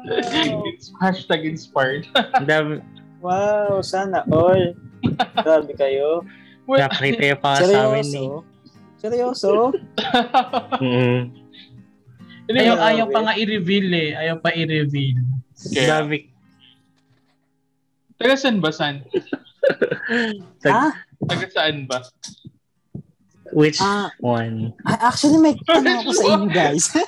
Wow. 0.00 0.64
It's 0.64 0.88
hashtag 0.96 1.44
inspired. 1.44 2.08
Ang 2.40 2.48
dami- 2.48 2.80
Wow, 3.20 3.84
sana 3.84 4.24
all. 4.32 4.72
Grabe 5.36 5.76
kayo. 5.76 6.24
Well, 6.64 6.80
Nakakita 6.80 7.36
yung 7.36 7.42
pa 7.44 7.60
sa 7.60 7.68
amin 7.92 8.08
eh. 8.08 8.28
Seryoso? 8.96 9.76
Seryoso? 9.76 9.76
Mm. 10.80 11.36
Ayaw, 12.52 12.74
Grabe. 12.74 12.88
ayaw 12.90 13.06
pa 13.08 13.20
nga 13.22 13.34
i-reveal 13.36 13.88
eh. 13.92 14.10
Ayaw 14.12 14.36
pa 14.38 14.50
i-reveal. 14.52 15.18
kaya, 15.70 15.86
Dami. 15.86 16.18
taga 18.16 18.34
saan 18.34 18.58
ba, 18.58 18.70
San? 18.70 19.00
Tag- 20.62 20.74
Ah, 20.74 20.92
Taga 21.22 21.46
saan 21.48 21.84
ba? 21.84 22.00
Which 23.52 23.78
Ah. 23.82 24.10
one? 24.20 24.72
actually 24.86 25.38
may 25.38 25.54
tanong 25.66 26.06
ako 26.06 26.10
sa 26.14 26.24
inyo 26.28 26.48
guys. 26.50 26.86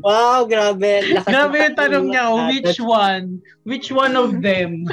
Wow, 0.00 0.48
grabe. 0.48 1.12
Lakas 1.12 1.28
Grabe 1.28 1.56
ng 1.60 1.62
yung 1.62 1.76
tanong 1.76 2.06
niya, 2.08 2.22
oh, 2.32 2.48
which 2.48 2.80
one? 2.80 3.44
Which 3.68 3.92
one 3.92 4.16
of 4.16 4.40
them? 4.40 4.88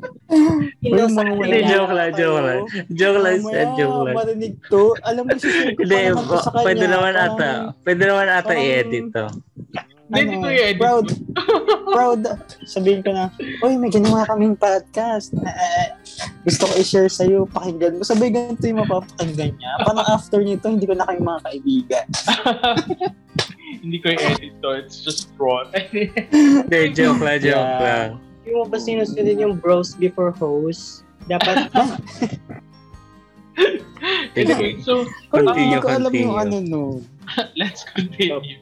Hindi, 0.80 1.58
joke 1.66 1.90
lang, 1.90 2.10
joke 2.14 2.40
lang. 2.46 2.62
Joke 2.94 3.20
lang, 3.20 3.38
Seth, 3.42 3.72
joke 3.74 4.06
lang. 4.06 4.16
marinig 4.16 4.54
to. 4.70 4.94
Alam 5.02 5.26
mo, 5.26 5.34
sisir 5.34 5.74
ko 5.74 5.82
pa 5.82 5.90
naman 5.90 6.22
to 6.22 6.36
sa 6.38 6.50
kanya. 6.54 6.62
pwede 6.62 6.84
naman 6.86 7.14
ata. 7.18 7.50
Pwede 7.82 8.02
naman 8.06 8.28
ata 8.30 8.52
i-edit 8.54 9.06
to. 9.10 9.26
Hindi, 10.12 10.34
ko 10.38 10.46
i-edit. 10.46 10.78
Proud. 10.78 11.06
proud. 11.98 12.20
Sabihin 12.62 13.02
ko 13.02 13.10
na, 13.10 13.34
Uy, 13.66 13.74
may 13.74 13.90
ginawa 13.90 14.22
kaming 14.30 14.54
podcast. 14.54 15.34
Eh, 15.34 15.86
gusto 16.44 16.62
ko 16.68 16.72
i-share 16.78 17.08
sa'yo. 17.08 17.46
Pakinggan 17.48 17.98
mo. 17.98 18.02
Sabay 18.02 18.30
ganito 18.30 18.62
yung 18.64 18.84
mapapakinggan 18.84 19.56
niya. 19.56 19.72
Parang 19.86 20.06
after 20.06 20.42
nito, 20.42 20.68
hindi 20.68 20.86
ko 20.86 20.94
na 20.94 21.06
kayo 21.06 21.20
mga 21.20 21.40
kaibigan. 21.46 22.06
hindi 23.84 23.98
ko 23.98 24.06
i-edit 24.14 24.54
to. 24.60 24.68
It's 24.78 25.02
just 25.02 25.30
raw. 25.38 25.64
Hindi, 25.72 26.78
joke 26.94 27.20
lang, 27.20 27.40
joke 27.42 27.56
Yeah. 27.56 27.82
lang. 27.82 28.10
Hindi 28.42 28.50
mo 28.58 28.64
ba 28.66 28.78
sinusunod 28.78 29.38
yung 29.38 29.54
bros 29.58 29.94
before 29.94 30.34
host? 30.34 31.06
Dapat, 31.30 31.70
anyway, 34.34 34.74
so, 34.82 35.06
Continue, 35.30 35.54
hindi 35.54 35.78
ko 35.78 35.86
alam 35.88 36.10
continue. 36.10 36.34
ano 36.34 36.56
no. 36.58 36.82
let's 37.54 37.86
continue. 37.86 38.58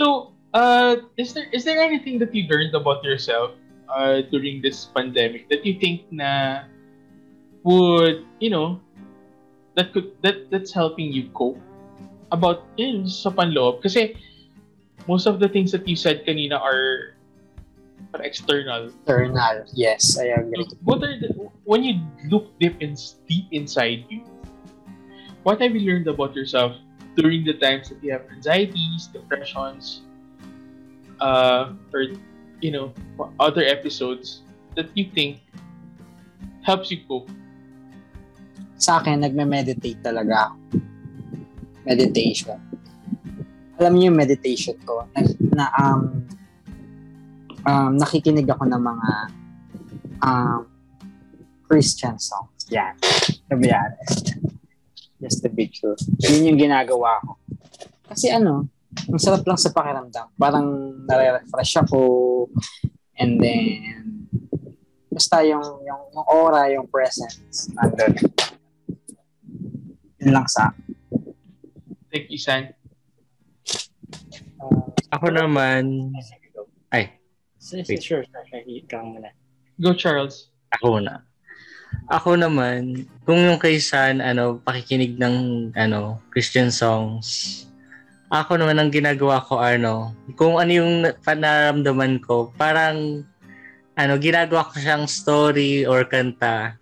So, 0.00 0.34
uh, 0.50 0.98
is 1.14 1.30
there 1.36 1.46
is 1.54 1.62
there 1.62 1.78
anything 1.78 2.18
that 2.18 2.34
you 2.34 2.50
learned 2.50 2.74
about 2.74 3.06
yourself 3.06 3.54
uh, 3.88 4.22
during 4.30 4.62
this 4.62 4.86
pandemic 4.90 5.48
that 5.48 5.64
you 5.64 5.78
think 5.78 6.06
na 6.10 6.64
would 7.62 8.24
you 8.40 8.50
know 8.50 8.80
that 9.74 9.92
could 9.92 10.14
that 10.22 10.50
that's 10.50 10.72
helping 10.72 11.12
you 11.12 11.28
cope 11.34 11.58
about 12.32 12.66
yun 12.76 13.06
sa 13.06 13.30
panloob 13.30 13.82
kasi 13.82 14.14
most 15.06 15.26
of 15.26 15.38
the 15.38 15.48
things 15.48 15.70
that 15.70 15.86
you 15.86 15.94
said 15.94 16.26
kanina 16.26 16.58
are 16.58 17.16
are 18.14 18.22
external. 18.22 18.92
Eternal. 19.04 19.64
Yes, 19.74 20.18
I 20.18 20.36
agree. 20.36 20.66
What 20.84 21.02
are 21.02 21.16
the, 21.18 21.32
when 21.64 21.84
you 21.84 22.00
look 22.28 22.52
deep 22.58 22.80
in 22.80 22.96
deep 23.28 23.46
inside 23.50 24.04
you? 24.08 24.24
What 25.42 25.60
have 25.60 25.74
you 25.74 25.82
learned 25.86 26.08
about 26.08 26.34
yourself 26.34 26.74
during 27.14 27.44
the 27.44 27.54
times 27.54 27.88
that 27.88 28.02
you 28.02 28.12
have 28.12 28.26
anxieties, 28.30 29.08
depressions, 29.12 30.02
uh, 31.20 31.72
or 31.94 32.02
you 32.60 32.72
know 32.72 32.92
other 33.40 33.62
episodes 33.62 34.42
that 34.74 34.88
you 34.94 35.08
think 35.12 35.40
helps 36.62 36.90
you 36.90 37.00
cope? 37.08 37.30
Sa 38.76 39.00
akin, 39.00 39.24
nagme-meditate 39.24 40.04
talaga 40.04 40.52
ako. 40.52 40.56
Meditation. 41.86 42.60
alam 43.76 43.92
niyo 43.96 44.12
yung 44.12 44.18
meditation 44.20 44.76
ko, 44.88 45.04
na, 45.12 45.20
na 45.52 45.64
um, 45.76 46.02
um, 47.68 47.92
nakikinig 48.00 48.48
ako 48.48 48.64
ng 48.64 48.82
mga 48.82 49.10
um, 50.24 50.64
Christian 51.68 52.16
songs. 52.16 52.64
Yan. 52.72 52.96
To 53.52 53.54
be 53.56 53.68
honest. 53.68 54.40
Just 55.20 55.44
to 55.44 55.48
be 55.52 55.68
true. 55.68 55.96
Yun 56.24 56.54
yung 56.54 56.58
ginagawa 56.60 57.20
ko. 57.24 57.36
Kasi 58.08 58.32
ano, 58.32 58.68
ang 59.04 59.20
sarap 59.20 59.44
lang 59.44 59.60
sa 59.60 59.70
pakiramdam. 59.70 60.26
Parang 60.34 60.66
nare-refresh 61.04 61.84
ako. 61.84 62.00
And 63.16 63.36
then, 63.36 64.28
basta 65.08 65.40
yung, 65.40 65.64
yung, 65.84 66.02
yung 66.12 66.26
aura, 66.28 66.68
yung 66.68 66.88
presence, 66.88 67.68
nandun. 67.72 68.12
Yun 70.20 70.32
lang 70.32 70.48
sa 70.48 70.72
Thank 72.06 72.32
you, 72.32 72.40
San. 72.40 72.72
uh, 74.56 74.88
Ako 75.12 75.28
naman, 75.28 76.12
ay, 76.88 77.12
Sure, 77.60 77.82
Wait. 77.82 77.98
sure. 78.00 78.22
Ikaw 78.54 79.02
muna. 79.02 79.34
Go, 79.76 79.90
Charles. 79.92 80.54
ako 80.70 81.02
na. 81.02 81.26
Ako 82.06 82.38
naman, 82.38 83.04
kung 83.26 83.42
yung 83.42 83.58
kay 83.58 83.82
San, 83.82 84.22
ano, 84.22 84.62
pakikinig 84.62 85.18
ng, 85.18 85.68
ano, 85.74 86.22
Christian 86.30 86.70
songs, 86.70 87.65
ako 88.30 88.58
naman 88.58 88.78
ang 88.82 88.90
ginagawa 88.90 89.38
ko, 89.42 89.62
ano, 89.62 90.10
kung 90.34 90.58
ano 90.58 90.70
yung 90.70 90.92
panaramdaman 91.22 92.18
ko, 92.22 92.50
parang, 92.58 93.22
ano, 93.94 94.12
ginagawa 94.18 94.66
ko 94.66 94.82
siyang 94.82 95.06
story 95.06 95.86
or 95.86 96.02
kanta, 96.04 96.74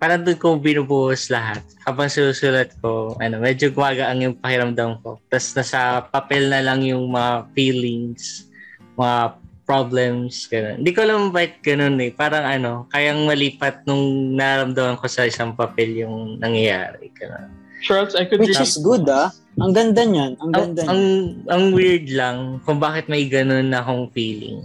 parang 0.00 0.24
doon 0.24 0.40
ko 0.40 0.56
binubuhos 0.56 1.28
lahat. 1.28 1.60
Habang 1.84 2.08
susulat 2.08 2.72
ko, 2.80 3.12
ano, 3.20 3.36
medyo 3.36 3.68
gumagaang 3.68 4.24
yung 4.24 4.36
pakiramdam 4.40 4.96
ko. 5.04 5.20
Tapos 5.28 5.52
nasa 5.52 6.08
papel 6.08 6.48
na 6.48 6.64
lang 6.64 6.80
yung 6.80 7.12
mga 7.12 7.52
feelings, 7.52 8.48
mga 8.96 9.36
problems, 9.68 10.50
gano'n. 10.50 10.82
Hindi 10.82 10.90
ko 10.90 11.06
alam 11.06 11.30
bakit 11.30 11.62
gano'n 11.62 11.94
eh. 12.02 12.10
Parang 12.10 12.42
ano, 12.42 12.90
kayang 12.90 13.22
malipat 13.28 13.86
nung 13.86 14.34
naramdaman 14.34 14.98
ko 14.98 15.06
sa 15.06 15.28
isang 15.28 15.54
papel 15.54 15.94
yung 15.94 16.42
nangyayari. 16.42 17.12
Gano'n. 17.14 17.59
Charles, 17.80 18.12
I 18.14 18.24
could 18.24 18.40
which 18.40 18.52
relate- 18.52 18.66
is 18.66 18.78
good 18.78 19.08
ah. 19.08 19.32
Ang 19.58 19.72
ganda 19.72 20.02
niyan. 20.02 20.36
Ang 20.36 20.50
Ang, 20.50 20.52
ganda 20.54 20.80
ang, 20.86 21.00
niyan. 21.00 21.48
ang 21.48 21.64
weird 21.72 22.06
lang 22.08 22.38
kung 22.62 22.78
bakit 22.78 23.06
may 23.06 23.26
gano'n 23.26 23.68
na 23.68 23.80
akong 23.80 24.08
feeling. 24.10 24.64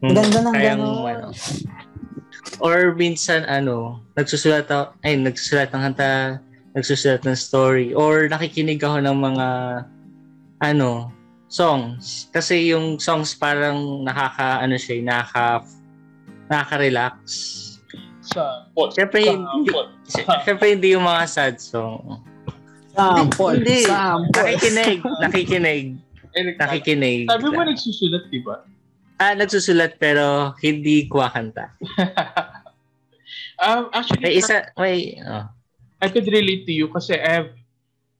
Ang 0.00 0.14
ganda 0.14 0.38
ng 0.40 0.54
Kayang, 0.54 0.82
gano'n. 0.82 1.06
ano, 1.08 1.26
or 2.60 2.94
minsan 2.94 3.42
ano, 3.44 4.00
nagsusulat 4.14 4.66
ako, 4.66 4.92
ay, 5.02 5.16
nagsusulat 5.16 5.68
ng 5.70 5.82
kanta, 5.82 6.38
nagsusulat 6.72 7.22
ng 7.22 7.34
story, 7.34 7.90
or 7.92 8.28
nakikinig 8.28 8.78
ako 8.78 9.00
ng 9.00 9.16
mga, 9.16 9.48
ano, 10.60 11.10
songs. 11.48 12.28
Kasi 12.30 12.70
yung 12.70 12.98
songs 12.98 13.32
parang 13.32 13.76
nakaka, 14.02 14.60
ano 14.60 14.76
siya, 14.76 15.00
nakaka, 15.00 15.64
nakaka-relax. 16.46 17.14
sa 18.26 18.66
pot. 18.74 18.90
Siyempre, 18.90 19.22
Sa 19.22 19.38
hindi, 19.38 19.70
pot. 19.70 19.88
siyempre 20.42 20.74
hindi 20.74 20.90
yung 20.92 21.06
mga 21.06 21.24
sad 21.26 21.56
song. 21.56 22.25
Sample. 22.96 23.60
Hindi. 23.60 23.78
Sample. 23.84 24.40
Nakikinig, 24.40 24.98
nakikinig, 25.22 25.86
nakikinig. 26.56 27.20
Sabi 27.28 27.46
mo 27.52 27.60
nagsusulat, 27.60 28.24
di 28.32 28.40
ba? 28.40 28.64
Ah, 29.20 29.36
nagsusulat 29.36 30.00
pero 30.00 30.56
hindi 30.64 31.04
kumakanta. 31.08 31.76
um, 33.64 33.92
actually, 33.92 34.24
May 34.24 34.34
isa, 34.40 34.72
may, 34.80 35.20
oh. 35.20 35.44
I 36.00 36.08
could 36.08 36.28
relate 36.28 36.64
to 36.68 36.72
you 36.72 36.88
kasi 36.88 37.16
I 37.20 37.28
have 37.28 37.50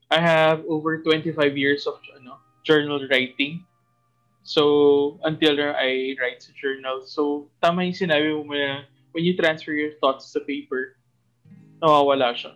I 0.09 0.21
have 0.21 0.63
over 0.69 1.01
25 1.03 1.35
years 1.57 1.85
of 1.85 1.99
ano, 2.15 2.37
journal 2.63 3.01
writing. 3.09 3.65
So, 4.47 5.19
until 5.27 5.59
now, 5.59 5.75
I 5.75 6.15
write 6.15 6.39
sa 6.39 6.55
journal. 6.55 7.03
So, 7.03 7.51
tama 7.59 7.83
yung 7.83 7.99
sinabi 7.99 8.31
mo 8.31 8.47
na 8.55 8.87
when 9.11 9.27
you 9.27 9.35
transfer 9.35 9.75
your 9.75 9.99
thoughts 9.99 10.31
sa 10.31 10.39
paper, 10.47 10.95
nawawala 11.83 12.31
siya. 12.31 12.55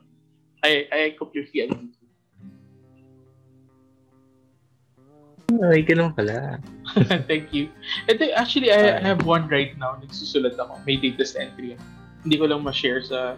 I, 0.64 0.88
I 0.88 1.02
completely 1.20 1.68
agree. 1.68 1.92
Ay, 5.60 5.84
ganun 5.84 6.16
pala. 6.16 6.62
Thank 7.30 7.52
you. 7.52 7.68
And 8.08 8.16
then, 8.16 8.32
actually, 8.36 8.72
I, 8.72 9.00
I 9.00 9.04
have 9.04 9.28
one 9.28 9.52
right 9.52 9.76
now. 9.76 10.00
Nagsusulat 10.00 10.56
ako. 10.56 10.80
May 10.88 11.02
latest 11.02 11.36
entry. 11.36 11.76
Hindi 12.24 12.36
ko 12.40 12.48
lang 12.48 12.64
ma-share 12.64 13.04
sa 13.04 13.36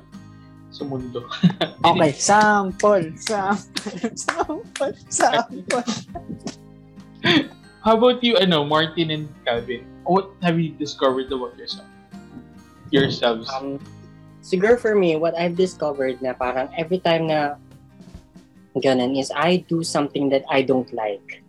sa 0.73 0.84
mundo. 0.84 1.22
Okay, 1.85 2.11
sample, 2.18 3.14
sample, 3.15 4.14
sample, 4.18 4.94
sample. 5.07 5.85
How 7.85 7.94
about 7.99 8.23
you, 8.26 8.35
ano, 8.41 8.65
Martin 8.65 9.11
and 9.14 9.30
Calvin? 9.45 9.85
What 10.03 10.34
have 10.41 10.57
you 10.57 10.73
discovered 10.73 11.30
about 11.30 11.56
yourself? 11.60 11.88
Yourselves. 12.90 13.48
Um, 13.53 13.77
siguro 14.41 14.80
for 14.80 14.95
me, 14.95 15.15
what 15.15 15.38
I've 15.38 15.56
discovered 15.56 16.19
na 16.26 16.34
parang 16.34 16.73
every 16.73 16.99
time 16.99 17.30
na 17.30 17.56
ganun 18.81 19.14
is 19.19 19.30
I 19.35 19.61
do 19.69 19.84
something 19.85 20.34
that 20.34 20.44
I 20.49 20.65
don't 20.65 20.90
like. 20.95 21.43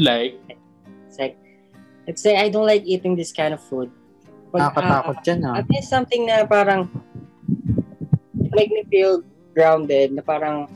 Like, 0.00 0.40
It's 1.06 1.18
like, 1.18 1.36
let's 2.06 2.22
say 2.22 2.38
I 2.40 2.48
don't 2.48 2.66
like 2.66 2.82
eating 2.88 3.14
this 3.14 3.30
kind 3.30 3.52
of 3.52 3.60
food. 3.60 3.92
But, 4.50 4.72
Nakakatakot 4.74 5.16
dyan 5.22 5.38
ah. 5.46 5.60
At 5.62 5.66
least 5.70 5.90
something 5.92 6.26
na 6.26 6.42
parang 6.48 6.90
make 8.50 8.70
me 8.70 8.82
feel 8.90 9.22
grounded 9.54 10.14
na 10.14 10.22
parang 10.22 10.66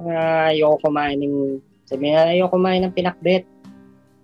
uh, 0.00 0.48
ayoko 0.48 0.88
kumain 0.88 1.20
ng 1.20 1.60
sabi 1.84 2.12
na 2.12 2.32
ayoko 2.32 2.56
kumain 2.56 2.84
ng 2.84 2.94
pinakbet. 2.96 3.44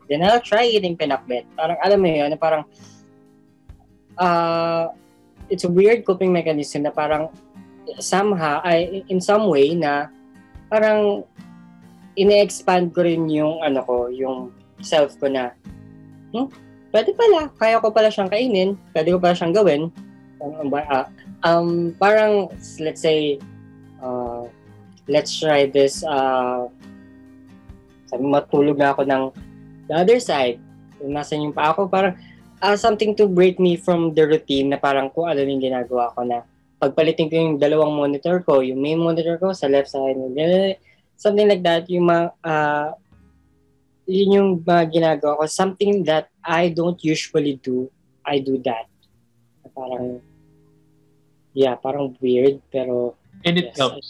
Then 0.09 0.25
I'll 0.25 0.41
try 0.41 0.65
eating 0.65 0.97
pinakbet. 0.97 1.45
Parang 1.53 1.77
alam 1.85 2.01
mo 2.01 2.09
yun, 2.09 2.33
na 2.33 2.41
parang 2.41 2.65
uh, 4.16 4.93
it's 5.53 5.65
a 5.65 5.73
weird 5.73 6.09
coping 6.09 6.33
mechanism 6.33 6.89
na 6.89 6.93
parang 6.93 7.29
somehow, 8.01 8.61
ay, 8.65 9.05
in 9.09 9.20
some 9.20 9.49
way 9.49 9.77
na 9.77 10.09
parang 10.69 11.25
ine-expand 12.19 12.90
ko 12.90 13.07
rin 13.07 13.31
yung 13.31 13.62
ano 13.62 13.81
ko, 13.86 14.11
yung 14.11 14.51
self 14.82 15.15
ko 15.23 15.31
na 15.31 15.55
hmm, 16.35 16.51
pwede 16.90 17.15
pala, 17.15 17.49
kaya 17.57 17.78
ko 17.78 17.95
pala 17.95 18.11
siyang 18.11 18.32
kainin, 18.32 18.74
pwede 18.93 19.15
ko 19.15 19.19
pala 19.23 19.39
siyang 19.39 19.55
gawin. 19.55 19.82
Um, 20.39 20.70
uh, 20.74 21.07
um, 21.47 21.95
parang, 21.99 22.51
let's 22.82 23.03
say, 23.03 23.39
uh, 24.03 24.47
let's 25.11 25.35
try 25.35 25.66
this, 25.66 26.03
uh, 26.03 26.66
sabi 28.09 28.24
matulog 28.24 28.78
na 28.78 28.95
ako 28.95 29.03
ng 29.05 29.23
the 29.89 29.95
other 29.95 30.19
side. 30.19 30.59
Nasan 30.99 31.47
yung 31.47 31.55
pa 31.55 31.70
ako, 31.70 31.86
parang 31.86 32.19
uh, 32.62 32.77
something 32.77 33.15
to 33.15 33.28
break 33.28 33.62
me 33.62 33.78
from 33.78 34.15
the 34.15 34.24
routine 34.27 34.70
na 34.73 34.78
parang 34.78 35.11
kung 35.12 35.28
ano 35.31 35.43
yung 35.43 35.62
ginagawa 35.62 36.11
ko 36.15 36.24
na 36.24 36.43
pagpalitin 36.78 37.27
ko 37.27 37.35
yung 37.35 37.53
dalawang 37.59 37.95
monitor 37.95 38.39
ko, 38.47 38.62
yung 38.62 38.78
main 38.78 38.99
monitor 38.99 39.35
ko 39.36 39.51
sa 39.51 39.66
left 39.66 39.90
side, 39.90 40.15
something 41.19 41.51
like 41.51 41.66
that, 41.66 41.90
yung 41.90 42.07
mga, 42.07 42.31
uh, 42.47 42.95
yun 44.07 44.39
yung 44.39 44.51
mga 44.62 44.85
ginagawa 44.89 45.43
ko. 45.43 45.45
Something 45.51 46.07
that 46.07 46.31
I 46.40 46.70
don't 46.70 46.97
usually 47.03 47.59
do, 47.61 47.90
I 48.23 48.39
do 48.39 48.57
that. 48.65 48.86
Parang, 49.74 50.23
yeah, 51.53 51.74
parang 51.77 52.16
weird, 52.23 52.62
pero 52.73 53.19
and 53.45 53.59
it 53.59 53.74
Yes. 53.74 53.78
helps. 53.78 54.09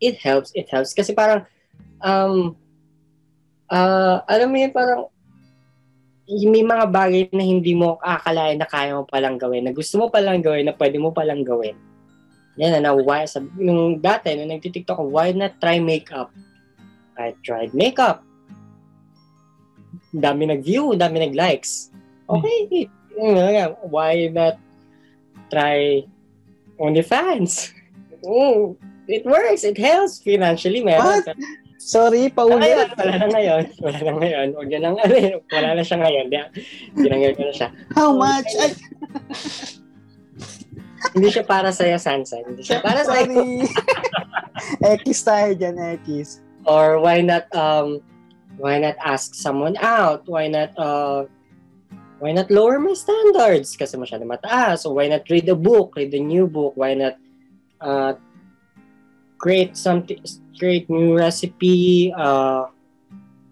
it 0.00 0.16
helps, 0.20 0.50
it 0.54 0.66
helps. 0.68 0.92
Kasi 0.92 1.14
parang, 1.16 1.46
um, 2.04 2.56
uh, 3.70 4.20
alam 4.28 4.50
mo 4.50 4.56
yun, 4.58 4.72
parang, 4.74 5.08
may 6.28 6.64
mga 6.64 6.88
bagay 6.88 7.22
na 7.32 7.44
hindi 7.44 7.76
mo 7.76 8.00
akalain 8.00 8.56
na 8.56 8.68
kaya 8.68 8.96
mo 8.96 9.04
palang 9.04 9.36
gawin, 9.36 9.64
na 9.64 9.72
gusto 9.72 10.00
mo 10.00 10.08
palang 10.08 10.40
gawin, 10.40 10.68
na 10.68 10.76
pwede 10.76 10.96
mo 10.96 11.12
palang 11.12 11.44
gawin. 11.44 11.76
Yan 12.56 12.86
na, 12.86 12.94
why, 12.94 13.26
sa, 13.26 13.42
nung 13.58 13.98
dati, 13.98 14.34
nung 14.38 14.54
nagtitiktok 14.54 14.98
ako, 14.98 15.10
why 15.10 15.34
not 15.34 15.58
try 15.58 15.82
makeup? 15.82 16.30
I 17.18 17.34
tried 17.42 17.74
makeup. 17.74 18.22
Dami 20.14 20.46
nag-view, 20.46 20.94
dami 20.94 21.26
nag-likes. 21.26 21.90
Okay, 22.30 22.86
yun 23.18 23.34
nga, 23.34 23.74
why 23.90 24.30
not 24.30 24.58
try 25.50 26.06
OnlyFans? 26.78 27.70
Mm, 28.24 28.80
it 29.04 29.20
works, 29.28 29.68
it 29.68 29.76
helps 29.76 30.16
financially, 30.16 30.80
meron. 30.80 31.20
What? 31.20 31.36
Sorry, 31.76 32.32
paulit. 32.32 32.64
ngayon, 32.64 32.88
wala 32.96 33.14
na 33.20 33.28
ngayon. 33.28 33.64
Wala 33.84 33.98
na 34.00 34.12
ngayon. 34.16 34.46
Huwag 34.56 34.68
na 34.72 34.78
lang, 34.80 34.94
ano, 34.96 35.14
eh, 35.20 35.36
wala 35.52 35.68
na 35.76 35.84
siya 35.84 35.98
ngayon. 36.00 36.26
Di, 36.32 36.38
ko 36.96 37.42
na 37.44 37.52
siya. 37.52 37.68
How 37.92 38.16
much? 38.16 38.48
Ay, 38.56 38.72
Hindi 41.12 41.28
siya 41.28 41.44
para 41.44 41.68
sa'yo, 41.68 42.00
Sansa. 42.00 42.40
Hindi 42.40 42.64
siya 42.64 42.80
para 42.80 43.04
sa'yo. 43.04 43.28
sorry. 43.28 43.68
X 45.04 45.20
tayo 45.20 45.52
dyan, 45.52 45.76
X. 46.00 46.40
Or 46.64 47.02
why 47.04 47.20
not, 47.20 47.44
um, 47.52 48.00
why 48.56 48.80
not 48.80 48.96
ask 49.04 49.36
someone 49.36 49.76
out? 49.82 50.24
Why 50.24 50.48
not, 50.48 50.72
uh, 50.80 51.28
why 52.22 52.32
not 52.32 52.48
lower 52.48 52.80
my 52.80 52.96
standards? 52.96 53.76
Kasi 53.76 54.00
masyado 54.00 54.24
mataas. 54.24 54.88
So 54.88 54.96
why 54.96 55.12
not 55.12 55.28
read 55.28 55.44
a 55.52 55.58
book, 55.58 55.98
read 56.00 56.14
a 56.14 56.22
new 56.22 56.48
book? 56.48 56.72
Why 56.78 56.96
not, 56.96 57.20
uh, 57.84 58.16
create 59.36 59.76
something, 59.76 60.16
create 60.56 60.88
new 60.88 61.20
recipe, 61.20 62.14
uh, 62.16 62.72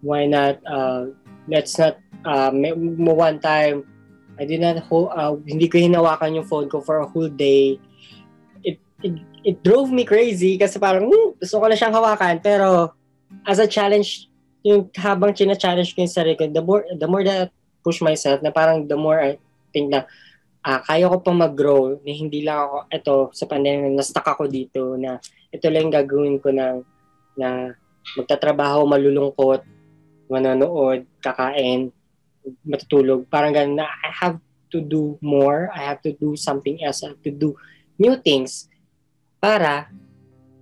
why 0.01 0.25
not 0.25 0.57
uh, 0.65 1.13
let's 1.47 1.77
not 1.77 2.01
uh, 2.25 2.51
may, 2.51 2.73
one 2.73 3.39
time 3.39 3.85
I 4.39 4.43
did 4.49 4.61
not 4.61 4.81
hold, 4.89 5.13
uh, 5.13 5.37
hindi 5.45 5.69
ko 5.69 5.77
hinawakan 5.77 6.41
yung 6.41 6.47
phone 6.49 6.67
ko 6.69 6.81
for 6.81 7.01
a 7.01 7.07
whole 7.07 7.29
day. 7.29 7.77
It, 8.65 8.81
it, 9.05 9.15
it 9.45 9.55
drove 9.61 9.93
me 9.93 10.05
crazy 10.07 10.57
kasi 10.57 10.81
parang 10.81 11.05
hmm, 11.05 11.37
gusto 11.37 11.61
ko 11.61 11.65
na 11.69 11.77
siyang 11.77 11.93
hawakan 11.93 12.41
pero 12.41 12.97
as 13.45 13.61
a 13.61 13.69
challenge 13.69 14.29
yung 14.63 14.87
habang 14.95 15.35
china-challenge 15.35 15.91
ko 15.91 16.07
yung 16.07 16.15
sarili 16.15 16.39
ko, 16.39 16.47
the 16.47 16.63
more, 16.63 16.87
the 16.95 17.05
more 17.05 17.21
that 17.21 17.51
I 17.51 17.51
push 17.83 17.99
myself, 17.99 18.39
na 18.39 18.49
parang 18.49 18.87
the 18.87 18.95
more 18.95 19.19
I 19.19 19.35
think 19.75 19.91
na 19.91 20.07
ah 20.63 20.79
kaya 20.79 21.11
ko 21.11 21.19
pa 21.19 21.35
mag-grow, 21.35 21.99
na 21.99 22.11
hindi 22.15 22.47
lang 22.47 22.63
ako, 22.63 22.77
ito, 22.87 23.13
sa 23.35 23.45
pandemic, 23.51 23.91
na-stuck 23.91 24.23
ako 24.23 24.47
dito, 24.47 24.95
na 24.95 25.19
ito 25.51 25.67
lang 25.67 25.91
yung 25.91 25.95
gagawin 25.99 26.39
ko 26.39 26.55
na, 26.55 26.79
na 27.35 27.75
magtatrabaho, 28.15 28.87
malulungkot, 28.87 29.67
manonood, 30.31 31.03
kakain, 31.19 31.91
matutulog. 32.67 33.27
Parang 33.31 33.55
ganun 33.55 33.79
na 33.79 33.87
I 33.87 34.09
have 34.11 34.37
to 34.73 34.81
do 34.81 35.17
more. 35.21 35.69
I 35.71 35.85
have 35.85 36.01
to 36.03 36.11
do 36.17 36.35
something 36.35 36.81
else. 36.83 37.03
I 37.03 37.13
have 37.13 37.23
to 37.23 37.33
do 37.33 37.55
new 37.99 38.17
things 38.17 38.67
para, 39.43 39.91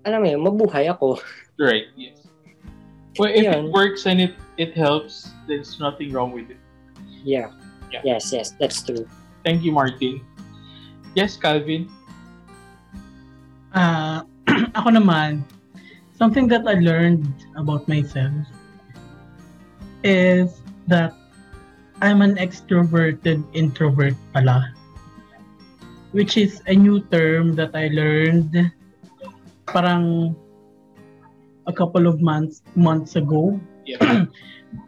alam 0.02 0.26
mo 0.26 0.28
yun, 0.28 0.42
mabuhay 0.42 0.90
ako. 0.90 1.22
Right, 1.62 1.86
yes. 1.94 2.26
Well, 3.22 3.30
if 3.30 3.46
it 3.46 3.70
works 3.70 4.10
and 4.10 4.18
it, 4.18 4.34
it 4.58 4.74
helps, 4.74 5.30
there's 5.46 5.78
nothing 5.78 6.10
wrong 6.10 6.34
with 6.34 6.50
it. 6.50 6.58
Yeah. 7.22 7.54
Yeah. 7.94 8.02
Yes, 8.18 8.34
yes, 8.34 8.58
that's 8.58 8.82
true. 8.82 9.06
Thank 9.46 9.62
you, 9.62 9.70
Martin. 9.70 10.26
Yes, 11.14 11.38
Calvin? 11.38 11.92
Ah, 13.76 14.26
ako 14.80 14.98
naman, 14.98 15.46
something 16.18 16.50
that 16.50 16.66
I 16.66 16.80
learned 16.82 17.30
about 17.54 17.86
myself 17.86 18.34
is 20.02 20.66
that 20.88 21.14
I'm 22.02 22.22
an 22.22 22.36
extroverted 22.36 23.46
introvert 23.54 24.18
pala. 24.34 24.74
Which 26.12 26.36
is 26.36 26.62
a 26.68 26.76
new 26.76 27.00
term 27.08 27.56
that 27.56 27.72
I 27.72 27.88
learned 27.88 28.52
parang 29.70 30.36
a 31.68 31.74
couple 31.74 32.08
of 32.08 32.20
months 32.20 32.62
months 32.76 33.16
ago. 33.16 33.56
Yeah. 33.86 34.26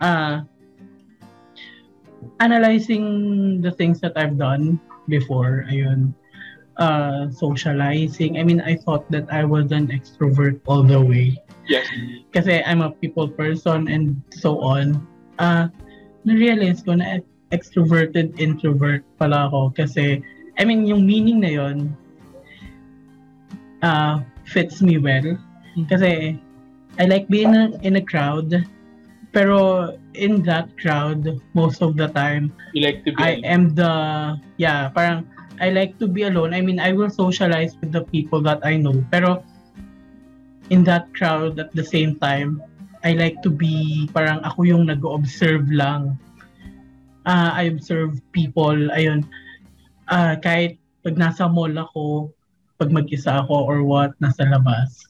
uh, 0.02 0.44
analyzing 2.40 3.62
the 3.62 3.72
things 3.72 4.02
that 4.02 4.18
I've 4.18 4.38
done 4.38 4.82
before, 5.08 5.66
ayun, 5.72 6.14
uh, 6.78 7.30
socializing. 7.32 8.38
I 8.38 8.44
mean, 8.44 8.60
I 8.60 8.76
thought 8.76 9.10
that 9.12 9.32
I 9.32 9.46
was 9.46 9.72
an 9.72 9.88
extrovert 9.88 10.60
all 10.68 10.84
the 10.84 11.00
way. 11.00 11.40
yes. 11.68 11.88
Kasi 12.34 12.64
I'm 12.64 12.82
a 12.82 12.92
people 12.92 13.28
person 13.28 13.88
and 13.88 14.20
so 14.36 14.60
on. 14.60 15.00
Uh, 15.40 15.70
na-realize 16.26 16.84
ko 16.84 16.96
na 16.98 17.20
extroverted 17.54 18.34
introvert 18.42 19.06
pala 19.22 19.48
ako 19.48 19.74
kasi 19.78 20.24
I 20.58 20.66
mean 20.66 20.86
yung 20.90 21.06
meaning 21.06 21.42
na 21.42 21.52
yon 21.54 21.78
uh, 23.86 24.22
fits 24.48 24.82
me 24.82 24.98
well 24.98 25.38
kasi 25.90 26.40
I 26.98 27.04
like 27.10 27.30
being 27.30 27.54
in 27.82 27.98
a, 27.98 28.04
crowd 28.04 28.54
pero 29.34 29.94
in 30.14 30.46
that 30.46 30.70
crowd 30.78 31.26
most 31.58 31.82
of 31.82 31.98
the 31.98 32.10
time 32.14 32.54
You 32.74 32.86
like 32.86 33.02
to 33.06 33.14
be 33.14 33.22
I 33.22 33.42
am 33.42 33.74
the 33.74 33.94
yeah, 34.58 34.90
parang 34.94 35.26
I 35.60 35.70
like 35.70 36.00
to 36.00 36.08
be 36.08 36.24
alone. 36.24 36.54
I 36.54 36.62
mean, 36.62 36.80
I 36.80 36.94
will 36.94 37.10
socialize 37.10 37.78
with 37.80 37.92
the 37.92 38.02
people 38.02 38.42
that 38.42 38.66
I 38.66 38.78
know. 38.78 39.04
Pero 39.12 39.44
in 40.70 40.84
that 40.86 41.14
crowd 41.14 41.60
at 41.60 41.72
the 41.76 41.84
same 41.84 42.18
time, 42.18 42.62
I 43.04 43.14
like 43.20 43.44
to 43.44 43.52
be 43.52 44.08
parang 44.16 44.40
ako 44.48 44.64
yung 44.64 44.88
nag-observe 44.88 45.68
lang. 45.68 46.16
Ah, 47.28 47.56
I 47.56 47.68
observe 47.68 48.20
people, 48.32 48.92
ayun. 48.96 49.28
Ah, 50.08 50.40
kahit 50.40 50.80
pag 51.04 51.20
nasa 51.20 51.52
mall 51.52 51.72
ako, 51.76 52.32
pag 52.80 52.92
mag-isa 52.92 53.44
ako 53.44 53.68
or 53.68 53.84
what, 53.84 54.16
nasa 54.24 54.48
labas. 54.48 55.04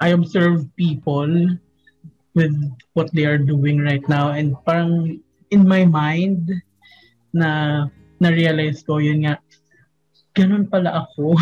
I 0.00 0.08
observe 0.16 0.64
people 0.76 1.56
with 2.32 2.56
what 2.96 3.12
they 3.12 3.28
are 3.28 3.40
doing 3.40 3.80
right 3.84 4.04
now 4.08 4.32
and 4.32 4.56
parang 4.64 5.20
in 5.52 5.68
my 5.68 5.84
mind 5.84 6.48
na 7.36 7.84
na-realize 8.20 8.80
ko 8.80 8.96
yun 8.96 9.28
nga 9.28 9.36
ganun 10.32 10.64
pala 10.64 11.04
ako 11.04 11.36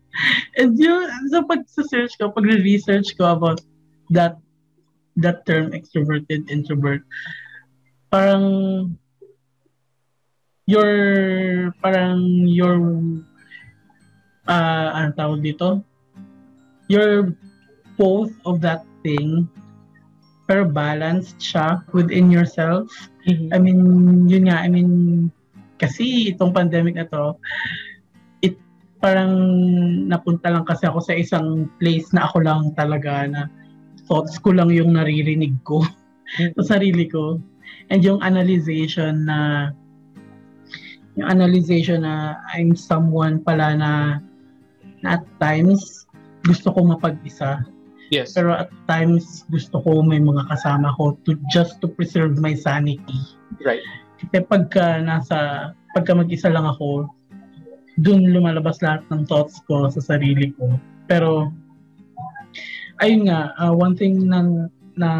and 0.60 0.76
yun 0.76 1.08
sa 1.32 1.40
pag-search 1.48 2.20
ko 2.20 2.28
pag-research 2.28 3.16
ko 3.16 3.32
about 3.32 3.64
that 4.12 4.36
that 5.16 5.46
term 5.46 5.70
extroverted 5.70 6.50
introvert 6.50 7.02
parang 8.14 8.44
your 10.64 10.92
parang 11.82 12.48
your 12.48 12.78
uh, 14.48 14.88
ano 14.92 15.08
tawag 15.16 15.40
dito? 15.44 15.84
You're 16.88 17.32
both 17.96 18.32
of 18.44 18.60
that 18.64 18.84
thing 19.04 19.48
pero 20.44 20.68
balanced 20.68 21.40
siya 21.40 21.80
within 21.96 22.28
yourself. 22.28 22.92
I 23.24 23.56
mean, 23.56 23.80
yun 24.28 24.52
nga, 24.52 24.60
I 24.60 24.68
mean, 24.68 25.32
kasi 25.80 26.36
itong 26.36 26.52
pandemic 26.52 27.00
na 27.00 27.08
to, 27.08 27.40
it 28.44 28.60
parang 29.00 29.32
napunta 30.04 30.52
lang 30.52 30.68
kasi 30.68 30.84
ako 30.84 31.00
sa 31.00 31.16
isang 31.16 31.72
place 31.80 32.12
na 32.12 32.28
ako 32.28 32.44
lang 32.44 32.76
talaga 32.76 33.24
na 33.24 33.48
thoughts 34.06 34.36
ko 34.40 34.52
lang 34.52 34.70
yung 34.70 34.96
naririnig 34.96 35.56
ko 35.64 35.84
sa 36.60 36.76
sarili 36.76 37.08
ko. 37.08 37.40
And 37.92 38.00
yung 38.00 38.20
analyzation 38.24 39.28
na 39.28 39.70
yung 41.14 41.30
analyzation 41.30 42.02
na 42.02 42.38
I'm 42.50 42.74
someone 42.74 43.42
pala 43.42 43.78
na, 43.78 43.92
na 45.02 45.20
at 45.20 45.24
times 45.38 46.04
gusto 46.44 46.74
ko 46.74 46.84
mapag-isa. 46.84 47.64
Yes. 48.12 48.36
Pero 48.36 48.52
at 48.52 48.70
times 48.90 49.48
gusto 49.48 49.80
ko 49.80 50.04
may 50.04 50.20
mga 50.20 50.44
kasama 50.50 50.92
ko 51.00 51.16
to 51.24 51.38
just 51.48 51.80
to 51.80 51.88
preserve 51.88 52.36
my 52.36 52.52
sanity. 52.52 53.18
Right. 53.64 53.82
Kasi 54.20 54.44
pagka 54.44 55.00
nasa 55.00 55.72
pagka 55.96 56.12
mag-isa 56.12 56.50
lang 56.50 56.66
ako, 56.66 57.08
dun 58.02 58.34
lumalabas 58.34 58.82
lahat 58.82 59.06
ng 59.08 59.24
thoughts 59.30 59.62
ko 59.70 59.86
sa 59.88 60.02
sarili 60.02 60.50
ko. 60.58 60.76
Pero 61.06 61.54
ayun 63.02 63.30
nga, 63.30 63.54
uh, 63.58 63.72
one 63.74 63.96
thing 63.96 64.28
na 64.28 64.68
na 64.94 65.10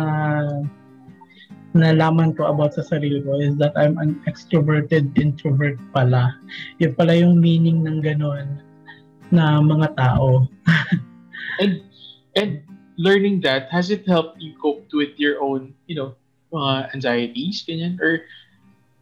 nalaman 1.74 2.30
ko 2.38 2.46
about 2.46 2.78
sa 2.78 2.86
sarili 2.86 3.18
ko 3.26 3.34
is 3.42 3.59
that 3.59 3.74
I'm 3.74 3.98
an 3.98 4.22
extroverted 4.30 5.10
introvert 5.18 5.74
pala. 5.90 6.38
Yun 6.78 6.94
pala 6.94 7.18
yung 7.18 7.42
meaning 7.42 7.82
ng 7.82 7.98
ganon 7.98 8.62
na 9.34 9.59
mga 9.59 9.98
tao. 9.98 10.46
And 11.62 11.82
and 12.38 12.62
learning 12.98 13.42
that 13.42 13.70
has 13.74 13.90
it 13.90 14.06
helped 14.06 14.38
you 14.38 14.55
cope 14.59 14.86
with 14.94 15.18
your 15.18 15.42
own, 15.42 15.74
you 15.90 15.98
know, 15.98 16.14
mga 16.55 16.94
anxieties, 16.94 17.66
ganyan, 17.66 17.98
or 17.98 18.22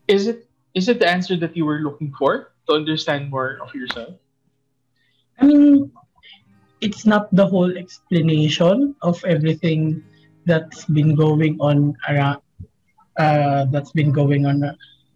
is 0.09 0.29
it 0.29 0.49
is 0.73 0.89
it 0.89 1.01
the 1.01 1.09
answer 1.09 1.37
that 1.37 1.57
you 1.57 1.69
were 1.69 1.85
looking 1.85 2.13
for 2.17 2.57
to 2.69 2.71
understand 2.73 3.29
more 3.29 3.61
of 3.61 3.73
yourself? 3.77 4.17
I 5.41 5.45
mean, 5.45 5.93
it's 6.83 7.07
not 7.07 7.31
the 7.31 7.47
whole 7.47 7.71
explanation 7.79 8.99
of 9.07 9.23
everything 9.25 10.03
that's 10.45 10.85
been 10.91 11.15
going 11.15 11.57
on 11.63 11.95
around, 12.11 12.43
uh, 13.17 13.71
that's 13.71 13.95
been 13.95 14.11
going 14.11 14.45
on 14.45 14.67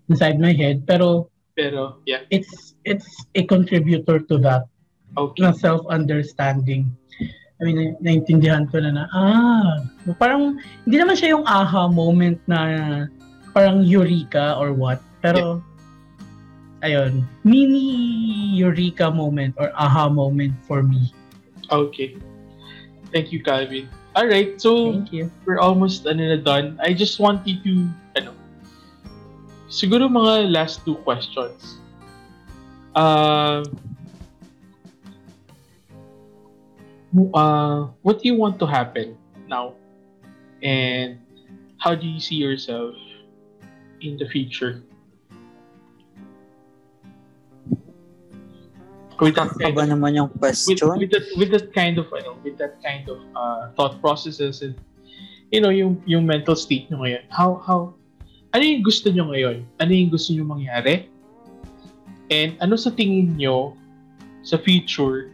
inside 0.08 0.38
my 0.38 0.54
head. 0.54 0.86
Pero 0.86 1.28
Pero 1.56 2.04
yeah, 2.04 2.22
it's 2.30 2.76
it's 2.84 3.08
a 3.34 3.42
contributor 3.48 4.20
to 4.28 4.36
that 4.44 4.70
okay. 5.16 5.42
na 5.42 5.50
self-understanding. 5.56 6.92
I 7.56 7.60
mean, 7.64 7.76
na- 7.80 7.96
naintindihan 8.04 8.68
ko 8.68 8.84
na 8.84 8.92
na, 8.92 9.04
ah, 9.16 9.80
parang, 10.20 10.60
hindi 10.84 10.96
naman 11.00 11.16
siya 11.16 11.40
yung 11.40 11.48
aha 11.48 11.88
moment 11.88 12.36
na 12.44 13.08
parang 13.56 13.80
eureka 13.80 14.60
or 14.60 14.76
what. 14.76 15.00
Pero, 15.24 15.64
ayun, 16.84 17.24
mini 17.48 18.52
eureka 18.60 19.08
moment 19.08 19.56
or 19.56 19.72
aha 19.72 20.12
moment 20.12 20.52
for 20.68 20.84
me. 20.84 21.08
Okay. 21.70 22.16
Thank 23.12 23.32
you, 23.32 23.42
Calvin. 23.42 23.88
All 24.16 24.26
right, 24.26 24.56
so 24.60 24.92
Thank 24.92 25.12
you. 25.12 25.30
we're 25.44 25.60
almost 25.60 26.08
ano 26.08 26.24
na 26.24 26.40
done. 26.40 26.80
I 26.80 26.96
just 26.96 27.20
wanted 27.20 27.60
to 27.68 27.84
ano 28.16 28.32
siguro 29.68 30.08
mga 30.08 30.48
last 30.48 30.80
two 30.88 30.96
questions. 31.04 31.76
Uh, 32.96 33.60
uh, 37.36 37.92
what 38.00 38.24
do 38.24 38.24
you 38.24 38.40
want 38.40 38.56
to 38.56 38.64
happen 38.64 39.20
now? 39.44 39.76
And 40.64 41.20
how 41.76 41.92
do 41.92 42.08
you 42.08 42.16
see 42.16 42.40
yourself 42.40 42.96
in 44.00 44.16
the 44.16 44.24
future? 44.24 44.80
With 49.16 49.36
that 49.36 49.52
kind 49.56 49.72
ba 49.72 49.84
of, 49.84 49.96
naman 49.96 50.12
yung 50.12 50.28
with, 50.36 50.40
question? 50.40 50.76
with 51.00 51.10
that 51.10 51.26
with 51.40 51.50
that 51.56 51.72
kind 51.72 51.96
of 51.96 52.06
ano, 52.12 52.36
with 52.44 52.60
that 52.60 52.76
kind 52.84 53.08
of 53.08 53.18
uh, 53.32 53.72
thought 53.72 53.96
processes 54.04 54.60
and 54.60 54.76
you 55.50 55.60
know, 55.60 55.70
yung, 55.70 56.02
yung 56.06 56.26
mental 56.26 56.56
state 56.56 56.90
nyo 56.90 57.02
ngayon. 57.02 57.24
How, 57.30 57.62
how, 57.62 57.94
ano 58.54 58.62
yung 58.62 58.82
gusto 58.82 59.10
nyo 59.10 59.30
ngayon? 59.30 59.62
Ano 59.78 59.90
yung 59.92 60.10
gusto 60.10 60.34
nyo 60.34 60.44
mangyari? 60.46 61.06
And 62.30 62.58
ano 62.58 62.74
sa 62.74 62.90
tingin 62.90 63.38
nyo 63.38 63.78
sa 64.42 64.58
future 64.58 65.30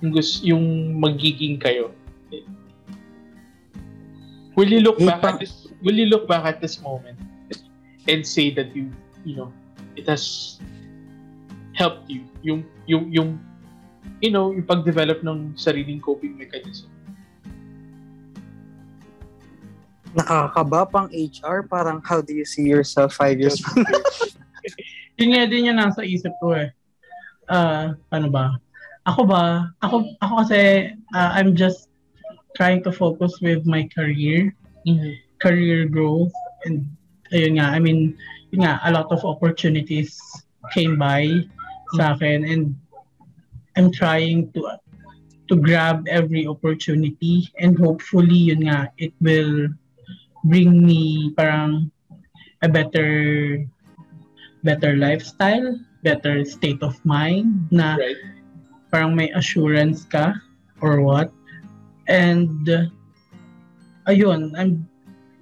yung, 0.00 0.12
gusto, 0.12 0.40
yung 0.44 0.96
magiging 0.96 1.60
kayo? 1.60 1.92
Will 4.54 4.70
you 4.70 4.80
look 4.80 5.02
back 5.02 5.26
at 5.26 5.42
this 5.42 5.66
will 5.82 5.98
you 5.98 6.06
look 6.06 6.30
back 6.30 6.46
at 6.46 6.62
this 6.62 6.78
moment 6.78 7.18
and 8.06 8.22
say 8.22 8.54
that 8.54 8.70
you 8.70 8.86
you 9.26 9.34
know 9.34 9.50
it 9.98 10.06
has 10.06 10.56
helped 11.74 12.06
you 12.08 12.22
yung 12.40 12.62
yung 12.86 13.04
yung 13.10 13.28
you 14.22 14.30
know 14.30 14.54
yung 14.54 14.64
pag-develop 14.64 15.20
ng 15.26 15.52
sariling 15.58 15.98
coping 16.00 16.38
mechanism 16.38 16.88
Nakakaba 20.14 20.86
pang 20.86 21.08
HR, 21.10 21.66
parang 21.66 21.98
how 22.06 22.22
do 22.22 22.30
you 22.30 22.46
see 22.46 22.70
yourself 22.70 23.18
five 23.18 23.34
years 23.34 23.58
from 23.58 23.82
now? 23.82 23.98
Yun 25.18 25.34
nga 25.34 25.42
din 25.50 25.66
yung 25.66 25.78
nasa 25.82 26.06
isip 26.06 26.30
ko 26.38 26.54
eh. 26.54 26.70
Ah, 27.50 27.98
ano 28.14 28.30
ba? 28.30 28.54
Ako 29.10 29.26
ba? 29.26 29.74
Ako, 29.82 30.06
ako 30.22 30.32
kasi, 30.46 30.90
ah, 31.18 31.34
I'm 31.34 31.58
just 31.58 31.90
trying 32.54 32.78
to 32.86 32.94
focus 32.94 33.42
with 33.42 33.66
my 33.66 33.90
career, 33.90 34.54
career 35.42 35.90
growth, 35.90 36.32
and 36.62 36.86
ayun 37.34 37.58
nga, 37.58 37.74
I 37.74 37.82
mean, 37.82 38.14
yun 38.54 38.62
nga, 38.62 38.78
a 38.86 38.94
lot 38.94 39.10
of 39.10 39.26
opportunities 39.26 40.14
came 40.70 40.94
by 40.94 41.42
sa 41.96 42.14
akin, 42.14 42.44
and 42.44 42.62
I'm 43.76 43.90
trying 43.90 44.52
to 44.54 44.78
to 45.50 45.54
grab 45.60 46.08
every 46.08 46.48
opportunity, 46.48 47.48
and 47.60 47.76
hopefully, 47.76 48.54
yun 48.54 48.66
nga, 48.66 48.88
it 48.96 49.12
will 49.20 49.68
bring 50.44 50.80
me 50.84 51.32
parang 51.36 51.90
a 52.64 52.68
better 52.68 53.60
better 54.64 54.96
lifestyle, 54.96 55.76
better 56.00 56.44
state 56.44 56.80
of 56.80 56.96
mind 57.04 57.68
na 57.68 58.00
right 58.00 58.34
parang 58.94 59.18
may 59.18 59.26
assurance 59.34 60.06
ka 60.06 60.38
or 60.78 61.02
what. 61.02 61.34
And 62.06 62.62
uh, 62.70 62.86
ayun, 64.06 64.54
I'm 64.54 64.86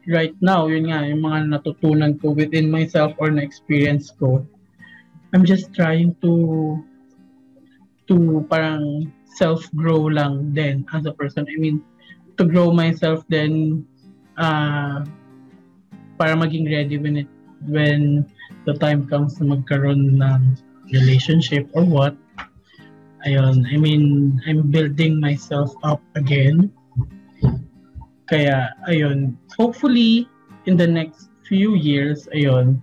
right 0.09 0.33
now, 0.41 0.73
yun 0.73 0.89
nga, 0.89 1.05
yung 1.05 1.21
mga 1.21 1.61
natutunan 1.61 2.17
ko 2.17 2.33
within 2.33 2.73
myself 2.73 3.13
or 3.21 3.29
na-experience 3.29 4.09
ko, 4.17 4.49
I'm 5.33 5.45
just 5.45 5.73
trying 5.73 6.15
to 6.21 6.77
to 8.09 8.45
parang 8.53 9.13
self-grow 9.25 10.13
lang 10.13 10.53
din 10.53 10.85
as 10.93 11.09
a 11.09 11.13
person. 11.17 11.49
I 11.49 11.57
mean, 11.57 11.81
to 12.37 12.45
grow 12.45 12.73
myself 12.73 13.25
then 13.33 13.85
uh, 14.37 15.05
para 16.21 16.37
maging 16.37 16.69
ready 16.69 17.01
when 17.01 17.25
it 17.25 17.31
when 17.65 18.29
the 18.69 18.75
time 18.77 19.09
comes 19.09 19.41
na 19.41 19.57
magkaroon 19.57 20.21
ng 20.21 20.43
relationship 20.93 21.67
or 21.73 21.85
what. 21.87 22.15
Ayun, 23.23 23.63
I 23.71 23.79
mean, 23.79 24.35
I'm 24.51 24.69
building 24.75 25.23
myself 25.23 25.71
up 25.87 26.03
again. 26.19 26.75
Kaya, 28.27 28.75
ayun, 28.91 29.39
hopefully, 29.55 30.27
in 30.67 30.75
the 30.75 30.87
next 30.87 31.31
few 31.47 31.79
years, 31.79 32.27
ayun, 32.35 32.83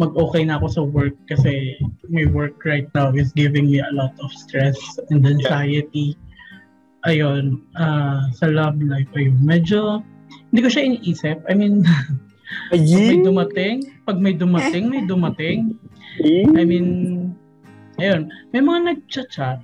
mag-okay 0.00 0.48
na 0.48 0.56
ako 0.56 0.66
sa 0.72 0.82
work 0.82 1.12
kasi 1.28 1.76
my 2.08 2.24
work 2.32 2.56
right 2.64 2.88
now 2.96 3.12
is 3.12 3.36
giving 3.36 3.68
me 3.68 3.84
a 3.84 3.92
lot 3.92 4.16
of 4.24 4.32
stress 4.32 4.76
and 5.12 5.28
anxiety. 5.28 6.16
Ayun, 7.04 7.60
ah, 7.76 8.24
sa 8.32 8.48
love 8.48 8.80
life, 8.80 9.08
ayun, 9.12 9.36
medyo, 9.44 10.00
hindi 10.48 10.60
ko 10.64 10.68
siya 10.72 10.88
iniisip. 10.88 11.36
I 11.48 11.54
mean, 11.56 11.84
pag 12.72 12.80
may 12.80 13.20
dumating, 13.20 13.76
pag 14.08 14.18
may 14.20 14.34
dumating, 14.36 14.84
may 14.88 15.04
dumating. 15.04 15.76
I 16.56 16.64
mean, 16.64 16.88
ayun, 18.00 18.32
may 18.56 18.64
mga 18.64 18.80
nag-chat. 18.96 19.60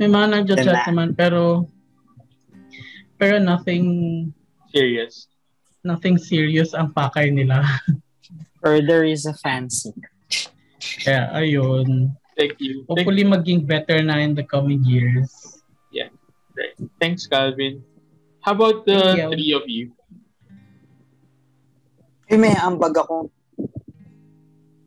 May 0.00 0.08
mga 0.08 0.26
nag-chat 0.40 0.64
Diba? 0.64 0.88
naman, 0.88 1.12
pero, 1.16 1.68
pero 3.16 3.40
nothing, 3.40 4.28
serious 4.72 5.28
nothing 5.86 6.18
serious 6.18 6.74
ang 6.74 6.90
pakay 6.90 7.30
nila. 7.30 7.62
Or 8.66 8.82
there 8.82 9.06
is 9.06 9.30
a 9.30 9.34
fancy. 9.38 9.94
Kaya, 11.06 11.30
ayun. 11.38 12.18
thank 12.34 12.58
you 12.58 12.82
Thank- 12.90 13.06
Hopefully, 13.06 13.22
maging 13.22 13.62
better 13.62 14.02
na 14.02 14.18
in 14.18 14.34
the 14.34 14.42
coming 14.42 14.82
years. 14.82 15.30
right. 16.56 16.72
thanks 16.96 17.28
Calvin 17.28 17.84
how 18.40 18.56
about 18.56 18.88
the 18.88 18.96
Thank 18.96 19.18
you. 19.20 19.28
three 19.28 19.52
of 19.52 19.64
you 19.68 19.86
Eh, 22.26 22.34
may 22.34 22.50
ambag 22.58 22.90
ako. 22.98 23.30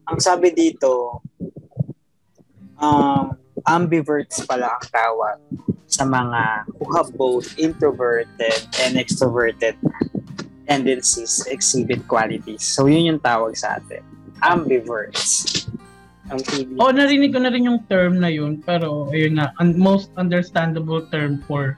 Ang 0.03 0.19
sabi 0.19 0.51
dito, 0.51 1.23
um, 2.76 3.31
ambiverts 3.64 4.43
pala 4.43 4.76
ang 4.76 4.84
tawag 4.91 5.38
sa 5.88 6.03
mga 6.03 6.68
who 6.76 6.84
have 6.99 7.07
both 7.15 7.47
introverted 7.56 8.60
and 8.84 8.99
extroverted 8.99 9.80
tendencies, 10.69 11.41
exhibit 11.49 12.05
qualities. 12.05 12.61
So, 12.61 12.85
yun 12.85 13.17
yung 13.17 13.21
tawag 13.25 13.57
sa 13.57 13.81
atin. 13.81 14.05
Ambiverts. 14.45 15.65
Ang 16.29 16.45
TV. 16.45 16.77
Oo, 16.77 16.93
narinig 16.93 17.33
ko 17.33 17.41
na 17.41 17.49
rin 17.49 17.65
yung 17.65 17.81
term 17.89 18.21
na 18.21 18.29
yun, 18.29 18.61
pero 18.61 19.09
ayun 19.09 19.41
na, 19.41 19.49
ang 19.57 19.73
most 19.73 20.13
understandable 20.21 21.01
term 21.09 21.41
for 21.49 21.73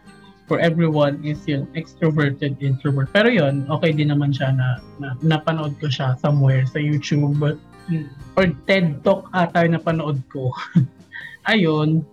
for 0.51 0.59
everyone 0.59 1.15
is 1.23 1.39
yun, 1.47 1.63
extroverted, 1.79 2.59
introvert. 2.59 3.07
Pero 3.15 3.31
yun, 3.31 3.63
okay 3.71 3.95
din 3.95 4.11
naman 4.11 4.35
siya 4.35 4.51
na, 4.51 4.83
na 4.99 5.15
napanood 5.23 5.79
ko 5.79 5.87
siya 5.87 6.19
somewhere 6.19 6.67
sa 6.67 6.83
YouTube 6.83 7.23
or 8.35 8.45
TED 8.67 8.99
Talk 9.07 9.31
ata 9.31 9.63
yung 9.63 9.79
napanood 9.79 10.19
ko. 10.27 10.51
ayun, 11.51 12.03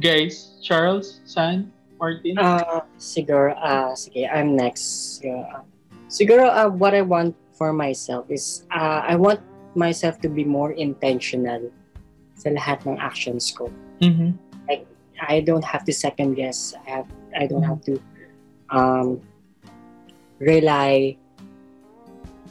guys 0.00 0.56
Charles 0.64 1.20
San 1.28 1.68
Martin 2.00 2.34
Ah, 2.40 2.88
siguro, 2.96 3.52
ah, 3.60 3.92
sige, 3.92 4.24
I'm 4.24 4.56
next. 4.56 5.20
Siguro, 5.20 5.44
ah, 5.44 5.62
siguro 6.08 6.44
ah, 6.48 6.68
what 6.72 6.96
I 6.96 7.04
want 7.04 7.36
for 7.52 7.76
myself 7.76 8.26
is, 8.32 8.64
ah, 8.72 9.04
I 9.04 9.14
want 9.20 9.44
myself 9.76 10.18
to 10.24 10.28
be 10.32 10.42
more 10.42 10.72
intentional 10.72 11.68
sa 12.34 12.50
lahat 12.50 12.82
ng 12.88 12.96
actions 12.96 13.52
ko. 13.52 13.68
Mhm. 14.00 14.34
I 15.28 15.40
don't 15.40 15.64
have 15.64 15.84
to 15.84 15.92
second 15.92 16.34
guess. 16.34 16.72
I 16.86 16.90
have, 16.90 17.08
I 17.36 17.44
don't 17.44 17.62
have 17.62 17.84
to 17.84 18.00
um, 18.72 19.20
rely 20.40 21.16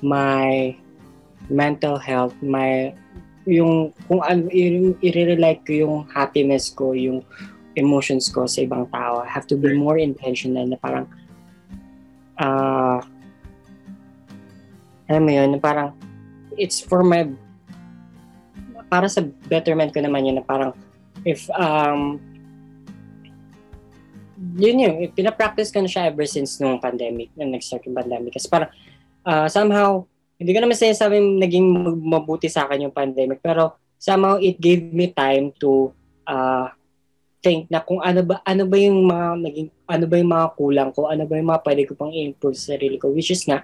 my 0.05 0.77
mental 1.49 1.97
health, 1.97 2.35
my 2.45 2.93
yung 3.49 3.89
kung 4.05 4.21
ano 4.21 4.45
i-rely 4.53 5.57
ko 5.65 5.71
yung 5.73 5.97
happiness 6.13 6.69
ko, 6.69 6.93
yung 6.93 7.25
emotions 7.79 8.27
ko 8.27 8.43
sa 8.43 8.61
ibang 8.61 8.85
tao. 8.91 9.23
I 9.23 9.29
have 9.31 9.47
to 9.49 9.55
be 9.55 9.71
more 9.71 9.95
intentional 9.95 10.67
na 10.67 10.75
parang 10.75 11.07
ah 12.35 12.99
alam 15.09 15.23
mo 15.25 15.31
yun, 15.33 15.55
na 15.55 15.59
parang 15.59 15.95
it's 16.59 16.83
for 16.83 17.01
my 17.01 17.25
para 18.91 19.09
sa 19.09 19.25
betterment 19.49 19.95
ko 19.95 20.03
naman 20.03 20.27
yun 20.27 20.37
na 20.37 20.45
parang 20.45 20.75
if 21.23 21.49
um 21.57 22.21
yun 24.55 24.79
yun, 24.79 24.93
pinapractice 25.11 25.71
ko 25.71 25.83
na 25.83 25.91
siya 25.91 26.07
ever 26.07 26.23
since 26.23 26.63
nung 26.63 26.79
pandemic, 26.79 27.27
nung 27.35 27.51
nag-start 27.51 27.83
yung 27.83 27.97
pandemic. 27.97 28.31
Kasi 28.31 28.47
parang, 28.47 28.71
ah, 29.27 29.51
somehow, 29.51 30.07
hindi 30.39 30.55
ko 30.55 30.63
naman 30.63 30.79
sinasabing 30.79 31.43
naging 31.43 31.67
mabuti 32.07 32.47
sa 32.47 32.63
akin 32.63 32.87
yung 32.87 32.95
pandemic, 32.95 33.43
pero 33.43 33.75
somehow 33.99 34.39
it 34.39 34.55
gave 34.63 34.79
me 34.95 35.11
time 35.11 35.51
to 35.59 35.91
ah, 36.23 36.71
think 37.39 37.71
na 37.71 37.79
kung 37.79 38.03
ano 38.03 38.21
ba 38.23 38.43
ano 38.43 38.63
ba 38.67 38.75
yung 38.75 39.07
mga 39.07 39.27
naging 39.39 39.69
ano 39.87 40.05
ba 40.05 40.15
yung 40.19 40.31
mga 40.31 40.47
kulang 40.59 40.89
ko, 40.91 41.07
ano 41.07 41.23
ba 41.23 41.33
yung 41.39 41.49
mga 41.49 41.63
pwede 41.63 41.81
ko 41.87 41.93
pang 41.95 42.11
i-improve 42.11 42.57
sa 42.59 42.75
sarili 42.75 42.99
ko, 42.99 43.11
which 43.11 43.31
is 43.31 43.43
nga 43.47 43.63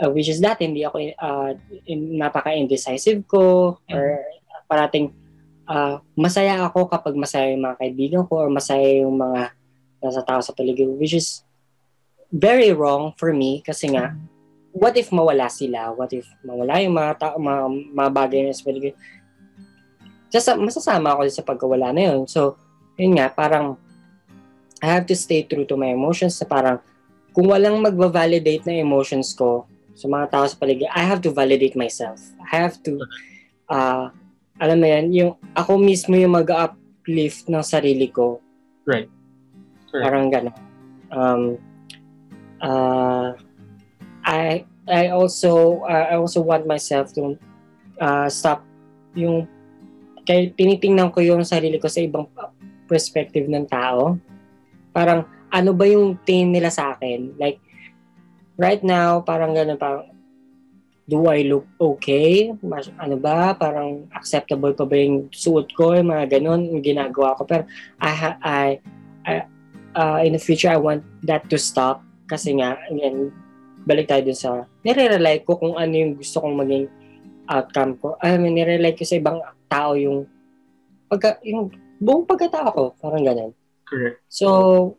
uh, 0.00 0.08
which 0.12 0.28
is 0.28 0.40
that 0.40 0.60
hindi 0.60 0.84
ako 0.84 1.00
uh, 1.16 1.52
in, 1.84 2.16
napaka-indecisive 2.16 3.24
ko 3.28 3.76
or 3.92 4.04
parating 4.66 5.14
ah, 5.70 6.02
masaya 6.18 6.66
ako 6.66 6.90
kapag 6.90 7.14
masaya 7.14 7.54
yung 7.54 7.64
mga 7.64 7.78
kaibigan 7.78 8.22
ko 8.26 8.46
or 8.46 8.50
masaya 8.50 9.06
yung 9.06 9.14
mga 9.14 9.54
nasa 10.02 10.22
tao 10.26 10.42
sa 10.42 10.54
paligid 10.54 10.90
which 10.98 11.14
is 11.14 11.46
very 12.34 12.74
wrong 12.74 13.14
for 13.14 13.30
me 13.30 13.62
kasi 13.62 13.94
nga 13.94 14.14
what 14.76 14.92
if 15.00 15.08
mawala 15.08 15.48
sila? 15.48 15.88
What 15.96 16.12
if 16.12 16.28
mawala 16.44 16.84
yung 16.84 16.94
mga 16.94 17.12
tao, 17.16 17.34
mga, 17.40 17.64
mga 17.96 18.10
bagay 18.12 18.40
na 18.44 18.52
sa 18.52 18.64
paligid? 18.68 18.94
Sasa, 20.28 20.52
masasama 20.60 21.16
ako 21.16 21.20
sa 21.32 21.46
pagkawala 21.46 21.96
na 21.96 22.12
yun. 22.12 22.28
So, 22.28 22.60
yun 22.96 23.16
nga, 23.16 23.28
parang 23.32 23.76
I 24.80 24.92
have 24.92 25.08
to 25.08 25.16
stay 25.16 25.44
true 25.44 25.64
to 25.68 25.76
my 25.76 25.92
emotions 25.92 26.36
na 26.40 26.46
parang 26.48 26.76
kung 27.32 27.48
walang 27.48 27.80
magva-validate 27.80 28.64
na 28.64 28.80
emotions 28.80 29.36
ko 29.36 29.68
sa 29.96 30.08
mga 30.08 30.28
tao 30.28 30.44
sa 30.44 30.56
paligid, 30.60 30.88
I 30.92 31.04
have 31.04 31.24
to 31.24 31.32
validate 31.32 31.76
myself. 31.76 32.20
I 32.52 32.60
have 32.60 32.76
to, 32.84 33.00
uh, 33.72 34.12
alam 34.60 34.76
mo 34.80 34.86
yan, 34.88 35.12
yung 35.12 35.32
ako 35.56 35.80
mismo 35.80 36.16
yung 36.16 36.36
mag-uplift 36.36 37.48
ng 37.48 37.64
sarili 37.64 38.12
ko. 38.12 38.40
Right. 38.84 39.08
Correct. 39.88 40.04
Parang 40.04 40.24
gano'n. 40.28 40.56
Um, 41.12 41.42
uh, 42.60 43.32
I 44.26 44.66
I 44.86 45.10
also 45.14 45.82
uh, 45.86 46.06
I 46.12 46.14
also 46.18 46.42
want 46.42 46.66
myself 46.66 47.14
to 47.14 47.38
uh, 47.98 48.28
stop 48.28 48.62
yung 49.14 49.46
kaya 50.26 50.50
tinitingnan 50.52 51.14
ko 51.14 51.22
yung 51.22 51.46
sarili 51.46 51.78
ko 51.78 51.86
sa 51.86 52.02
ibang 52.02 52.26
perspective 52.86 53.50
ng 53.50 53.66
tao. 53.66 54.16
Parang 54.94 55.26
ano 55.52 55.70
ba 55.76 55.84
yung 55.86 56.16
tingin 56.24 56.54
nila 56.54 56.72
sa 56.72 56.94
akin? 56.94 57.36
Like 57.36 57.60
right 58.56 58.80
now 58.80 59.20
parang 59.20 59.52
ganun 59.52 59.76
parang 59.76 60.16
do 61.06 61.30
I 61.30 61.46
look 61.46 61.66
okay? 61.78 62.50
Mas, 62.60 62.90
ano 62.98 63.14
ba? 63.14 63.54
Parang 63.54 64.10
acceptable 64.10 64.74
pa 64.74 64.84
ba 64.84 64.98
yung 64.98 65.30
suot 65.30 65.70
ko? 65.78 65.94
Yung 65.94 66.10
mga 66.10 66.38
ganun, 66.38 66.66
yung 66.66 66.82
ginagawa 66.82 67.38
ko. 67.38 67.46
Pero 67.46 67.62
I, 68.02 68.10
ha- 68.10 68.40
I, 68.42 68.68
I 69.22 69.32
uh, 69.94 70.18
in 70.26 70.34
the 70.34 70.42
future, 70.42 70.68
I 70.68 70.76
want 70.76 71.06
that 71.22 71.46
to 71.48 71.56
stop. 71.56 72.02
Kasi 72.26 72.58
nga, 72.58 72.74
again, 72.90 73.30
balik 73.86 74.10
tayo 74.10 74.26
dun 74.26 74.34
sa, 74.34 74.66
nire-rely 74.82 75.46
ko 75.46 75.54
kung 75.54 75.78
ano 75.78 75.94
yung 75.94 76.18
gusto 76.18 76.42
kong 76.42 76.58
maging 76.58 76.90
outcome 77.46 77.94
ko. 78.02 78.18
I 78.18 78.34
mean, 78.34 78.58
nire-rely 78.58 78.98
ko 78.98 79.06
sa 79.06 79.14
ibang 79.14 79.38
tao 79.70 79.94
yung, 79.94 80.26
pagka, 81.06 81.38
yung 81.46 81.70
buong 82.00 82.28
pagkatao 82.28 82.68
ko. 82.72 82.84
Parang 83.00 83.24
ganun. 83.24 83.52
Correct. 83.86 84.18
So, 84.26 84.98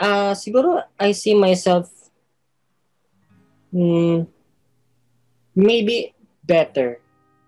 uh, 0.00 0.32
siguro 0.34 0.82
I 0.98 1.12
see 1.12 1.34
myself 1.34 1.88
hmm, 3.70 4.26
maybe 5.54 6.14
better. 6.44 6.98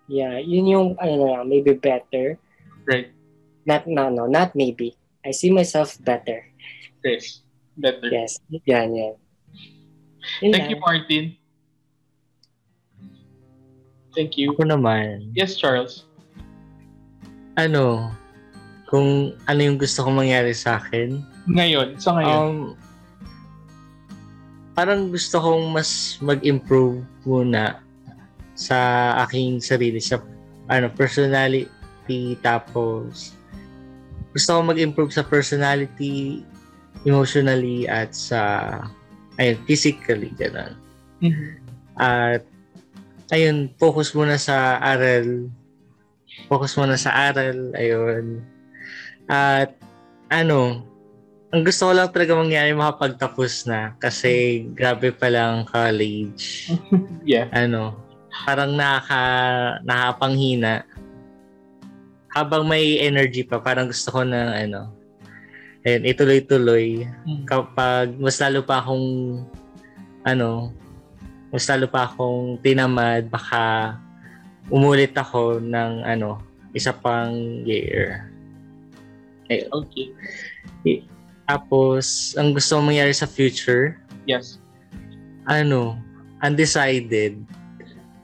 Yeah, 0.07 0.39
yun 0.39 0.67
yung 0.67 0.87
ano 0.99 1.13
na 1.15 1.27
lang, 1.39 1.47
maybe 1.47 1.75
better. 1.75 2.35
Right. 2.83 3.11
Not 3.63 3.87
no 3.87 4.11
no, 4.11 4.27
not 4.27 4.51
maybe. 4.55 4.95
I 5.23 5.31
see 5.31 5.51
myself 5.51 5.95
better. 6.03 6.43
Yes. 7.03 7.43
Better. 7.79 8.11
Yes. 8.11 8.39
Yan, 8.67 8.91
yan. 8.95 9.15
Yun 10.43 10.51
Thank 10.51 10.67
lang. 10.67 10.71
you, 10.71 10.79
Martin. 10.79 11.23
Thank 14.13 14.37
you. 14.37 14.53
Ako 14.53 14.67
naman, 14.67 15.33
Yes, 15.33 15.57
Charles. 15.57 16.05
ano, 17.57 18.13
kung 18.93 19.33
ano 19.49 19.59
yung 19.65 19.81
gusto 19.81 20.05
kong 20.05 20.21
mangyari 20.21 20.53
sa 20.53 20.77
akin, 20.77 21.17
Ngayon, 21.49 21.97
sa 21.97 22.13
ngayon. 22.13 22.29
um, 22.29 22.57
parang 24.77 25.09
gusto 25.09 25.41
kong 25.41 25.73
mas 25.73 26.21
mag-improve 26.21 27.01
muna 27.25 27.81
sa 28.53 28.77
aking 29.25 29.57
sarili, 29.57 29.97
sa 29.97 30.21
ano, 30.69 30.93
personality, 30.93 32.37
tapos 32.45 33.33
gusto 34.29 34.61
kong 34.61 34.77
mag-improve 34.77 35.09
sa 35.09 35.25
personality, 35.25 36.45
emotionally, 37.01 37.89
at 37.89 38.13
sa 38.13 38.77
ayun, 39.41 39.57
physically, 39.65 40.29
gano'n. 40.37 40.77
Mhm. 41.17 41.49
At 41.97 42.45
ayun, 43.33 43.73
focus 43.81 44.13
muna 44.13 44.37
sa 44.37 44.77
aral. 44.77 45.49
Focus 46.45 46.77
muna 46.77 46.93
sa 46.93 47.33
aral, 47.33 47.73
ayun. 47.73 48.52
At 49.27 49.77
ano, 50.27 50.83
ang 51.53 51.61
gusto 51.61 51.85
ko 51.85 51.93
lang 51.93 52.09
talaga 52.09 52.33
mangyari 52.33 52.73
makapagtapos 52.73 53.69
na 53.69 53.93
kasi 54.01 54.65
grabe 54.73 55.13
pa 55.13 55.29
lang 55.29 55.69
college. 55.69 56.65
Yeah. 57.23 57.47
Ano, 57.55 57.95
parang 58.43 58.75
nakaka, 58.75 59.79
nakapanghina. 59.87 60.83
Habang 62.35 62.67
may 62.67 62.99
energy 62.99 63.47
pa, 63.47 63.63
parang 63.63 63.87
gusto 63.87 64.11
ko 64.11 64.27
na 64.27 64.59
ano, 64.59 64.91
ayun, 65.87 66.03
ituloy-tuloy 66.03 67.07
Mm. 67.23 67.47
kapag 67.47 68.11
mas 68.19 68.35
lalo 68.43 68.59
pa 68.65 68.83
akong 68.83 69.07
ano, 70.27 70.75
mas 71.53 71.63
lalo 71.69 71.87
pa 71.87 72.09
akong 72.11 72.59
tinamad, 72.59 73.31
baka 73.31 73.95
umulit 74.67 75.15
ako 75.15 75.63
ng 75.63 76.03
ano, 76.03 76.43
isa 76.75 76.91
pang 76.91 77.31
year. 77.63 78.32
Okay. 79.51 80.07
Tapos, 81.43 82.33
ang 82.39 82.55
gusto 82.55 82.79
kong 82.79 82.89
mangyari 82.95 83.11
sa 83.11 83.27
future, 83.27 83.99
Yes. 84.23 84.59
ano, 85.43 85.99
undecided. 86.39 87.43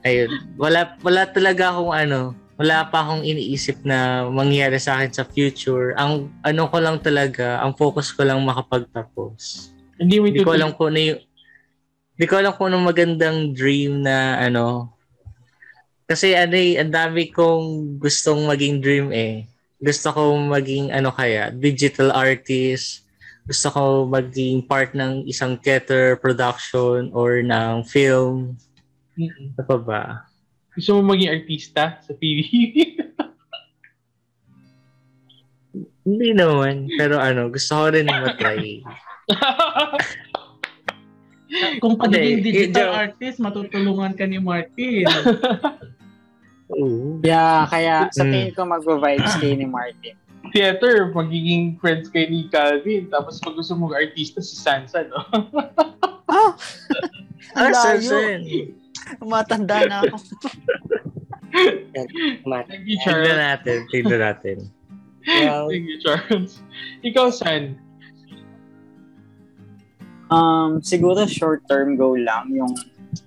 Ayun, 0.07 0.55
wala, 0.55 0.95
wala 1.03 1.27
talaga 1.27 1.75
akong 1.75 1.91
ano, 1.91 2.31
wala 2.59 2.87
pa 2.87 3.03
akong 3.03 3.23
iniisip 3.23 3.83
na 3.83 4.27
mangyari 4.27 4.79
sa 4.79 4.99
akin 4.99 5.11
sa 5.11 5.27
future. 5.27 5.95
Ang 5.99 6.31
ano 6.43 6.67
ko 6.67 6.77
lang 6.79 6.99
talaga, 6.99 7.59
ang 7.59 7.75
focus 7.75 8.11
ko 8.15 8.23
lang 8.23 8.39
makapagtapos. 8.43 9.71
Hindi 9.99 10.19
Hindi 10.19 10.43
ko 10.43 10.55
alam 10.55 10.71
kung 10.75 10.95
ano 10.95 10.99
yung 10.99 11.19
hindi 12.19 12.25
ko 12.27 12.35
alam 12.35 12.51
kung 12.55 12.67
anong 12.67 12.87
magandang 12.91 13.37
dream 13.55 14.03
na 14.03 14.43
ano. 14.43 14.91
Kasi 16.03 16.35
ano 16.35 16.51
eh, 16.51 16.75
ang 16.75 16.91
dami 16.91 17.31
kong 17.31 17.95
gustong 17.95 18.43
maging 18.43 18.83
dream 18.83 19.07
eh. 19.15 19.47
Gusto 19.79 20.11
ko 20.11 20.35
maging 20.35 20.91
ano 20.91 21.15
kaya, 21.15 21.55
digital 21.55 22.11
artist. 22.11 23.07
Gusto 23.47 23.67
ko 23.71 23.81
maging 24.05 24.67
part 24.67 24.91
ng 24.91 25.23
isang 25.23 25.55
theater 25.55 26.19
production 26.19 27.09
or 27.15 27.39
ng 27.39 27.87
film. 27.87 28.59
Ano 29.15 29.63
pa 29.63 29.77
ba? 29.79 30.03
Gusto 30.75 30.99
mo 30.99 31.15
maging 31.15 31.31
artista 31.31 31.97
sa 32.03 32.11
PBB? 32.11 32.51
Hindi 36.07 36.29
naman. 36.35 36.91
Pero 36.99 37.19
ano, 37.19 37.47
gusto 37.47 37.73
ko 37.79 37.85
rin 37.91 38.07
matry. 38.07 38.83
Kung 41.81 41.97
pagiging 41.97 42.45
digital 42.45 42.93
artist, 42.93 43.41
matutulungan 43.41 44.13
ka 44.13 44.27
ni 44.27 44.37
Martin. 44.37 45.07
Oo. 46.69 47.17
Yeah, 47.21 47.65
kaya 47.65 48.07
sa 48.09 48.21
Mm. 48.21 48.31
tingin 48.31 48.51
ko 48.53 48.61
mag-vibes 48.63 49.33
kay 49.37 49.53
ni 49.53 49.65
Martin. 49.65 50.15
Theater, 50.53 51.09
magiging 51.11 51.77
friends 51.77 52.07
kayo 52.07 52.25
ni 52.25 52.45
Calvin. 52.47 53.09
Tapos 53.09 53.37
pag 53.37 53.53
gusto 53.53 53.73
mong 53.73 53.93
artista, 53.93 54.39
si 54.39 54.55
Sansa, 54.55 55.05
no? 55.05 55.19
Ah! 56.25 56.53
Ah, 57.49 57.65
Ang 57.65 57.73
sir, 57.73 57.95
layo. 57.97 58.05
sir. 58.05 58.29
Matanda 59.25 59.89
na 59.89 60.05
ako. 60.05 60.17
Thank 61.49 62.13
you, 62.85 62.93
Tignan 63.01 63.01
Charles. 63.01 63.41
natin, 63.41 63.77
tignan 63.89 64.21
natin. 64.21 64.57
Well, 65.25 65.65
Thank 65.65 65.85
you, 65.89 65.97
Charles. 65.97 66.61
Ikaw, 67.01 67.25
San? 67.33 67.73
Um, 70.29 70.77
siguro 70.79 71.25
short-term 71.25 71.97
goal 71.97 72.21
lang 72.21 72.53
yung 72.53 72.77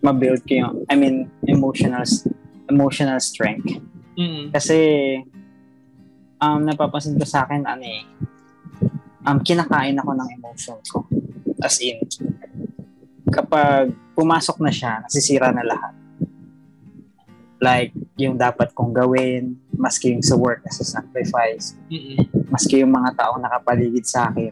ma-build 0.01 0.47
ko 0.47 0.55
yung, 0.55 0.74
I 0.86 0.94
mean, 0.94 1.27
emotional 1.51 2.06
emotional 2.72 3.20
strength. 3.20 3.76
Mm. 4.16 4.48
Kasi, 4.48 4.78
um, 6.40 6.64
napapansin 6.64 7.20
ko 7.20 7.28
sa 7.28 7.44
akin, 7.44 7.68
ano 7.68 7.84
eh, 7.84 8.02
um, 9.28 9.38
kinakain 9.44 10.00
ako 10.00 10.10
ng 10.16 10.28
emotion 10.40 10.78
ko. 10.88 11.04
As 11.60 11.78
in, 11.84 12.00
kapag 13.28 13.92
pumasok 14.16 14.58
na 14.64 14.72
siya, 14.72 15.04
nasisira 15.04 15.52
na 15.52 15.64
lahat. 15.64 15.94
Like, 17.62 17.94
yung 18.18 18.34
dapat 18.34 18.74
kong 18.74 18.90
gawin, 18.90 19.54
maski 19.78 20.10
yung 20.10 20.26
sa 20.26 20.34
work 20.34 20.66
as 20.66 20.82
a 20.82 20.86
sacrifice, 20.86 21.78
Mm-mm. 21.86 22.26
maski 22.50 22.82
yung 22.82 22.90
mga 22.90 23.14
taong 23.14 23.38
nakapaligid 23.38 24.02
sa 24.02 24.34
akin, 24.34 24.50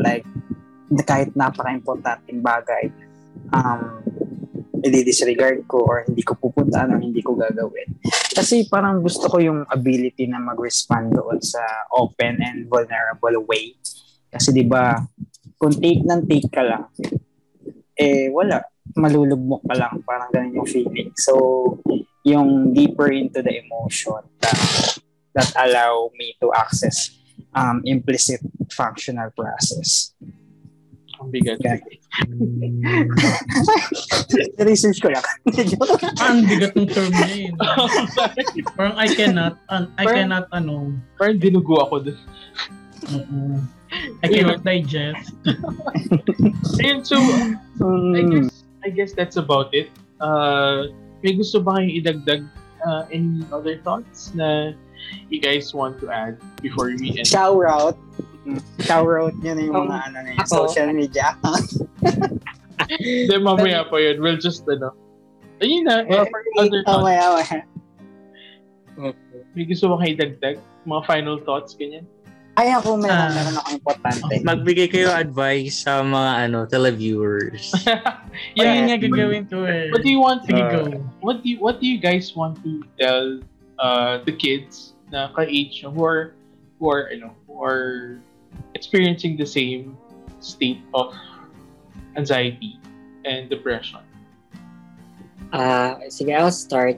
like, 0.00 0.24
na 0.88 1.04
kahit 1.04 1.30
napaka-importanting 1.36 2.40
bagay, 2.40 2.88
um, 3.52 4.00
i-disregard 4.80 5.68
ko 5.68 5.84
or 5.84 6.04
hindi 6.08 6.24
ko 6.24 6.36
pupuntaan 6.36 6.96
or 6.96 7.00
hindi 7.00 7.20
ko 7.20 7.36
gagawin. 7.36 8.00
Kasi 8.32 8.66
parang 8.66 9.04
gusto 9.04 9.28
ko 9.28 9.36
yung 9.38 9.68
ability 9.68 10.26
na 10.26 10.40
mag-respond 10.40 11.12
doon 11.12 11.38
sa 11.40 11.60
open 11.92 12.40
and 12.40 12.66
vulnerable 12.66 13.44
way. 13.46 13.76
Kasi 14.30 14.54
di 14.56 14.64
ba 14.64 14.96
kung 15.60 15.76
take 15.76 16.02
ng 16.04 16.24
take 16.24 16.48
ka 16.48 16.64
lang, 16.64 16.88
eh 18.00 18.32
wala, 18.32 18.64
malulugmok 18.96 19.60
ka 19.68 19.74
lang. 19.76 19.94
Parang 20.08 20.32
ganun 20.32 20.64
yung 20.64 20.70
feeling. 20.70 21.12
So, 21.20 21.76
yung 22.24 22.72
deeper 22.72 23.12
into 23.12 23.44
the 23.44 23.60
emotion 23.60 24.24
that, 24.40 24.56
that 25.36 25.50
allow 25.56 26.08
me 26.16 26.36
to 26.40 26.48
access 26.56 27.12
um, 27.54 27.84
implicit 27.84 28.40
functional 28.72 29.30
process. 29.36 30.14
Ang 31.20 31.28
bigat. 31.30 31.60
Research 34.60 34.98
ko 35.04 35.12
lang. 35.12 35.24
Ang 36.24 36.48
bigat 36.48 36.72
ng 36.76 36.88
term 36.88 37.12
niya 37.12 37.28
yun. 37.48 37.54
Parang 38.76 38.96
I 38.96 39.06
cannot, 39.12 39.54
an- 39.68 39.92
I 40.00 40.04
Parang- 40.04 40.16
cannot, 40.16 40.44
ano, 40.52 40.74
Parang 41.20 41.36
dinugo 41.36 41.80
ako 41.84 42.08
dun. 42.08 42.18
mm 43.04 43.60
I 44.22 44.26
cannot 44.30 44.62
digest. 44.62 45.34
Ayun, 46.78 47.02
so, 47.02 47.18
I 47.18 47.58
Mm. 47.82 48.30
guess, 48.30 48.50
I 48.86 48.88
guess 48.88 49.10
that's 49.12 49.34
about 49.34 49.74
it. 49.74 49.90
Uh, 50.22 50.94
may 51.20 51.34
gusto 51.34 51.58
ba 51.58 51.80
kayong 51.80 51.90
idagdag 51.98 52.42
uh, 52.86 53.02
any 53.10 53.42
other 53.50 53.82
thoughts 53.82 54.30
na 54.32 54.70
you 55.26 55.42
guys 55.42 55.74
want 55.74 55.98
to 55.98 56.06
add 56.06 56.38
before 56.62 56.92
we 56.94 57.18
end? 57.18 57.26
Shout 57.26 57.66
out. 57.66 57.98
Shower 58.80 59.20
out 59.20 59.36
nyo 59.36 59.52
na 59.52 59.62
yung 59.62 59.76
mga 59.76 59.96
Um, 59.96 60.06
ano 60.06 60.16
na 60.18 60.28
yung 60.32 60.40
ako- 60.40 60.54
social 60.66 60.90
media 60.90 61.36
account. 61.36 61.68
Then 63.28 63.42
mamaya 63.44 63.84
pa 63.84 63.96
yun. 63.96 64.18
We'll 64.18 64.40
just, 64.40 64.64
ano. 64.66 64.96
Ayun 65.60 65.84
na. 65.84 66.02
Well, 66.08 66.24
eh, 66.24 66.30
for 66.32 66.40
me, 66.40 66.52
other 66.58 66.80
oh, 66.80 66.84
thoughts. 66.88 67.04
maya, 67.04 67.24
maya. 67.36 67.58
May 69.52 69.64
gusto 69.66 69.88
mo 69.88 69.96
kayo 69.98 70.14
dagdag? 70.16 70.56
Mga 70.86 71.02
final 71.04 71.36
thoughts, 71.44 71.76
ganyan? 71.76 72.06
Ay, 72.58 72.72
ako, 72.72 72.98
meron, 72.98 73.14
Ah. 73.14 73.32
meron 73.32 73.56
ako 73.56 73.68
importante. 73.72 74.32
Magbigay 74.42 74.88
kayo 74.90 75.08
advice 75.08 75.84
sa 75.86 76.02
mga 76.02 76.48
ano 76.48 76.58
televiewers. 76.66 77.72
Yun 78.58 78.66
yung 78.66 78.86
nga 78.90 78.98
gagawin 79.00 79.44
ko 79.48 79.64
eh. 79.64 79.88
What 79.88 80.02
do 80.02 80.10
you 80.10 80.20
want 80.20 80.44
Sige, 80.44 80.60
Uh, 80.60 80.68
go. 80.68 80.80
what 81.20 81.40
do 81.40 81.46
you, 81.48 81.58
what 81.60 81.76
do 81.80 81.86
you 81.86 81.96
guys 81.96 82.34
want 82.34 82.58
to 82.60 82.82
tell 82.96 83.40
uh, 83.78 84.20
the 84.24 84.34
kids 84.34 84.92
na 85.08 85.30
ka-age 85.32 85.80
who 85.82 86.02
are 86.04 86.36
who 86.78 86.90
are 86.90 87.08
you 87.10 87.20
know 87.24 87.32
who 87.48 87.60
are 87.64 88.18
experiencing 88.80 89.36
the 89.36 89.44
same 89.44 90.00
state 90.40 90.80
of 90.96 91.12
anxiety 92.16 92.80
and 93.28 93.52
depression? 93.52 94.00
Ah, 95.52 96.00
sige, 96.08 96.32
I'll 96.32 96.48
start. 96.48 96.96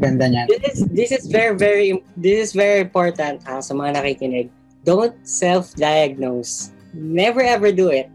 Ganda 0.00 0.32
niyan. 0.32 0.48
This 0.48 0.64
is 0.64 0.78
this 0.92 1.10
is 1.12 1.24
very 1.28 1.56
very 1.56 2.00
this 2.16 2.48
is 2.48 2.50
very 2.52 2.84
important 2.84 3.44
ha, 3.44 3.60
sa 3.60 3.72
mga 3.76 4.00
nakikinig. 4.00 4.48
Don't 4.84 5.16
self-diagnose. 5.24 6.72
Never 6.92 7.44
ever 7.44 7.72
do 7.72 7.92
it. 7.92 8.08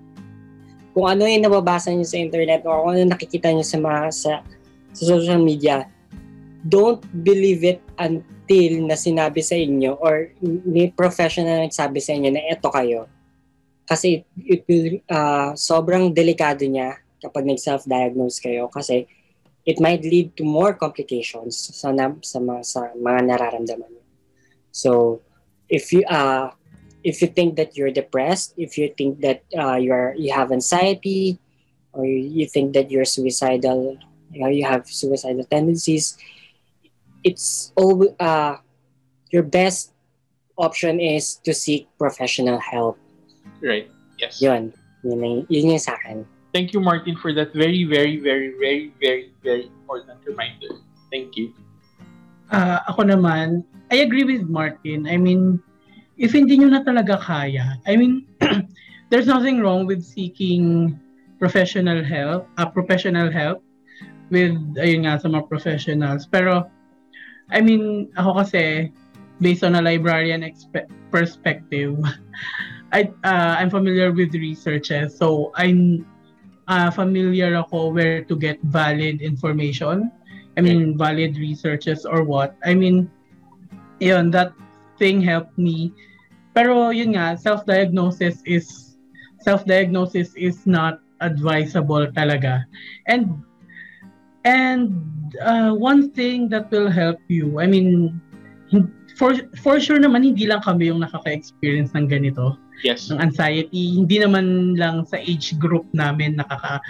Kung 0.93 1.09
ano 1.09 1.25
yung 1.25 1.45
nababasa 1.45 1.93
niyo 1.93 2.05
sa 2.05 2.17
internet 2.21 2.65
o 2.65 2.85
kung 2.85 2.97
ano 2.97 3.13
nakikita 3.13 3.49
niyo 3.49 3.65
sa 3.65 3.77
mga 3.81 4.01
sa, 4.13 4.31
sa 4.93 5.03
social 5.17 5.41
media, 5.41 5.89
don't 6.69 7.01
believe 7.25 7.65
it 7.65 7.81
until 8.51 8.83
na 8.83 8.99
sinabi 8.99 9.39
sa 9.39 9.55
inyo 9.55 9.95
or 10.03 10.27
may 10.43 10.91
professional 10.91 11.47
na 11.47 11.71
nagsabi 11.71 12.03
sa 12.03 12.11
inyo 12.11 12.29
na 12.35 12.43
eto 12.51 12.67
kayo. 12.67 13.07
Kasi 13.87 14.27
it, 14.43 14.67
will, 14.67 14.99
ah, 15.07 15.55
sobrang 15.55 16.11
delikado 16.11 16.67
niya 16.67 16.99
kapag 17.23 17.47
nag-self-diagnose 17.47 18.43
kayo 18.43 18.67
kasi 18.67 19.07
it 19.63 19.79
might 19.79 20.03
lead 20.03 20.35
to 20.35 20.43
more 20.43 20.75
complications 20.75 21.55
sa 21.55 21.95
na, 21.95 22.11
sa 22.19 22.43
mga 22.43 22.61
sa 22.65 22.79
mga 22.97 23.19
nararamdaman 23.31 23.87
niyo. 23.87 24.05
So, 24.75 24.91
if 25.71 25.95
you 25.95 26.03
uh 26.11 26.51
if 27.07 27.21
you 27.23 27.29
think 27.31 27.55
that 27.55 27.77
you're 27.79 27.93
depressed, 27.93 28.57
if 28.57 28.75
you 28.75 28.91
think 28.91 29.21
that 29.23 29.47
uh, 29.55 29.77
you're 29.77 30.17
you 30.17 30.33
have 30.33 30.51
anxiety, 30.51 31.37
or 31.93 32.03
you 32.03 32.49
think 32.49 32.73
that 32.73 32.89
you're 32.89 33.05
suicidal, 33.05 33.95
you, 34.33 34.41
know, 34.41 34.49
you 34.49 34.65
have 34.65 34.89
suicidal 34.89 35.45
tendencies, 35.45 36.17
it's 37.23 37.73
all 37.75 38.07
uh 38.19 38.57
your 39.29 39.43
best 39.43 39.93
option 40.57 40.99
is 40.99 41.39
to 41.43 41.53
seek 41.53 41.87
professional 41.97 42.59
help. 42.59 42.97
Right. 43.61 43.89
Yes. 44.19 44.41
Yun. 44.41 44.73
Yun, 45.03 45.23
yung- 45.23 45.45
yun 45.49 45.73
yung 45.73 45.81
sa 45.81 45.97
akin. 45.97 46.25
Thank 46.53 46.75
you, 46.75 46.83
Martin, 46.83 47.15
for 47.15 47.31
that 47.33 47.55
very, 47.55 47.87
very, 47.87 48.19
very, 48.19 48.53
very, 48.59 48.91
very, 48.99 49.31
very 49.41 49.65
important 49.71 50.19
reminder. 50.27 50.83
Thank 51.07 51.39
you. 51.39 51.55
Ah, 52.51 52.83
ako 52.91 53.07
naman, 53.07 53.63
I 53.87 54.03
agree 54.03 54.27
with 54.27 54.43
Martin. 54.51 55.07
I 55.07 55.15
mean, 55.15 55.63
if 56.19 56.35
hindi 56.35 56.59
nyo 56.59 56.67
na 56.67 56.83
talaga 56.83 57.15
kaya, 57.23 57.79
I 57.87 57.95
mean, 57.95 58.27
there's 59.09 59.31
nothing 59.31 59.63
wrong 59.63 59.87
with 59.87 60.03
seeking 60.03 60.99
professional 61.39 62.03
help, 62.03 62.51
uh, 62.59 62.67
professional 62.67 63.31
help 63.31 63.63
with, 64.27 64.51
ayun 64.75 65.07
nga, 65.07 65.23
sa 65.23 65.31
mga 65.31 65.47
professionals. 65.47 66.27
Pero, 66.27 66.67
I 67.51 67.61
mean, 67.61 68.09
ako 68.15 68.43
kasi, 68.43 68.91
based 69.39 69.63
on 69.63 69.75
a 69.75 69.81
librarian 69.81 70.41
expe- 70.41 70.87
perspective, 71.11 71.99
I, 72.95 73.11
uh, 73.23 73.55
I'm 73.59 73.69
familiar 73.69 74.11
with 74.11 74.33
researches. 74.33 75.15
So, 75.15 75.51
I'm 75.55 76.05
uh, 76.67 76.91
familiar 76.91 77.55
ako 77.55 77.91
where 77.91 78.23
to 78.23 78.35
get 78.35 78.59
valid 78.63 79.21
information. 79.21 80.11
I 80.57 80.61
mean, 80.61 80.97
valid 80.97 81.37
researches 81.37 82.03
or 82.05 82.23
what. 82.23 82.55
I 82.63 82.75
mean, 82.75 83.09
yun, 83.99 84.31
that 84.31 84.51
thing 84.99 85.21
helped 85.21 85.57
me. 85.57 85.93
Pero 86.51 86.91
yun 86.91 87.15
nga, 87.15 87.39
self-diagnosis 87.39 88.43
is, 88.43 88.97
self-diagnosis 89.39 90.35
is 90.35 90.67
not 90.67 90.99
advisable 91.23 92.07
talaga. 92.11 92.67
And, 93.07 93.43
and 94.43 94.91
uh, 95.41 95.71
one 95.73 96.11
thing 96.11 96.49
that 96.49 96.71
will 96.71 96.89
help 96.89 97.19
you, 97.27 97.59
I 97.59 97.67
mean, 97.67 98.19
for, 99.17 99.35
for 99.61 99.79
sure 99.79 99.99
naman, 99.99 100.23
hindi 100.23 100.47
lang 100.47 100.61
kami 100.61 100.87
yung 100.89 101.01
nakaka-experience 101.01 101.93
ng 101.93 102.07
ganito 102.09 102.57
Yes. 102.81 103.13
ng 103.13 103.21
anxiety. 103.21 103.93
Hindi 104.01 104.17
naman 104.17 104.73
lang 104.73 105.05
sa 105.05 105.21
age 105.21 105.53
group 105.61 105.85
namin 105.93 106.41
nakaka 106.41 106.81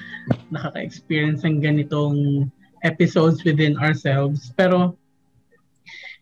nakaka-experience 0.47 1.43
ng 1.43 1.59
ganitong 1.59 2.47
episodes 2.87 3.43
within 3.43 3.75
ourselves. 3.75 4.55
Pero 4.55 4.95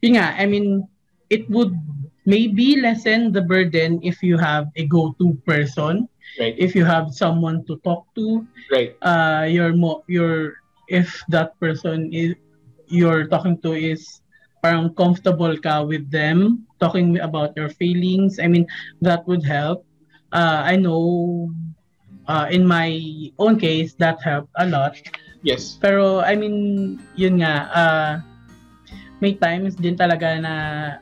yun 0.01 0.17
nga, 0.17 0.33
I 0.41 0.49
mean, 0.49 0.89
it 1.29 1.45
would 1.53 1.77
maybe 2.25 2.81
lessen 2.81 3.29
the 3.31 3.41
burden 3.45 4.01
if 4.01 4.25
you 4.25 4.37
have 4.41 4.73
a 4.75 4.89
go-to 4.89 5.37
person, 5.45 6.09
Right. 6.37 6.53
if 6.57 6.73
you 6.77 6.85
have 6.85 7.09
someone 7.13 7.65
to 7.65 7.77
talk 7.81 8.05
to, 8.17 8.45
Right. 8.73 8.93
uh 9.01 9.45
your 9.49 9.73
mo 9.73 10.05
your 10.09 10.61
if 10.89 11.21
that 11.29 11.53
person 11.61 12.09
is 12.11 12.35
you're 12.89 13.29
talking 13.29 13.55
to 13.61 13.73
is 13.77 14.21
parang 14.59 14.91
comfortable 14.97 15.55
ka 15.61 15.85
with 15.85 16.03
them 16.11 16.65
talking 16.81 17.21
about 17.21 17.53
your 17.55 17.69
feelings 17.69 18.41
i 18.41 18.47
mean 18.49 18.65
that 18.99 19.23
would 19.29 19.45
help 19.45 19.85
uh 20.33 20.65
i 20.65 20.75
know 20.75 21.47
uh 22.27 22.49
in 22.51 22.65
my 22.67 22.91
own 23.39 23.55
case 23.57 23.93
that 24.01 24.19
helped 24.21 24.51
a 24.57 24.65
lot 24.67 24.97
Yes. 25.39 25.79
pero 25.79 26.19
i 26.19 26.35
mean 26.35 26.99
yun 27.15 27.39
nga 27.39 27.53
uh 27.71 28.11
may 29.19 29.35
times 29.35 29.75
din 29.75 29.95
talaga 29.99 30.39
na 30.39 30.55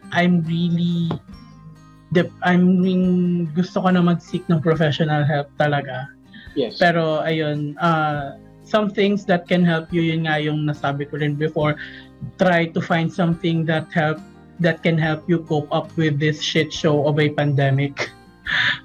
I'm 0.10 0.42
really 0.46 1.10
dep 2.14 2.30
I'm 2.42 2.82
mean, 2.82 3.04
gusto 3.54 3.82
ko 3.82 3.94
na 3.94 4.02
mag-seek 4.02 4.46
ng 4.50 4.62
professional 4.62 5.22
help 5.26 5.54
talaga 5.58 6.10
Yes. 6.58 6.82
pero 6.82 7.22
ayun, 7.22 7.78
uh, 7.78 8.34
some 8.68 8.92
things 8.92 9.24
that 9.26 9.48
can 9.48 9.64
help 9.64 9.94
you, 9.96 10.02
yun 10.04 10.28
nga 10.28 10.44
yung 10.44 10.68
nasabi 10.68 11.08
ko 11.08 11.18
rin 11.18 11.40
before, 11.40 11.80
try 12.36 12.68
to 12.68 12.84
find 12.84 13.08
something 13.08 13.64
that 13.64 13.88
help 13.96 14.20
that 14.60 14.84
can 14.84 14.98
help 14.98 15.24
you 15.30 15.40
cope 15.46 15.70
up 15.72 15.94
with 15.96 16.20
this 16.20 16.42
shit 16.42 16.74
show 16.74 17.08
of 17.08 17.20
a 17.20 17.32
pandemic. 17.32 18.12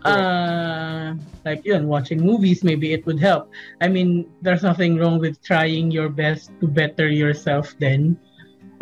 Uh, 0.02 1.14
like 1.46 1.62
yun, 1.62 1.86
watching 1.86 2.18
movies, 2.18 2.64
maybe 2.66 2.90
it 2.92 3.06
would 3.06 3.22
help. 3.22 3.46
I 3.80 3.86
mean, 3.86 4.26
there's 4.42 4.66
nothing 4.66 4.98
wrong 4.98 5.22
with 5.22 5.38
trying 5.38 5.94
your 5.94 6.08
best 6.10 6.50
to 6.58 6.66
better 6.66 7.06
yourself 7.06 7.70
then. 7.78 8.18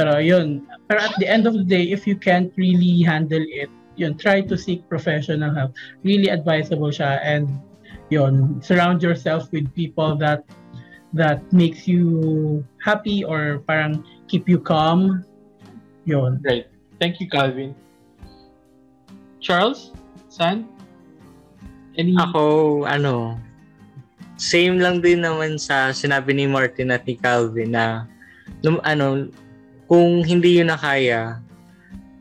Pero 0.01 0.17
yun, 0.17 0.65
pero 0.89 1.05
at 1.05 1.13
the 1.21 1.29
end 1.29 1.45
of 1.45 1.53
the 1.53 1.69
day, 1.69 1.93
if 1.93 2.09
you 2.09 2.17
can't 2.17 2.49
really 2.57 3.05
handle 3.05 3.45
it, 3.45 3.69
yun, 4.01 4.17
try 4.17 4.41
to 4.41 4.57
seek 4.57 4.81
professional 4.89 5.53
help. 5.53 5.77
Really 6.01 6.33
advisable 6.33 6.89
siya 6.89 7.21
and 7.21 7.61
yun, 8.09 8.65
surround 8.65 9.05
yourself 9.05 9.53
with 9.53 9.69
people 9.77 10.17
that 10.17 10.49
that 11.13 11.43
makes 11.53 11.89
you 11.89 12.63
happy 12.83 13.25
or 13.25 13.63
parang 13.67 14.05
keep 14.29 14.49
you 14.49 14.59
calm. 14.59 15.25
Yun. 16.07 16.39
Right. 16.45 16.67
Thank 17.01 17.19
you, 17.21 17.29
Calvin. 17.29 17.75
Charles? 19.41 19.91
San? 20.29 20.69
Any? 21.97 22.15
Ako, 22.15 22.85
ano, 22.87 23.41
same 24.41 24.79
lang 24.79 25.05
din 25.05 25.21
naman 25.21 25.61
sa 25.61 25.93
sinabi 25.93 26.33
ni 26.33 26.47
Martin 26.49 26.95
at 26.95 27.05
ni 27.05 27.19
Calvin 27.19 27.75
na 27.75 28.07
lum, 28.63 28.79
ano, 28.87 29.29
kung 29.91 30.23
hindi 30.23 30.63
yun 30.63 30.71
na 30.71 30.79
kaya, 30.79 31.43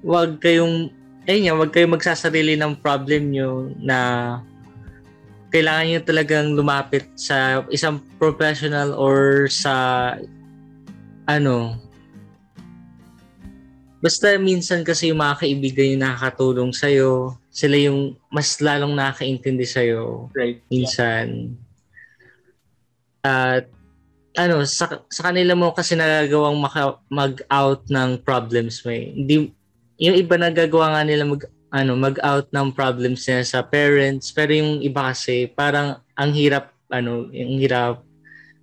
wag 0.01 0.41
kayong, 0.41 0.89
ayun 1.29 1.43
nga, 1.45 1.55
wag 1.59 1.71
kayong 1.71 1.95
magsasarili 1.95 2.57
ng 2.57 2.79
problem 2.81 3.29
nyo 3.29 3.69
na 3.77 3.97
kailangan 5.49 5.85
nyo 5.89 5.99
talagang 6.05 6.47
lumapit 6.53 7.09
sa 7.17 7.65
isang 7.73 8.01
professional 8.21 8.93
or 8.93 9.49
sa 9.49 10.15
ano 11.25 11.77
basta 13.99 14.37
minsan 14.39 14.85
kasi 14.85 15.11
yung 15.11 15.19
mga 15.19 15.43
kaibigan 15.43 15.91
yung 15.97 16.03
nakakatulong 16.05 16.71
sa'yo 16.71 17.35
sila 17.51 17.75
yung 17.75 18.15
mas 18.31 18.61
lalong 18.63 18.95
nakakaintindi 18.95 19.67
sa'yo 19.67 20.31
Right. 20.37 20.63
minsan. 20.71 21.57
At 23.19 23.67
ano, 24.39 24.63
sa, 24.63 25.03
sa 25.11 25.21
kanila 25.27 25.57
mo 25.57 25.75
kasi 25.75 25.99
nagagawang 25.99 26.55
maka, 26.55 27.01
mag-out 27.11 27.83
ng 27.91 28.23
problems 28.23 28.79
mo 28.87 28.95
eh. 28.95 29.11
Hindi, 29.11 29.51
yung 29.99 30.15
iba 30.15 30.39
nagagawa 30.39 30.95
nga 30.95 31.03
nila 31.03 31.27
mag, 31.27 31.43
ano, 31.69 31.93
mag-out 31.93 32.49
ng 32.49 32.73
problems 32.73 33.29
niya 33.29 33.45
sa 33.45 33.59
parents, 33.61 34.33
pero 34.33 34.53
yung 34.53 34.81
iba 34.81 35.13
kasi 35.13 35.49
parang 35.53 36.01
ang 36.17 36.31
hirap, 36.33 36.73
ano, 36.89 37.29
yung 37.29 37.61
hirap 37.61 38.01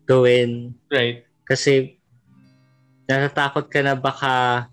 gawin. 0.06 0.74
Right. 0.90 1.26
Kasi 1.46 1.98
natatakot 3.06 3.70
ka 3.70 3.80
na 3.86 3.94
baka 3.94 4.66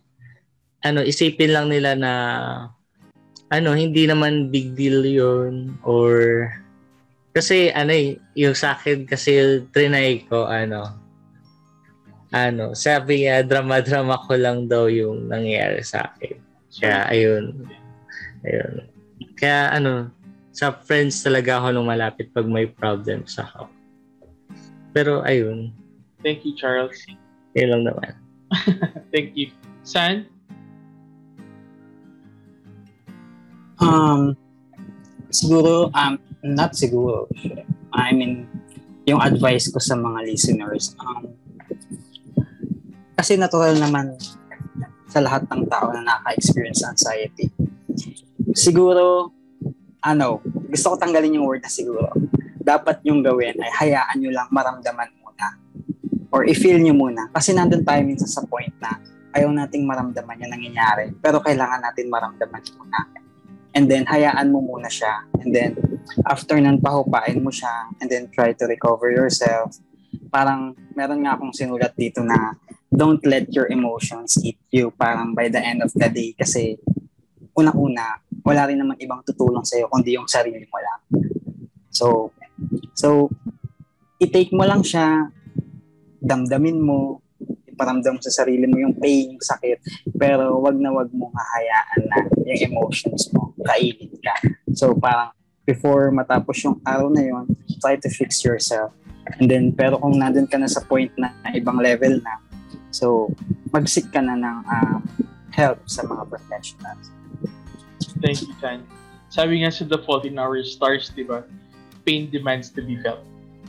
ano 0.82 1.06
isipin 1.06 1.54
lang 1.54 1.70
nila 1.70 1.94
na 1.94 2.14
ano, 3.54 3.78
hindi 3.78 4.10
naman 4.10 4.50
big 4.50 4.74
deal 4.74 5.06
yun 5.06 5.78
or 5.86 6.50
kasi 7.34 7.70
ano 7.74 7.94
eh, 7.94 8.18
yung 8.34 8.58
sa 8.58 8.74
akin 8.74 9.06
kasi 9.06 9.62
trinay 9.70 10.26
ko 10.26 10.50
ano 10.50 10.98
ano, 12.34 12.74
sabi 12.74 13.30
nga 13.30 13.46
drama-drama 13.46 14.26
ko 14.26 14.34
lang 14.34 14.66
daw 14.66 14.90
yung 14.90 15.30
nangyayari 15.30 15.86
sa 15.86 16.10
akin. 16.10 16.34
Kaya 16.74 17.06
ayun. 17.14 17.70
Ayun. 18.44 18.88
Kaya 19.40 19.72
ano, 19.76 20.12
sa 20.54 20.70
friends 20.70 21.24
talaga 21.26 21.58
ako 21.58 21.82
lumalapit 21.82 22.30
pag 22.30 22.46
may 22.46 22.70
problems 22.70 23.40
ako. 23.40 23.68
Pero 24.94 25.26
ayun, 25.26 25.74
Thank 26.24 26.48
you, 26.48 26.56
Charles. 26.56 26.96
yun 27.52 27.74
lang 27.74 27.84
naman. 27.84 28.16
Thank 29.14 29.36
you. 29.36 29.52
San? 29.84 30.32
Um, 33.84 34.38
siguro, 35.28 35.92
um, 35.92 36.16
not 36.46 36.72
siguro. 36.80 37.28
I 37.92 38.16
mean, 38.16 38.48
yung 39.04 39.20
advice 39.20 39.68
ko 39.68 39.84
sa 39.84 40.00
mga 40.00 40.24
listeners, 40.24 40.96
um, 41.04 41.36
kasi 43.20 43.36
natural 43.36 43.76
naman 43.76 44.16
sa 45.12 45.20
lahat 45.20 45.44
ng 45.52 45.68
tao 45.68 45.92
na 45.92 46.08
naka-experience 46.08 46.88
anxiety. 46.88 47.52
Siguro, 48.54 49.34
ano, 50.04 50.40
gusto 50.70 50.94
ko 50.94 50.96
tanggalin 50.98 51.42
yung 51.42 51.48
word 51.50 51.66
na 51.66 51.72
siguro. 51.74 52.14
Dapat 52.64 53.04
yung 53.04 53.26
gawin 53.26 53.58
ay 53.60 53.72
hayaan 53.74 54.18
nyo 54.22 54.32
lang 54.32 54.48
maramdaman 54.54 55.10
muna. 55.20 55.48
Or 56.30 56.46
i-feel 56.46 56.80
nyo 56.80 56.96
muna. 56.96 57.28
Kasi 57.34 57.52
nandun 57.52 57.84
tayo 57.84 58.02
minsan 58.06 58.30
sa 58.30 58.46
point 58.46 58.72
na 58.80 58.98
ayaw 59.34 59.50
nating 59.50 59.84
maramdaman 59.84 60.40
yung 60.46 60.54
nangyayari. 60.54 61.12
Pero 61.20 61.42
kailangan 61.42 61.82
natin 61.82 62.08
maramdaman 62.08 62.64
muna. 62.78 63.00
And 63.74 63.90
then, 63.90 64.06
hayaan 64.06 64.54
mo 64.54 64.62
muna 64.62 64.86
siya. 64.86 65.26
And 65.42 65.50
then, 65.50 65.74
after 66.30 66.62
nun, 66.62 66.78
pahupain 66.78 67.42
mo 67.42 67.50
siya. 67.50 67.90
And 67.98 68.06
then, 68.06 68.30
try 68.30 68.54
to 68.54 68.70
recover 68.70 69.10
yourself. 69.10 69.82
Parang, 70.30 70.78
meron 70.94 71.26
nga 71.26 71.34
akong 71.34 71.58
sinulat 71.58 71.98
dito 71.98 72.22
na 72.22 72.54
don't 72.94 73.26
let 73.26 73.50
your 73.50 73.66
emotions 73.74 74.38
eat 74.46 74.62
you. 74.70 74.94
Parang 74.94 75.34
by 75.34 75.50
the 75.50 75.58
end 75.58 75.82
of 75.82 75.90
the 75.98 76.06
day. 76.06 76.38
Kasi, 76.38 76.78
unang-una, 77.54 78.18
wala 78.42 78.62
rin 78.68 78.82
naman 78.82 78.98
ibang 78.98 79.22
tutulong 79.22 79.64
sa'yo 79.64 79.86
kundi 79.88 80.18
yung 80.18 80.28
sarili 80.28 80.66
mo 80.68 80.78
lang. 80.82 81.00
So, 81.94 82.34
so, 82.98 83.30
i-take 84.18 84.52
mo 84.52 84.66
lang 84.66 84.82
siya, 84.82 85.30
damdamin 86.18 86.82
mo, 86.82 87.22
iparamdam 87.70 88.22
sa 88.22 88.44
sarili 88.44 88.66
mo 88.70 88.78
yung 88.82 88.96
pain, 88.98 89.38
yung 89.38 89.44
sakit, 89.44 89.82
pero 90.18 90.58
wag 90.62 90.78
na 90.78 90.94
wag 90.94 91.10
mong 91.14 91.34
hahayaan 91.34 92.02
na 92.10 92.18
yung 92.50 92.62
emotions 92.74 93.30
mo, 93.34 93.54
kainin 93.66 94.14
ka. 94.22 94.36
So, 94.74 94.94
parang 94.98 95.34
before 95.66 96.12
matapos 96.14 96.62
yung 96.66 96.78
araw 96.84 97.10
na 97.10 97.24
yon 97.24 97.46
try 97.80 97.98
to 97.98 98.10
fix 98.10 98.44
yourself. 98.46 98.94
And 99.40 99.48
then, 99.48 99.72
pero 99.72 99.98
kung 100.02 100.20
nandun 100.20 100.52
ka 100.52 100.60
na 100.60 100.68
sa 100.68 100.84
point 100.84 101.12
na 101.16 101.32
ibang 101.56 101.80
level 101.80 102.20
na, 102.20 102.42
so, 102.94 103.30
mag-seek 103.74 104.10
ka 104.14 104.22
na 104.22 104.38
ng 104.38 104.60
ah, 104.70 105.00
help 105.54 105.80
sa 105.86 106.06
mga 106.06 106.24
professionals. 106.30 107.14
Thank 108.24 108.48
you, 108.48 108.56
San. 108.64 108.88
Sabi 109.28 109.68
nga 109.68 109.70
sa 109.70 109.84
The 109.84 110.00
Fault 110.00 110.24
in 110.24 110.40
Our 110.40 110.64
Stars, 110.64 111.12
di 111.12 111.28
ba? 111.28 111.44
Pain 112.08 112.32
demands 112.32 112.72
to 112.72 112.80
be 112.80 112.96
felt. 113.04 113.20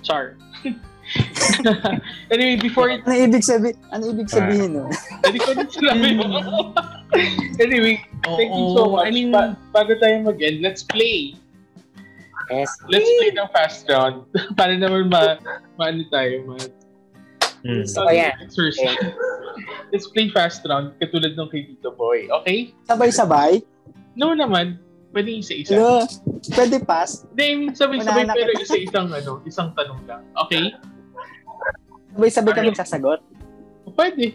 Char. 0.06 0.38
anyway, 2.30 2.56
before 2.56 2.88
it... 2.88 3.02
Ano 3.02 3.18
ibig 3.18 3.42
sabihin? 3.42 3.76
Ano 3.90 4.14
ibig 4.14 4.30
sabihin 4.30 4.78
nun? 4.78 4.92
Hindi 5.26 5.38
ko 5.42 5.50
na 5.58 5.64
sinabi 5.66 6.08
mo. 6.14 6.24
anyway, 7.64 7.98
thank 8.22 8.52
you 8.54 8.66
so 8.78 8.94
much. 8.94 9.08
I 9.08 9.10
mean, 9.10 9.34
Ba- 9.34 9.58
bago 9.74 9.98
tayo 9.98 10.22
mag-end, 10.22 10.62
let's 10.62 10.86
play. 10.86 11.34
Yes. 12.52 12.70
Let's 12.86 13.08
play 13.08 13.32
ng 13.34 13.50
fast 13.50 13.88
round. 13.90 14.28
Para 14.54 14.78
naman 14.78 15.10
ma... 15.10 15.40
Maano 15.80 16.06
tayo, 16.14 16.46
ma... 16.46 16.56
Mm. 17.64 17.88
Oh, 17.96 18.12
yeah. 18.12 18.36
Exercise. 18.44 19.00
Let's 19.88 20.06
play 20.12 20.28
fast 20.28 20.60
round 20.68 20.92
katulad 21.00 21.32
ng 21.34 21.48
kay 21.48 21.64
Tito 21.64 21.96
Boy. 21.96 22.28
Okay? 22.28 22.76
Sabay-sabay? 22.84 23.64
No 24.14 24.34
naman. 24.34 24.78
Pwede 25.14 25.30
isa-isa. 25.30 25.78
Ano? 25.78 26.02
Pwede 26.50 26.82
pass? 26.82 27.22
Hindi, 27.30 27.44
I 27.46 27.54
mean, 27.54 27.70
sabay-sabay 27.70 28.26
pero 28.34 28.52
isa-isang 28.58 29.08
ano, 29.14 29.38
isang 29.46 29.70
tanong 29.78 30.02
lang. 30.10 30.26
Okay? 30.46 30.74
Sabay-sabay 32.14 32.52
kami 32.54 32.74
sasagot? 32.74 33.22
Pwede. 33.94 34.34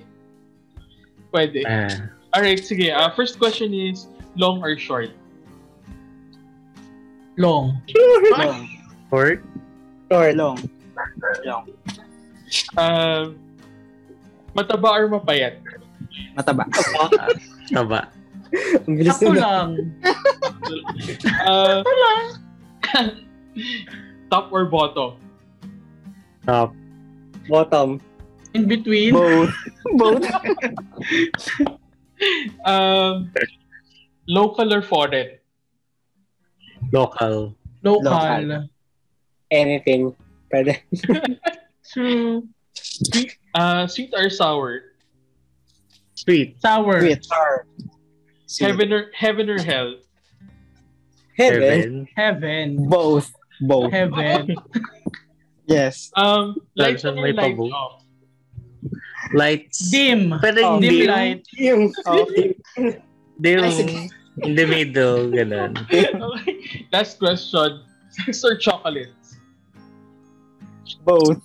Pwede. 1.35 1.68
Ah, 1.68 2.15
Alright, 2.31 2.64
sige. 2.64 2.93
Uh, 2.95 3.11
first 3.11 3.41
question 3.41 3.76
is, 3.76 4.07
long 4.39 4.64
or 4.64 4.80
short? 4.80 5.11
Long. 7.35 7.80
Long. 8.35 8.68
Fort? 9.11 9.43
Or 10.11 10.31
long? 10.31 10.60
Long. 11.43 11.65
Uh, 12.80 13.35
mataba 14.56 14.95
or 14.95 15.07
mapayat? 15.11 15.60
Mataba. 16.35 16.68
Taba. 17.72 18.11
Ang 18.88 18.96
bilis 18.98 19.18
Ako 19.22 19.34
nun. 19.34 19.38
lang. 19.38 19.70
Uh, 21.46 21.86
top 24.34 24.50
or 24.50 24.66
bottom? 24.66 25.18
Top. 26.46 26.74
Bottom. 27.50 28.02
In 28.54 28.66
between. 28.66 29.14
Both. 29.14 29.54
Both. 30.00 30.26
Um, 32.66 33.32
local 34.28 34.74
or 34.74 34.82
foreign? 34.82 35.38
Local. 36.92 37.56
Local. 37.84 38.12
Local. 38.12 38.70
Anything. 39.52 40.16
Pwede. 40.50 40.82
True. 41.94 42.48
Sweet, 42.74 43.38
uh, 43.56 43.88
sweet 43.88 44.14
or 44.14 44.30
sour? 44.30 44.94
Sweet. 46.16 46.62
Sour. 46.62 47.02
Sweet. 47.02 47.26
Sour. 47.26 47.66
Heaven 48.58 48.90
or 48.94 49.12
heaven 49.14 49.50
or 49.50 49.62
hell? 49.62 49.96
Heaven. 51.38 52.08
Heaven. 52.16 52.90
Both. 52.90 53.32
Both. 53.62 53.92
Heaven. 53.92 54.56
Yes. 55.68 56.10
Um, 56.16 56.58
lights 56.76 57.06
on 57.06 57.20
or 57.20 57.30
pabo. 57.34 57.70
off? 57.72 58.02
Lights. 59.34 59.92
Dim. 59.92 60.34
Pero 60.42 60.58
Oh, 60.66 60.74
hindi. 60.80 61.06
Dim 61.06 61.08
light. 61.14 61.44
Yung 61.54 61.94
Dim. 63.40 63.60
Ay, 63.64 63.72
sige. 63.72 64.10
In 64.42 64.56
the 64.56 64.66
middle. 64.66 65.30
Ganun. 65.30 65.78
Okay. 65.86 66.10
Last 66.96 67.20
question. 67.20 67.84
Sex 68.10 68.42
or 68.44 68.58
chocolates? 68.58 69.14
Both. 71.06 71.41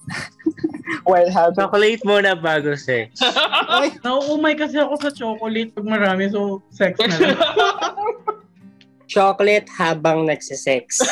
While 1.08 1.30
having... 1.30 1.56
Chocolate 1.56 2.02
muna 2.04 2.32
bago 2.38 2.76
sex. 2.78 3.20
Ay, 3.68 3.92
Nauumay 4.00 4.56
kasi 4.56 4.80
ako 4.80 4.96
sa 5.00 5.10
chocolate 5.12 5.74
pag 5.74 5.84
marami, 5.84 6.32
so 6.32 6.62
sex 6.72 6.96
na 7.00 7.16
lang. 7.18 7.38
chocolate 9.14 9.68
habang 9.68 10.24
nagsisex. 10.24 11.04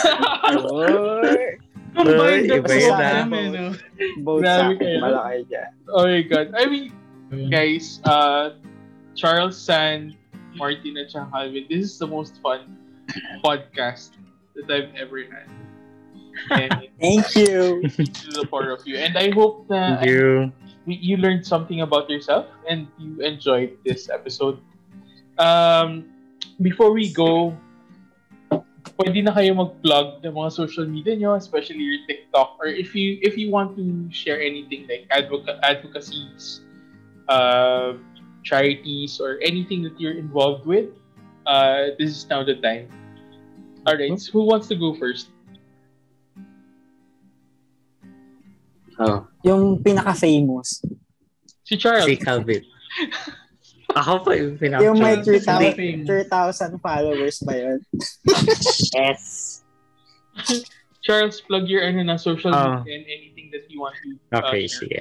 Combined 1.93 2.49
yun, 2.49 2.65
of 2.65 2.73
ah. 2.73 2.97
them, 2.97 3.35
eh, 3.37 3.47
no? 3.53 3.65
both 4.25 4.49
sa 4.49 4.73
akin. 4.73 4.97
Malaki 5.05 5.45
dyan. 5.53 5.71
oh 5.93 6.09
my 6.09 6.25
God. 6.25 6.49
I 6.57 6.65
mean, 6.65 6.89
guys, 7.53 8.01
uh, 8.09 8.57
Charles 9.13 9.61
San, 9.61 10.17
Martin, 10.57 10.97
at 10.97 11.13
Calvin, 11.13 11.69
this 11.69 11.93
is 11.93 11.99
the 12.01 12.09
most 12.09 12.41
fun 12.41 12.77
podcast 13.45 14.17
that 14.57 14.69
I've 14.73 14.93
ever 14.97 15.21
had. 15.29 15.49
And 16.51 16.89
Thank 17.01 17.37
you. 17.37 17.89
to 17.89 18.29
the 18.31 18.47
four 18.49 18.71
of 18.71 18.87
you. 18.87 18.97
And 18.97 19.17
I 19.17 19.31
hope 19.31 19.69
that 19.69 20.01
Thank 20.01 20.11
you. 20.11 20.53
you 20.87 21.17
learned 21.17 21.47
something 21.47 21.81
about 21.81 22.11
yourself 22.11 22.47
and 22.69 22.89
you 22.99 23.21
enjoyed 23.21 23.77
this 23.85 24.09
episode. 24.09 24.59
Um, 25.39 26.09
before 26.61 26.93
we 26.93 27.13
go, 27.13 27.57
pwede 28.99 29.25
na 29.25 29.33
kayo 29.33 29.57
mag-plug 29.57 30.21
ng 30.23 30.33
mga 30.35 30.51
social 30.53 30.87
media 30.87 31.17
nyo, 31.17 31.35
especially 31.35 31.81
your 31.81 32.03
TikTok, 32.07 32.59
or 32.61 32.69
if 32.69 32.95
you 32.95 33.19
if 33.23 33.39
you 33.39 33.51
want 33.51 33.75
to 33.77 33.83
share 34.13 34.39
anything 34.39 34.87
like 34.87 35.09
advoca- 35.11 35.59
advocacies, 35.63 36.61
uh, 37.29 37.97
charities, 38.43 39.19
or 39.19 39.39
anything 39.43 39.83
that 39.83 39.97
you're 39.99 40.19
involved 40.19 40.67
with, 40.67 40.91
uh, 41.47 41.95
this 41.99 42.11
is 42.11 42.27
now 42.29 42.45
the 42.45 42.59
time. 42.61 42.91
All 43.87 43.97
right, 43.99 44.15
so 44.15 44.31
who 44.31 44.47
wants 44.47 44.69
to 44.71 44.77
go 44.79 44.95
first? 44.95 45.35
Oh, 48.99 49.25
Yung 49.43 49.81
pinaka-famous. 49.81 50.85
Si 51.65 51.77
Charles. 51.77 52.05
si 52.05 52.17
Calvin. 52.17 52.61
Ako 53.93 54.25
pa 54.25 54.33
yung 54.33 54.57
pinaka 54.57 54.81
Yung 54.83 54.97
may 54.97 55.21
Hindi. 55.21 55.37
3,000 56.09 56.09
3,000 56.29 56.81
followers 56.81 57.37
ba 57.45 57.53
yun? 57.55 57.79
yes. 58.97 59.61
Charles, 61.03 61.45
plug 61.45 61.69
your 61.69 61.85
ano 61.85 62.01
na 62.03 62.17
social 62.17 62.55
Ah. 62.55 62.81
media 62.81 62.97
and 62.97 63.07
anything 63.07 63.53
that 63.53 63.69
you 63.69 63.81
want 63.81 63.93
to 64.01 64.17
uh, 64.33 64.41
Okay, 64.49 64.65
share. 64.65 64.81
sige. 64.81 65.01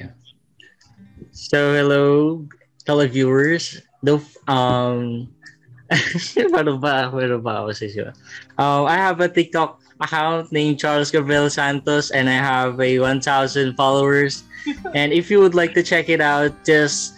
So, 1.32 1.72
hello, 1.72 2.44
televiewers. 2.84 3.80
Don't, 4.04 4.26
um, 4.50 5.30
Paano 6.52 6.80
ba? 6.84 7.12
Meron 7.12 7.44
ba 7.44 7.64
ako 7.64 7.76
sa 7.76 7.86
siya? 7.86 8.12
Um, 8.56 8.88
I 8.88 8.96
have 8.98 9.20
a 9.20 9.28
TikTok 9.28 9.80
account 10.02 10.52
named 10.52 10.80
Charles 10.80 11.10
Gabriel 11.10 11.50
Santos 11.50 12.12
and 12.12 12.30
I 12.30 12.42
have 12.42 12.82
a 12.82 13.00
1,000 13.00 13.22
followers. 13.78 14.44
and 14.94 15.14
if 15.14 15.32
you 15.32 15.40
would 15.40 15.56
like 15.56 15.74
to 15.74 15.84
check 15.84 16.10
it 16.10 16.22
out, 16.22 16.54
just 16.66 17.16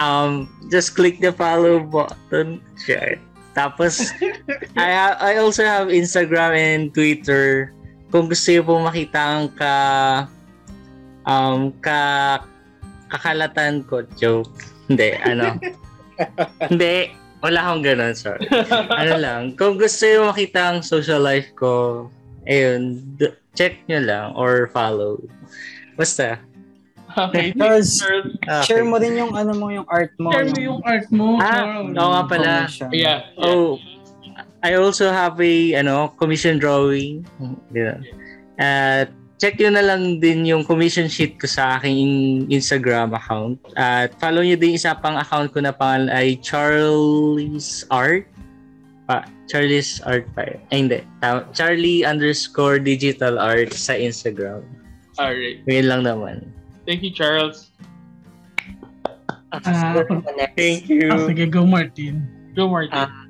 um 0.00 0.50
just 0.70 0.94
click 0.94 1.20
the 1.20 1.30
follow 1.34 1.78
button. 1.78 2.62
Sure. 2.78 3.18
Tapos, 3.52 4.08
I, 4.80 4.88
ha- 4.90 5.20
I 5.20 5.36
also 5.36 5.64
have 5.64 5.88
Instagram 5.88 6.56
and 6.56 6.82
Twitter. 6.94 7.72
Kung 8.08 8.28
gusto 8.28 8.48
niyo 8.48 8.64
makita 8.80 9.20
ang 9.20 9.48
ka 9.52 9.74
um 11.28 11.72
ka 11.80 12.40
kakalatan 13.12 13.84
ko 13.84 14.04
joke. 14.16 14.52
Hindi, 14.88 15.16
ano. 15.20 15.56
Hindi, 16.68 17.12
wala 17.42 17.58
akong 17.58 17.82
ganun, 17.82 18.14
sorry. 18.14 18.46
ano 19.02 19.12
lang, 19.18 19.40
kung 19.58 19.74
gusto 19.76 20.06
niyo 20.06 20.30
makita 20.30 20.60
ang 20.72 20.80
social 20.80 21.18
life 21.18 21.50
ko, 21.58 22.06
ayun, 22.46 23.02
d- 23.18 23.34
check 23.58 23.82
nyo 23.90 24.00
lang 24.00 24.26
or 24.38 24.70
follow. 24.70 25.18
Basta. 25.98 26.38
Okay, 27.12 27.52
Charles. 27.58 28.00
Okay. 28.00 28.64
share 28.64 28.86
mo 28.86 28.96
rin 28.96 29.18
yung 29.18 29.36
ano 29.36 29.52
mo, 29.52 29.68
yung 29.68 29.84
art 29.90 30.14
mo. 30.16 30.32
Share 30.32 30.48
mo 30.48 30.58
yung 30.58 30.80
art 30.86 31.06
mo. 31.12 31.36
Ah, 31.42 31.84
oo 31.84 32.10
nga 32.16 32.24
pala. 32.24 32.52
Yeah. 32.88 33.28
yeah. 33.36 33.42
Oh, 33.42 33.76
I 34.62 34.78
also 34.78 35.10
have 35.10 35.36
a 35.42 35.54
ano 35.76 36.14
commission 36.16 36.56
drawing. 36.56 37.26
Yeah. 37.74 38.00
At 38.56 39.12
check 39.42 39.58
nyo 39.58 39.74
na 39.74 39.82
lang 39.82 40.22
din 40.22 40.46
yung 40.46 40.62
commission 40.62 41.10
sheet 41.10 41.34
ko 41.42 41.50
sa 41.50 41.82
aking 41.82 42.46
Instagram 42.46 43.10
account. 43.10 43.58
At 43.74 44.14
follow 44.22 44.46
nyo 44.46 44.54
din 44.54 44.78
isa 44.78 44.94
pang 44.94 45.18
account 45.18 45.50
ko 45.50 45.58
na 45.58 45.74
pangalan 45.74 46.14
ay 46.14 46.38
Charlie's 46.38 47.82
Art. 47.90 48.30
Pa, 49.10 49.26
Charlie's 49.50 49.98
Art 50.06 50.30
pa 50.38 50.46
yun. 50.46 50.62
Ay, 50.70 50.76
hindi. 50.86 50.98
Charlie 51.58 52.06
underscore 52.06 52.78
digital 52.78 53.34
art 53.42 53.74
sa 53.74 53.98
Instagram. 53.98 54.62
Alright. 55.18 55.58
Yun 55.66 55.90
lang 55.90 56.06
naman. 56.06 56.46
Thank 56.86 57.02
you, 57.02 57.10
Charles. 57.10 57.74
Next. 59.50 60.54
Thank 60.54 60.86
you. 60.86 61.10
Ah, 61.10 61.18
sige, 61.26 61.50
go 61.50 61.66
Martin. 61.66 62.22
Go, 62.54 62.70
Martin. 62.70 63.10
Ah. 63.10 63.26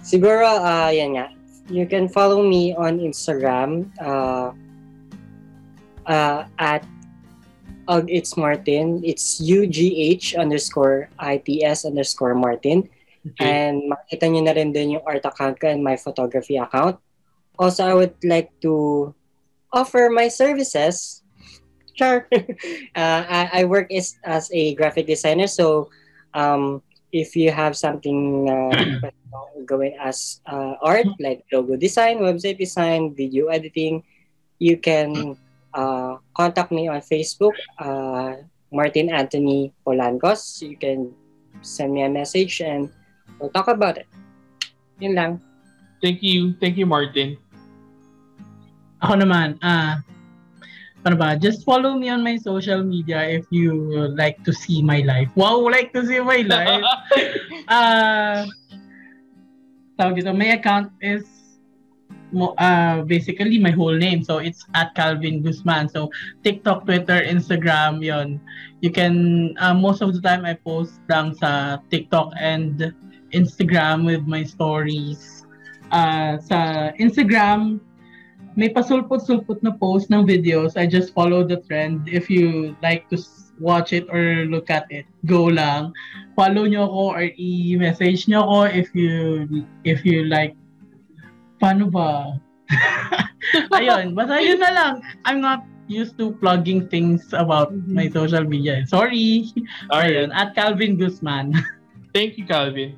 Siguro, 0.00 0.46
ah 0.46 0.94
yan 0.94 1.18
nga. 1.18 1.26
You 1.70 1.86
can 1.86 2.10
follow 2.10 2.42
me 2.42 2.74
on 2.74 2.98
Instagram 2.98 3.94
uh, 4.02 4.50
uh, 6.10 6.50
at 6.58 6.82
Ug 7.86 8.10
It's 8.10 8.36
Martin. 8.36 8.98
It's 9.06 9.38
UGH 9.38 10.34
underscore 10.34 11.08
ITS 11.22 11.86
underscore 11.86 12.34
Martin. 12.34 12.90
okay. 13.22 13.46
And 13.46 13.86
makita 13.86 14.26
nyo 14.26 14.42
na 14.42 14.52
rin 14.58 14.74
din 14.74 14.98
yung 14.98 15.06
art 15.06 15.22
account 15.22 15.62
ko 15.62 15.70
and 15.70 15.86
my 15.86 15.94
photography 15.94 16.58
account. 16.58 16.98
Also, 17.54 17.86
I 17.86 17.94
would 17.94 18.18
like 18.26 18.50
to 18.66 19.14
offer 19.70 20.10
my 20.10 20.26
services. 20.26 21.22
Sure. 21.94 22.26
uh, 22.98 23.22
I, 23.30 23.62
I 23.62 23.64
work 23.70 23.92
as, 23.94 24.18
as 24.24 24.50
a 24.50 24.74
graphic 24.74 25.06
designer. 25.06 25.46
So, 25.46 25.90
um, 26.34 26.82
if 27.12 27.36
you 27.36 27.50
have 27.50 27.76
something 27.76 28.48
uh, 28.48 29.10
going 29.66 29.94
as 30.00 30.40
uh, 30.46 30.74
art, 30.82 31.06
like 31.18 31.44
logo 31.52 31.76
design, 31.76 32.18
website 32.18 32.58
design, 32.58 33.14
video 33.14 33.48
editing, 33.48 34.02
you 34.58 34.76
can 34.76 35.36
uh, 35.74 36.16
contact 36.34 36.70
me 36.70 36.88
on 36.88 37.00
Facebook, 37.00 37.54
uh, 37.78 38.36
Martin 38.72 39.10
Anthony 39.10 39.72
Polancos. 39.86 40.62
You 40.62 40.76
can 40.76 41.14
send 41.62 41.92
me 41.94 42.02
a 42.02 42.08
message 42.08 42.60
and 42.60 42.90
we'll 43.38 43.50
talk 43.50 43.68
about 43.68 43.98
it. 43.98 44.06
Yun 45.00 45.14
lang. 45.14 45.40
Thank 46.02 46.22
you. 46.22 46.54
Thank 46.60 46.76
you, 46.76 46.86
Martin. 46.86 47.36
Ako 49.00 49.16
naman, 49.16 49.56
ah, 49.64 50.00
ano 50.00 50.19
just 51.40 51.64
follow 51.64 51.94
me 51.94 52.08
on 52.08 52.22
my 52.22 52.36
social 52.36 52.82
media 52.82 53.22
if 53.22 53.46
you 53.50 53.72
like 54.16 54.42
to 54.44 54.52
see 54.52 54.82
my 54.82 55.00
life. 55.00 55.28
Wow, 55.34 55.60
like 55.68 55.92
to 55.92 56.06
see 56.06 56.20
my 56.20 56.42
life. 56.42 56.84
Ah, 57.70 58.42
tawag 59.94 60.18
dito, 60.18 60.34
my 60.34 60.58
account 60.58 60.90
is 60.98 61.22
uh, 62.58 63.02
basically 63.02 63.58
my 63.58 63.70
whole 63.70 63.94
name. 63.94 64.22
So 64.22 64.38
it's 64.38 64.64
at 64.74 64.94
Calvin 64.94 65.42
Guzman. 65.42 65.88
So 65.88 66.10
TikTok, 66.44 66.84
Twitter, 66.84 67.22
Instagram, 67.22 68.02
yon. 68.02 68.40
You 68.80 68.90
can 68.90 69.54
uh, 69.58 69.74
most 69.74 70.02
of 70.02 70.14
the 70.14 70.20
time 70.20 70.44
I 70.44 70.54
post 70.54 70.98
lang 71.08 71.34
sa 71.34 71.78
TikTok 71.90 72.32
and 72.38 72.94
Instagram 73.32 74.06
with 74.06 74.26
my 74.26 74.42
stories. 74.42 75.46
Uh, 75.90 76.38
sa 76.38 76.90
Instagram, 77.02 77.82
may 78.56 78.68
pasulpot-sulpot 78.70 79.62
na 79.62 79.70
post 79.74 80.10
ng 80.10 80.26
videos. 80.26 80.74
I 80.74 80.86
just 80.86 81.14
follow 81.14 81.46
the 81.46 81.62
trend. 81.68 82.08
If 82.10 82.30
you 82.30 82.74
like 82.82 83.06
to 83.10 83.18
watch 83.60 83.92
it 83.92 84.08
or 84.10 84.46
look 84.48 84.70
at 84.70 84.88
it, 84.90 85.06
go 85.26 85.46
lang. 85.46 85.92
Follow 86.34 86.66
nyo 86.66 86.88
ako 86.88 87.02
or 87.14 87.24
i-message 87.36 88.26
nyo 88.26 88.42
ako 88.42 88.58
if 88.72 88.88
you 88.96 89.46
if 89.84 90.02
you 90.02 90.26
like 90.26 90.56
paano 91.60 91.92
ba? 91.92 92.40
Ayun, 93.76 94.16
basta 94.16 94.40
yun 94.40 94.58
na 94.58 94.72
lang. 94.72 94.92
I'm 95.28 95.44
not 95.44 95.66
used 95.90 96.16
to 96.22 96.32
plugging 96.38 96.86
things 96.88 97.34
about 97.34 97.74
my 97.86 98.08
social 98.08 98.46
media. 98.46 98.86
Sorry. 98.86 99.50
Ayun, 99.90 100.30
at 100.32 100.54
Calvin 100.54 100.96
Guzman. 100.96 101.52
Thank 102.16 102.38
you, 102.38 102.46
Calvin. 102.46 102.96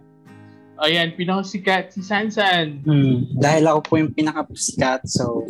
Ayan, 0.83 1.15
pinakasikat 1.15 1.95
si 1.95 2.03
Sansan. 2.03 2.83
Hmm. 2.83 3.31
Dahil 3.39 3.71
ako 3.71 3.81
po 3.87 3.93
yung 4.03 4.11
pinaka-sikat, 4.11 5.07
so 5.07 5.47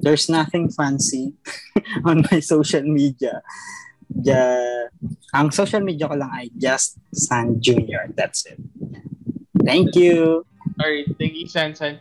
there's 0.00 0.32
nothing 0.32 0.72
fancy 0.72 1.36
on 2.08 2.24
my 2.32 2.40
social 2.40 2.80
media. 2.88 3.44
Ja, 4.24 4.40
ang 5.36 5.52
social 5.52 5.84
media 5.84 6.08
ko 6.08 6.16
lang 6.16 6.32
ay 6.32 6.48
Just 6.56 6.96
San 7.12 7.60
Junior. 7.60 8.08
That's 8.16 8.48
it. 8.48 8.56
Thank 9.60 9.92
you. 10.00 10.48
Alright, 10.80 11.12
thank 11.20 11.36
you, 11.36 11.44
Sansan. 11.44 12.00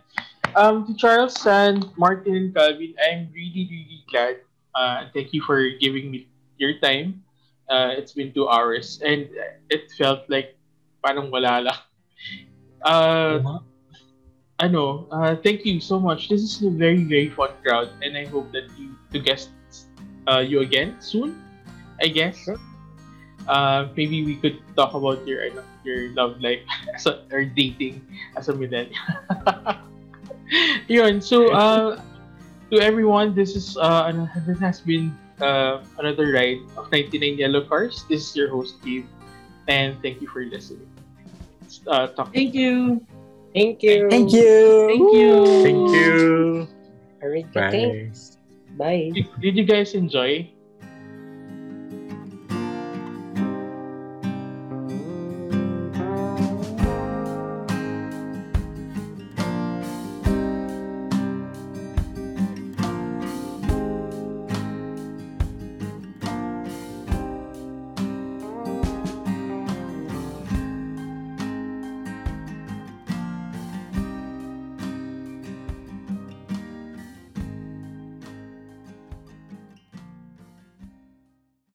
Um, 0.56 0.88
to 0.88 0.96
Charles, 0.96 1.36
San, 1.36 1.84
Martin, 2.00 2.34
and 2.34 2.56
Calvin, 2.56 2.96
I'm 2.96 3.28
really, 3.36 3.68
really 3.68 4.02
glad. 4.08 4.40
Uh, 4.72 5.12
thank 5.12 5.36
you 5.36 5.44
for 5.44 5.68
giving 5.84 6.10
me 6.10 6.32
your 6.56 6.80
time. 6.80 7.28
Uh, 7.68 7.92
it's 7.92 8.16
been 8.16 8.32
two 8.32 8.48
hours, 8.48 9.04
and 9.04 9.28
it 9.68 9.92
felt 10.00 10.26
like 10.32 10.56
parang 11.04 11.28
wala 11.28 11.60
lang. 11.60 11.80
Uh, 12.84 13.60
ano, 14.60 15.08
uh, 15.12 15.36
thank 15.40 15.66
you 15.66 15.80
so 15.80 16.00
much. 16.00 16.30
This 16.30 16.44
is 16.44 16.62
a 16.64 16.70
very, 16.70 17.04
very 17.04 17.30
fun 17.30 17.52
crowd, 17.64 17.90
and 18.04 18.18
I 18.18 18.26
hope 18.26 18.52
that 18.52 18.68
you 18.78 18.96
to 19.12 19.20
guest 19.20 19.50
uh, 20.28 20.40
you 20.44 20.62
again 20.62 21.00
soon. 21.00 21.36
I 22.00 22.08
guess. 22.08 22.48
Uh, 23.48 23.90
maybe 23.98 24.24
we 24.24 24.36
could 24.36 24.62
talk 24.76 24.94
about 24.94 25.26
your 25.26 25.44
your 25.84 26.14
love 26.14 26.38
life 26.40 26.62
as 26.96 27.08
a, 27.08 27.26
or 27.32 27.44
dating 27.44 28.06
as 28.38 28.48
a 28.48 28.54
millennial. 28.54 28.94
Yun. 30.88 31.22
So, 31.22 31.50
uh, 31.54 32.02
to 32.72 32.76
everyone, 32.80 33.34
this 33.34 33.56
is 33.56 33.78
uh, 33.78 34.12
this 34.46 34.60
has 34.60 34.82
been 34.82 35.16
uh, 35.42 35.82
another 35.98 36.32
ride 36.34 36.62
of 36.78 36.92
99 36.92 37.38
Yellow 37.38 37.64
Cars. 37.66 38.06
This 38.10 38.30
is 38.30 38.36
your 38.36 38.50
host, 38.50 38.78
Steve, 38.82 39.08
and 39.68 39.98
thank 40.02 40.22
you 40.22 40.28
for 40.28 40.44
listening. 40.46 40.89
Uh, 41.88 42.08
talk 42.08 42.34
Thank 42.34 42.54
you. 42.54 43.06
Thank 43.54 43.84
you. 43.84 44.10
Thank 44.10 44.34
you. 44.34 44.88
Thank 44.88 45.14
you. 45.14 45.34
Thank 45.64 45.90
you. 45.94 46.68
Alright, 47.22 47.54
Bye. 47.54 47.72
thanks. 47.72 48.38
Bye. 48.78 49.12
Did, 49.14 49.28
did 49.42 49.54
you 49.58 49.66
guys 49.66 49.94
enjoy 49.94 50.50